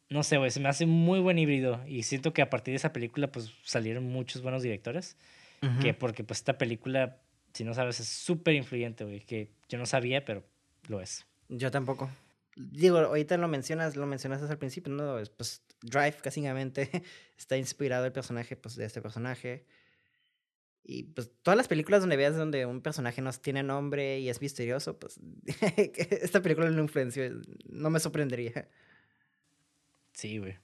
no 0.08 0.22
sé, 0.22 0.38
güey, 0.38 0.50
se 0.50 0.60
me 0.60 0.68
hace 0.68 0.86
muy 0.86 1.20
buen 1.20 1.38
híbrido 1.38 1.80
y 1.86 2.04
siento 2.04 2.32
que 2.32 2.42
a 2.42 2.50
partir 2.50 2.72
de 2.72 2.76
esa 2.76 2.92
película 2.92 3.32
pues 3.32 3.52
salieron 3.64 4.04
muchos 4.04 4.42
buenos 4.42 4.62
directores, 4.62 5.16
que 5.80 5.94
porque 5.94 6.22
pues 6.22 6.38
esta 6.38 6.58
película, 6.58 7.18
si 7.52 7.64
no 7.64 7.74
sabes, 7.74 7.98
es 7.98 8.08
súper 8.08 8.54
influyente, 8.54 9.04
güey, 9.04 9.20
que 9.20 9.50
yo 9.68 9.78
no 9.78 9.86
sabía, 9.86 10.24
pero 10.24 10.44
lo 10.88 11.00
es. 11.00 11.26
Yo 11.48 11.72
tampoco. 11.72 12.08
Digo, 12.54 12.98
ahorita 12.98 13.36
lo 13.36 13.48
mencionas, 13.48 13.96
lo 13.96 14.06
mencionaste 14.06 14.46
al 14.46 14.58
principio, 14.58 14.92
¿no? 14.92 15.20
Pues 15.36 15.62
Drive, 15.82 16.16
básicamente, 16.24 16.88
está 17.38 17.56
inspirado 17.56 18.06
el 18.06 18.12
personaje, 18.12 18.56
pues, 18.56 18.76
de 18.76 18.84
este 18.84 19.02
personaje. 19.02 19.66
Y 20.88 21.02
pues 21.02 21.32
todas 21.42 21.56
las 21.56 21.66
películas 21.66 22.00
donde 22.00 22.16
veas 22.16 22.36
donde 22.36 22.64
un 22.64 22.80
personaje 22.80 23.20
no 23.20 23.32
tiene 23.32 23.64
nombre 23.64 24.20
y 24.20 24.28
es 24.28 24.40
misterioso, 24.40 24.96
pues 24.96 25.18
esta 25.76 26.40
película 26.40 26.70
lo 26.70 26.80
influenció, 26.80 27.24
no 27.68 27.90
me 27.90 27.98
sorprendería. 27.98 28.68
Sí, 30.16 30.38
güey. 30.38 30.56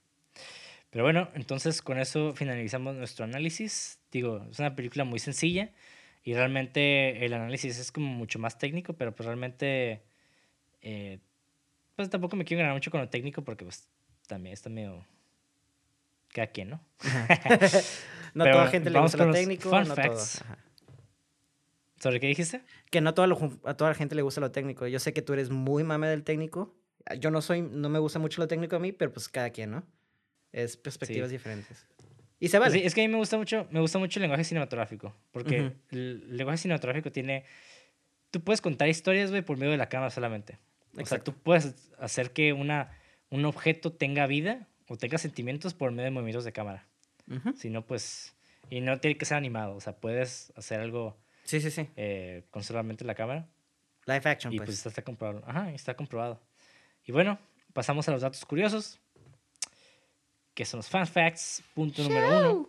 Pero 0.88 1.04
bueno, 1.04 1.28
entonces 1.34 1.82
con 1.82 1.98
eso 1.98 2.32
finalizamos 2.32 2.96
nuestro 2.96 3.26
análisis. 3.26 4.00
Digo, 4.10 4.46
es 4.50 4.58
una 4.58 4.74
película 4.74 5.04
muy 5.04 5.18
sencilla 5.18 5.72
y 6.24 6.32
realmente 6.32 7.22
el 7.22 7.34
análisis 7.34 7.78
es 7.78 7.92
como 7.92 8.06
mucho 8.06 8.38
más 8.38 8.56
técnico, 8.56 8.94
pero 8.94 9.14
pues 9.14 9.26
realmente, 9.26 10.04
eh, 10.80 11.18
pues 11.96 12.08
tampoco 12.08 12.34
me 12.34 12.46
quiero 12.46 12.62
ganar 12.62 12.74
mucho 12.74 12.90
con 12.90 13.02
lo 13.02 13.10
técnico 13.10 13.44
porque 13.44 13.66
pues 13.66 13.86
también 14.26 14.54
está 14.54 14.70
medio 14.70 15.04
cada 16.28 16.46
quien, 16.46 16.70
¿no? 16.70 16.80
no 18.34 18.44
toda 18.44 18.64
la 18.64 18.70
gente 18.70 18.88
le 18.88 19.00
gusta 19.00 19.26
lo 19.26 19.32
técnico. 19.34 19.68
Fun 19.68 19.86
no 19.86 19.94
facts. 19.94 20.42
¿Sobre 22.00 22.20
qué 22.20 22.26
dijiste? 22.26 22.62
Que 22.90 23.02
no 23.02 23.10
a 23.10 23.14
toda 23.14 23.26
la 23.26 23.94
gente 23.94 24.14
le 24.14 24.22
gusta 24.22 24.40
lo 24.40 24.50
técnico. 24.50 24.86
Yo 24.86 24.98
sé 24.98 25.12
que 25.12 25.20
tú 25.20 25.34
eres 25.34 25.50
muy 25.50 25.84
mame 25.84 26.08
del 26.08 26.24
técnico 26.24 26.74
yo 27.18 27.30
no 27.30 27.40
soy, 27.42 27.62
no 27.62 27.88
me 27.88 27.98
gusta 27.98 28.18
mucho 28.18 28.40
lo 28.40 28.48
técnico 28.48 28.76
a 28.76 28.78
mí, 28.78 28.92
pero 28.92 29.12
pues 29.12 29.28
cada 29.28 29.50
quien, 29.50 29.70
¿no? 29.70 29.82
Es 30.52 30.76
perspectivas 30.76 31.30
diferentes. 31.30 31.86
Y 32.38 32.48
se 32.48 32.58
vale. 32.58 32.72
Sí, 32.72 32.84
es 32.84 32.94
que 32.94 33.02
a 33.02 33.04
mí 33.04 33.12
me 33.12 33.18
gusta 33.18 33.38
mucho, 33.38 33.68
me 33.70 33.80
gusta 33.80 33.98
mucho 33.98 34.18
el 34.18 34.22
lenguaje 34.22 34.44
cinematográfico, 34.44 35.14
porque 35.30 35.72
el 35.90 36.36
lenguaje 36.36 36.58
cinematográfico 36.58 37.12
tiene, 37.12 37.44
tú 38.30 38.42
puedes 38.42 38.60
contar 38.60 38.88
historias, 38.88 39.30
güey, 39.30 39.42
por 39.42 39.56
medio 39.56 39.70
de 39.70 39.78
la 39.78 39.88
cámara 39.88 40.10
solamente. 40.10 40.58
O 41.00 41.06
sea, 41.06 41.22
tú 41.22 41.32
puedes 41.34 41.74
hacer 41.98 42.32
que 42.32 42.52
una, 42.52 42.90
un 43.30 43.44
objeto 43.44 43.92
tenga 43.92 44.26
vida 44.26 44.68
o 44.88 44.96
tenga 44.96 45.18
sentimientos 45.18 45.72
por 45.72 45.90
medio 45.92 46.04
de 46.04 46.10
movimientos 46.10 46.44
de 46.44 46.52
cámara. 46.52 46.86
Si 47.54 47.70
no, 47.70 47.86
pues, 47.86 48.34
y 48.68 48.80
no 48.80 48.98
tiene 48.98 49.16
que 49.16 49.24
ser 49.24 49.38
animado, 49.38 49.76
o 49.76 49.80
sea, 49.80 49.96
puedes 49.96 50.52
hacer 50.56 50.80
algo. 50.80 51.16
Sí, 51.44 51.60
sí, 51.60 51.70
sí. 51.70 51.88
Eh, 51.96 52.44
con 52.50 52.62
solamente 52.62 53.04
la 53.04 53.14
cámara. 53.14 53.48
Live 54.06 54.22
action, 54.24 54.52
y 54.52 54.56
pues. 54.56 54.66
pues 54.66 54.86
está 54.86 55.02
comprobado. 55.02 55.42
Ajá, 55.46 55.72
está 55.72 55.94
comprobado. 55.94 56.42
Y 57.04 57.12
bueno, 57.12 57.38
pasamos 57.72 58.08
a 58.08 58.12
los 58.12 58.22
datos 58.22 58.44
curiosos, 58.44 59.00
que 60.54 60.64
son 60.64 60.78
los 60.78 60.88
fan 60.88 61.06
facts. 61.06 61.62
Punto 61.74 62.02
número 62.02 62.28
uno. 62.28 62.68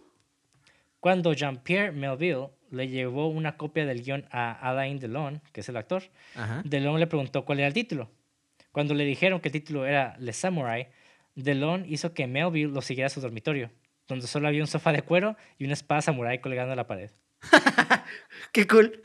Cuando 1.00 1.34
Jean-Pierre 1.34 1.92
Melville 1.92 2.48
le 2.72 2.88
llevó 2.88 3.28
una 3.28 3.58
copia 3.58 3.86
del 3.86 4.02
guion 4.02 4.26
a 4.32 4.54
Alain 4.54 5.00
Delon, 5.00 5.42
que 5.52 5.62
es 5.62 5.70
el 5.70 5.78
actor, 5.78 6.04
Delon 6.64 7.00
le 7.00 7.08
preguntó 7.08 7.46
cuál 7.46 7.60
era 7.60 7.68
el 7.68 7.74
título. 7.74 8.10
Cuando 8.72 8.94
le 8.94 9.04
dijeron 9.06 9.40
que 9.40 9.50
el 9.50 9.52
título 9.52 9.86
era 9.86 10.16
Le 10.18 10.34
Samurai, 10.34 10.88
Delon 11.36 11.86
hizo 11.88 12.14
que 12.14 12.26
Melville 12.26 12.72
lo 12.72 12.82
siguiera 12.82 13.08
a 13.08 13.10
su 13.10 13.22
dormitorio, 13.22 13.70
donde 14.08 14.28
solo 14.28 14.48
había 14.48 14.62
un 14.62 14.68
sofá 14.68 14.92
de 14.92 15.02
cuero 15.02 15.36
y 15.58 15.66
una 15.66 15.74
espada 15.74 16.02
samurai 16.02 16.40
colgando 16.40 16.74
a 16.74 16.76
la 16.76 16.88
pared. 16.88 17.12
¡Qué 18.52 18.66
cool! 18.66 19.02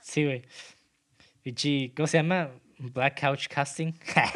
sí, 0.00 0.24
güey. 0.24 0.42
¿Cómo 1.94 2.06
se 2.06 2.18
llama? 2.18 2.50
Black 2.78 3.20
Couch 3.20 3.48
Casting. 3.48 3.92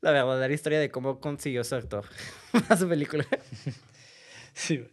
La 0.00 0.12
verdadera 0.12 0.54
historia 0.54 0.80
de 0.80 0.90
cómo 0.90 1.20
consiguió 1.20 1.62
su 1.62 1.74
actor 1.74 2.06
a 2.68 2.76
su 2.76 2.88
película. 2.88 3.26
Sí. 4.54 4.86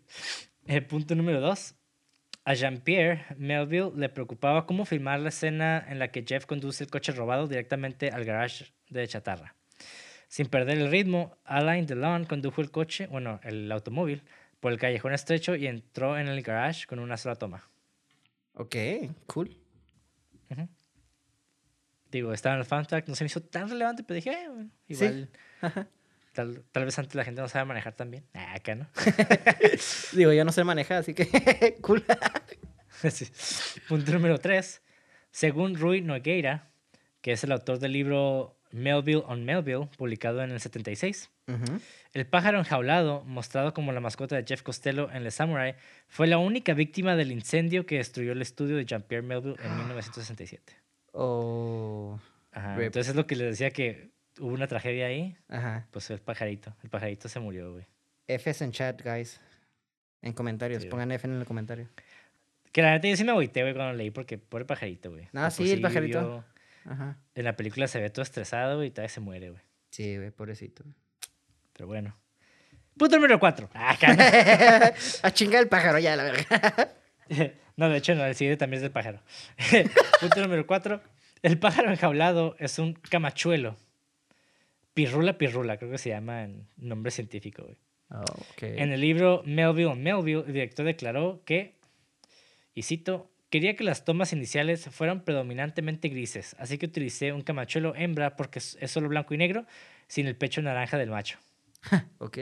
Eh, 0.68 0.82
punto 0.82 1.16
número 1.16 1.40
dos. 1.40 1.76
A 2.44 2.54
Jean-Pierre 2.54 3.26
Melville 3.38 3.92
le 3.96 4.10
preocupaba 4.10 4.66
cómo 4.66 4.86
filmar 4.86 5.20
la 5.20 5.30
escena 5.30 5.86
en 5.90 6.00
la 6.00 6.10
que 6.12 6.24
Jeff 6.26 6.46
conduce 6.46 6.84
el 6.84 6.90
coche 6.90 7.12
robado 7.12 7.48
directamente 7.48 8.10
al 8.10 8.24
garage 8.24 8.66
de 8.90 9.08
chatarra. 9.08 9.56
Sin 10.30 10.48
perder 10.48 10.78
el 10.78 10.92
ritmo, 10.92 11.38
Alain 11.44 11.86
Delon 11.86 12.26
condujo 12.26 12.62
el 12.62 12.72
coche, 12.72 13.08
bueno, 13.08 13.40
el 13.44 13.72
automóvil, 13.72 14.24
por 14.60 14.72
el 14.72 14.80
callejón 14.80 15.14
estrecho 15.14 15.56
y 15.56 15.68
entró 15.68 16.18
en 16.18 16.28
el 16.28 16.42
garage 16.42 16.86
con 16.86 17.00
una 17.00 17.18
sola 17.18 17.36
toma. 17.36 17.64
Ok, 18.60 18.76
cool. 19.28 19.56
digo, 22.10 22.34
estaba 22.34 22.56
en 22.56 22.62
el 22.62 22.66
fan 22.66 22.88
no 23.06 23.16
se 23.16 23.24
me 23.24 23.28
hizo 23.28 23.42
tan 23.42 23.70
relevante, 23.70 24.04
pero 24.04 24.16
dije, 24.16 24.32
eh, 24.32 24.48
bueno, 24.50 24.72
igual. 24.88 25.30
Tal, 26.34 26.64
tal, 26.72 26.86
vez 26.86 27.00
antes 27.00 27.16
la 27.16 27.24
gente 27.24 27.42
no 27.42 27.48
sabe 27.48 27.66
manejar 27.66 27.96
tan 27.96 28.12
bien. 28.12 28.24
Ah, 28.36 28.54
acá 28.54 28.76
no. 28.76 28.88
digo, 30.14 30.32
yo 30.34 30.46
no 30.46 30.52
sé 30.52 30.64
manejar, 30.64 30.98
así 30.98 31.16
que 31.16 31.78
cool. 31.82 32.06
Punto 33.88 34.12
número 34.12 34.38
3. 34.38 34.82
Según 35.32 35.74
Rui 35.74 36.02
Nogueira, 36.02 36.70
que 37.22 37.32
es 37.32 37.44
el 37.44 37.52
autor 37.52 37.80
del 37.80 37.94
libro 37.94 38.60
Melville 38.70 39.24
on 39.26 39.46
Melville, 39.46 39.88
publicado 39.98 40.44
en 40.44 40.52
el 40.52 40.60
76, 40.60 41.32
el 42.20 42.28
pájaro 42.28 42.60
enjaulado, 42.60 43.24
mostrado 43.26 43.74
como 43.74 43.92
la 43.92 44.00
mascota 44.00 44.36
de 44.36 44.44
Jeff 44.44 44.62
Costello 44.62 45.10
en 45.12 45.24
The 45.24 45.32
Samurai, 45.32 45.76
fue 46.08 46.28
la 46.28 46.38
única 46.38 46.74
víctima 46.74 47.16
del 47.16 47.32
incendio 47.32 47.86
que 47.86 47.98
destruyó 47.98 48.32
el 48.32 48.42
estudio 48.42 48.78
de 48.78 48.86
Jean-Pierre 48.86 49.26
Melville 49.26 49.56
en 49.64 49.78
1967. 49.78 50.74
Oh. 51.14 52.20
Entonces 52.54 53.10
es 53.10 53.16
lo 53.16 53.28
que 53.28 53.36
les 53.36 53.48
decía 53.52 53.72
que 53.72 54.10
hubo 54.40 54.54
una 54.54 54.68
tragedia 54.68 55.08
ahí. 55.08 55.38
Ajá. 55.48 55.88
Pues 55.92 56.10
el 56.10 56.20
pajarito. 56.20 56.76
El 56.84 56.90
pajarito 56.90 57.30
se 57.30 57.40
murió, 57.40 57.74
güey. 57.74 57.86
Fs 58.28 58.62
en 58.62 58.72
chat, 58.72 59.02
guys. 59.04 59.40
En 60.22 60.34
comentarios. 60.34 60.86
Pongan 60.86 61.12
F 61.12 61.28
en 61.28 61.36
el 61.36 61.46
comentario. 61.46 61.88
Que 62.72 62.82
la 62.82 62.92
neta 62.92 63.08
yo 63.08 63.16
sí 63.16 63.24
me 63.24 63.32
agüité, 63.32 63.62
güey, 63.62 63.74
cuando 63.74 63.94
leí 63.94 64.12
porque 64.12 64.38
por 64.38 64.62
el 64.62 64.68
pajarito, 64.68 65.12
güey. 65.12 65.28
Ah, 65.34 65.50
sí, 65.50 65.72
el 65.72 65.82
pajarito. 65.82 66.44
Ajá. 66.86 67.18
En 67.36 67.44
la 67.44 67.56
película 67.56 67.88
se 67.88 68.00
ve 68.00 68.10
todo 68.10 68.24
estresado 68.24 68.84
y 68.84 68.92
todavía 68.92 69.10
se 69.10 69.20
muere, 69.20 69.50
güey. 69.52 69.62
Sí, 69.90 70.18
güey, 70.18 70.32
pobrecito. 70.32 70.84
Pero 71.78 71.88
bueno. 71.88 72.14
Punto 72.98 73.16
número 73.16 73.40
4. 73.40 73.70
Ah, 73.76 73.96
A 75.24 75.32
chingar 75.32 75.62
el 75.62 75.70
pájaro 75.70 76.00
ya, 76.00 76.16
la 76.16 76.24
verga. 76.24 76.96
no, 77.78 77.90
de 77.90 77.98
hecho, 77.98 78.16
no, 78.16 78.26
el 78.26 78.36
siguiente 78.36 78.58
también 78.58 78.78
es 78.78 78.82
del 78.82 78.92
pájaro. 78.92 79.22
Punto 80.20 80.42
número 80.42 80.66
4. 80.66 81.02
El 81.44 81.60
pájaro 81.60 81.92
enjaulado 81.92 82.56
es 82.60 82.80
un 82.80 82.94
camachuelo. 82.94 83.78
Pirrula 84.94 85.38
pirrula, 85.38 85.78
creo 85.78 85.92
que 85.92 86.00
se 86.00 86.10
llama 86.10 86.44
en 86.44 86.68
nombre 86.78 87.12
científico, 87.12 87.64
güey. 87.64 87.78
En 88.62 88.92
el 88.92 89.02
libro 89.02 89.44
Melville 89.46 89.96
Melville, 89.96 90.44
el 90.48 90.54
director 90.54 90.86
declaró 90.86 91.44
que, 91.46 91.76
y 92.74 92.84
cito, 92.84 93.30
quería 93.50 93.76
que 93.76 93.84
las 93.84 94.06
tomas 94.06 94.32
iniciales 94.32 94.86
fueran 94.90 95.26
predominantemente 95.26 96.08
grises, 96.08 96.56
así 96.58 96.78
que 96.78 96.86
utilicé 96.86 97.34
un 97.34 97.42
camachuelo 97.42 97.94
hembra 97.96 98.38
porque 98.38 98.60
es 98.60 98.78
solo 98.90 99.10
blanco 99.10 99.34
y 99.34 99.38
negro, 99.38 99.66
sin 100.08 100.26
el 100.26 100.38
pecho 100.38 100.62
naranja 100.62 100.98
del 100.98 101.10
macho. 101.10 101.38
ok. 102.20 102.38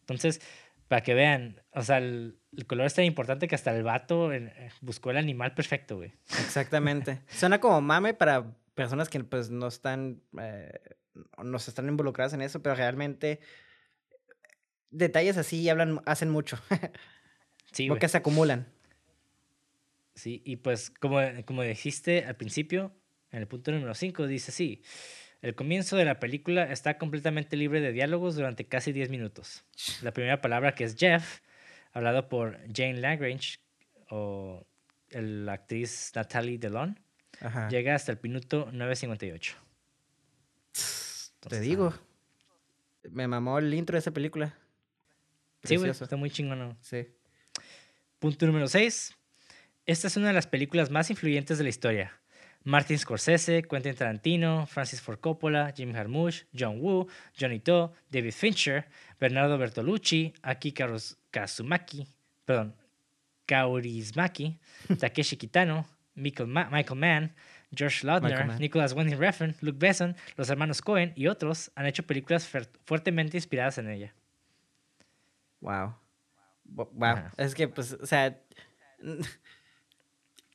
Entonces, 0.00 0.40
para 0.88 1.02
que 1.02 1.14
vean, 1.14 1.60
o 1.72 1.82
sea, 1.82 1.98
el, 1.98 2.38
color 2.66 2.86
es 2.86 2.94
tan 2.94 3.04
importante 3.04 3.48
que 3.48 3.54
hasta 3.54 3.74
el 3.74 3.82
vato 3.82 4.32
eh, 4.32 4.70
buscó 4.80 5.10
el 5.10 5.16
animal 5.16 5.54
perfecto, 5.54 5.96
güey. 5.96 6.12
Exactamente. 6.44 7.22
Suena 7.28 7.60
como 7.60 7.80
mame 7.80 8.14
para 8.14 8.54
personas 8.74 9.08
que 9.08 9.22
pues 9.24 9.50
no 9.50 9.68
están, 9.68 10.22
eh, 10.38 10.70
no 11.42 11.56
están 11.56 11.88
involucradas 11.88 12.34
en 12.34 12.42
eso, 12.42 12.62
pero 12.62 12.74
realmente 12.74 13.40
detalles 14.90 15.36
así 15.38 15.68
hablan, 15.68 16.02
hacen 16.06 16.30
mucho. 16.30 16.58
sí, 17.72 17.88
Porque 17.88 18.08
se 18.08 18.18
acumulan. 18.18 18.70
Sí, 20.14 20.42
y 20.44 20.56
pues 20.56 20.90
como, 20.90 21.20
como 21.46 21.62
dijiste 21.62 22.24
al 22.26 22.36
principio, 22.36 22.92
en 23.30 23.40
el 23.40 23.48
punto 23.48 23.72
número 23.72 23.94
5, 23.94 24.26
dice 24.26 24.52
sí. 24.52 24.82
El 25.42 25.56
comienzo 25.56 25.96
de 25.96 26.04
la 26.04 26.20
película 26.20 26.70
está 26.70 26.98
completamente 26.98 27.56
libre 27.56 27.80
de 27.80 27.90
diálogos 27.90 28.36
durante 28.36 28.64
casi 28.64 28.92
10 28.92 29.10
minutos. 29.10 29.64
La 30.00 30.12
primera 30.12 30.40
palabra, 30.40 30.76
que 30.76 30.84
es 30.84 30.96
Jeff, 30.96 31.40
hablado 31.92 32.28
por 32.28 32.58
Jane 32.72 33.00
Lagrange 33.00 33.58
o 34.08 34.64
la 35.10 35.54
actriz 35.54 36.12
Natalie 36.14 36.58
Delon, 36.58 37.00
llega 37.70 37.96
hasta 37.96 38.12
el 38.12 38.20
minuto 38.22 38.70
9.58. 38.70 39.54
Te 41.48 41.60
digo. 41.60 41.92
Me 43.10 43.26
mamó 43.26 43.58
el 43.58 43.74
intro 43.74 43.94
de 43.94 43.98
esa 43.98 44.12
película. 44.12 44.56
Sí, 45.64 45.74
güey, 45.74 45.90
está 45.90 46.16
muy 46.16 46.30
chingón. 46.30 46.78
Sí. 46.80 47.08
Punto 48.20 48.46
número 48.46 48.68
6. 48.68 49.16
Esta 49.86 50.06
es 50.06 50.16
una 50.16 50.28
de 50.28 50.34
las 50.34 50.46
películas 50.46 50.90
más 50.90 51.10
influyentes 51.10 51.58
de 51.58 51.64
la 51.64 51.70
historia. 51.70 52.21
Martin 52.64 52.98
Scorsese, 52.98 53.62
Quentin 53.62 53.94
Tarantino, 53.94 54.66
Francis 54.66 55.00
Ford 55.00 55.18
Coppola, 55.20 55.72
Jim 55.74 55.92
Jarmusch, 55.92 56.44
John 56.54 56.80
Woo, 56.80 57.06
Johnny 57.38 57.60
To, 57.60 57.92
David 58.10 58.32
Fincher, 58.32 58.86
Bernardo 59.18 59.58
Bertolucci, 59.58 60.32
Aki 60.42 60.74
Kazumaki, 61.30 62.06
perdón, 62.44 62.74
Kaurismaki, 63.46 64.58
Takeshi 64.98 65.36
Kitano, 65.36 65.84
Michael, 66.14 66.48
Mann, 66.48 67.32
George 67.74 68.04
Lautner, 68.06 68.58
Nicholas 68.58 68.92
Winding 68.92 69.18
Refn, 69.18 69.54
Luke 69.60 69.78
Besson, 69.78 70.14
los 70.36 70.50
hermanos 70.50 70.82
Cohen 70.82 71.12
y 71.16 71.26
otros 71.26 71.70
han 71.74 71.86
hecho 71.86 72.02
películas 72.02 72.48
fuertemente 72.84 73.36
inspiradas 73.36 73.78
en 73.78 73.90
ella. 73.90 74.14
Wow. 75.60 75.94
Wow. 76.64 77.16
Es 77.36 77.54
que, 77.54 77.68
pues, 77.68 77.92
o 77.92 78.06
sea, 78.06 78.38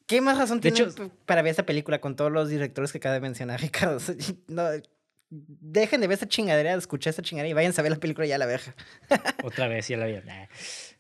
¿Qué 0.08 0.22
más 0.22 0.38
razón 0.38 0.62
tiene 0.62 0.88
para 1.26 1.42
ver 1.42 1.52
esa 1.52 1.66
película 1.66 2.00
con 2.00 2.16
todos 2.16 2.32
los 2.32 2.50
directores 2.50 2.92
que 2.92 2.98
acaba 2.98 3.14
de 3.14 3.22
mencionar, 3.22 3.60
Ricardo? 3.62 4.00
No, 4.48 4.64
dejen 5.30 6.02
de 6.02 6.08
ver 6.08 6.18
esa 6.18 6.28
chingadera, 6.28 6.72
de 6.72 6.80
escuchar 6.80 7.12
esa 7.12 7.22
chingadera 7.22 7.50
y 7.50 7.54
vayan 7.54 7.74
a 7.78 7.82
ver 7.82 7.92
la 7.92 8.00
película 8.00 8.26
ya 8.26 8.38
la 8.38 8.46
verga. 8.46 8.74
Otra 9.44 9.68
vez, 9.68 9.88
ya 9.90 9.98
la 9.98 10.06
vi. 10.08 10.16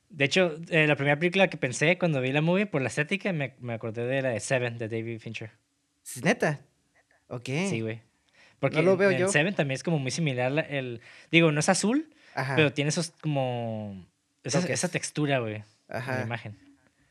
De 0.09 0.25
hecho, 0.25 0.57
eh, 0.69 0.87
la 0.87 0.95
primera 0.95 1.17
película 1.17 1.49
que 1.49 1.57
pensé 1.57 1.97
cuando 1.97 2.21
vi 2.21 2.31
la 2.31 2.41
movie, 2.41 2.65
por 2.65 2.81
la 2.81 2.89
estética, 2.89 3.31
me, 3.31 3.55
me 3.59 3.73
acordé 3.73 4.05
de 4.05 4.21
la 4.21 4.29
de 4.29 4.39
Seven, 4.41 4.77
de 4.77 4.89
David 4.89 5.19
Fincher. 5.19 5.51
¿Es 6.05 6.23
neta? 6.23 6.59
Ok. 7.27 7.45
Sí, 7.45 7.81
güey. 7.81 8.01
Porque 8.59 8.81
lo 8.81 8.97
veo 8.97 9.11
en, 9.11 9.29
Seven 9.29 9.53
también 9.53 9.75
es 9.75 9.83
como 9.83 9.99
muy 9.99 10.11
similar. 10.11 10.65
El, 10.69 11.01
digo, 11.31 11.51
no 11.51 11.59
es 11.59 11.69
azul, 11.69 12.13
pero 12.55 12.73
tiene 12.73 12.89
esos 12.89 13.11
como... 13.21 14.05
Esa, 14.43 14.59
esa 14.59 14.87
textura, 14.87 15.39
güey. 15.39 15.63
Ajá. 15.89 16.19
La 16.19 16.23
imagen. 16.23 16.57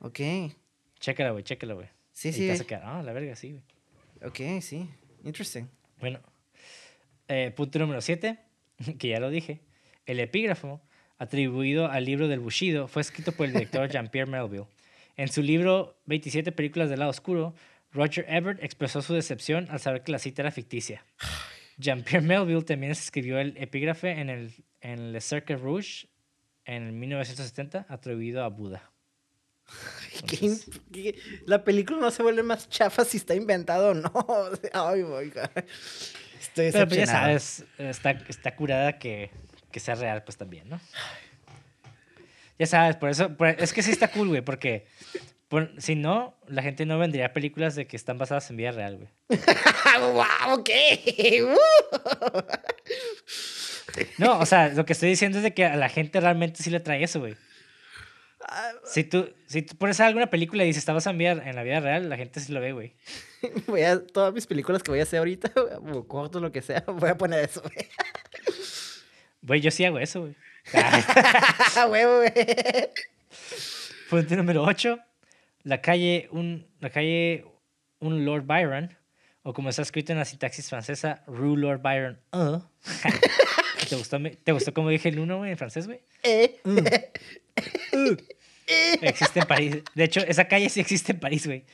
Ok. 0.01 0.21
Chécala, 1.01 1.31
güey, 1.31 1.45
chécala, 1.45 1.75
güey. 1.75 1.89
Sí, 2.13 2.33
sí. 2.33 2.51
ah, 2.83 3.03
la 3.05 3.13
verga, 3.13 3.37
sí, 3.37 3.53
güey. 3.53 3.63
Ok, 4.23 4.63
sí. 4.63 4.89
Interesting. 5.25 5.67
Bueno, 6.01 6.21
eh, 7.29 7.53
punto 7.55 7.79
número 7.79 8.01
7, 8.01 8.39
que 8.99 9.09
ya 9.09 9.21
lo 9.21 9.31
dije. 9.31 9.61
El 10.07 10.21
epígrafo, 10.21 10.81
atribuido 11.19 11.91
al 11.91 12.05
libro 12.05 12.29
del 12.29 12.41
Bushido, 12.41 12.89
fue 12.89 13.03
escrito 13.03 13.33
por 13.33 13.47
el 13.47 13.53
director 13.53 13.89
Jean-Pierre 13.91 14.31
Melville. 14.31 14.67
En 15.17 15.29
su 15.29 15.43
libro 15.43 15.99
27 16.07 16.53
películas 16.53 16.91
del 16.91 17.01
lado 17.01 17.11
oscuro, 17.11 17.55
Roger 17.93 18.27
Ebert 18.29 18.63
expresó 18.63 19.01
su 19.03 19.15
decepción 19.15 19.67
al 19.71 19.81
saber 19.81 20.03
que 20.03 20.13
la 20.13 20.19
cita 20.19 20.43
era 20.43 20.51
ficticia. 20.51 21.05
Jean-Pierre 21.79 22.27
Melville 22.27 22.63
también 22.63 22.93
escribió 22.93 23.39
el 23.39 23.57
epígrafe 23.59 24.13
en 24.13 24.31
el 24.31 24.53
en 24.81 25.13
Le 25.13 25.21
Cercle 25.21 25.57
Rouge 25.57 26.07
en 26.65 26.99
1970, 26.99 27.87
atribuido 27.89 28.45
a 28.45 28.49
Buda. 28.49 28.91
la 31.47 31.65
película 31.65 31.99
no 31.99 32.11
se 32.11 32.23
vuelve 32.23 32.43
más 32.43 32.69
chafa 32.69 33.05
si 33.05 33.17
está 33.17 33.35
inventado 33.35 33.91
o 33.91 33.95
no. 33.95 34.13
Ay, 34.73 35.05
Estoy 36.41 36.73
Pero 36.73 36.87
pues 36.87 37.01
ya 37.01 37.07
sabes, 37.07 37.65
está, 37.79 38.11
está 38.29 38.55
curada 38.55 38.99
que, 38.99 39.31
que, 39.71 39.81
sea 39.81 39.95
real, 39.95 40.23
pues 40.25 40.37
también, 40.37 40.69
¿no? 40.69 40.81
Ya 42.59 42.67
sabes, 42.67 42.97
por 42.97 43.11
eso, 43.11 43.37
es 43.59 43.73
que 43.73 43.83
sí 43.83 43.91
está 43.91 44.09
cool, 44.09 44.29
güey, 44.29 44.41
porque 44.41 44.87
si 45.79 45.95
no, 45.95 46.35
la 46.49 46.63
gente 46.63 46.87
no 46.87 46.99
vendría 46.99 47.33
películas 47.33 47.75
de 47.75 47.87
que 47.87 47.97
están 47.97 48.19
basadas 48.19 48.51
en 48.51 48.57
vida 48.57 48.73
real, 48.73 48.97
güey. 48.97 49.09
¡Wow! 50.01 50.65
¿Qué? 50.65 51.47
no, 54.19 54.39
o 54.39 54.47
sea, 54.47 54.69
lo 54.69 54.85
que 54.85 54.93
estoy 54.93 55.11
diciendo 55.11 55.39
es 55.39 55.45
de 55.45 55.55
que 55.55 55.65
a 55.65 55.77
la 55.77 55.89
gente 55.89 56.21
realmente 56.21 56.63
sí 56.63 56.71
le 56.71 56.81
trae 56.81 57.03
eso, 57.03 57.21
güey. 57.21 57.37
Si 58.85 59.05
tú, 59.05 59.29
si 59.47 59.63
tú 59.63 59.77
pones 59.77 59.99
alguna 60.01 60.29
película 60.29 60.65
y 60.65 60.69
dices, 60.69 60.81
estabas 60.81 61.07
a 61.07 61.11
enviar 61.11 61.47
en 61.47 61.57
la 61.57 61.63
vida 61.63 61.81
real, 61.81 62.09
la 62.09 62.17
gente 62.17 62.41
sí 62.41 62.53
lo 62.53 62.61
ve, 62.61 62.73
güey. 62.73 62.95
voy 63.67 63.83
a, 63.83 64.05
todas 64.07 64.33
mis 64.33 64.47
películas 64.47 64.83
que 64.83 64.91
voy 64.91 65.01
a 65.01 65.05
hacer 65.05 65.19
ahorita, 65.19 65.53
o 65.93 66.07
cortos, 66.07 66.41
lo 66.41 66.53
que 66.53 66.63
sea, 66.63 66.85
voy 66.87 67.11
a 67.11 67.19
poner 67.19 67.45
eso, 67.45 67.63
güey. 67.63 67.89
Güey, 69.43 69.61
yo 69.61 69.71
sí 69.71 69.85
hago 69.85 69.99
eso, 69.99 70.23
güey. 70.23 70.37
Huevo, 71.89 72.17
güey. 72.19 72.33
Punto 74.11 74.37
número 74.37 74.63
8. 74.65 74.99
La 75.63 75.81
calle, 75.81 76.29
un, 76.33 76.67
la 76.81 76.91
calle, 76.91 77.45
un 78.01 78.25
Lord 78.25 78.45
Byron, 78.45 78.97
o 79.43 79.53
como 79.53 79.69
está 79.69 79.83
escrito 79.83 80.13
en 80.13 80.19
la 80.19 80.25
sintaxis 80.25 80.69
francesa, 80.69 81.23
Rue 81.27 81.57
Lord 81.57 81.81
Byron. 81.81 82.21
Uh. 82.33 82.61
¿Te, 83.89 83.97
gustó, 83.97 84.19
¿Te 84.21 84.53
gustó 84.53 84.75
cómo 84.75 84.91
dije 84.91 85.09
el 85.09 85.19
uno, 85.19 85.39
güey, 85.39 85.53
en 85.53 85.59
francés, 85.59 85.87
güey? 85.87 86.01
Eh. 86.23 86.61
Mm. 86.65 88.17
Existe 88.67 89.41
en 89.41 89.47
París. 89.47 89.83
De 89.95 90.05
hecho, 90.05 90.21
esa 90.21 90.47
calle 90.49 90.69
sí 90.69 90.81
existe 90.81 91.13
en 91.13 91.21
París, 91.21 91.47
güey. 91.47 91.65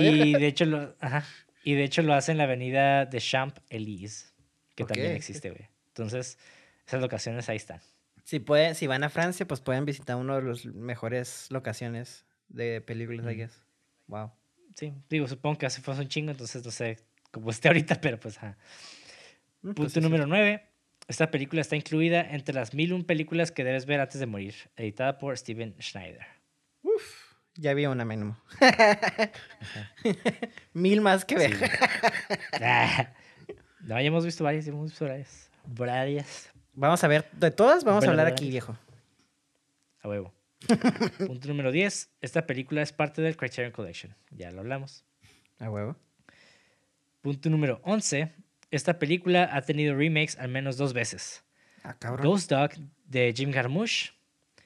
y 0.00 0.32
de 0.32 0.46
hecho 0.46 0.64
lo, 0.64 0.96
ajá, 1.00 1.24
y 1.62 1.74
de 1.74 1.84
hecho 1.84 2.02
lo 2.02 2.14
hace 2.14 2.32
en 2.32 2.38
la 2.38 2.44
avenida 2.44 3.06
de 3.06 3.18
Champs-Élysées, 3.18 4.34
que 4.74 4.84
también 4.84 5.12
existe, 5.12 5.50
güey. 5.50 5.68
Entonces, 5.88 6.38
esas 6.86 7.00
locaciones 7.00 7.48
ahí 7.48 7.56
están. 7.56 7.80
Si, 8.24 8.38
pueden, 8.38 8.74
si 8.74 8.86
van 8.86 9.04
a 9.04 9.10
Francia, 9.10 9.46
pues 9.46 9.60
pueden 9.60 9.84
visitar 9.84 10.16
una 10.16 10.36
de 10.36 10.42
las 10.42 10.64
mejores 10.66 11.46
locaciones 11.50 12.24
de 12.48 12.80
películas, 12.80 13.30
I 13.30 13.36
guess. 13.36 13.62
Wow. 14.06 14.32
Sí, 14.74 14.94
digo, 15.08 15.26
supongo 15.26 15.58
que 15.58 15.66
hace 15.66 15.80
fue 15.80 15.94
un 15.94 16.08
chingo, 16.08 16.30
entonces 16.30 16.64
no 16.64 16.70
sé 16.70 16.98
como 17.30 17.50
esté 17.50 17.68
ahorita, 17.68 18.00
pero 18.00 18.18
pues... 18.18 18.38
Ajá. 18.38 18.56
Mm, 19.62 19.72
pues 19.72 19.74
Punto 19.76 19.90
sí, 19.90 20.00
número 20.00 20.26
9. 20.26 20.69
Esta 21.10 21.28
película 21.28 21.60
está 21.60 21.74
incluida 21.74 22.20
entre 22.20 22.54
las 22.54 22.72
1001 22.72 23.04
películas 23.04 23.50
que 23.50 23.64
debes 23.64 23.84
ver 23.84 24.00
antes 24.00 24.20
de 24.20 24.26
morir, 24.26 24.54
editada 24.76 25.18
por 25.18 25.36
Steven 25.36 25.74
Schneider. 25.80 26.24
Uf, 26.84 27.02
ya 27.56 27.72
había 27.72 27.90
una 27.90 28.04
mínimo. 28.04 28.40
Mil 30.72 31.00
más 31.00 31.24
que 31.24 31.34
ver. 31.34 31.56
Sí. 31.56 31.64
Ah. 32.62 33.12
no, 33.80 34.00
ya 34.00 34.06
hemos 34.06 34.24
visto 34.24 34.44
varias, 34.44 34.66
ya 34.66 34.70
hemos 34.70 34.90
visto 34.90 35.04
varias. 35.04 35.50
Varias. 35.66 36.48
Vamos 36.74 37.02
a 37.02 37.08
ver, 37.08 37.28
de 37.32 37.50
todas 37.50 37.82
vamos 37.82 38.04
a 38.04 38.10
hablar 38.10 38.28
aquí, 38.28 38.48
viejo. 38.48 38.78
A 40.02 40.08
huevo. 40.08 40.32
Punto 41.26 41.48
número 41.48 41.72
10. 41.72 42.08
Esta 42.20 42.46
película 42.46 42.82
es 42.82 42.92
parte 42.92 43.20
del 43.20 43.36
Criterion 43.36 43.72
Collection. 43.72 44.14
Ya 44.30 44.52
lo 44.52 44.60
hablamos. 44.60 45.04
A 45.58 45.68
huevo. 45.68 45.96
Punto 47.20 47.50
número 47.50 47.80
11. 47.82 48.32
Esta 48.70 48.98
película 48.98 49.48
ha 49.52 49.62
tenido 49.62 49.96
remakes 49.96 50.38
al 50.38 50.48
menos 50.48 50.76
dos 50.76 50.92
veces. 50.92 51.42
Ah, 51.82 51.94
cabrón. 51.98 52.26
Ghost 52.26 52.50
Dog 52.50 52.70
de 53.06 53.32
Jim 53.36 53.52
Jarmusch 53.52 54.12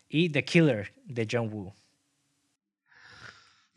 y 0.09 0.28
The 0.31 0.44
Killer 0.44 0.93
de 1.05 1.26
John 1.31 1.48
Woo. 1.52 1.74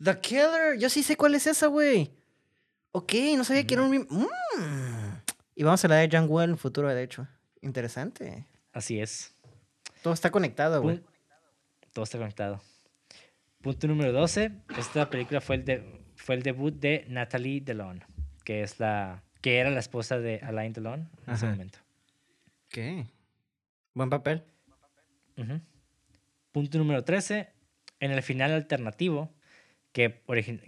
The 0.02 0.18
Killer. 0.20 0.78
Yo 0.78 0.88
sí 0.90 1.02
sé 1.02 1.16
cuál 1.16 1.34
es 1.34 1.46
esa, 1.46 1.66
güey. 1.66 2.10
Ok, 2.92 3.12
no 3.36 3.44
sabía 3.44 3.66
que 3.66 3.74
era 3.74 3.82
un... 3.82 3.92
rem- 3.92 4.06
Mm. 4.10 5.18
Y 5.54 5.62
vamos 5.64 5.82
a 5.82 5.86
hablar 5.88 6.08
de 6.08 6.16
John 6.16 6.28
Woo 6.28 6.40
en 6.42 6.50
el 6.50 6.56
futuro, 6.56 6.88
de 6.88 7.02
hecho. 7.02 7.26
Interesante. 7.62 8.44
Así 8.72 9.00
es. 9.00 9.34
Todo 10.02 10.14
está 10.14 10.30
conectado, 10.30 10.80
güey. 10.82 11.02
Todo 11.92 12.04
está 12.04 12.18
conectado. 12.18 12.60
Punto 13.60 13.88
número 13.88 14.12
12. 14.12 14.52
Esta 14.78 15.10
película 15.10 15.40
fue 15.40 15.56
el, 15.56 15.64
de- 15.64 16.00
fue 16.16 16.36
el 16.36 16.42
debut 16.42 16.72
de 16.74 17.04
Natalie 17.08 17.60
Delon, 17.60 18.04
que 18.44 18.62
es 18.62 18.78
la 18.78 19.22
que 19.40 19.58
era 19.58 19.70
la 19.70 19.80
esposa 19.80 20.18
de 20.18 20.40
Alain 20.42 20.72
Delon 20.72 21.08
en 21.26 21.34
ese 21.34 21.46
momento. 21.46 21.78
Ok. 22.66 23.06
Buen 23.94 24.10
papel. 24.10 24.44
Punto 26.52 26.78
número 26.78 27.04
13. 27.04 27.48
En 28.00 28.12
el 28.12 28.22
final 28.22 28.52
alternativo, 28.52 29.34
que, 29.92 30.22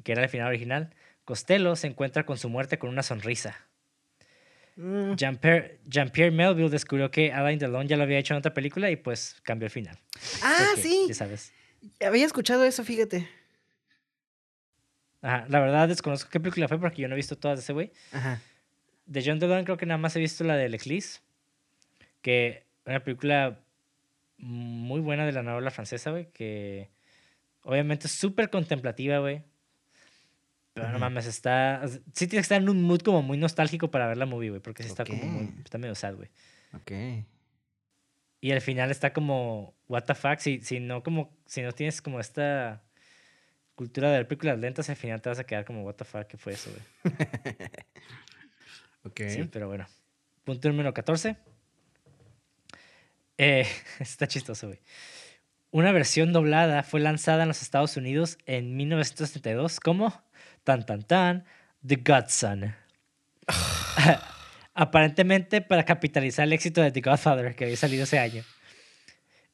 era 0.05 0.23
el 0.23 0.29
final 0.29 0.49
original, 0.49 0.95
Costello 1.25 1.77
se 1.77 1.87
encuentra 1.87 2.27
con 2.27 2.39
su 2.39 2.49
muerte 2.49 2.79
con 2.79 2.91
una 2.91 3.03
sonrisa. 3.03 3.57
Mm. 4.77 5.15
Jean-Pierre 5.15 6.31
Melville 6.31 6.71
descubrió 6.71 7.11
que 7.11 7.33
Alain 7.33 7.59
Delon 7.59 7.87
ya 7.87 7.97
lo 7.97 8.05
había 8.05 8.19
hecho 8.19 8.35
en 8.35 8.39
otra 8.39 8.55
película 8.55 8.91
y 8.91 8.97
pues 8.97 9.41
cambió 9.43 9.67
el 9.67 9.71
final. 9.71 9.99
Ah, 10.43 10.65
Porque, 10.75 10.83
sí. 10.83 11.05
Ya 11.09 11.15
sabes. 11.15 11.53
Había 12.05 12.27
escuchado 12.27 12.65
eso, 12.65 12.83
fíjate. 12.83 13.29
Ajá, 15.23 15.45
la 15.49 15.61
verdad 15.61 15.89
desconozco 15.89 16.31
qué 16.31 16.41
película 16.41 16.67
fue 16.67 16.81
porque 16.81 17.03
yo 17.03 17.09
no 17.09 17.15
he 17.15 17.17
visto 17.17 17.37
todas 17.37 17.59
de 17.59 17.63
ese 17.63 17.73
güey. 17.73 17.93
Ajá. 18.13 18.41
De 19.11 19.25
John 19.27 19.41
Delon 19.41 19.65
creo 19.65 19.77
que 19.77 19.87
nada 19.87 19.99
más 19.99 20.15
he 20.15 20.21
visto 20.21 20.45
la 20.45 20.55
de 20.55 20.69
L'Eclisse, 20.69 21.21
que 22.23 22.65
una 22.87 23.03
película 23.03 23.59
muy 24.39 25.01
buena 25.01 25.27
de 25.27 25.33
la 25.33 25.43
novela 25.43 25.73
francesa, 25.73 26.13
güey, 26.13 26.31
que 26.31 26.91
obviamente 27.63 28.07
es 28.07 28.13
súper 28.13 28.51
contemplativa, 28.51 29.19
güey. 29.19 29.43
Pero 30.75 30.91
no 30.91 31.01
mames, 31.01 31.27
está... 31.27 31.83
Sí 31.89 32.29
tienes 32.29 32.31
que 32.31 32.39
estar 32.39 32.63
en 32.63 32.69
un 32.69 32.85
mood 32.85 33.01
como 33.01 33.21
muy 33.21 33.37
nostálgico 33.37 33.91
para 33.91 34.07
ver 34.07 34.17
la 34.17 34.27
movie, 34.27 34.51
güey, 34.51 34.63
porque 34.63 34.85
sí 34.85 34.89
está 34.89 35.05
como 35.05 35.25
muy... 35.25 35.55
Está 35.65 35.79
medio 35.79 35.97
sad, 35.97 36.15
güey. 36.15 36.29
Ok. 36.73 36.93
Y 38.41 38.53
al 38.53 38.61
final 38.61 38.93
está 38.93 39.13
como, 39.13 39.75
what 39.89 40.05
the 40.05 40.15
fuck, 40.15 40.39
si, 40.39 40.61
si 40.61 40.79
no 40.79 41.03
como, 41.03 41.37
si 41.47 41.63
no 41.63 41.73
tienes 41.73 42.01
como 42.01 42.21
esta 42.21 42.85
cultura 43.75 44.09
de 44.11 44.19
ver 44.19 44.29
películas 44.29 44.61
lentas, 44.61 44.89
al 44.89 44.95
final 44.95 45.21
te 45.21 45.31
vas 45.31 45.41
a 45.41 45.45
quedar 45.45 45.65
como, 45.65 45.83
what 45.83 45.95
the 45.95 46.05
fuck, 46.05 46.29
¿qué 46.29 46.37
fue 46.37 46.53
eso, 46.53 46.71
güey? 46.71 47.17
Ok. 49.05 49.21
Sí, 49.29 49.49
pero 49.51 49.69
bueno. 49.69 49.87
Punto 50.45 50.69
número 50.69 50.93
14. 50.93 51.37
Eh, 53.39 53.67
está 54.01 54.27
chistoso, 54.27 54.69
güey. 54.69 54.81
Una 55.71 55.93
versión 55.93 56.33
doblada 56.33 56.83
fue 56.83 57.01
lanzada 57.01 57.43
en 57.43 57.49
los 57.49 57.63
Estados 57.63 57.97
Unidos 57.97 58.39
en 58.47 58.77
1972 58.77 59.79
como 59.79 60.13
tan 60.65 60.85
tan 60.85 61.03
tan 61.05 61.45
The 61.87 61.97
Godson. 61.97 62.75
Aparentemente 64.75 65.61
para 65.61 65.85
capitalizar 65.85 66.45
el 66.47 66.53
éxito 66.53 66.83
de 66.83 66.91
The 66.91 67.01
Godfather 67.01 67.55
que 67.55 67.65
había 67.65 67.77
salido 67.77 68.05
ese 68.05 68.19
año. 68.19 68.43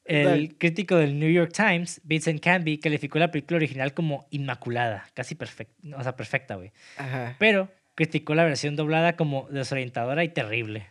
El 0.05 0.57
crítico 0.57 0.95
del 0.95 1.19
New 1.19 1.29
York 1.29 1.51
Times, 1.53 1.99
Vincent 2.05 2.41
Canby, 2.41 2.79
calificó 2.79 3.19
la 3.19 3.29
película 3.29 3.57
original 3.57 3.93
como 3.93 4.25
inmaculada, 4.31 5.05
casi 5.13 5.35
perfecta, 5.35 5.97
o 5.97 6.01
sea, 6.01 6.15
perfecta, 6.15 6.55
güey 6.55 6.71
Ajá. 6.95 7.35
pero 7.37 7.69
criticó 7.97 8.35
la 8.35 8.45
versión 8.45 8.77
doblada 8.77 9.17
como 9.17 9.49
desorientadora 9.51 10.23
y 10.23 10.29
terrible. 10.33 10.87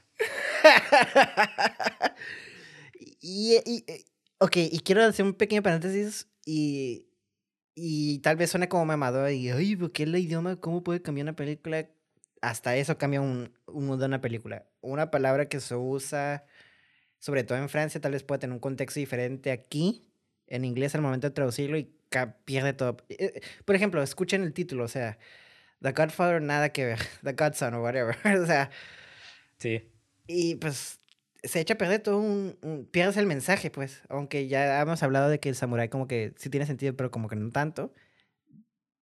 Y, 3.21 3.57
y- 3.67 3.85
ok, 4.39 4.57
y 4.57 4.81
quiero 4.81 5.03
hacer 5.05 5.25
un 5.25 5.35
pequeño 5.35 5.63
paréntesis 5.63 6.29
y, 6.45 7.07
y 7.75 8.19
tal 8.21 8.37
vez 8.37 8.51
suene 8.51 8.69
como 8.69 8.85
mamador 8.87 9.31
y, 9.31 9.51
ay, 9.51 9.77
¿por 9.77 9.93
qué 9.93 10.05
el 10.05 10.17
idioma? 10.17 10.57
¿Cómo 10.57 10.83
puede 10.83 11.03
cambiar 11.03 11.27
una 11.27 11.37
película? 11.37 11.89
Hasta 12.43 12.77
eso 12.77 12.99
cambia 12.99 13.21
un, 13.21 13.53
un 13.67 13.87
mundo 13.87 14.03
de 14.03 14.07
una 14.07 14.21
película. 14.21 14.67
Una 14.81 15.11
palabra 15.11 15.49
que 15.49 15.61
se 15.61 15.75
usa, 15.75 16.47
sobre 17.19 17.45
todo 17.45 17.59
en 17.59 17.69
Francia, 17.69 18.01
tal 18.01 18.13
vez 18.13 18.25
puede 18.25 18.41
tener 18.41 18.55
un 18.55 18.61
contexto 18.61 19.01
diferente 19.01 19.53
aquí, 19.53 20.11
en 20.49 20.65
inglés 20.65 20.95
al 20.95 21.03
momento 21.03 21.29
de 21.29 21.35
traducirlo 21.35 21.79
y 21.79 21.93
pierde 22.45 22.73
todo. 22.73 22.99
Eh, 23.09 23.17
eh, 23.37 23.41
Por 23.65 23.77
ejemplo, 23.77 24.03
escuchen 24.03 24.43
el 24.43 24.53
título, 24.55 24.85
o 24.85 24.89
sea, 24.89 25.19
The 25.83 25.93
Godfather, 25.93 26.41
nada 26.43 26.71
que 26.71 26.85
ver, 26.85 26.99
The 27.23 27.33
Godson 27.33 27.75
o 27.75 27.83
whatever. 27.83 28.17
o 28.43 28.47
sea, 28.47 28.71
Sí. 29.59 29.83
y 30.27 30.57
pues 30.57 31.01
se 31.43 31.61
echa 31.61 31.75
a 31.75 31.79
perder 31.79 32.01
todo 32.03 32.19
un, 32.19 32.59
un- 32.63 32.87
Pierdes 32.87 33.17
el 33.17 33.27
mensaje, 33.27 33.71
pues. 33.71 34.03
Aunque 34.09 34.49
ya 34.49 34.81
hemos 34.81 35.03
hablado 35.03 35.29
de 35.29 35.39
que 35.41 35.49
el 35.49 35.55
samurái 35.55 35.89
como 35.89 36.09
que 36.09 36.35
sí 36.37 36.51
tiene 36.51 36.67
sentido, 36.67 36.95
pero 36.97 37.11
como 37.11 37.29
que 37.29 37.37
no 37.37 37.51
tanto. 37.53 37.95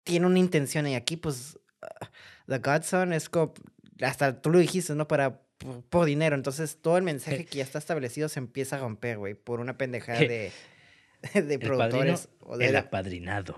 Tiene 0.04 0.26
una 0.26 0.40
intención 0.40 0.88
y 0.88 0.96
aquí 0.96 1.18
pues... 1.18 1.60
ah, 1.82 2.12
The 2.48 2.60
Godson 2.60 3.14
es 3.14 3.28
como... 3.30 3.54
Hasta 4.02 4.42
tú 4.42 4.52
lo 4.52 4.60
dijiste, 4.60 4.94
¿no? 4.96 5.08
Para... 5.08 5.42
Por, 5.58 5.82
por 5.86 6.06
dinero. 6.06 6.36
Entonces 6.36 6.78
todo 6.82 6.98
el 6.98 7.04
mensaje 7.04 7.46
que 7.46 7.58
ya 7.58 7.64
está 7.64 7.80
establecido 7.80 8.30
se 8.30 8.40
empieza 8.40 8.76
a 8.76 8.80
romper, 8.80 9.18
güey. 9.18 9.34
Por 9.34 9.60
una 9.60 9.78
pendejada 9.78 10.20
de... 10.20 10.52
De 11.34 11.40
El 11.40 11.60
padrino, 11.60 11.60
productores. 11.78 12.30
o 12.42 12.58
de... 12.60 12.68
el 12.68 12.76
apadrinado. 12.76 13.56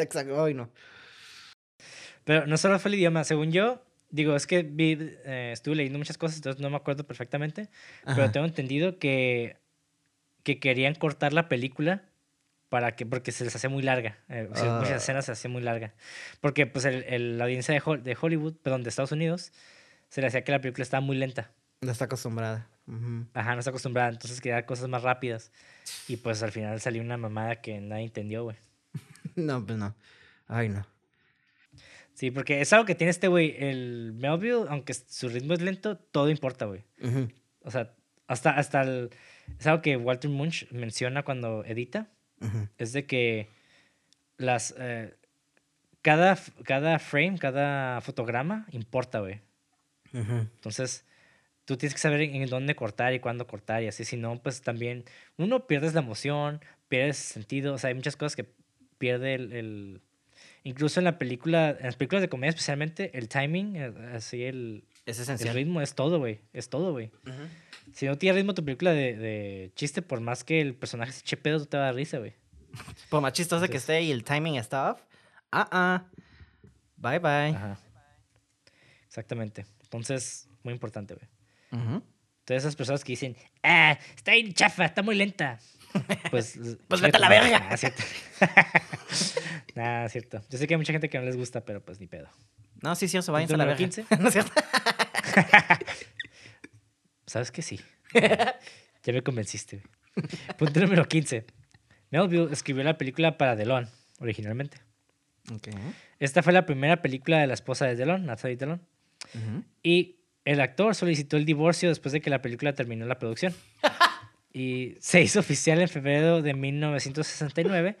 Exacto. 0.00 0.42
Ay, 0.44 0.54
no. 0.54 0.68
Pero 2.30 2.46
no 2.46 2.56
solo 2.58 2.78
fue 2.78 2.90
el 2.90 2.94
idioma, 2.94 3.24
según 3.24 3.50
yo, 3.50 3.82
digo, 4.10 4.36
es 4.36 4.46
que 4.46 4.62
vi, 4.62 4.96
eh, 5.24 5.50
estuve 5.52 5.74
leyendo 5.74 5.98
muchas 5.98 6.16
cosas, 6.16 6.36
entonces 6.36 6.62
no 6.62 6.70
me 6.70 6.76
acuerdo 6.76 7.04
perfectamente, 7.04 7.68
pero 8.04 8.30
tengo 8.30 8.46
entendido 8.46 9.00
que, 9.00 9.56
que 10.44 10.60
querían 10.60 10.94
cortar 10.94 11.32
la 11.32 11.48
película 11.48 12.04
para 12.68 12.94
que, 12.94 13.04
porque 13.04 13.32
se 13.32 13.42
les 13.42 13.56
hacía 13.56 13.68
muy 13.68 13.82
larga, 13.82 14.18
eh, 14.28 14.48
o 14.48 14.54
sea, 14.54 14.76
Ah. 14.76 14.78
muchas 14.78 15.02
escenas 15.02 15.24
se 15.24 15.32
hacía 15.32 15.50
muy 15.50 15.60
larga, 15.60 15.92
porque 16.40 16.68
pues 16.68 16.84
el, 16.84 17.02
el- 17.08 17.36
la 17.36 17.46
audiencia 17.46 17.74
de, 17.74 17.80
Hol- 17.82 18.02
de 18.04 18.16
Hollywood, 18.20 18.54
perdón, 18.62 18.84
de 18.84 18.90
Estados 18.90 19.10
Unidos, 19.10 19.52
se 20.08 20.20
le 20.20 20.28
hacía 20.28 20.44
que 20.44 20.52
la 20.52 20.60
película 20.60 20.84
estaba 20.84 21.00
muy 21.00 21.16
lenta. 21.16 21.50
No 21.80 21.90
está 21.90 22.04
acostumbrada. 22.04 22.68
Ajá, 23.34 23.54
no 23.54 23.58
está 23.58 23.70
acostumbrada, 23.70 24.10
entonces 24.10 24.40
quería 24.40 24.66
cosas 24.66 24.88
más 24.88 25.02
rápidas. 25.02 25.50
Y 26.06 26.16
pues 26.18 26.44
al 26.44 26.52
final 26.52 26.80
salió 26.80 27.02
una 27.02 27.16
mamada 27.16 27.56
que 27.56 27.80
nadie 27.80 28.04
entendió, 28.04 28.44
güey. 28.44 28.56
No, 29.34 29.66
pues 29.66 29.76
no. 29.76 29.96
Ay, 30.46 30.68
no. 30.68 30.86
Sí, 32.20 32.30
porque 32.30 32.60
es 32.60 32.70
algo 32.74 32.84
que 32.84 32.94
tiene 32.94 33.10
este 33.12 33.28
güey, 33.28 33.54
el 33.58 34.12
Melville, 34.14 34.66
aunque 34.68 34.92
su 34.92 35.30
ritmo 35.30 35.54
es 35.54 35.62
lento, 35.62 35.96
todo 35.96 36.28
importa, 36.28 36.66
güey. 36.66 36.84
O 37.62 37.70
sea, 37.70 37.94
hasta, 38.26 38.50
hasta 38.50 38.82
el... 38.82 39.08
Es 39.58 39.66
algo 39.66 39.80
que 39.80 39.96
Walter 39.96 40.30
Munch 40.30 40.70
menciona 40.70 41.22
cuando 41.22 41.64
edita, 41.64 42.10
es 42.76 42.92
de 42.92 43.06
que 43.06 43.48
las... 44.36 44.74
eh, 44.78 45.14
cada, 46.02 46.38
cada 46.64 46.98
frame, 46.98 47.38
cada 47.38 48.02
fotograma 48.02 48.66
importa, 48.72 49.20
güey. 49.20 49.40
Entonces, 50.12 51.06
tú 51.64 51.78
tienes 51.78 51.94
que 51.94 52.00
saber 52.00 52.20
en, 52.20 52.46
dónde 52.50 52.74
cortar 52.74 53.14
y 53.14 53.20
cuándo 53.20 53.46
cortar 53.46 53.82
y 53.82 53.86
así. 53.88 54.04
Si 54.04 54.18
no, 54.18 54.42
pues 54.42 54.60
también 54.60 55.04
uno 55.38 55.66
pierdes 55.66 55.94
la 55.94 56.00
emoción, 56.00 56.60
pierdes 56.90 57.16
el 57.28 57.32
sentido. 57.42 57.72
O 57.72 57.78
sea, 57.78 57.88
hay 57.88 57.94
muchas 57.94 58.16
cosas 58.16 58.36
que 58.36 58.44
pierde 58.98 59.36
el... 59.36 59.52
el- 59.54 60.00
Incluso 60.62 61.00
en 61.00 61.04
la 61.04 61.18
película, 61.18 61.70
en 61.70 61.86
las 61.86 61.96
películas 61.96 62.20
de 62.22 62.28
comedia 62.28 62.50
especialmente, 62.50 63.16
el 63.16 63.28
timing, 63.28 63.76
eh, 63.76 63.92
así 64.14 64.44
el, 64.44 64.84
Es 65.06 65.26
el 65.28 65.54
ritmo 65.54 65.80
es 65.80 65.94
todo, 65.94 66.18
güey. 66.18 66.40
Es 66.52 66.68
todo, 66.68 66.92
güey. 66.92 67.10
Si 67.94 68.06
no 68.06 68.16
tiene 68.18 68.36
ritmo 68.36 68.54
tu 68.54 68.64
película 68.64 68.92
de, 68.92 69.16
de 69.16 69.72
chiste, 69.74 70.02
por 70.02 70.20
más 70.20 70.44
que 70.44 70.60
el 70.60 70.74
personaje 70.74 71.12
se 71.12 71.20
eche 71.20 71.36
pedo, 71.36 71.58
no 71.58 71.64
te 71.64 71.76
va 71.76 71.84
a 71.84 71.86
dar 71.86 71.94
risa, 71.94 72.18
güey. 72.18 72.34
Por 73.10 73.20
más 73.20 73.32
chistosa 73.32 73.62
que 73.66 73.72
Entonces- 73.76 73.82
esté 73.82 74.02
y 74.02 74.12
el 74.12 74.22
timing 74.22 74.56
está 74.56 74.92
off. 74.92 75.00
Ah, 75.50 75.68
ah. 75.72 76.04
Bye, 76.96 77.18
bye. 77.18 77.56
Ajá. 77.56 77.78
Exactamente. 79.06 79.66
Entonces, 79.82 80.48
muy 80.62 80.72
importante, 80.74 81.14
güey. 81.14 81.82
Ujú. 81.82 82.02
Todas 82.44 82.62
esas 82.62 82.76
personas 82.76 83.02
que 83.02 83.12
dicen, 83.12 83.36
ah, 83.62 83.98
está 84.16 84.32
bien 84.32 84.52
chafa, 84.54 84.84
está 84.84 85.02
muy 85.02 85.14
lenta. 85.16 85.58
Pues, 86.30 86.58
Pues 86.88 87.00
vete 87.00 87.16
a 87.16 87.20
la 87.20 87.28
verga. 87.28 87.60
Nah, 87.60 87.76
cierto. 87.76 88.02
nah, 89.74 90.08
cierto. 90.08 90.42
Yo 90.48 90.58
sé 90.58 90.66
que 90.66 90.74
hay 90.74 90.78
mucha 90.78 90.92
gente 90.92 91.08
que 91.08 91.18
no 91.18 91.24
les 91.24 91.36
gusta, 91.36 91.64
pero 91.64 91.84
pues 91.84 92.00
ni 92.00 92.06
pedo. 92.06 92.28
No, 92.82 92.94
sí, 92.94 93.08
sí, 93.08 93.16
eso 93.16 93.32
vayan 93.32 93.52
a 93.52 93.56
la 93.56 93.64
verga. 93.64 93.78
15. 93.78 94.06
¿No 94.18 94.28
es 94.28 94.32
cierto? 94.32 94.52
¿Sabes 97.26 97.50
que 97.50 97.62
sí? 97.62 97.80
ya 98.12 99.12
me 99.12 99.22
convenciste. 99.22 99.82
Punto 100.58 100.80
número 100.80 101.06
15. 101.06 101.46
Melville 102.10 102.52
escribió 102.52 102.82
la 102.82 102.98
película 102.98 103.38
para 103.38 103.54
Delon, 103.54 103.88
originalmente. 104.18 104.78
Ok. 105.52 105.68
Esta 106.18 106.42
fue 106.42 106.52
la 106.52 106.66
primera 106.66 107.02
película 107.02 107.38
de 107.38 107.46
la 107.46 107.54
esposa 107.54 107.86
de 107.86 107.96
Delon, 107.96 108.26
Natalie 108.26 108.56
Delon. 108.56 108.82
Ujú. 109.34 109.64
Y 109.82 110.16
el 110.44 110.60
actor 110.60 110.94
solicitó 110.94 111.36
el 111.36 111.44
divorcio 111.44 111.88
después 111.88 112.12
de 112.12 112.20
que 112.20 112.30
la 112.30 112.42
película 112.42 112.74
terminó 112.74 113.06
la 113.06 113.18
producción. 113.18 113.54
Y 114.52 114.96
se 115.00 115.20
hizo 115.22 115.40
oficial 115.40 115.80
en 115.80 115.88
febrero 115.88 116.42
de 116.42 116.54
1969 116.54 117.96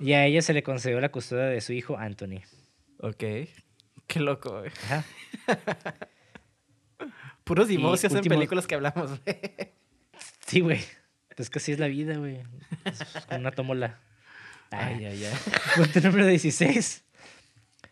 y 0.00 0.12
a 0.12 0.26
ella 0.26 0.42
se 0.42 0.52
le 0.52 0.62
concedió 0.62 1.00
la 1.00 1.10
custodia 1.10 1.44
de 1.44 1.60
su 1.60 1.72
hijo 1.72 1.96
Anthony. 1.96 2.42
Ok. 2.98 3.22
Qué 4.06 4.20
loco, 4.20 4.58
güey. 4.60 4.70
Ajá. 4.84 5.04
Puros 7.44 7.68
divorcios 7.68 8.12
en 8.12 8.18
último- 8.18 8.34
películas 8.36 8.66
que 8.66 8.74
hablamos, 8.74 9.20
güey. 9.22 9.38
Sí, 10.46 10.60
güey. 10.60 10.80
Pues 11.36 11.50
que 11.50 11.58
así 11.58 11.72
es 11.72 11.78
la 11.78 11.88
vida, 11.88 12.16
güey. 12.16 12.40
Como 13.28 13.40
una 13.40 13.50
tómola. 13.50 13.98
Ay, 14.70 15.04
ay, 15.04 15.24
ay. 15.24 15.32
Punto 15.76 16.00
número 16.00 16.26
16. 16.26 17.04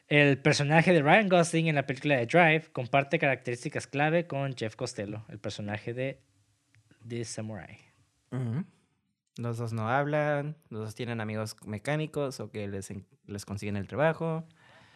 El 0.09 0.39
personaje 0.39 0.93
de 0.93 1.01
Ryan 1.03 1.29
Gosling 1.29 1.69
en 1.69 1.75
la 1.77 1.87
película 1.87 2.17
de 2.17 2.27
Drive 2.27 2.71
comparte 2.73 3.19
características 3.19 3.87
clave 3.87 4.27
con 4.27 4.55
Jeff 4.57 4.77
Costello, 4.77 5.25
el 5.29 5.39
personaje 5.39 5.95
de 5.95 6.21
The 7.09 7.25
Samurai. 7.25 7.79
Los 9.37 9.57
dos 9.59 9.73
no 9.73 9.89
hablan, 9.89 10.57
los 10.69 10.81
dos 10.81 10.95
tienen 10.95 11.21
amigos 11.21 11.57
mecánicos 11.65 12.39
o 12.41 12.51
que 12.51 12.69
les, 12.69 12.93
les 13.27 13.45
consiguen 13.47 13.77
el 13.77 13.87
trabajo. 13.89 14.45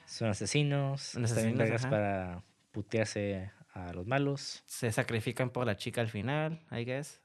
Son 0.07 0.29
asesinos, 0.29 1.01
Son 1.03 1.25
asesinos, 1.25 1.87
para 1.87 2.43
putearse 2.71 3.51
a 3.73 3.93
los 3.93 4.07
malos. 4.07 4.63
Se 4.67 4.93
sacrifican 4.93 5.51
por 5.51 5.67
la 5.67 5.77
chica 5.77 6.01
al 6.01 6.09
final, 6.09 6.61
I 6.71 6.85
guess. 6.85 7.21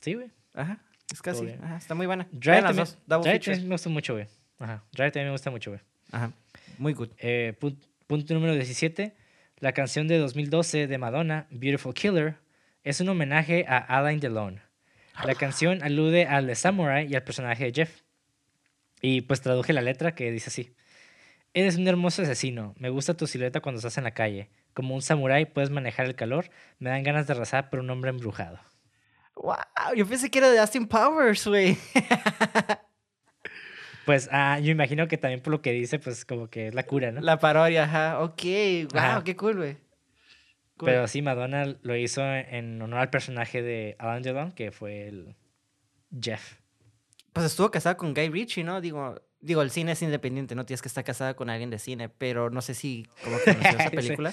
Sí, 0.00 0.14
güey. 0.14 0.30
Ajá, 0.54 0.82
es 1.12 1.20
casi. 1.20 1.48
Ajá, 1.48 1.76
está 1.76 1.94
muy 1.94 2.06
buena. 2.06 2.26
Drive, 2.32 2.62
también, 2.62 2.86
Drive 3.06 3.38
también 3.40 3.68
me 3.68 3.74
gusta 3.74 3.90
mucho, 3.90 4.14
güey. 4.14 4.26
Ajá. 4.60 4.84
Drive 4.92 5.10
también 5.10 5.26
me 5.28 5.32
gusta 5.32 5.50
mucho, 5.50 5.70
güey. 5.72 5.82
Ajá, 6.12 6.32
muy 6.78 6.92
good. 6.94 7.10
Eh, 7.18 7.56
pun- 7.60 7.78
punto 8.06 8.34
número 8.34 8.54
17. 8.54 9.14
La 9.58 9.72
canción 9.72 10.08
de 10.08 10.16
2012 10.18 10.86
de 10.86 10.98
Madonna, 10.98 11.46
Beautiful 11.50 11.92
Killer, 11.92 12.36
es 12.82 13.00
un 13.00 13.08
homenaje 13.10 13.66
a 13.68 13.76
Alain 13.78 14.20
Delon. 14.20 14.60
La 15.24 15.34
canción 15.34 15.82
alude 15.82 16.26
al 16.26 16.54
Samurai 16.56 17.06
y 17.06 17.14
al 17.14 17.22
personaje 17.22 17.64
de 17.64 17.72
Jeff. 17.72 18.02
Y 19.02 19.22
pues 19.22 19.40
traduje 19.40 19.72
la 19.72 19.82
letra 19.82 20.14
que 20.14 20.30
dice 20.30 20.48
así. 20.48 20.74
Eres 21.52 21.76
un 21.76 21.88
hermoso 21.88 22.22
asesino. 22.22 22.74
Me 22.78 22.90
gusta 22.90 23.14
tu 23.14 23.26
silueta 23.26 23.60
cuando 23.60 23.78
estás 23.78 23.98
en 23.98 24.04
la 24.04 24.12
calle. 24.12 24.50
Como 24.72 24.94
un 24.94 25.02
samurái 25.02 25.46
puedes 25.46 25.70
manejar 25.70 26.06
el 26.06 26.14
calor. 26.14 26.50
Me 26.78 26.90
dan 26.90 27.02
ganas 27.02 27.26
de 27.26 27.32
arrasar 27.32 27.70
por 27.70 27.80
un 27.80 27.90
hombre 27.90 28.10
embrujado. 28.10 28.60
Wow, 29.34 29.56
yo 29.96 30.06
pensé 30.06 30.30
que 30.30 30.38
era 30.38 30.50
de 30.50 30.58
Austin 30.58 30.86
Powers, 30.86 31.46
güey. 31.46 31.76
Pues 34.06 34.28
ah, 34.32 34.58
yo 34.58 34.72
imagino 34.72 35.06
que 35.06 35.18
también 35.18 35.40
por 35.40 35.52
lo 35.52 35.62
que 35.62 35.72
dice, 35.72 35.98
pues 35.98 36.24
como 36.24 36.48
que 36.48 36.68
es 36.68 36.74
la 36.74 36.84
cura, 36.84 37.12
¿no? 37.12 37.20
La 37.20 37.38
parodia, 37.38 37.84
ajá. 37.84 38.20
Ok, 38.20 38.42
wow, 38.92 38.98
Ajá. 39.00 39.24
qué 39.24 39.36
cool, 39.36 39.56
güey. 39.58 39.76
Cool. 40.80 40.86
Pero 40.88 41.06
sí, 41.08 41.20
Madonna 41.20 41.76
lo 41.82 41.94
hizo 41.94 42.22
en 42.24 42.80
honor 42.80 43.00
al 43.00 43.10
personaje 43.10 43.60
de 43.60 43.96
Alan 43.98 44.22
Delon, 44.22 44.52
que 44.52 44.72
fue 44.72 45.06
el 45.08 45.36
Jeff. 46.18 46.54
Pues 47.34 47.44
estuvo 47.44 47.70
casada 47.70 47.98
con 47.98 48.14
Guy 48.14 48.30
Ritchie, 48.30 48.64
¿no? 48.64 48.80
Digo, 48.80 49.20
digo, 49.40 49.60
el 49.60 49.70
cine 49.70 49.92
es 49.92 50.00
independiente, 50.00 50.54
no 50.54 50.64
tienes 50.64 50.80
que 50.80 50.88
estar 50.88 51.04
casada 51.04 51.34
con 51.34 51.50
alguien 51.50 51.68
de 51.68 51.78
cine, 51.78 52.08
pero 52.08 52.48
no 52.48 52.62
sé 52.62 52.72
si 52.74 53.06
como 53.22 53.36
que 53.38 53.54
conoció 53.54 53.78
esa 53.78 53.90
Sí. 53.90 53.96
película. 53.96 54.32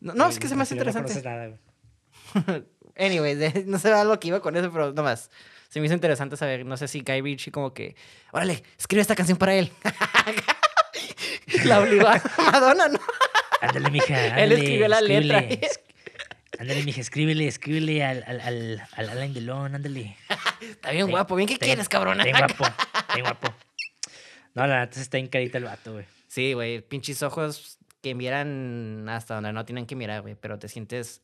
No, 0.00 0.12
no, 0.12 0.28
es 0.28 0.38
que 0.38 0.48
se 0.48 0.54
me 0.54 0.62
hace 0.64 0.74
no 0.74 0.82
interesante. 0.82 1.12
conoces 1.22 1.24
nada. 1.24 2.64
Anyway, 2.98 3.64
no 3.66 3.78
sé 3.78 3.90
lo 4.04 4.18
que 4.20 4.28
iba 4.28 4.40
con 4.40 4.56
eso, 4.56 4.70
pero 4.72 4.92
nomás. 4.92 5.30
Se 5.68 5.80
me 5.80 5.86
hizo 5.86 5.94
interesante 5.94 6.36
saber, 6.36 6.64
no 6.64 6.76
sé 6.76 6.88
si 6.88 7.00
Guy 7.00 7.20
Ritchie 7.22 7.50
como 7.52 7.74
que, 7.74 7.94
órale, 8.32 8.62
escribe 8.78 9.02
esta 9.02 9.14
canción 9.14 9.36
para 9.36 9.54
él. 9.54 9.70
la 11.64 11.80
obligó 11.80 12.06
a 12.06 12.22
Madonna, 12.52 12.88
¿no? 12.88 12.98
Ándale, 13.68 13.90
mija. 13.90 14.26
Él 14.26 14.32
ándale, 14.32 14.54
escribió 14.54 14.88
la 14.88 15.00
letra. 15.00 15.44
Ándale, 16.58 16.82
mija, 16.84 17.00
escríbele, 17.00 17.46
escríbele 17.46 18.04
al, 18.04 18.24
al, 18.26 18.40
al, 18.40 18.82
al 18.92 19.08
Alan 19.10 19.34
Delon, 19.34 19.74
ándale. 19.74 20.16
Está 20.60 20.90
bien 20.90 21.10
guapo, 21.10 21.36
bien, 21.36 21.46
¿qué 21.48 21.54
está 21.54 21.66
quieres, 21.66 21.88
cabrona? 21.88 22.24
Está 22.24 22.46
bien 22.46 22.56
guapo, 22.56 22.64
está 22.98 23.14
bien 23.14 23.24
guapo. 23.26 23.54
No, 24.54 24.66
la 24.66 24.80
neta 24.80 25.00
está 25.00 25.18
en 25.18 25.26
carita 25.28 25.58
el 25.58 25.64
vato, 25.64 25.92
güey. 25.92 26.06
Sí, 26.28 26.54
güey, 26.54 26.80
pinches 26.80 27.22
ojos 27.22 27.78
que 28.02 28.14
miran 28.14 29.06
hasta 29.08 29.34
donde 29.34 29.52
no 29.52 29.64
tienen 29.66 29.84
que 29.86 29.96
mirar, 29.96 30.22
güey, 30.22 30.34
pero 30.34 30.58
te 30.58 30.68
sientes 30.68 31.22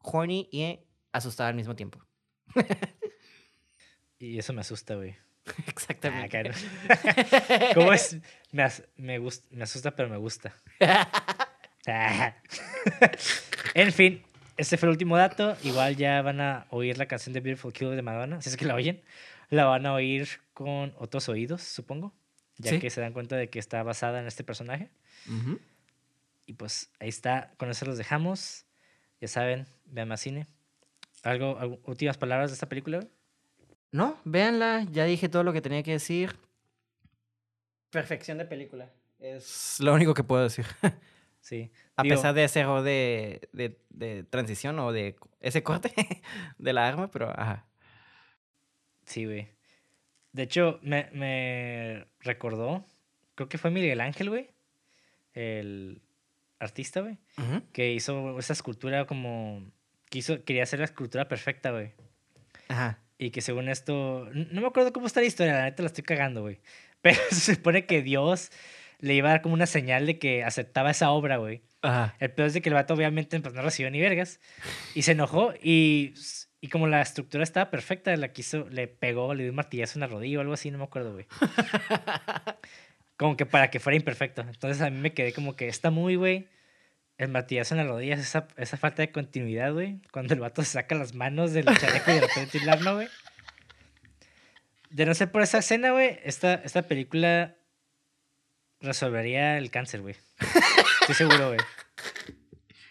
horny 0.00 0.48
y 0.50 0.80
asustado 1.12 1.50
al 1.50 1.54
mismo 1.54 1.76
tiempo. 1.76 2.00
Y 4.18 4.38
eso 4.38 4.52
me 4.52 4.60
asusta, 4.62 4.94
güey. 4.94 5.14
Ah, 5.46 5.52
Exactamente. 5.66 6.42
no. 6.44 6.54
¿Cómo 7.74 7.92
es? 7.92 8.16
Me, 8.50 8.62
as- 8.62 8.82
me, 8.96 9.20
me 9.50 9.62
asusta, 9.62 9.94
pero 9.94 10.08
me 10.08 10.16
gusta. 10.16 10.54
En 13.74 13.92
fin, 13.92 14.22
ese 14.56 14.76
fue 14.76 14.86
el 14.88 14.92
último 14.92 15.16
dato. 15.16 15.56
Igual 15.64 15.96
ya 15.96 16.22
van 16.22 16.40
a 16.40 16.66
oír 16.70 16.96
la 16.98 17.06
canción 17.06 17.32
de 17.32 17.40
Beautiful 17.40 17.72
Killer 17.72 17.96
de 17.96 18.02
Madonna. 18.02 18.40
Si 18.40 18.48
es 18.48 18.56
que 18.56 18.64
la 18.64 18.74
oyen, 18.74 19.02
la 19.50 19.64
van 19.64 19.84
a 19.86 19.92
oír 19.94 20.28
con 20.52 20.94
otros 20.98 21.28
oídos, 21.28 21.62
supongo. 21.62 22.14
Ya 22.58 22.70
Sí. 22.70 22.78
que 22.78 22.88
se 22.90 23.00
dan 23.00 23.12
cuenta 23.12 23.36
de 23.36 23.50
que 23.50 23.58
está 23.58 23.82
basada 23.82 24.20
en 24.20 24.26
este 24.26 24.44
personaje. 24.44 24.90
Y 26.46 26.52
pues 26.54 26.90
ahí 27.00 27.08
está. 27.08 27.52
Con 27.56 27.68
eso 27.70 27.84
los 27.86 27.98
dejamos. 27.98 28.64
Ya 29.20 29.28
saben, 29.28 29.66
vean 29.86 30.08
más 30.08 30.20
cine. 30.20 30.46
¿Algo, 31.22 31.58
algo- 31.58 31.80
últimas 31.86 32.16
palabras 32.18 32.50
de 32.50 32.54
esta 32.54 32.68
película? 32.68 33.00
No, 33.90 34.18
véanla, 34.24 34.86
ya 34.90 35.04
dije 35.04 35.28
todo 35.28 35.42
lo 35.42 35.52
que 35.52 35.60
tenía 35.62 35.82
que 35.82 35.92
decir. 35.92 36.36
Perfección 37.90 38.38
de 38.38 38.44
película. 38.44 38.90
Es 39.18 39.76
lo 39.80 39.94
único 39.94 40.14
que 40.14 40.22
puedo 40.24 40.42
decir. 40.42 40.66
Sí. 41.44 41.70
A 41.96 42.02
Digo, 42.02 42.14
pesar 42.14 42.34
de 42.34 42.44
ese 42.44 42.60
error 42.60 42.82
de, 42.82 43.50
de, 43.52 43.78
de 43.90 44.24
transición 44.24 44.78
o 44.78 44.92
de 44.92 45.14
ese 45.40 45.62
corte 45.62 45.92
de 46.58 46.72
la 46.72 46.88
arma, 46.88 47.10
pero 47.10 47.28
ajá. 47.38 47.66
Sí, 49.04 49.26
güey. 49.26 49.48
De 50.32 50.44
hecho, 50.44 50.80
me, 50.82 51.10
me 51.12 52.06
recordó, 52.20 52.86
creo 53.34 53.50
que 53.50 53.58
fue 53.58 53.70
Miguel 53.70 54.00
Ángel, 54.00 54.30
güey, 54.30 54.48
el 55.34 56.00
artista, 56.58 57.02
güey, 57.02 57.18
que 57.74 57.92
hizo 57.92 58.38
esa 58.38 58.54
escultura 58.54 59.06
como, 59.06 59.70
quiso, 60.08 60.42
quería 60.44 60.62
hacer 60.62 60.78
la 60.78 60.86
escultura 60.86 61.28
perfecta, 61.28 61.72
güey. 61.72 61.92
Ajá. 62.68 63.00
Y 63.18 63.32
que 63.32 63.42
según 63.42 63.68
esto, 63.68 64.30
no 64.32 64.62
me 64.62 64.66
acuerdo 64.66 64.94
cómo 64.94 65.06
está 65.06 65.20
la 65.20 65.26
historia, 65.26 65.52
la 65.52 65.64
neta 65.64 65.82
la 65.82 65.88
estoy 65.88 66.04
cagando, 66.04 66.40
güey. 66.40 66.60
Pero 67.02 67.20
se 67.30 67.56
supone 67.56 67.84
que 67.84 68.00
Dios 68.00 68.50
le 69.04 69.14
iba 69.14 69.28
a 69.28 69.32
dar 69.32 69.42
como 69.42 69.52
una 69.52 69.66
señal 69.66 70.06
de 70.06 70.18
que 70.18 70.42
aceptaba 70.44 70.90
esa 70.90 71.10
obra, 71.10 71.36
güey. 71.36 71.60
Ajá. 71.82 72.16
El 72.20 72.30
peor 72.30 72.48
es 72.48 72.54
de 72.54 72.62
que 72.62 72.70
el 72.70 72.74
vato 72.74 72.94
obviamente 72.94 73.38
pues, 73.38 73.54
no 73.54 73.60
recibió 73.60 73.90
ni 73.90 74.00
vergas. 74.00 74.40
Y 74.94 75.02
se 75.02 75.12
enojó 75.12 75.52
y, 75.62 76.14
y 76.62 76.68
como 76.68 76.86
la 76.86 77.02
estructura 77.02 77.44
estaba 77.44 77.70
perfecta, 77.70 78.16
la 78.16 78.32
quiso, 78.32 78.66
le 78.70 78.88
pegó, 78.88 79.34
le 79.34 79.42
dio 79.42 79.52
un 79.52 79.56
martillazo 79.56 79.98
en 79.98 80.00
la 80.00 80.06
rodilla 80.06 80.38
o 80.38 80.40
algo 80.40 80.54
así, 80.54 80.70
no 80.70 80.78
me 80.78 80.84
acuerdo, 80.84 81.12
güey. 81.12 81.26
Como 83.18 83.36
que 83.36 83.44
para 83.44 83.68
que 83.70 83.78
fuera 83.78 83.94
imperfecto. 83.94 84.40
Entonces 84.40 84.80
a 84.80 84.88
mí 84.88 84.98
me 84.98 85.12
quedé 85.12 85.32
como 85.34 85.54
que 85.54 85.68
está 85.68 85.90
muy, 85.90 86.16
güey. 86.16 86.48
El 87.16 87.28
martillazo 87.28 87.74
en 87.74 87.86
la 87.86 87.92
rodilla 87.92 88.14
es 88.14 88.20
esa, 88.22 88.48
esa 88.56 88.76
falta 88.76 89.02
de 89.02 89.12
continuidad, 89.12 89.72
güey. 89.72 90.00
Cuando 90.12 90.34
el 90.34 90.40
vato 90.40 90.64
se 90.64 90.72
saca 90.72 90.94
las 90.96 91.14
manos 91.14 91.52
del 91.52 91.66
chaleco 91.66 92.10
y 92.10 92.14
de 92.14 92.20
repente 92.22 92.58
el 92.58 92.68
arma, 92.68 92.92
güey. 92.94 93.08
De 94.90 95.06
no 95.06 95.14
ser 95.14 95.30
por 95.30 95.42
esa 95.42 95.58
escena, 95.58 95.92
güey, 95.92 96.18
esta, 96.24 96.54
esta 96.54 96.82
película 96.82 97.54
resolvería 98.84 99.58
el 99.58 99.70
cáncer, 99.70 100.00
güey. 100.02 100.16
Estoy 101.00 101.14
seguro, 101.14 101.48
güey. 101.48 101.60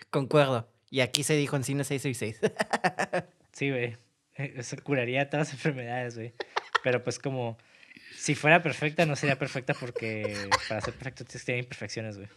Concuerdo. 0.09 0.69
Y 0.89 1.01
aquí 1.01 1.23
se 1.23 1.35
dijo 1.35 1.55
en 1.55 1.63
cine 1.63 1.83
666. 1.83 2.51
Sí, 3.53 3.69
güey. 3.69 3.97
Eh, 4.35 4.55
Eso 4.57 4.75
curaría 4.83 5.29
todas 5.29 5.47
las 5.47 5.53
enfermedades, 5.53 6.15
güey. 6.15 6.33
Pero 6.83 7.03
pues 7.03 7.19
como 7.19 7.57
si 8.17 8.33
fuera 8.33 8.63
perfecta, 8.63 9.05
no 9.05 9.15
sería 9.15 9.37
perfecta 9.37 9.75
porque 9.75 10.49
para 10.67 10.81
ser 10.81 10.95
perfecto 10.95 11.23
tienes 11.23 11.43
que 11.43 11.45
tener 11.45 11.63
imperfecciones, 11.63 12.17
güey. 12.17 12.29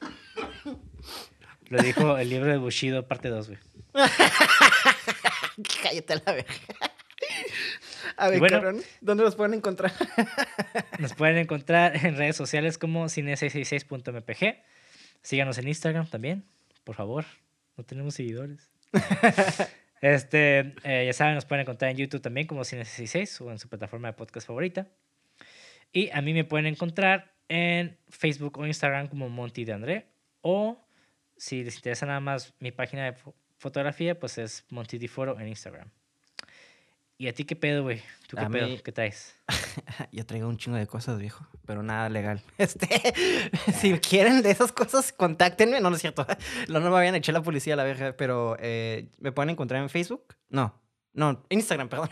Lo 1.68 1.82
dijo 1.82 2.18
el 2.18 2.28
libro 2.28 2.50
de 2.50 2.58
Bushido, 2.58 3.08
parte 3.08 3.28
2, 3.30 3.48
güey. 3.48 3.58
Cállate 5.82 6.12
a 6.12 6.22
la 6.24 6.32
verga. 6.32 6.52
A 8.18 8.28
ver, 8.28 8.38
bueno. 8.38 8.56
cabrón, 8.56 8.82
¿dónde 9.00 9.24
los 9.24 9.36
pueden 9.36 9.54
encontrar? 9.54 9.92
Nos 10.98 11.14
pueden 11.14 11.36
encontrar 11.36 12.04
en 12.04 12.16
redes 12.16 12.36
sociales 12.36 12.78
como 12.78 13.04
cine666.mpg. 13.06 14.62
Síganos 15.22 15.58
en 15.58 15.68
Instagram 15.68 16.08
también, 16.08 16.44
por 16.84 16.94
favor. 16.94 17.24
No 17.76 17.84
tenemos 17.84 18.14
seguidores. 18.14 18.70
Este, 20.02 20.74
eh, 20.84 21.06
ya 21.06 21.12
saben, 21.14 21.34
nos 21.34 21.46
pueden 21.46 21.62
encontrar 21.62 21.90
en 21.90 21.96
YouTube 21.96 22.20
también 22.20 22.46
como 22.46 22.60
Cine66 22.60 23.40
o 23.40 23.50
en 23.50 23.58
su 23.58 23.66
plataforma 23.66 24.08
de 24.08 24.12
podcast 24.12 24.46
favorita. 24.46 24.86
Y 25.90 26.10
a 26.10 26.20
mí 26.20 26.34
me 26.34 26.44
pueden 26.44 26.66
encontrar 26.66 27.32
en 27.48 27.96
Facebook 28.10 28.58
o 28.58 28.66
Instagram 28.66 29.08
como 29.08 29.30
Monty 29.30 29.64
de 29.64 29.72
André 29.72 30.06
O 30.42 30.86
si 31.38 31.64
les 31.64 31.76
interesa 31.76 32.06
nada 32.06 32.20
más 32.20 32.54
mi 32.60 32.72
página 32.72 33.10
de 33.10 33.14
fotografía, 33.58 34.18
pues 34.20 34.38
es 34.38 34.66
Montidiforo 34.68 35.40
en 35.40 35.48
Instagram. 35.48 35.90
¿Y 37.18 37.28
a 37.28 37.34
ti 37.34 37.44
qué 37.44 37.56
pedo, 37.56 37.82
güey? 37.82 38.02
¿Tú 38.28 38.36
qué 38.36 38.46
pedo? 38.46 38.82
¿Qué 38.82 38.92
traes? 38.92 39.34
Yo 40.12 40.26
traigo 40.26 40.48
un 40.48 40.58
chingo 40.58 40.76
de 40.76 40.86
cosas, 40.86 41.18
viejo, 41.18 41.46
pero 41.64 41.82
nada 41.82 42.10
legal. 42.10 42.42
Este, 42.58 42.86
si 43.72 43.98
quieren 44.00 44.42
de 44.42 44.50
esas 44.50 44.70
cosas, 44.70 45.12
contáctenme. 45.12 45.80
No, 45.80 45.88
no 45.88 45.96
es 45.96 46.02
cierto. 46.02 46.26
No, 46.68 46.80
no 46.80 46.86
me 46.86 46.90
vayan 46.90 47.14
a 47.14 47.18
echar 47.18 47.32
la 47.34 47.42
policía 47.42 47.74
a 47.74 47.76
la 47.76 47.84
verga, 47.84 48.14
pero 48.16 48.56
eh, 48.60 49.08
me 49.18 49.32
pueden 49.32 49.50
encontrar 49.50 49.82
en 49.82 49.88
Facebook. 49.88 50.36
No, 50.50 50.78
no, 51.14 51.42
Instagram, 51.48 51.88
perdón. 51.88 52.10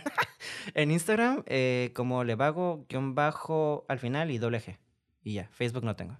en 0.75 0.91
Instagram, 0.91 1.43
eh, 1.47 1.93
como 1.95 2.25
Levago, 2.25 2.87
guion 2.89 3.15
bajo 3.15 3.85
al 3.89 3.99
final 3.99 4.31
y 4.31 4.39
doble 4.39 4.61
G. 4.61 4.79
Y 5.23 5.35
ya, 5.35 5.49
Facebook 5.49 5.85
no 5.85 5.97
tengo. 5.97 6.17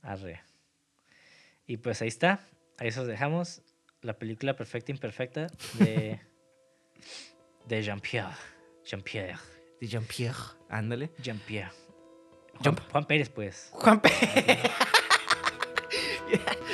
Arre. 0.00 0.40
Y 1.66 1.76
pues 1.76 2.00
ahí 2.00 2.08
está. 2.08 2.40
Ahí 2.78 2.88
os 2.88 3.06
dejamos. 3.06 3.62
La 4.00 4.18
película 4.18 4.54
Perfecta 4.54 4.92
Imperfecta 4.92 5.48
de, 5.78 6.20
de 7.66 7.82
Jean-Pierre. 7.82 8.38
Jean-Pierre. 8.84 9.40
De 9.80 9.86
Jean-Pierre. 9.86 10.56
Ándale. 10.70 11.10
Jean-Pierre. 11.22 11.72
Juan, 12.62 12.76
Juan, 12.90 13.04
Pérez, 13.04 13.28
pues. 13.28 13.70
Juan 13.72 14.00
Pérez. 14.00 14.58